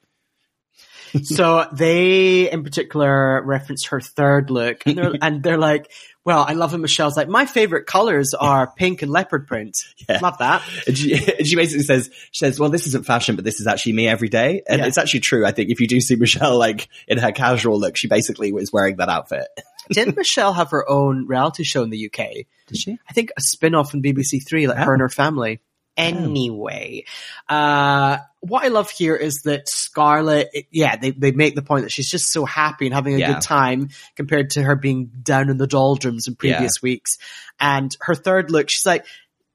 So 1.24 1.68
they, 1.72 2.49
in 2.51 2.64
particular, 2.64 3.41
reference 3.43 3.86
her 3.88 4.01
third 4.01 4.49
look, 4.49 4.84
and 4.86 4.97
they're, 4.97 5.14
and 5.22 5.43
they're 5.43 5.57
like, 5.57 5.91
"Well, 6.26 6.43
I 6.47 6.53
love 6.53 6.74
it." 6.74 6.78
Michelle's 6.80 7.16
like, 7.18 7.28
"My 7.28 7.45
favorite 7.45 7.86
colors 7.86 8.34
are 8.34 8.72
pink 8.76 9.01
and 9.01 9.11
leopard 9.11 9.47
print. 9.47 9.78
Yeah. 10.09 10.20
Love 10.22 10.38
that." 10.39 10.64
And 10.88 10.97
she, 10.97 11.14
and 11.14 11.47
she 11.47 11.55
basically 11.55 11.84
says, 11.84 12.09
she 12.32 12.45
says, 12.45 12.59
well, 12.59 12.70
this 12.70 12.88
isn't 12.88 13.05
fashion, 13.05 13.36
but 13.36 13.45
this 13.45 13.59
is 13.59 13.68
actually 13.68 13.93
me 13.93 14.07
every 14.07 14.30
day. 14.30 14.61
And 14.68 14.80
Yeah. 14.82 14.88
it's 14.88 14.97
actually 14.97 15.22
true. 15.22 15.45
I 15.45 15.51
think 15.51 15.70
if 15.70 15.80
you 15.80 15.88
do 15.88 16.01
see 16.01 16.16
Michelle, 16.16 16.57
like, 16.57 16.89
in 17.07 17.18
her 17.20 17.32
casual 17.32 17.80
look, 17.80 17.95
she 17.97 18.07
basically 18.07 18.51
was 18.51 18.72
wearing 18.74 18.97
that 18.97 19.09
outfit. 19.09 19.47
Didn't 19.91 20.16
Michelle 20.18 20.53
have 20.53 20.72
her 20.72 20.89
own 20.89 21.28
reality 21.28 21.64
show 21.64 21.84
in 21.84 21.89
the 21.89 22.05
UK? 22.07 22.45
Did 22.68 22.78
she? 22.78 22.97
I 23.09 23.14
think 23.14 23.32
a 23.38 23.41
spin-off 23.41 23.91
from 23.91 24.01
BBC 24.01 24.45
Three, 24.47 24.68
like 24.68 24.78
her 24.78 24.93
and 24.93 25.01
her 25.01 25.09
family. 25.09 25.59
Anyway, 25.98 27.06
uh, 27.50 28.18
what 28.39 28.64
I 28.64 28.68
love 28.70 28.89
here 28.89 29.16
is 29.16 29.41
that 29.46 29.68
Scarlett, 29.70 30.50
it- 30.54 30.68
yeah, 30.72 30.96
they, 30.96 31.12
they 31.12 31.32
make 31.32 31.56
the 31.56 31.62
point 31.62 31.84
that 31.84 31.91
she's 31.91 32.10
just 32.10 32.32
so 32.32 32.46
happy 32.46 32.86
and 32.88 32.94
having 32.96 33.16
a 33.16 33.20
Yeah. 33.20 33.34
good 33.34 33.41
time 33.41 33.89
compared 34.16 34.52
to 34.52 34.64
her 34.64 34.76
being 34.76 35.12
down 35.22 35.50
in 35.50 35.58
the 35.58 35.68
doldrums 35.68 36.28
in 36.28 36.36
previous 36.36 36.82
weeks. 36.82 37.18
And 37.60 37.96
her 38.02 38.16
third 38.16 38.52
look, 38.52 38.70
she's 38.70 38.86
like, 38.86 39.06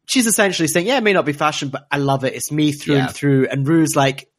she's 0.06 0.26
essentially 0.26 0.68
saying, 0.68 0.86
yeah, 0.86 0.98
it 0.98 1.02
may 1.04 1.12
not 1.12 1.26
be 1.26 1.32
fashion, 1.32 1.68
but 1.68 1.86
I 1.90 1.98
love 1.98 2.24
it. 2.24 2.34
It's 2.34 2.50
me 2.52 2.72
through 2.72 2.96
Yeah. 2.96 3.06
and 3.06 3.14
through. 3.14 3.48
And 3.48 3.66
Ru's 3.66 3.94
like, 3.96 4.30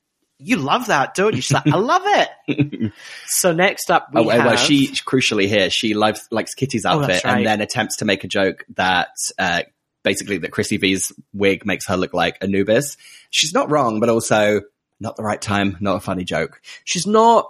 you 0.41 0.55
love 0.55 0.87
that, 0.87 1.15
don't 1.15 1.35
you? 1.35 1.41
She's 1.41 1.51
like, 1.53 1.67
I 1.67 1.77
love 1.77 2.03
it. 2.05 2.91
so 3.27 3.51
next 3.51 3.91
up, 3.91 4.07
we 4.13 4.21
Oh, 4.21 4.29
have, 4.29 4.45
well, 4.45 4.55
she 4.55 4.87
crucially 4.87 5.47
here, 5.49 5.69
she 5.69 5.93
likes, 5.93 6.27
likes 6.31 6.53
Kitty's 6.53 6.85
Oh, 6.85 6.91
outfit 6.91 7.07
that's 7.09 7.25
right. 7.25 7.37
and 7.39 7.45
then 7.45 7.59
attempts 7.61 7.97
to 7.97 8.05
make 8.05 8.23
a 8.23 8.27
joke 8.29 8.63
that, 8.75 9.09
uh, 9.37 9.63
basically 10.03 10.37
that 10.39 10.51
Chrissy 10.51 10.77
V's 10.77 11.11
wig 11.33 11.65
makes 11.65 11.87
her 11.87 11.97
look 11.97 12.13
like 12.13 12.37
Anubis. 12.41 12.97
She's 13.29 13.53
not 13.53 13.69
wrong, 13.69 13.99
but 13.99 14.09
also 14.09 14.61
not 14.99 15.15
the 15.15 15.23
right 15.23 15.41
time, 15.41 15.77
not 15.79 15.95
a 15.95 15.99
funny 15.99 16.23
joke. 16.23 16.61
she's 16.83 17.07
not 17.07 17.49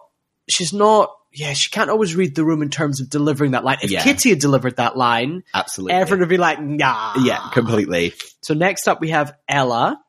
she's 0.49 0.73
not 0.73 1.11
yeah 1.31 1.53
she 1.53 1.69
can't 1.69 1.91
always 1.91 2.15
read 2.15 2.33
the 2.35 2.43
room 2.43 2.63
in 2.63 2.69
terms 2.71 2.99
of 3.01 3.07
delivering 3.09 3.51
that 3.51 3.63
line 3.63 3.77
if 3.83 3.91
Yeah. 3.91 4.01
kitty 4.03 4.29
had 4.31 4.39
delivered 4.39 4.77
that 4.77 4.97
line 4.97 5.43
Absolutely. 5.53 5.93
everyone 5.93 6.21
would 6.21 6.29
be 6.29 6.37
like 6.37 6.59
nah 6.59 7.13
yeah, 7.23 7.49
completely. 7.53 8.13
so 8.41 8.55
next 8.55 8.87
up 8.87 8.99
we 8.99 9.09
have 9.11 9.33
ella 9.47 10.01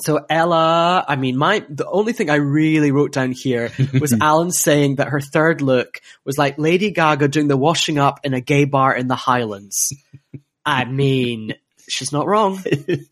so 0.00 0.24
ella 0.28 1.04
i 1.06 1.14
mean 1.14 1.36
my 1.36 1.64
the 1.68 1.86
only 1.88 2.12
thing 2.12 2.30
i 2.30 2.34
really 2.34 2.90
wrote 2.90 3.12
down 3.12 3.30
here 3.30 3.70
was 4.00 4.12
alan 4.20 4.50
saying 4.50 4.96
that 4.96 5.08
her 5.08 5.20
third 5.20 5.62
look 5.62 6.00
was 6.24 6.36
like 6.36 6.58
lady 6.58 6.90
gaga 6.90 7.28
doing 7.28 7.46
the 7.46 7.56
washing 7.56 7.98
up 7.98 8.18
in 8.24 8.34
a 8.34 8.40
gay 8.40 8.64
bar 8.64 8.92
in 8.92 9.06
the 9.06 9.14
highlands 9.14 9.92
i 10.66 10.84
mean 10.84 11.54
she's 11.88 12.12
not 12.12 12.26
wrong 12.26 12.62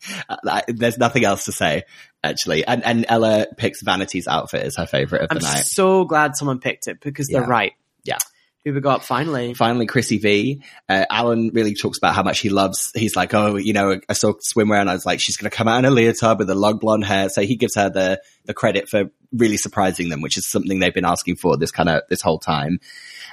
There's 0.67 0.97
nothing 0.97 1.25
else 1.25 1.45
to 1.45 1.51
say, 1.51 1.83
actually. 2.23 2.65
And, 2.65 2.83
and 2.85 3.05
Ella 3.09 3.47
picks 3.57 3.81
Vanity's 3.83 4.27
outfit 4.27 4.63
as 4.63 4.77
her 4.77 4.85
favorite 4.85 5.23
of 5.23 5.29
the 5.29 5.39
night. 5.39 5.57
i'm 5.57 5.63
so 5.63 6.05
glad 6.05 6.35
someone 6.37 6.59
picked 6.59 6.87
it 6.87 7.01
because 7.01 7.27
they're 7.27 7.41
Yeah. 7.41 7.47
right 7.49 7.73
Yeah. 8.05 8.17
who 8.63 8.73
we 8.73 8.79
got 8.79 9.03
finally 9.03 9.53
Finally, 9.53 9.85
Chrissy 9.85 10.17
V. 10.19 10.61
Uh, 10.87 11.05
Alan 11.09 11.49
really 11.53 11.73
talks 11.75 11.97
about 11.97 12.13
how 12.15 12.23
much 12.23 12.39
he 12.39 12.49
loves. 12.49 12.91
He's 12.95 13.15
like, 13.17 13.33
oh, 13.33 13.57
you 13.57 13.73
know, 13.73 13.99
I 14.07 14.13
saw 14.13 14.33
swimwear, 14.33 14.79
and 14.79 14.89
I 14.89 14.93
was 14.93 15.05
like, 15.05 15.19
she's 15.19 15.35
going 15.37 15.49
to 15.49 15.55
come 15.57 15.67
out 15.67 15.79
in 15.79 15.85
a 15.85 15.91
leotard 15.91 16.39
with 16.39 16.49
a 16.49 16.55
long 16.55 16.77
blonde 16.77 17.03
hair. 17.05 17.27
So 17.29 17.41
he 17.41 17.55
gives 17.57 17.75
her 17.75 17.89
the 17.89 18.21
the 18.45 18.53
credit 18.53 18.87
for 18.89 19.11
really 19.33 19.57
surprising 19.57 20.07
them, 20.09 20.21
which 20.21 20.37
is 20.37 20.45
something 20.47 20.79
they've 20.79 20.93
been 20.93 21.05
asking 21.05 21.35
for 21.37 21.57
this 21.57 21.71
kind 21.71 21.89
of 21.89 22.03
this 22.09 22.21
whole 22.21 22.39
time. 22.39 22.79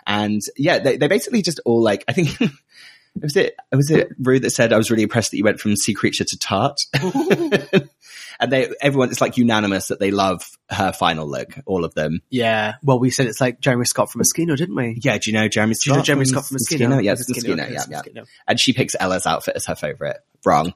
And 0.07 0.41
yeah, 0.57 0.79
they 0.81 0.97
they 0.97 1.07
basically 1.09 1.43
just 1.43 1.61
all 1.65 1.83
like, 1.83 2.05
I 2.09 2.13
think. 2.13 2.31
Was 3.23 3.37
it 3.37 3.57
was 3.73 3.91
it 3.91 4.09
Ru 4.19 4.39
that 4.41 4.51
said 4.51 4.73
I 4.73 4.77
was 4.77 4.91
really 4.91 5.03
impressed 5.03 5.31
that 5.31 5.37
you 5.37 5.45
went 5.45 5.61
from 5.61 5.77
sea 5.77 5.95
creature 5.95 6.25
to 6.25 6.39
tart, 6.39 6.79
and 6.95 8.53
they 8.53 8.71
everyone 8.81 9.11
it's 9.11 9.21
like 9.21 9.37
unanimous 9.37 9.89
that 9.89 10.01
they 10.01 10.11
love 10.11 10.43
her 10.71 10.93
final 10.93 11.29
look, 11.29 11.59
all 11.67 11.85
of 11.85 11.95
them. 11.95 12.21
Yeah. 12.31 12.75
Well, 12.83 12.99
we 12.99 13.11
said 13.11 13.27
it's 13.27 13.41
like 13.41 13.61
Jeremy 13.61 13.85
Scott 13.85 14.11
from 14.11 14.23
Moschino, 14.23 14.57
didn't 14.57 14.75
we? 14.75 14.99
Yeah, 15.03 15.19
do 15.19 15.31
you 15.31 15.37
know 15.37 15.49
Jeremy 15.49 15.75
Do 15.75 15.91
you 15.91 15.93
know 15.93 15.99
Scott? 15.99 16.07
Jeremy 16.07 16.25
Scott 16.27 16.47
from 16.47 16.57
Moschino? 16.57 17.03
Yes, 17.03 17.31
Moschino, 17.31 17.71
yeah, 17.71 17.85
yeah. 17.89 18.03
Moschino. 18.03 18.27
And 18.47 18.61
she 18.61 18.73
picks 18.73 18.95
Ella's 18.99 19.27
outfit 19.27 19.57
as 19.57 19.67
her 19.67 19.75
favorite. 19.75 20.19
Wrong. 20.45 20.75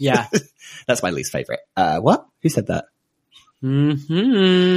Yeah. 0.00 0.26
That's 0.86 1.02
my 1.02 1.10
least 1.10 1.30
favorite. 1.30 1.60
Uh, 1.76 2.00
what? 2.00 2.26
Who 2.42 2.48
said 2.48 2.68
that? 2.68 2.86
Hmm 3.60 3.92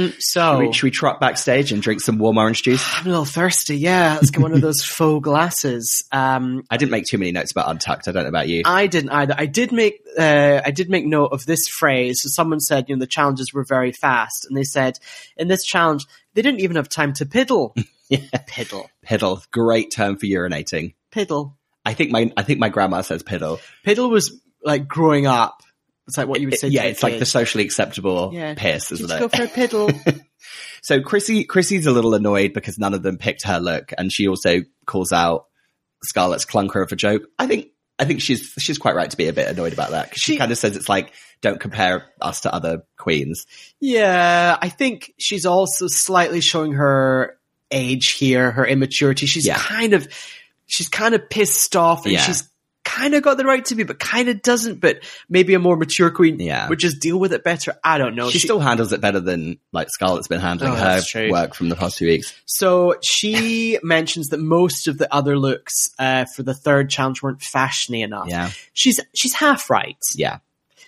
Should, 0.06 0.14
So 0.22 0.58
we, 0.58 0.72
should 0.72 0.84
we 0.84 0.90
trot 0.90 1.20
backstage 1.20 1.72
and 1.72 1.80
drink 1.82 2.00
some 2.00 2.18
warm 2.18 2.36
orange 2.38 2.62
juice? 2.62 2.84
I'm 2.98 3.06
a 3.06 3.08
little 3.10 3.24
thirsty. 3.24 3.76
Yeah, 3.78 4.14
let's 4.14 4.30
get 4.30 4.42
one 4.42 4.52
of 4.52 4.60
those 4.60 4.82
faux 4.84 5.22
glasses. 5.24 6.04
Um, 6.12 6.64
I 6.70 6.76
didn't 6.76 6.90
make 6.92 7.04
too 7.06 7.18
many 7.18 7.32
notes 7.32 7.50
about 7.52 7.70
Untucked. 7.70 8.08
I 8.08 8.12
don't 8.12 8.24
know 8.24 8.28
about 8.28 8.48
you. 8.48 8.62
I 8.64 8.86
didn't 8.86 9.10
either. 9.10 9.34
I 9.36 9.46
did 9.46 9.72
make 9.72 10.00
uh, 10.18 10.60
I 10.64 10.70
did 10.70 10.90
make 10.90 11.06
note 11.06 11.28
of 11.32 11.46
this 11.46 11.66
phrase. 11.68 12.20
So 12.22 12.28
someone 12.28 12.60
said, 12.60 12.88
you 12.88 12.96
know, 12.96 13.00
the 13.00 13.06
challenges 13.06 13.52
were 13.54 13.64
very 13.64 13.92
fast, 13.92 14.46
and 14.48 14.56
they 14.56 14.64
said 14.64 14.98
in 15.36 15.48
this 15.48 15.64
challenge 15.64 16.04
they 16.34 16.42
didn't 16.42 16.60
even 16.60 16.76
have 16.76 16.88
time 16.88 17.12
to 17.14 17.26
piddle. 17.26 17.72
yeah. 18.08 18.18
Piddle, 18.48 18.86
Piddle. 19.06 19.50
Great 19.50 19.90
term 19.92 20.16
for 20.18 20.26
urinating. 20.26 20.94
piddle, 21.10 21.54
I 21.86 21.94
think 21.94 22.10
my 22.10 22.30
I 22.36 22.42
think 22.42 22.58
my 22.60 22.68
grandma 22.68 23.00
says 23.00 23.22
piddle. 23.22 23.60
piddle 23.86 24.10
was 24.10 24.38
like 24.62 24.86
growing 24.88 25.26
up. 25.26 25.62
It's 26.06 26.16
like 26.18 26.28
what 26.28 26.40
you 26.40 26.48
would 26.48 26.58
say. 26.58 26.68
yeah, 26.68 26.82
to 26.82 26.86
a 26.88 26.90
it's 26.90 27.02
like 27.02 27.18
the 27.18 27.26
socially 27.26 27.64
acceptable 27.64 28.30
Yeah. 28.34 28.54
piss, 28.54 28.88
Just 28.90 29.02
isn't 29.02 29.18
go 29.18 29.24
it? 29.26 29.36
for 29.36 29.42
a 29.42 29.48
piddle. 29.48 30.20
So 30.82 31.00
Chrissy 31.00 31.44
Chrissy's 31.44 31.86
a 31.86 31.90
little 31.90 32.12
annoyed 32.14 32.52
because 32.52 32.78
none 32.78 32.92
of 32.92 33.02
them 33.02 33.16
picked 33.16 33.44
her 33.44 33.58
look, 33.58 33.92
and 33.96 34.12
she 34.12 34.28
also 34.28 34.60
calls 34.84 35.12
out 35.12 35.46
Scarlett's 36.04 36.44
clunker 36.44 36.82
of 36.84 36.92
a 36.92 36.96
joke. 36.96 37.22
I 37.38 37.46
think 37.46 37.68
I 37.98 38.04
think 38.04 38.20
she's 38.20 38.52
she's 38.58 38.76
quite 38.76 38.94
right 38.94 39.10
to 39.10 39.16
be 39.16 39.28
a 39.28 39.32
bit 39.32 39.48
annoyed 39.48 39.72
about 39.72 39.92
that 39.92 40.10
because 40.10 40.20
she, 40.20 40.32
She- 40.32 40.38
kind 40.38 40.52
of 40.52 40.58
says 40.58 40.76
it's 40.76 40.88
like 40.90 41.14
don't 41.40 41.58
compare 41.58 42.04
us 42.20 42.42
to 42.42 42.52
other 42.54 42.82
queens. 42.98 43.46
Yeah, 43.80 44.58
I 44.60 44.68
think 44.68 45.14
she's 45.18 45.46
also 45.46 45.86
slightly 45.86 46.42
showing 46.42 46.72
her 46.74 47.38
age 47.70 48.12
here, 48.12 48.50
her 48.50 48.66
immaturity. 48.66 49.24
She's 49.24 49.46
Yeah. 49.46 49.56
kind 49.56 49.94
of, 49.94 50.06
she's 50.66 50.88
kind 50.90 51.14
of 51.14 51.30
pissed 51.30 51.76
off 51.76 52.04
and 52.04 52.12
Yeah. 52.12 52.20
she's 52.22 52.46
kind 52.84 53.14
of 53.14 53.22
got 53.22 53.36
the 53.38 53.44
right 53.44 53.64
to 53.64 53.74
be, 53.74 53.82
but 53.82 53.98
kind 53.98 54.28
of 54.28 54.42
doesn't. 54.42 54.80
But 54.80 55.00
maybe 55.28 55.54
a 55.54 55.58
more 55.58 55.76
mature 55.76 56.10
queen 56.10 56.38
Yeah. 56.38 56.68
would 56.68 56.78
just 56.78 57.00
deal 57.00 57.18
with 57.18 57.32
it 57.32 57.42
better. 57.42 57.74
I 57.82 57.98
don't 57.98 58.14
know. 58.14 58.30
she, 58.30 58.38
still 58.38 58.60
handles 58.60 58.92
it 58.92 59.00
better 59.00 59.20
than 59.20 59.58
like 59.72 59.88
Scarlett's 59.90 60.28
been 60.28 60.40
handling 60.40 60.72
Oh, 60.72 60.74
her 60.76 61.30
work 61.30 61.54
from 61.54 61.68
the 61.70 61.76
past 61.76 61.98
few 61.98 62.08
weeks. 62.08 62.34
so 62.44 62.96
she 63.02 63.78
mentions 63.82 64.28
that 64.28 64.38
most 64.40 64.86
of 64.86 64.98
the 64.98 65.12
other 65.12 65.38
looks 65.38 65.72
uh, 65.98 66.26
for 66.36 66.42
the 66.42 66.54
third 66.54 66.90
challenge 66.90 67.22
weren't 67.22 67.40
fashiony 67.40 68.04
enough. 68.04 68.28
Yeah, 68.28 68.50
She's 68.74 69.00
she's 69.14 69.34
half 69.34 69.70
right. 69.70 69.96
yeah, 70.14 70.38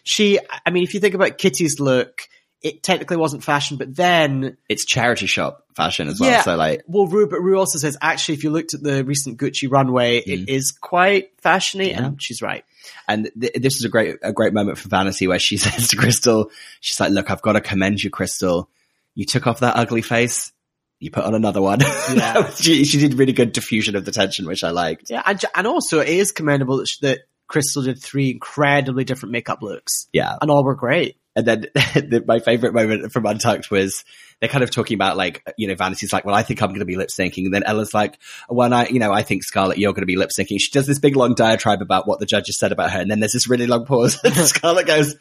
She, 0.04 0.38
I 0.64 0.70
mean, 0.70 0.82
if 0.84 0.94
you 0.94 1.00
think 1.00 1.14
about 1.14 1.38
Kitty's 1.38 1.80
look, 1.80 2.22
it 2.62 2.82
technically 2.82 3.16
wasn't 3.18 3.44
fashion, 3.44 3.76
but 3.76 3.94
then 3.94 4.56
it's 4.68 4.84
charity 4.84 5.26
shop 5.26 5.64
fashion 5.76 6.08
as 6.08 6.18
well. 6.20 6.30
Yeah. 6.30 6.42
So 6.42 6.56
like, 6.56 6.82
Well, 6.86 7.06
Ru, 7.06 7.28
but 7.28 7.40
Ru 7.40 7.58
also 7.58 7.78
says 7.78 7.96
actually, 8.00 8.34
if 8.36 8.44
you 8.44 8.50
looked 8.50 8.74
at 8.74 8.82
the 8.82 9.04
recent 9.04 9.38
Gucci 9.38 9.70
runway, 9.70 10.18
it 10.18 10.48
is 10.48 10.72
quite 10.72 11.36
fashiony, 11.42 11.86
Mm. 11.88 11.90
Yeah. 11.90 12.04
and 12.06 12.22
she's 12.22 12.42
right. 12.42 12.64
and 13.08 13.30
th- 13.40 13.52
this 13.54 13.76
is 13.76 13.84
a 13.84 13.88
great 13.88 14.16
a 14.22 14.32
great 14.32 14.52
moment 14.52 14.78
for 14.78 14.88
Vanity 14.88 15.26
where 15.28 15.38
she 15.38 15.56
says 15.58 15.88
to 15.88 15.96
Krystal, 15.96 16.50
she's 16.80 16.98
like, 16.98 17.10
"Look, 17.12 17.30
I've 17.30 17.42
got 17.42 17.52
to 17.52 17.60
commend 17.60 18.02
you, 18.02 18.10
Krystal. 18.10 18.66
You 19.14 19.24
took 19.26 19.46
off 19.46 19.60
that 19.60 19.76
ugly 19.76 20.02
face." 20.02 20.52
You 20.98 21.10
put 21.10 21.24
on 21.24 21.34
another 21.34 21.60
one. 21.60 21.80
Yeah. 22.14 22.48
she, 22.54 22.86
she 22.86 22.98
did 22.98 23.14
really 23.18 23.34
good 23.34 23.52
diffusion 23.52 23.96
of 23.96 24.06
the 24.06 24.12
tension, 24.12 24.46
which 24.46 24.64
I 24.64 24.70
liked. 24.70 25.10
Yeah, 25.10 25.22
and, 25.26 25.44
and 25.54 25.66
also 25.66 26.00
it 26.00 26.08
is 26.08 26.32
commendable 26.32 26.78
that, 26.78 26.86
sh- 26.88 26.98
that 27.00 27.18
Krystal 27.50 27.84
did 27.84 28.02
three 28.02 28.30
incredibly 28.30 29.04
different 29.04 29.32
makeup 29.32 29.60
looks, 29.62 30.06
Yeah. 30.12 30.36
and 30.40 30.50
all 30.50 30.64
were 30.64 30.74
great. 30.74 31.16
And 31.34 31.46
then 31.46 31.60
the, 31.74 32.24
my 32.26 32.38
favorite 32.38 32.72
moment 32.72 33.12
from 33.12 33.26
Untucked 33.26 33.70
was 33.70 34.04
they're 34.40 34.48
kind 34.48 34.64
of 34.64 34.70
talking 34.70 34.94
about 34.94 35.18
like, 35.18 35.42
you 35.58 35.68
know, 35.68 35.74
Vanity's 35.74 36.10
like, 36.12 36.24
well, 36.24 36.34
I 36.34 36.42
think 36.42 36.62
I'm 36.62 36.70
going 36.70 36.80
to 36.80 36.86
be 36.86 36.96
lip 36.96 37.10
syncing. 37.10 37.44
And 37.44 37.52
then 37.52 37.62
Ella's 37.62 37.92
like, 37.92 38.18
well, 38.48 38.72
I, 38.72 38.86
you 38.86 38.98
know, 38.98 39.12
I 39.12 39.22
think 39.22 39.44
Scarlett, 39.44 39.76
you're 39.76 39.92
going 39.92 40.00
to 40.02 40.06
be 40.06 40.16
lip 40.16 40.30
syncing. 40.36 40.56
She 40.58 40.70
does 40.70 40.86
this 40.86 40.98
big 40.98 41.14
long 41.14 41.34
diatribe 41.34 41.82
about 41.82 42.08
what 42.08 42.20
the 42.20 42.26
judges 42.26 42.58
said 42.58 42.72
about 42.72 42.90
her. 42.90 43.00
And 43.00 43.10
then 43.10 43.20
there's 43.20 43.32
this 43.34 43.48
really 43.48 43.66
long 43.66 43.84
pause. 43.84 44.18
And 44.24 44.34
Scarlett 44.34 44.86
goes, 44.86 45.14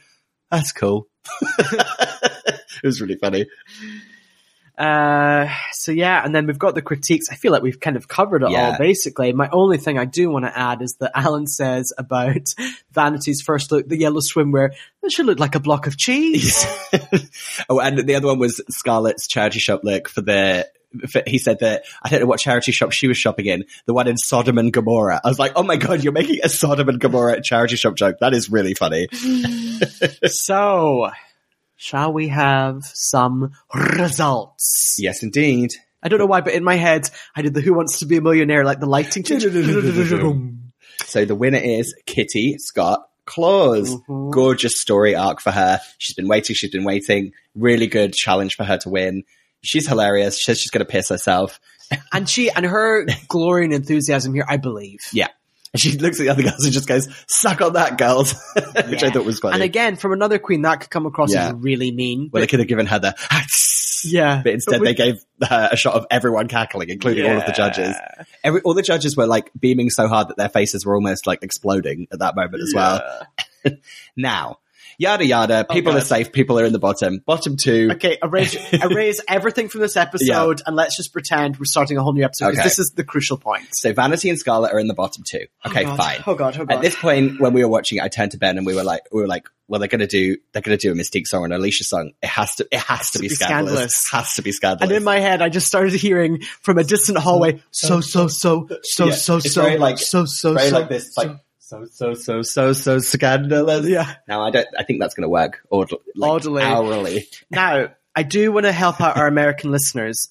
that's 0.49 0.71
cool. 0.71 1.07
it 1.59 2.83
was 2.83 3.01
really 3.01 3.17
funny. 3.17 3.47
Uh, 4.77 5.47
so 5.71 5.91
yeah, 5.91 6.21
and 6.23 6.35
then 6.35 6.47
we've 6.47 6.59
got 6.59 6.75
the 6.75 6.81
critiques. 6.81 7.27
I 7.31 7.35
feel 7.35 7.51
like 7.51 7.61
we've 7.63 7.79
kind 7.79 7.95
of 7.95 8.07
covered 8.07 8.43
it 8.43 8.51
Yeah. 8.51 8.71
all 8.71 8.77
basically. 8.77 9.31
My 9.33 9.49
only 9.51 9.77
thing 9.77 9.97
I 9.97 10.05
do 10.05 10.29
want 10.29 10.45
to 10.45 10.57
add 10.57 10.81
is 10.81 10.95
that 10.99 11.11
Alan 11.15 11.47
says 11.47 11.93
about 11.97 12.45
Vanity's 12.91 13.41
first 13.41 13.71
look, 13.71 13.87
the 13.87 13.97
yellow 13.97 14.19
swimwear, 14.19 14.71
that 15.01 15.11
should 15.11 15.25
look 15.25 15.39
like 15.39 15.55
a 15.55 15.59
block 15.59 15.87
of 15.87 15.97
cheese. 15.97 16.65
oh, 17.69 17.79
and 17.79 17.99
the 17.99 18.15
other 18.15 18.27
one 18.27 18.39
was 18.39 18.61
Scarlett's 18.69 19.27
charity 19.27 19.59
shop 19.59 19.81
look 19.83 20.09
for 20.09 20.21
the 20.21 20.67
he 21.27 21.39
said 21.39 21.59
that 21.59 21.83
I 22.01 22.07
don't 22.07 22.21
know 22.21 22.25
what 22.25 22.39
charity 22.39 22.71
shop 22.71 22.93
she 22.93 23.07
was 23.09 23.17
shopping 23.17 23.47
in, 23.47 23.65
the 23.85 23.93
one 23.93 24.07
in 24.07 24.17
Sodom 24.17 24.57
and 24.57 24.71
Gomorrah. 24.71 25.19
I 25.23 25.27
was 25.27 25.37
like, 25.37 25.51
oh 25.57 25.63
my 25.63 25.75
god, 25.75 26.03
you're 26.03 26.13
making 26.13 26.39
a 26.41 26.47
Sodom 26.47 26.87
and 26.87 27.01
Gomorrah 27.01 27.41
charity 27.41 27.75
shop 27.75 27.95
joke. 27.95 28.19
That 28.19 28.33
is 28.33 28.49
really 28.49 28.75
funny. 28.75 29.07
so, 30.27 31.11
shall 31.75 32.13
we 32.13 32.27
have 32.29 32.83
some 32.85 33.51
results? 33.73 34.95
Yes, 34.99 35.23
indeed. 35.23 35.71
I 36.03 36.07
don't 36.07 36.19
know 36.19 36.25
why, 36.27 36.41
but 36.41 36.53
in 36.53 36.63
my 36.63 36.75
head, 36.75 37.09
I 37.35 37.41
did 37.41 37.53
the 37.53 37.61
Who 37.61 37.73
Wants 37.73 37.99
to 37.99 38.05
Be 38.05 38.17
a 38.17 38.21
Millionaire, 38.21 38.63
like 38.63 38.79
the 38.79 38.85
lighting. 38.85 39.23
so 41.05 41.25
the 41.25 41.35
winner 41.35 41.57
is 41.57 41.95
Kitty 42.05 42.57
Scott 42.59 43.07
Claus. 43.25 43.89
Mhm. 44.07 44.31
Gorgeous 44.31 44.79
story 44.79 45.15
arc 45.15 45.41
for 45.41 45.51
her. 45.51 45.79
She's 45.97 46.15
been 46.15 46.27
waiting. 46.27 46.55
She's 46.55 46.69
been 46.71 46.83
waiting. 46.83 47.31
Really 47.55 47.87
good 47.87 48.13
challenge 48.13 48.55
for 48.55 48.63
her 48.63 48.77
to 48.79 48.89
win. 48.89 49.23
She's 49.63 49.87
hilarious. 49.87 50.37
She 50.37 50.43
says 50.43 50.59
she's 50.59 50.69
going 50.69 50.85
to 50.85 50.91
piss 50.91 51.09
herself. 51.09 51.59
and 52.13 52.29
she 52.29 52.51
and 52.51 52.65
her 52.65 53.05
glory 53.27 53.65
and 53.65 53.73
enthusiasm 53.73 54.33
here, 54.35 54.45
I 54.47 54.57
believe. 54.57 54.99
Yeah. 55.11 55.29
And 55.75 55.79
she 55.81 55.97
looks 55.97 56.19
at 56.19 56.23
the 56.23 56.29
other 56.29 56.43
girls 56.43 56.63
and 56.63 56.73
just 56.73 56.87
goes, 56.87 57.07
suck 57.27 57.61
on 57.61 57.73
that, 57.73 57.97
girls. 57.97 58.33
Which 58.87 59.03
I 59.03 59.09
thought 59.09 59.25
was 59.25 59.39
funny. 59.39 59.55
And 59.55 59.63
again, 59.63 59.95
from 59.97 60.13
another 60.13 60.39
queen, 60.39 60.61
that 60.61 60.79
could 60.81 60.89
come 60.89 61.05
across 61.05 61.33
Yeah. 61.33 61.49
as 61.49 61.53
really 61.55 61.91
mean. 61.91 62.29
well, 62.31 62.41
they 62.41 62.47
could 62.47 62.59
have 62.59 62.67
given 62.67 62.85
her 62.85 62.99
the, 62.99 63.15
yeah, 64.05 64.41
but 64.43 64.53
instead 64.53 64.79
we- 64.81 64.87
they 64.87 64.93
gave 64.93 65.15
her 65.47 65.69
a 65.71 65.75
shot 65.75 65.95
of 65.95 66.05
everyone 66.11 66.47
cackling, 66.47 66.89
including 66.89 67.29
all 67.29 67.37
of 67.37 67.45
the 67.45 67.51
judges. 67.51 67.95
Every, 68.43 68.61
all 68.61 68.73
the 68.73 68.81
judges 68.83 69.17
were 69.17 69.25
like 69.27 69.51
beaming 69.59 69.89
so 69.89 70.07
hard 70.07 70.29
that 70.29 70.37
their 70.37 70.49
faces 70.49 70.85
were 70.85 70.95
almost 70.95 71.27
like 71.27 71.43
exploding 71.43 72.07
at 72.11 72.19
that 72.19 72.35
moment 72.35 72.63
as 72.63 72.71
well. 72.75 73.01
Now, 74.15 74.59
yada 74.97 75.25
yada, 75.25 75.65
oh, 75.69 75.73
people 75.73 75.93
God. 75.93 76.01
are 76.01 76.05
safe, 76.05 76.31
people 76.31 76.59
are 76.59 76.65
in 76.65 76.73
the 76.73 76.79
bottom. 76.79 77.19
Bottom 77.25 77.57
two, 77.57 77.89
Okay, 77.93 78.17
erase, 78.21 78.55
erase 78.73 79.21
everything 79.27 79.69
from 79.69 79.81
this 79.81 79.97
episode, 79.97 80.61
and 80.65 80.75
let's 80.75 80.95
just 80.97 81.13
pretend 81.13 81.57
we're 81.57 81.65
starting 81.65 81.97
a 81.97 82.03
whole 82.03 82.13
new 82.13 82.23
episode. 82.23 82.45
'cause 82.51 82.55
Okay. 82.59 82.63
This 82.63 82.79
is 82.79 82.93
the 82.95 83.03
crucial 83.03 83.37
point. 83.37 83.65
so 83.73 83.93
Vanity 83.93 84.29
and 84.29 84.39
Scarlett 84.39 84.73
are 84.73 84.79
in 84.79 84.87
the 84.87 84.93
bottom 84.93 85.23
two. 85.27 85.45
Oh, 85.63 85.69
okay, 85.71 85.85
oh 85.85 85.95
fine. 85.95 86.23
Oh 86.25 86.35
god, 86.35 86.57
oh 86.59 86.65
god. 86.65 86.75
At 86.75 86.81
this 86.81 86.95
point, 86.95 87.39
when 87.39 87.53
we 87.53 87.63
were 87.63 87.69
watching 87.69 87.97
it, 87.97 88.03
I 88.03 88.07
turned 88.07 88.31
to 88.31 88.37
Ben 88.37 88.57
and 88.57 88.65
we 88.65 88.73
were 88.75 88.83
like, 88.83 89.01
we 89.11 89.21
were 89.21 89.27
like, 89.27 89.47
well, 89.67 89.79
they're 89.79 89.87
gonna 89.89 90.05
do, 90.07 90.37
they're 90.53 90.61
gonna 90.61 90.77
do 90.77 90.91
a 90.91 90.95
Mis-Teeq 90.95 91.25
song 91.25 91.43
and 91.45 91.53
an 91.53 91.59
Alesha 91.61 91.83
song. 91.83 92.11
It 92.21 92.27
has 92.29 92.53
to, 92.55 92.67
it 92.71 92.79
has, 92.79 93.11
to, 93.11 93.19
be, 93.19 93.29
scandalous. 93.29 93.95
scandalous. 93.95 94.09
Has 94.11 94.35
to 94.35 94.41
be 94.43 94.51
scandalous. 94.51 94.89
and 94.89 94.91
in 94.97 95.03
my 95.03 95.19
head, 95.19 95.41
I 95.41 95.49
just 95.49 95.65
started 95.67 95.93
hearing 95.93 96.41
from 96.61 96.77
a 96.77 96.83
distant 96.83 97.17
hallway, 97.17 97.61
so, 97.71 97.99
so, 98.01 98.27
so, 98.27 98.67
so, 98.83 99.05
Yeah, 99.07 99.13
so, 99.15 99.37
it's 99.37 99.53
so, 99.53 99.63
very 99.63 99.77
like- 99.79 99.97
so, 99.97 100.25
so, 100.25 100.53
very 100.53 100.69
so, 100.69 100.79
like 100.79 100.89
this, 100.89 101.17
like 101.17 101.31
so, 101.65 101.85
so, 101.91 102.13
so, 102.13 102.41
so, 102.43 102.73
so 102.73 102.99
scandalous. 102.99 103.87
Yeah. 103.87 104.15
Now 104.27 104.41
I 104.43 104.51
don't, 104.51 104.67
I 104.77 104.83
think 104.83 104.99
that's 105.01 105.13
gonna 105.15 105.29
work. 105.29 105.61
Or 105.69 105.87
like, 106.15 106.31
Oddly. 106.31 106.61
hourly. 106.63 107.27
Now, 107.49 107.87
I 108.15 108.23
do 108.23 108.51
want 108.51 108.65
to 108.65 108.71
help 108.71 109.01
out 109.01 109.17
our 109.17 109.27
American 109.27 109.71
listeners. 109.71 110.29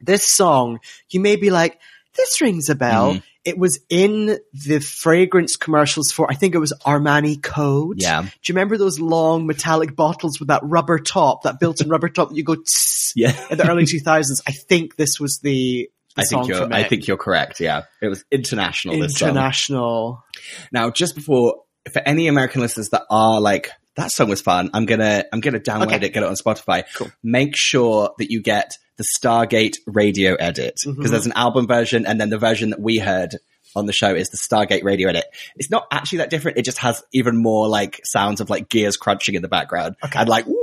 This 0.00 0.24
song, 0.30 0.78
you 1.10 1.20
may 1.20 1.36
be 1.36 1.50
like, 1.50 1.78
this 2.16 2.40
rings 2.40 2.68
a 2.68 2.74
bell. 2.74 3.14
Mhm. 3.14 3.22
It 3.44 3.58
was 3.58 3.80
in 3.88 4.38
the 4.52 4.78
fragrance 4.80 5.56
commercials 5.56 6.10
for, 6.12 6.30
I 6.30 6.34
think 6.34 6.54
it 6.54 6.58
was 6.58 6.72
Armani 6.86 7.42
Code. 7.42 8.00
Yeah. 8.00 8.22
Do 8.22 8.28
you 8.46 8.54
remember 8.54 8.76
those 8.76 9.00
long 9.00 9.46
metallic 9.46 9.96
bottles 9.96 10.38
with 10.38 10.48
that 10.48 10.60
rubber 10.64 10.98
top, 10.98 11.42
that 11.44 11.58
built-in 11.58 11.88
rubber 11.88 12.08
top 12.08 12.28
that 12.30 12.36
you 12.36 12.44
go 12.44 12.56
tss 12.56 13.12
Yeah. 13.16 13.34
in 13.50 13.58
the 13.58 13.68
early 13.68 13.84
2000s? 13.84 14.40
I 14.46 14.52
think 14.52 14.96
this 14.96 15.18
was 15.18 15.38
the, 15.42 15.88
the 15.88 15.88
I 16.18 16.24
think 16.24 16.48
you're, 16.48 16.72
I 16.72 16.82
think 16.84 17.06
you're 17.06 17.16
correct. 17.16 17.60
Yeah. 17.60 17.82
It 18.02 18.08
was 18.08 18.24
international. 18.30 18.94
International. 19.02 20.24
Now, 20.72 20.90
just 20.90 21.14
before, 21.14 21.62
for 21.92 22.02
any 22.04 22.26
American 22.28 22.60
listeners 22.60 22.88
that 22.90 23.02
are 23.10 23.40
like, 23.40 23.70
that 23.96 24.10
song 24.12 24.28
was 24.28 24.40
fun, 24.40 24.70
I'm 24.74 24.86
gonna, 24.86 25.24
I'm 25.32 25.40
gonna 25.40 25.58
download 25.60 25.86
Okay. 25.86 25.96
it, 26.06 26.12
get 26.12 26.22
it 26.22 26.28
on 26.28 26.34
Spotify. 26.36 26.84
Cool. 26.94 27.10
Make 27.22 27.56
sure 27.56 28.10
that 28.18 28.30
you 28.30 28.42
get 28.42 28.72
the 28.96 29.04
Stargate 29.20 29.76
radio 29.86 30.34
edit 30.34 30.74
because 30.84 31.06
Mhm. 31.06 31.10
there's 31.10 31.26
an 31.26 31.32
album 31.34 31.66
version 31.66 32.06
and 32.06 32.20
then 32.20 32.30
the 32.30 32.38
version 32.38 32.70
that 32.70 32.80
we 32.80 32.98
heard 32.98 33.36
on 33.76 33.86
the 33.86 33.92
show 33.92 34.14
is 34.14 34.28
the 34.30 34.36
Stargate 34.38 34.82
radio 34.82 35.08
edit. 35.08 35.24
It's 35.56 35.70
not 35.70 35.86
actually 35.92 36.18
that 36.18 36.30
different. 36.30 36.58
It 36.58 36.64
just 36.64 36.78
has 36.78 37.02
even 37.12 37.36
more 37.40 37.68
like 37.68 38.00
sounds 38.04 38.40
of 38.40 38.50
like 38.50 38.68
gears 38.68 38.96
crunching 38.96 39.34
in 39.34 39.42
the 39.42 39.48
background 39.48 39.94
Okay. 40.04 40.18
and 40.18 40.28
like, 40.28 40.46
wow. 40.46 40.54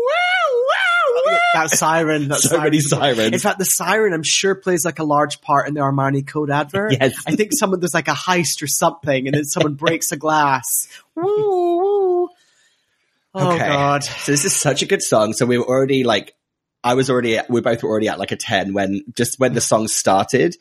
That 1.56 1.72
siren. 1.72 2.28
That 2.28 2.40
So 2.40 2.62
many 2.62 2.80
sirens. 2.80 3.34
In 3.34 3.40
fact, 3.40 3.60
the 3.60 3.66
siren, 3.66 4.14
I'm 4.14 4.24
sure, 4.24 4.56
plays 4.56 4.86
like 4.86 5.00
a 5.00 5.04
large 5.04 5.42
part 5.42 5.68
in 5.68 5.74
the 5.74 5.82
Armani 5.82 6.26
Code 6.26 6.52
advert. 6.52 6.94
Yes. 6.94 7.16
I 7.26 7.36
think 7.36 7.52
someone 7.54 7.80
there's 7.80 7.94
like 7.94 8.08
a 8.08 8.12
heist 8.12 8.62
or 8.62 8.68
something, 8.68 9.28
and 9.28 9.36
then 9.36 9.46
someone 9.46 9.74
breaks 9.76 10.12
a 10.12 10.18
glass. 10.18 10.88
Woo 11.16 11.24
woo. 11.24 12.30
Oh 13.34 13.52
Okay. 13.54 13.68
God. 13.68 14.04
So 14.04 14.32
this 14.32 14.46
is 14.46 14.56
such 14.56 14.82
a 14.82 14.86
good 14.86 15.02
song. 15.02 15.34
So 15.34 15.46
we 15.46 15.58
were 15.58 15.66
already 15.66 16.04
like, 16.04 16.36
I 16.84 16.94
was 16.94 17.10
already, 17.10 17.40
we 17.50 17.62
both 17.62 17.84
were 17.84 17.90
already 17.90 18.08
at 18.08 18.20
like 18.20 18.32
a 18.32 18.38
10 18.38 18.74
when, 18.74 19.04
just 19.14 19.40
when 19.40 19.54
the 19.54 19.62
song 19.62 19.88
started. 19.88 20.56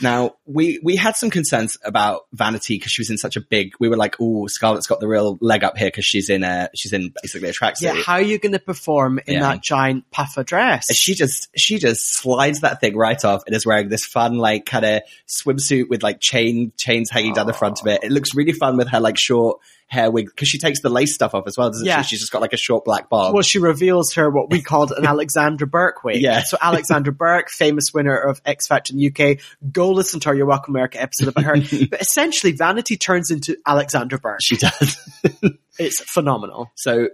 Now, 0.00 0.36
we, 0.46 0.80
we 0.82 0.96
had 0.96 1.16
some 1.16 1.28
concerns 1.28 1.76
about 1.84 2.22
Vanity 2.32 2.76
because 2.76 2.92
she 2.92 3.00
was 3.02 3.10
in 3.10 3.18
such 3.18 3.36
a 3.36 3.40
big, 3.40 3.72
we 3.78 3.88
were 3.88 3.96
like, 3.96 4.16
oh, 4.20 4.46
Scarlett's 4.46 4.86
got 4.86 5.00
the 5.00 5.08
real 5.08 5.36
leg 5.40 5.64
up 5.64 5.76
here 5.76 5.88
because 5.88 6.04
she's 6.04 6.30
in 6.30 6.44
a, 6.44 6.70
she's 6.74 6.92
in 6.92 7.12
basically 7.22 7.50
a 7.50 7.52
tracksuit. 7.52 7.82
Yeah, 7.82 7.94
how 7.94 8.14
are 8.14 8.22
you 8.22 8.38
going 8.38 8.52
to 8.52 8.58
perform 8.58 9.18
in 9.26 9.34
Yeah. 9.34 9.40
that 9.40 9.62
giant 9.62 10.10
puffer 10.10 10.44
dress? 10.44 10.86
She 10.94 11.14
just, 11.14 11.48
she 11.56 11.78
just 11.78 12.14
slides 12.14 12.60
that 12.60 12.80
thing 12.80 12.96
right 12.96 13.22
off 13.24 13.42
and 13.46 13.54
is 13.54 13.66
wearing 13.66 13.88
this 13.88 14.06
fun, 14.06 14.38
like, 14.38 14.64
kind 14.64 14.84
of 14.84 15.02
swimsuit 15.28 15.88
with 15.88 16.02
like 16.02 16.20
chain, 16.20 16.72
chains 16.76 17.10
hanging 17.10 17.34
down 17.34 17.46
the 17.46 17.52
front 17.52 17.80
of 17.80 17.86
it. 17.86 18.02
It 18.02 18.12
looks 18.12 18.34
really 18.34 18.52
fun 18.52 18.76
with 18.76 18.88
her 18.88 19.00
like 19.00 19.18
short 19.18 19.60
hair 19.92 20.10
wig 20.10 20.26
because 20.26 20.48
she 20.48 20.58
takes 20.58 20.80
the 20.80 20.88
lace 20.88 21.14
stuff 21.14 21.34
off 21.34 21.44
as 21.46 21.56
well, 21.56 21.68
doesn't 21.70 21.86
Yeah. 21.86 22.02
she? 22.02 22.10
She's 22.16 22.20
just 22.20 22.32
got 22.32 22.40
like 22.42 22.52
a 22.52 22.56
short 22.56 22.84
black 22.84 23.08
bob. 23.08 23.34
well, 23.34 23.42
she 23.42 23.58
reveals 23.58 24.14
her 24.14 24.30
what 24.30 24.50
we 24.50 24.62
called 24.62 24.90
an 24.96 25.04
Alexandra 25.06 25.66
Burke 25.66 26.02
wig. 26.02 26.20
Yeah. 26.22 26.42
So 26.44 26.56
Alexandra 26.60 27.12
Burke, 27.12 27.50
famous 27.50 27.92
winner 27.94 28.16
of 28.16 28.40
X 28.44 28.66
Factor 28.66 28.94
in 28.94 28.98
the 28.98 29.06
UK. 29.08 29.38
Go 29.70 29.90
listen 29.92 30.18
to 30.20 30.30
our 30.30 30.34
You're 30.34 30.46
Welcome 30.46 30.74
America 30.74 31.00
episode 31.00 31.28
about 31.28 31.44
her. 31.44 31.54
but 31.90 32.00
essentially, 32.00 32.52
Vanity 32.52 32.96
turns 32.96 33.30
into 33.30 33.56
Alexandra 33.66 34.18
Burke. 34.18 34.40
she 34.42 34.56
does. 34.56 34.98
It's 35.78 36.00
phenomenal. 36.00 36.70
So, 36.76 37.08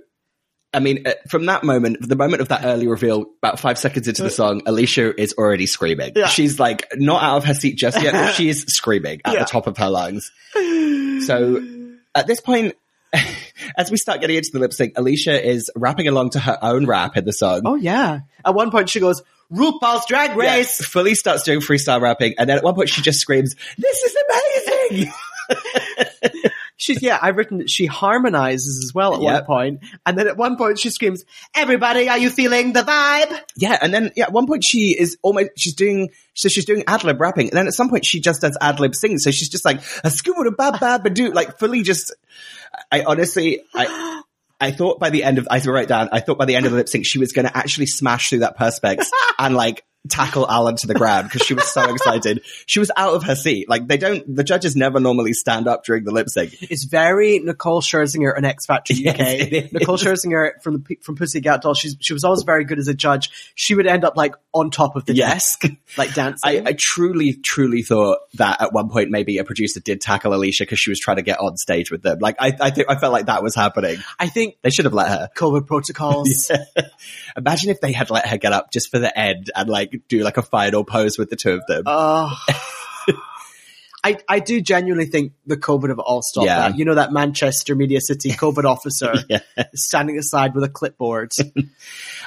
I 0.75 0.81
mean, 0.81 1.07
uh, 1.07 1.13
from 1.31 1.47
that 1.47 1.63
moment, 1.65 2.07
the 2.07 2.17
moment 2.17 2.43
of 2.43 2.49
that 2.49 2.65
early 2.65 2.89
reveal, 2.89 3.27
about 3.43 3.59
five 3.61 3.79
seconds 3.79 4.09
into 4.09 4.23
the 4.25 4.31
song, 4.31 4.63
Alesha 4.63 5.15
is 5.17 5.33
already 5.39 5.67
screaming. 5.67 6.13
Yeah. 6.17 6.27
She's 6.27 6.59
like 6.59 6.87
not 6.97 7.23
out 7.23 7.37
of 7.39 7.45
her 7.45 7.55
seat 7.55 7.77
just 7.77 8.03
yet, 8.03 8.13
but 8.15 8.33
she 8.35 8.49
is 8.49 8.63
screaming 8.67 9.21
at 9.25 9.33
Yeah. 9.35 9.39
the 9.41 9.45
top 9.47 9.67
of 9.69 9.77
her 9.79 9.89
lungs. 9.89 10.31
So, 11.27 11.61
at 12.15 12.27
this 12.27 12.41
point, 12.41 12.75
as 13.77 13.91
we 13.91 13.97
start 13.97 14.21
getting 14.21 14.37
into 14.37 14.51
the 14.53 14.59
lip 14.59 14.73
sync, 14.73 14.95
Alesha 14.95 15.41
is 15.43 15.71
rapping 15.75 16.09
along 16.09 16.31
to 16.31 16.41
her 16.41 16.59
own 16.63 16.87
rap 16.87 17.17
in 17.17 17.25
the 17.25 17.33
song. 17.33 17.63
Oh 17.65 17.75
yeah. 17.75 18.21
At 18.45 18.55
one 18.55 18.71
point, 18.71 18.91
she 18.91 19.01
goes, 19.01 19.23
"RuPaul's 19.53 20.07
Drag 20.07 20.31
Yeah, 20.31 20.37
Race." 20.57 20.85
fully 20.85 21.15
starts 21.15 21.43
doing 21.43 21.61
freestyle 21.61 22.01
rapping, 22.01 22.35
and 22.39 22.49
then 22.49 22.59
at 22.59 22.65
one 22.65 22.75
point 22.75 22.89
she 22.91 23.01
just 23.03 23.21
screams, 23.21 23.55
"This 23.79 23.99
is 24.03 24.17
amazing!" 24.91 25.13
She's 26.81 27.03
yeah. 27.03 27.19
I've 27.21 27.37
written 27.37 27.59
that 27.59 27.69
she 27.69 27.87
harmonizes 27.87 28.85
as 28.85 28.95
well 28.95 29.15
at 29.15 29.21
one 29.21 29.45
point, 29.45 29.81
and 30.07 30.17
then 30.17 30.29
at 30.29 30.37
one 30.37 30.57
point 30.57 30.79
she 30.79 30.91
screams, 30.91 31.25
"Everybody, 31.53 32.09
are 32.09 32.19
you 32.19 32.31
feeling 32.31 32.73
the 32.73 32.83
vibe?" 32.83 33.37
Yeah, 33.57 33.77
and 33.83 33.93
then 33.93 34.13
yeah, 34.15 34.27
at 34.27 34.33
one 34.33 34.47
point 34.47 34.63
she 34.65 34.97
is 34.99 35.19
almost 35.21 35.51
she's 35.57 35.75
doing 35.75 36.11
so 36.35 36.49
she's 36.49 36.65
doing 36.65 36.85
ad 36.87 37.03
lib 37.03 37.21
rapping, 37.21 37.49
and 37.49 37.57
then 37.57 37.67
at 37.67 37.75
some 37.75 37.91
point 37.91 38.07
she 38.07 38.21
just 38.21 38.43
does 38.43 38.57
ad 38.61 38.79
lib 38.79 38.95
singing. 38.95 39.19
So 39.19 39.33
she's 39.33 39.49
just 39.49 39.65
like 39.65 39.81
a 40.05 40.11
scuba 40.11 40.53
bad 40.53 40.79
bad 40.79 41.03
badoo, 41.03 41.35
like 41.35 41.59
fully 41.59 41.83
just. 41.83 42.15
I 42.93 43.03
honestly, 43.03 43.61
I 43.75 44.23
I 44.61 44.71
thought 44.71 45.01
by 45.01 45.11
the 45.11 45.25
end 45.25 45.39
of 45.39 45.49
I 45.51 45.61
wrote 45.61 45.89
down, 45.89 46.11
I 46.13 46.21
thought 46.21 46.39
by 46.39 46.45
the 46.45 46.55
end 46.55 46.67
of 46.67 46.73
the 46.73 46.79
lip 46.79 46.89
sync 46.89 47.07
she 47.07 47.19
was 47.19 47.33
going 47.33 47.47
to 47.47 47.57
actually 47.57 47.87
smash 47.87 48.29
through 48.29 48.41
that 48.41 48.57
perspex 48.57 49.09
and 49.39 49.57
like 49.57 49.85
tackle 50.09 50.49
Alan 50.49 50.77
to 50.77 50.87
the 50.87 50.95
ground 50.95 51.29
because 51.29 51.47
she 51.47 51.55
was 51.55 51.65
so 51.73 51.83
excited. 51.95 52.43
She 52.67 52.79
was 52.81 52.91
out 52.97 53.15
of 53.15 53.25
her 53.25 53.35
seat. 53.35 53.69
Like 53.69 53.87
they 53.89 53.97
don't, 53.97 54.25
the 54.35 54.45
judges 54.45 54.77
never 54.77 55.01
normally 55.01 55.33
stand 55.33 55.67
up 55.67 55.85
during 55.85 56.05
the 56.05 56.13
lip 56.13 56.29
sync. 56.29 56.55
It's 56.63 56.85
very 56.85 57.39
Nicole 57.41 57.83
Scherzinger 57.83 58.35
on 58.37 58.45
X 58.45 58.65
Factor 58.67 58.95
UK. 59.07 59.19
is. 59.21 59.73
Nicole 59.73 59.99
Scherzinger 59.99 60.63
from 60.63 60.83
the 60.83 60.97
from 61.03 61.17
Pussycat 61.17 61.63
Dolls. 61.63 61.79
She's 61.79 61.97
she 62.01 62.13
was 62.13 62.25
always 62.25 62.43
very 62.45 62.65
good 62.65 62.79
as 62.79 62.89
a 62.89 62.95
judge. 62.95 63.53
She 63.55 63.75
would 63.75 63.87
end 63.87 64.05
up 64.05 64.17
like 64.17 64.35
on 64.55 64.71
top 64.71 64.97
of 64.97 65.05
the 65.05 65.15
Yes. 65.15 65.57
desk, 65.59 65.75
like 65.99 66.15
dancing. 66.15 66.67
I, 66.67 66.71
I 66.71 66.75
truly, 66.79 67.35
truly 67.35 67.83
thought 67.83 68.19
that 68.35 68.63
at 68.63 68.73
one 68.73 68.89
point 68.91 69.11
maybe 69.11 69.39
a 69.39 69.45
producer 69.45 69.81
did 69.81 70.01
tackle 70.01 70.33
Alesha 70.33 70.61
because 70.61 70.79
she 70.79 70.91
was 70.91 71.01
trying 71.01 71.17
to 71.17 71.23
get 71.23 71.39
on 71.41 71.57
stage 71.57 71.91
with 71.91 72.03
them. 72.03 72.19
Like 72.21 72.37
I, 72.39 72.53
I 72.61 72.71
think 72.71 72.89
I 72.91 72.97
felt 72.99 73.13
like 73.13 73.27
that 73.27 73.43
was 73.43 73.55
happening. 73.55 73.99
I 74.19 74.29
think 74.29 74.57
They 74.63 74.71
should 74.71 74.85
have 74.85 74.95
let 74.95 75.09
her. 75.09 75.29
COVID 75.37 75.67
protocols. 75.67 76.51
Imagine 77.37 77.71
if 77.71 77.81
they 77.81 77.93
had 77.93 78.11
let 78.11 78.27
her 78.27 78.39
get 78.39 78.53
up 78.53 78.71
just 78.73 78.91
for 78.91 78.99
the 78.99 79.17
end 79.19 79.51
and 79.55 79.69
like 79.69 79.88
do 80.09 80.21
like 80.21 80.37
a 80.37 80.43
final 80.43 80.85
pose 80.85 81.19
with 81.19 81.31
the 81.31 81.37
two 81.37 81.53
of 81.53 81.63
them. 81.69 81.83
Oh. 81.87 82.35
I, 84.05 84.17
I 84.29 84.39
do 84.39 84.61
genuinely 84.61 85.07
think 85.07 85.33
the 85.47 85.57
COVID 85.57 85.89
have 85.89 85.99
all 85.99 86.23
stopped 86.23 86.47
Yeah. 86.47 86.69
that. 86.69 86.79
You 86.79 86.85
know 86.85 86.95
that 86.95 87.13
Manchester 87.13 87.75
Media 87.75 88.01
City 88.01 88.31
COVID 88.33 88.65
officer 88.65 89.13
Yeah. 89.29 89.41
standing 89.75 90.19
aside 90.19 90.55
with 90.55 90.63
a 90.65 90.69
clipboard. 90.69 91.33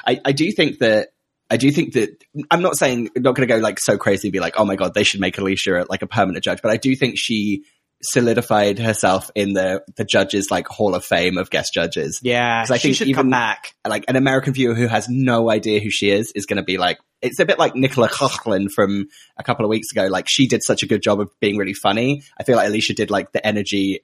I, 0.06 0.20
I 0.24 0.32
do 0.32 0.50
think 0.52 0.80
that 0.80 1.08
I 1.50 1.56
do 1.56 1.70
think 1.70 1.94
that 1.94 2.22
I'm 2.50 2.62
not 2.62 2.76
saying 2.76 3.10
I'm 3.16 3.22
not 3.22 3.34
going 3.34 3.48
to 3.48 3.54
go 3.54 3.60
like 3.60 3.78
so 3.80 3.96
crazy 3.98 4.28
and 4.28 4.32
be 4.32 4.40
like, 4.40 4.54
oh 4.58 4.64
my 4.64 4.76
god, 4.76 4.94
they 4.94 5.02
should 5.04 5.20
make 5.20 5.36
Alesha 5.36 5.86
like 5.88 6.02
a 6.02 6.06
permanent 6.06 6.44
judge, 6.44 6.60
but 6.62 6.70
I 6.70 6.76
do 6.76 6.94
think 6.94 7.18
she 7.18 7.64
solidified 8.02 8.78
herself 8.78 9.30
in 9.34 9.52
the 9.54 9.82
the 9.96 10.04
judges 10.04 10.50
like 10.50 10.66
Hall 10.68 10.94
of 10.94 11.04
Fame 11.04 11.38
of 11.38 11.50
guest 11.50 11.72
judges. 11.72 12.20
Yeah, 12.22 12.64
I 12.68 12.76
she 12.76 12.88
think 12.88 12.96
should 12.96 13.08
even- 13.08 13.22
come 13.22 13.30
back. 13.30 13.74
Like 13.86 14.04
an 14.08 14.16
American 14.16 14.52
viewer 14.52 14.74
who 14.74 14.86
has 14.88 15.08
no 15.08 15.50
idea 15.50 15.80
who 15.80 15.90
she 15.90 16.10
is 16.10 16.32
is 16.34 16.46
going 16.46 16.56
to 16.56 16.62
be 16.62 16.78
like, 16.78 16.98
it's 17.20 17.38
a 17.38 17.44
bit 17.44 17.58
like 17.58 17.74
Nicola 17.74 18.08
Coughlan 18.08 18.68
from 18.74 19.06
a 19.36 19.42
couple 19.42 19.64
of 19.64 19.68
weeks 19.70 19.92
ago. 19.92 20.06
Like 20.08 20.26
she 20.28 20.46
did 20.48 20.62
such 20.62 20.82
a 20.82 20.86
good 20.86 21.02
job 21.02 21.20
of 21.20 21.30
being 21.40 21.56
really 21.56 21.74
funny. 21.74 22.22
I 22.38 22.42
feel 22.44 22.56
like 22.56 22.68
Alesha 22.70 22.94
did 22.94 23.10
like 23.10 23.32
the 23.32 23.44
energy. 23.46 24.00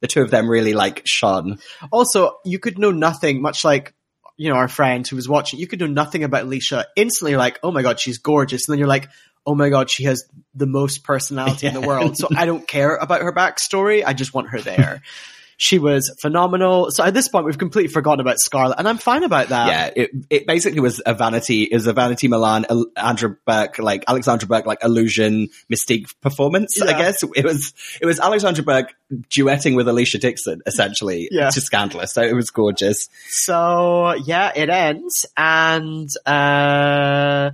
The 0.00 0.06
two 0.06 0.22
of 0.22 0.30
them 0.30 0.48
really 0.48 0.72
like 0.72 1.02
shone. 1.04 1.58
Also, 1.92 2.38
you 2.44 2.58
could 2.58 2.78
know 2.78 2.90
nothing, 2.90 3.42
much 3.42 3.64
like 3.64 3.94
you 4.38 4.48
know 4.48 4.56
our 4.56 4.68
friend 4.68 5.06
who 5.06 5.16
was 5.16 5.28
watching. 5.28 5.60
You 5.60 5.66
could 5.66 5.80
know 5.80 5.86
nothing 5.86 6.24
about 6.24 6.46
Alesha. 6.46 6.84
Instantly, 6.96 7.32
you're 7.32 7.38
like, 7.38 7.58
oh 7.62 7.70
my 7.70 7.82
god, 7.82 8.00
she's 8.00 8.16
gorgeous, 8.18 8.66
and 8.66 8.72
then 8.72 8.78
you're 8.78 8.88
like, 8.88 9.08
oh 9.46 9.54
my 9.54 9.68
god, 9.68 9.90
she 9.90 10.04
has 10.04 10.24
the 10.54 10.66
most 10.66 11.04
personality 11.04 11.66
in 11.66 11.74
the 11.74 11.80
world. 11.80 12.16
So 12.16 12.28
I 12.36 12.46
don't 12.46 12.66
care 12.66 12.96
about 12.96 13.22
her 13.22 13.32
backstory. 13.32 14.02
I 14.04 14.12
just 14.12 14.34
want 14.34 14.50
her 14.50 14.60
there. 14.60 15.02
she 15.60 15.78
was 15.78 16.10
phenomenal. 16.22 16.90
So 16.90 17.04
at 17.04 17.12
this 17.12 17.28
point, 17.28 17.44
we've 17.44 17.58
completely 17.58 17.92
forgotten 17.92 18.20
about 18.20 18.38
Scarlett, 18.38 18.78
and 18.78 18.88
I'm 18.88 18.96
fine 18.96 19.24
about 19.24 19.48
that. 19.48 19.68
yeah, 19.68 19.90
it 20.04 20.10
it 20.30 20.46
basically 20.46 20.80
was 20.80 21.02
a 21.04 21.12
vanity. 21.12 21.64
is 21.64 21.86
a 21.86 21.92
vanity 21.92 22.28
Milan, 22.28 22.64
Andrew 22.96 23.36
Burke, 23.46 23.78
like 23.78 24.04
Alexandra 24.08 24.48
Burke, 24.48 24.64
like 24.64 24.82
illusion 24.82 25.48
Mis-Teeq 25.68 26.14
performance. 26.22 26.80
I 26.80 26.92
guess 26.92 27.22
it 27.22 27.44
was 27.44 27.74
it 28.00 28.06
was 28.06 28.18
Alexandra 28.18 28.64
Burke 28.64 28.94
duetting 29.28 29.76
with 29.76 29.86
Alesha 29.86 30.18
Dixon, 30.18 30.62
essentially. 30.64 31.28
Yeah. 31.30 31.48
It's 31.48 31.56
just 31.56 31.66
scandalous. 31.66 32.14
So 32.14 32.22
it 32.22 32.34
was 32.34 32.48
gorgeous. 32.48 33.10
So 33.28 34.14
yeah, 34.14 34.52
it 34.56 34.70
ends, 34.70 35.26
and 35.36 36.08
uh, 36.24 37.50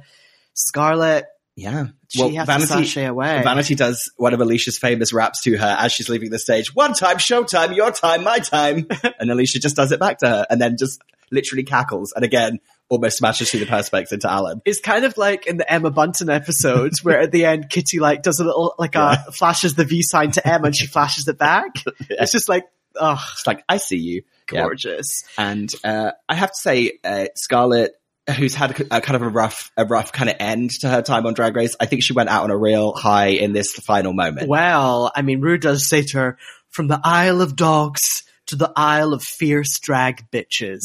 Scarlett 0.54 1.24
Yeah. 1.56 1.86
she 2.08 2.34
has 2.34 2.46
to 2.46 2.66
sashay 2.66 3.06
away. 3.06 3.42
Vanity 3.42 3.74
does 3.74 4.12
one 4.16 4.34
of 4.34 4.40
Alesha's 4.40 4.78
famous 4.78 5.12
raps 5.12 5.42
to 5.44 5.56
her 5.56 5.76
as 5.78 5.90
she's 5.90 6.08
leaving 6.08 6.30
the 6.30 6.38
stage. 6.38 6.74
One 6.74 6.92
time, 6.92 7.16
showtime, 7.16 7.74
your 7.74 7.90
time, 7.90 8.24
my 8.24 8.38
time. 8.38 8.86
and 9.18 9.30
Alesha 9.30 9.60
just 9.60 9.74
does 9.74 9.90
it 9.90 9.98
back 9.98 10.18
to 10.18 10.28
her 10.28 10.46
and 10.50 10.60
then 10.60 10.76
just 10.78 11.00
literally 11.30 11.64
cackles. 11.64 12.12
And 12.14 12.24
again, 12.24 12.58
almost 12.88 13.16
smashes 13.18 13.50
through 13.50 13.60
the 13.60 13.66
perspex 13.66 14.12
into 14.12 14.30
Alan. 14.30 14.60
It's 14.64 14.80
kind 14.80 15.04
of 15.04 15.16
like 15.16 15.46
in 15.46 15.56
the 15.56 15.70
Emma 15.70 15.90
Bunton 15.90 16.28
episodes 16.28 17.02
where 17.02 17.20
at 17.20 17.32
the 17.32 17.46
end 17.46 17.70
Kitty 17.70 17.98
like 17.98 18.22
does 18.22 18.38
a 18.38 18.44
little 18.44 18.74
like 18.78 18.94
a 18.94 19.16
flashes 19.32 19.74
the 19.74 19.84
V 19.84 20.02
sign 20.02 20.30
to 20.32 20.46
Emma 20.46 20.66
and 20.66 20.76
she 20.76 20.86
flashes 20.86 21.26
it 21.26 21.38
back. 21.38 21.72
It's 22.10 22.32
just 22.32 22.48
like 22.48 22.64
oh 23.00 23.22
It's 23.32 23.46
like, 23.46 23.64
I 23.68 23.78
see 23.78 23.98
you. 23.98 24.22
Yeah. 24.52 24.62
gorgeous. 24.62 25.24
And 25.36 25.72
uh, 25.82 26.12
I 26.28 26.34
have 26.34 26.50
to 26.50 26.60
say, 26.60 26.98
uh, 27.02 27.26
Scarlett, 27.34 27.94
who's 28.36 28.54
had 28.54 28.80
a, 28.80 28.96
a 28.96 29.00
kind 29.00 29.16
of 29.16 29.22
a 29.22 29.28
rough, 29.28 29.70
a 29.76 29.84
rough 29.84 30.12
kind 30.12 30.28
of 30.30 30.36
end 30.40 30.70
to 30.80 30.88
her 30.88 31.02
time 31.02 31.26
on 31.26 31.34
Drag 31.34 31.54
Race, 31.54 31.76
I 31.78 31.86
think 31.86 32.02
she 32.02 32.12
went 32.12 32.28
out 32.28 32.44
on 32.44 32.50
a 32.50 32.56
real 32.56 32.92
high 32.94 33.28
in 33.28 33.52
this 33.52 33.72
final 33.72 34.12
moment. 34.12 34.48
Well, 34.48 35.12
I 35.14 35.22
mean, 35.22 35.40
Ru 35.40 35.58
does 35.58 35.88
say 35.88 36.02
to 36.02 36.18
her, 36.18 36.38
from 36.70 36.88
the 36.88 37.00
Isle 37.02 37.40
of 37.40 37.56
Dogs 37.56 38.24
to 38.46 38.56
the 38.56 38.72
Isle 38.76 39.12
of 39.14 39.22
Fierce 39.22 39.78
Drag 39.80 40.30
Bitches. 40.30 40.82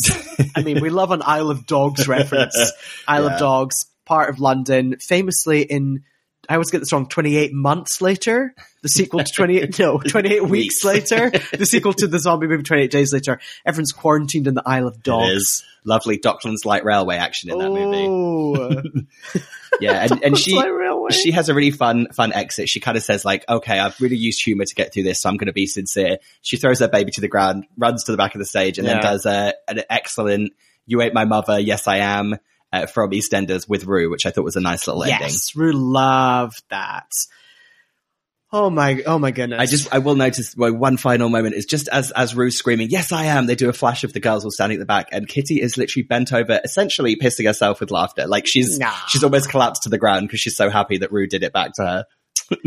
I 0.55 0.61
mean, 0.63 0.81
we 0.81 0.89
love 0.89 1.11
an 1.11 1.21
Isle 1.25 1.49
of 1.51 1.65
Dogs 1.65 2.07
reference. 2.07 2.55
Isle 3.07 3.25
Yeah. 3.25 3.33
of 3.33 3.39
Dogs, 3.39 3.85
part 4.05 4.29
of 4.29 4.39
London, 4.39 4.97
famously 4.99 5.61
in, 5.63 6.03
I 6.49 6.55
always 6.55 6.71
get 6.71 6.79
this 6.79 6.91
wrong, 6.91 7.07
28 7.07 7.53
months 7.53 8.01
later. 8.01 8.53
The 8.81 8.89
sequel 8.89 9.19
to 9.23 9.31
28, 9.35 9.77
no, 9.79 9.99
28 10.07 10.43
weeks 10.43 10.83
Weeks. 10.83 10.83
later. 10.83 11.29
The 11.29 11.65
sequel 11.65 11.93
to 11.93 12.07
the 12.07 12.19
zombie 12.19 12.47
movie 12.47 12.63
28 12.63 12.89
days 12.91 13.13
later. 13.13 13.39
Everyone's 13.65 13.91
quarantined 13.91 14.47
in 14.47 14.55
the 14.55 14.63
Isle 14.65 14.87
of 14.87 15.03
Dogs. 15.03 15.63
lovely 15.85 16.17
Docklands 16.17 16.65
Light 16.65 16.83
Railway 16.83 17.17
action 17.17 17.51
in 17.51 17.59
that 17.59 17.69
movie. 17.69 18.07
Oh, 18.07 18.81
Yeah, 19.79 20.03
and, 20.11 20.23
and 20.23 20.37
she 20.37 20.61
she 21.11 21.31
has 21.31 21.47
a 21.49 21.53
really 21.53 21.71
fun 21.71 22.07
fun 22.11 22.33
exit. 22.33 22.67
She 22.69 22.79
kind 22.81 22.97
of 22.97 23.03
says 23.03 23.23
like, 23.23 23.45
"Okay, 23.47 23.79
I've 23.79 23.99
really 24.01 24.17
used 24.17 24.43
humor 24.43 24.65
to 24.65 24.75
get 24.75 24.93
through 24.93 25.03
this, 25.03 25.21
so 25.21 25.29
I'm 25.29 25.37
going 25.37 25.47
to 25.47 25.53
be 25.53 25.65
sincere." 25.65 26.17
She 26.41 26.57
throws 26.57 26.79
her 26.79 26.89
baby 26.89 27.11
to 27.11 27.21
the 27.21 27.29
ground, 27.29 27.65
runs 27.77 28.03
to 28.03 28.11
the 28.11 28.17
back 28.17 28.35
of 28.35 28.39
the 28.39 28.45
stage, 28.45 28.77
and 28.77 28.85
Yeah. 28.87 28.95
then 28.95 29.01
does 29.03 29.25
a, 29.25 29.53
an 29.69 29.81
excellent 29.89 30.51
"You 30.85 31.01
Ain't 31.01 31.13
My 31.13 31.23
Mother, 31.25 31.57
Yes 31.59 31.87
I 31.87 31.97
Am" 31.97 32.35
uh, 32.74 32.86
from 32.86 33.11
EastEnders 33.11 33.67
with 33.67 33.86
Ru, 33.86 34.09
which 34.09 34.26
I 34.26 34.32
thought 34.32 34.43
was 34.45 34.55
a 34.55 34.61
nice 34.61 34.88
little 34.88 35.03
ending. 35.03 35.19
yes, 35.22 35.55
Ru 35.55 35.72
loved 35.74 36.63
that. 36.69 37.07
Oh 38.53 38.69
my, 38.69 39.01
oh 39.05 39.17
my 39.17 39.32
goodness. 39.32 39.61
I 39.61 39.65
just 39.65 39.93
I 39.93 39.99
will 39.99 40.15
notice 40.15 40.53
well, 40.57 40.74
one 40.74 40.97
final 40.97 41.30
moment 41.30 41.55
is 41.55 41.65
just 41.65 41.88
as 41.88 42.11
as 42.11 42.36
Ru's 42.36 42.57
screaming, 42.57 42.89
"Yes, 42.89 43.13
I 43.13 43.24
am." 43.26 43.45
They 43.45 43.55
do 43.55 43.69
a 43.69 43.74
flash 43.74 44.03
of 44.03 44.11
the 44.11 44.19
girls 44.19 44.43
all 44.43 44.51
standing 44.51 44.76
at 44.76 44.80
the 44.80 44.86
back, 44.86 45.07
and 45.13 45.26
Kitty 45.26 45.61
is 45.61 45.78
literally 45.78 46.03
bent 46.03 46.34
over, 46.34 46.59
essentially 46.63 47.15
pissing 47.15 47.45
herself 47.45 47.80
with 47.80 47.91
laughter. 47.91 48.28
Like 48.28 48.45
she's 48.45 48.78
Nah. 48.78 48.91
she's 49.07 49.24
almost 49.24 49.49
collapsed 49.49 49.84
to 49.84 49.89
the 49.89 49.97
ground 49.97 50.28
because 50.28 50.41
she's 50.41 50.57
so 50.57 50.69
happy 50.69 50.97
that 50.97 51.13
Ru 51.13 51.28
did 51.28 51.43
it 51.43 51.53
back 51.53 51.72
to 51.76 51.82
her. 51.84 52.05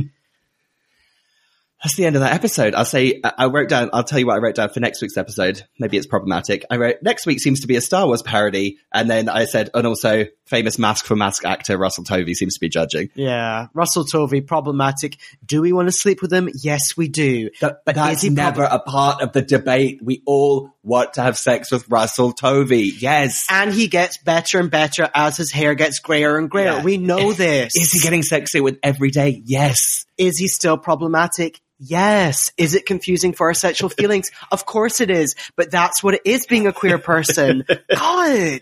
That's 1.85 1.97
the 1.97 2.07
end 2.07 2.17
of 2.17 2.23
that 2.23 2.33
episode. 2.33 2.75
I'll 2.75 2.87
say 2.87 3.21
I 3.23 3.47
wrote 3.47 3.69
down. 3.69 3.91
I'll 3.93 4.05
tell 4.05 4.19
you 4.19 4.27
what 4.27 4.37
I 4.37 4.39
wrote 4.39 4.55
down 4.55 4.71
for 4.71 4.81
next 4.81 5.03
week's 5.03 5.19
episode. 5.19 5.63
Maybe 5.79 5.99
it's 5.99 6.07
problematic. 6.07 6.65
I 6.71 6.79
wrote 6.79 7.03
next 7.03 7.27
week 7.27 7.41
seems 7.41 7.61
to 7.61 7.67
be 7.67 7.77
a 7.77 7.83
Star 7.83 8.07
Wars 8.07 8.23
parody, 8.23 8.79
and 8.91 9.11
then 9.11 9.29
I 9.29 9.45
said, 9.45 9.69
and 9.75 9.87
also 9.87 10.25
famous 10.47 10.79
mask 10.79 11.05
for 11.05 11.15
mask 11.15 11.45
actor 11.45 11.77
Russell 11.77 12.05
Tovey 12.05 12.35
seems 12.35 12.55
to 12.55 12.61
be 12.61 12.71
judging. 12.71 13.11
Yeah, 13.15 13.67
Russell 13.75 14.07
Tovey, 14.07 14.41
problematic. 14.41 15.19
Do 15.45 15.61
we 15.61 15.75
want 15.75 15.89
to 15.89 15.93
sleep 15.93 16.23
with 16.23 16.33
him? 16.33 16.49
Yes, 16.55 16.97
we 16.97 17.09
do. 17.09 17.51
But 17.61 17.85
But 17.85 17.97
that's 17.97 18.17
is 18.17 18.23
he 18.23 18.31
never 18.31 18.63
a 18.63 18.79
part 18.79 19.21
of 19.21 19.33
the 19.33 19.43
debate. 19.43 20.01
We 20.03 20.23
all 20.25 20.75
want 20.83 21.15
to 21.15 21.23
have 21.23 21.37
sex 21.37 21.71
with 21.71 21.89
Russell 21.89 22.33
Tovey. 22.33 22.93
Yes. 22.99 23.47
And 23.51 23.73
he 23.73 23.89
gets 23.89 24.19
better 24.19 24.59
and 24.59 24.71
better 24.71 25.11
as 25.15 25.37
his 25.37 25.51
hair 25.51 25.75
gets 25.75 25.99
grayer 25.99 26.39
and 26.39 26.51
grayer. 26.51 26.73
Yeah. 26.73 26.83
We 26.83 26.99
know 26.99 27.33
this. 27.33 27.73
Is 27.75 27.93
he 27.93 28.01
getting 28.01 28.23
sexier 28.23 28.63
with 28.63 28.79
every 28.83 29.11
day? 29.11 29.43
Yes. 29.45 30.07
Is 30.19 30.39
he 30.39 30.49
still 30.49 30.79
problematic? 30.79 31.61
Yes. 31.79 32.51
Is 32.57 32.75
it 32.75 32.87
confusing 32.87 33.33
for 33.33 33.49
our 33.49 33.55
sexual 33.55 33.89
feelings? 33.99 34.31
Of 34.51 34.65
course 34.65 35.01
it 35.01 35.11
is. 35.11 35.35
But 35.57 35.71
that's 35.71 36.03
what 36.03 36.15
it 36.15 36.23
is 36.25 36.47
being 36.47 36.67
a 36.67 36.73
queer 36.73 36.99
person. 36.99 37.65
God. 37.95 38.61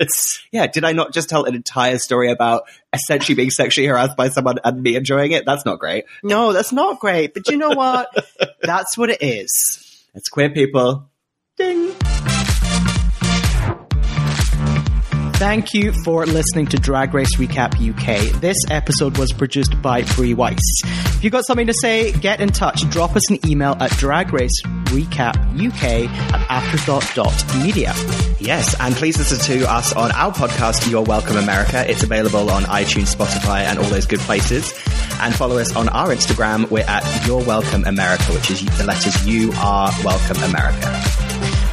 Yeah. 0.50 0.66
Did 0.66 0.84
I 0.84 0.92
not 0.92 1.12
just 1.12 1.28
tell 1.28 1.44
an 1.44 1.54
entire 1.54 1.98
story 1.98 2.30
about 2.30 2.62
essentially 2.92 3.36
being 3.36 3.50
sexually 3.50 3.86
harassed 3.86 4.16
by 4.16 4.28
someone 4.28 4.56
and 4.64 4.82
me 4.82 4.96
enjoying 4.96 5.32
it? 5.32 5.44
That's 5.46 5.64
not 5.64 5.78
great. 5.78 6.04
No, 6.22 6.52
that's 6.52 6.72
not 6.72 7.00
great. 7.00 7.34
But 7.34 7.48
you 7.48 7.56
know 7.56 7.70
what? 7.70 8.08
That's 8.62 8.96
what 8.96 9.10
it 9.10 9.22
is. 9.22 10.06
It's 10.14 10.28
queer 10.28 10.50
people. 10.50 11.10
Ding. 11.56 11.92
Thank 15.42 15.74
you 15.74 15.92
for 16.04 16.24
listening 16.24 16.66
to 16.66 16.76
Drag 16.76 17.12
Race 17.12 17.36
Recap 17.36 17.74
UK. 17.74 18.40
This 18.40 18.56
episode 18.70 19.18
was 19.18 19.32
produced 19.32 19.82
by 19.82 20.02
Brie 20.14 20.34
Weiss. 20.34 20.60
If 20.84 21.24
you've 21.24 21.32
got 21.32 21.44
something 21.44 21.66
to 21.66 21.74
say, 21.74 22.12
get 22.12 22.40
in 22.40 22.50
touch. 22.50 22.88
Drop 22.90 23.16
us 23.16 23.28
an 23.28 23.44
email 23.44 23.72
at 23.80 23.90
dragracerecapuk 23.90 25.82
at 25.82 26.48
afterthought.media. 26.48 27.92
Yes, 28.38 28.76
and 28.78 28.94
please 28.94 29.18
listen 29.18 29.40
to 29.56 29.68
us 29.68 29.92
on 29.94 30.12
our 30.12 30.30
podcast, 30.30 30.88
You're 30.88 31.02
Welcome 31.02 31.36
America. 31.36 31.90
It's 31.90 32.04
available 32.04 32.48
on 32.48 32.62
iTunes, 32.62 33.12
Spotify, 33.12 33.62
and 33.64 33.80
all 33.80 33.86
those 33.86 34.06
good 34.06 34.20
places. 34.20 34.72
And 35.20 35.34
follow 35.34 35.58
us 35.58 35.74
on 35.74 35.88
our 35.88 36.10
Instagram. 36.10 36.70
We're 36.70 36.86
at 36.86 37.26
You're 37.26 37.42
Welcome 37.42 37.82
America, 37.84 38.32
which 38.32 38.48
is 38.52 38.64
the 38.78 38.84
letters 38.84 39.26
You 39.26 39.52
Are 39.56 39.90
Welcome 40.04 40.40
America. 40.44 41.21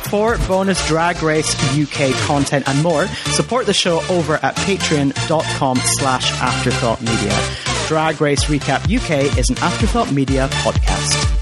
For 0.10 0.40
bonus 0.48 0.86
Drag 0.88 1.22
Race 1.22 1.54
UK 1.78 2.12
content 2.26 2.68
and 2.68 2.82
more, 2.82 3.06
support 3.06 3.68
the 3.68 3.74
show 3.74 4.02
over 4.10 4.36
at 4.42 4.56
patreon.com 4.56 5.78
slash 5.78 6.32
afterthought 6.42 7.00
media. 7.02 7.38
Drag 7.88 8.20
Race 8.20 8.46
Recap 8.46 8.84
UK 8.86 9.38
is 9.38 9.50
an 9.52 9.58
Afterthought 9.60 10.12
Media 10.12 10.48
podcast. 10.48 11.39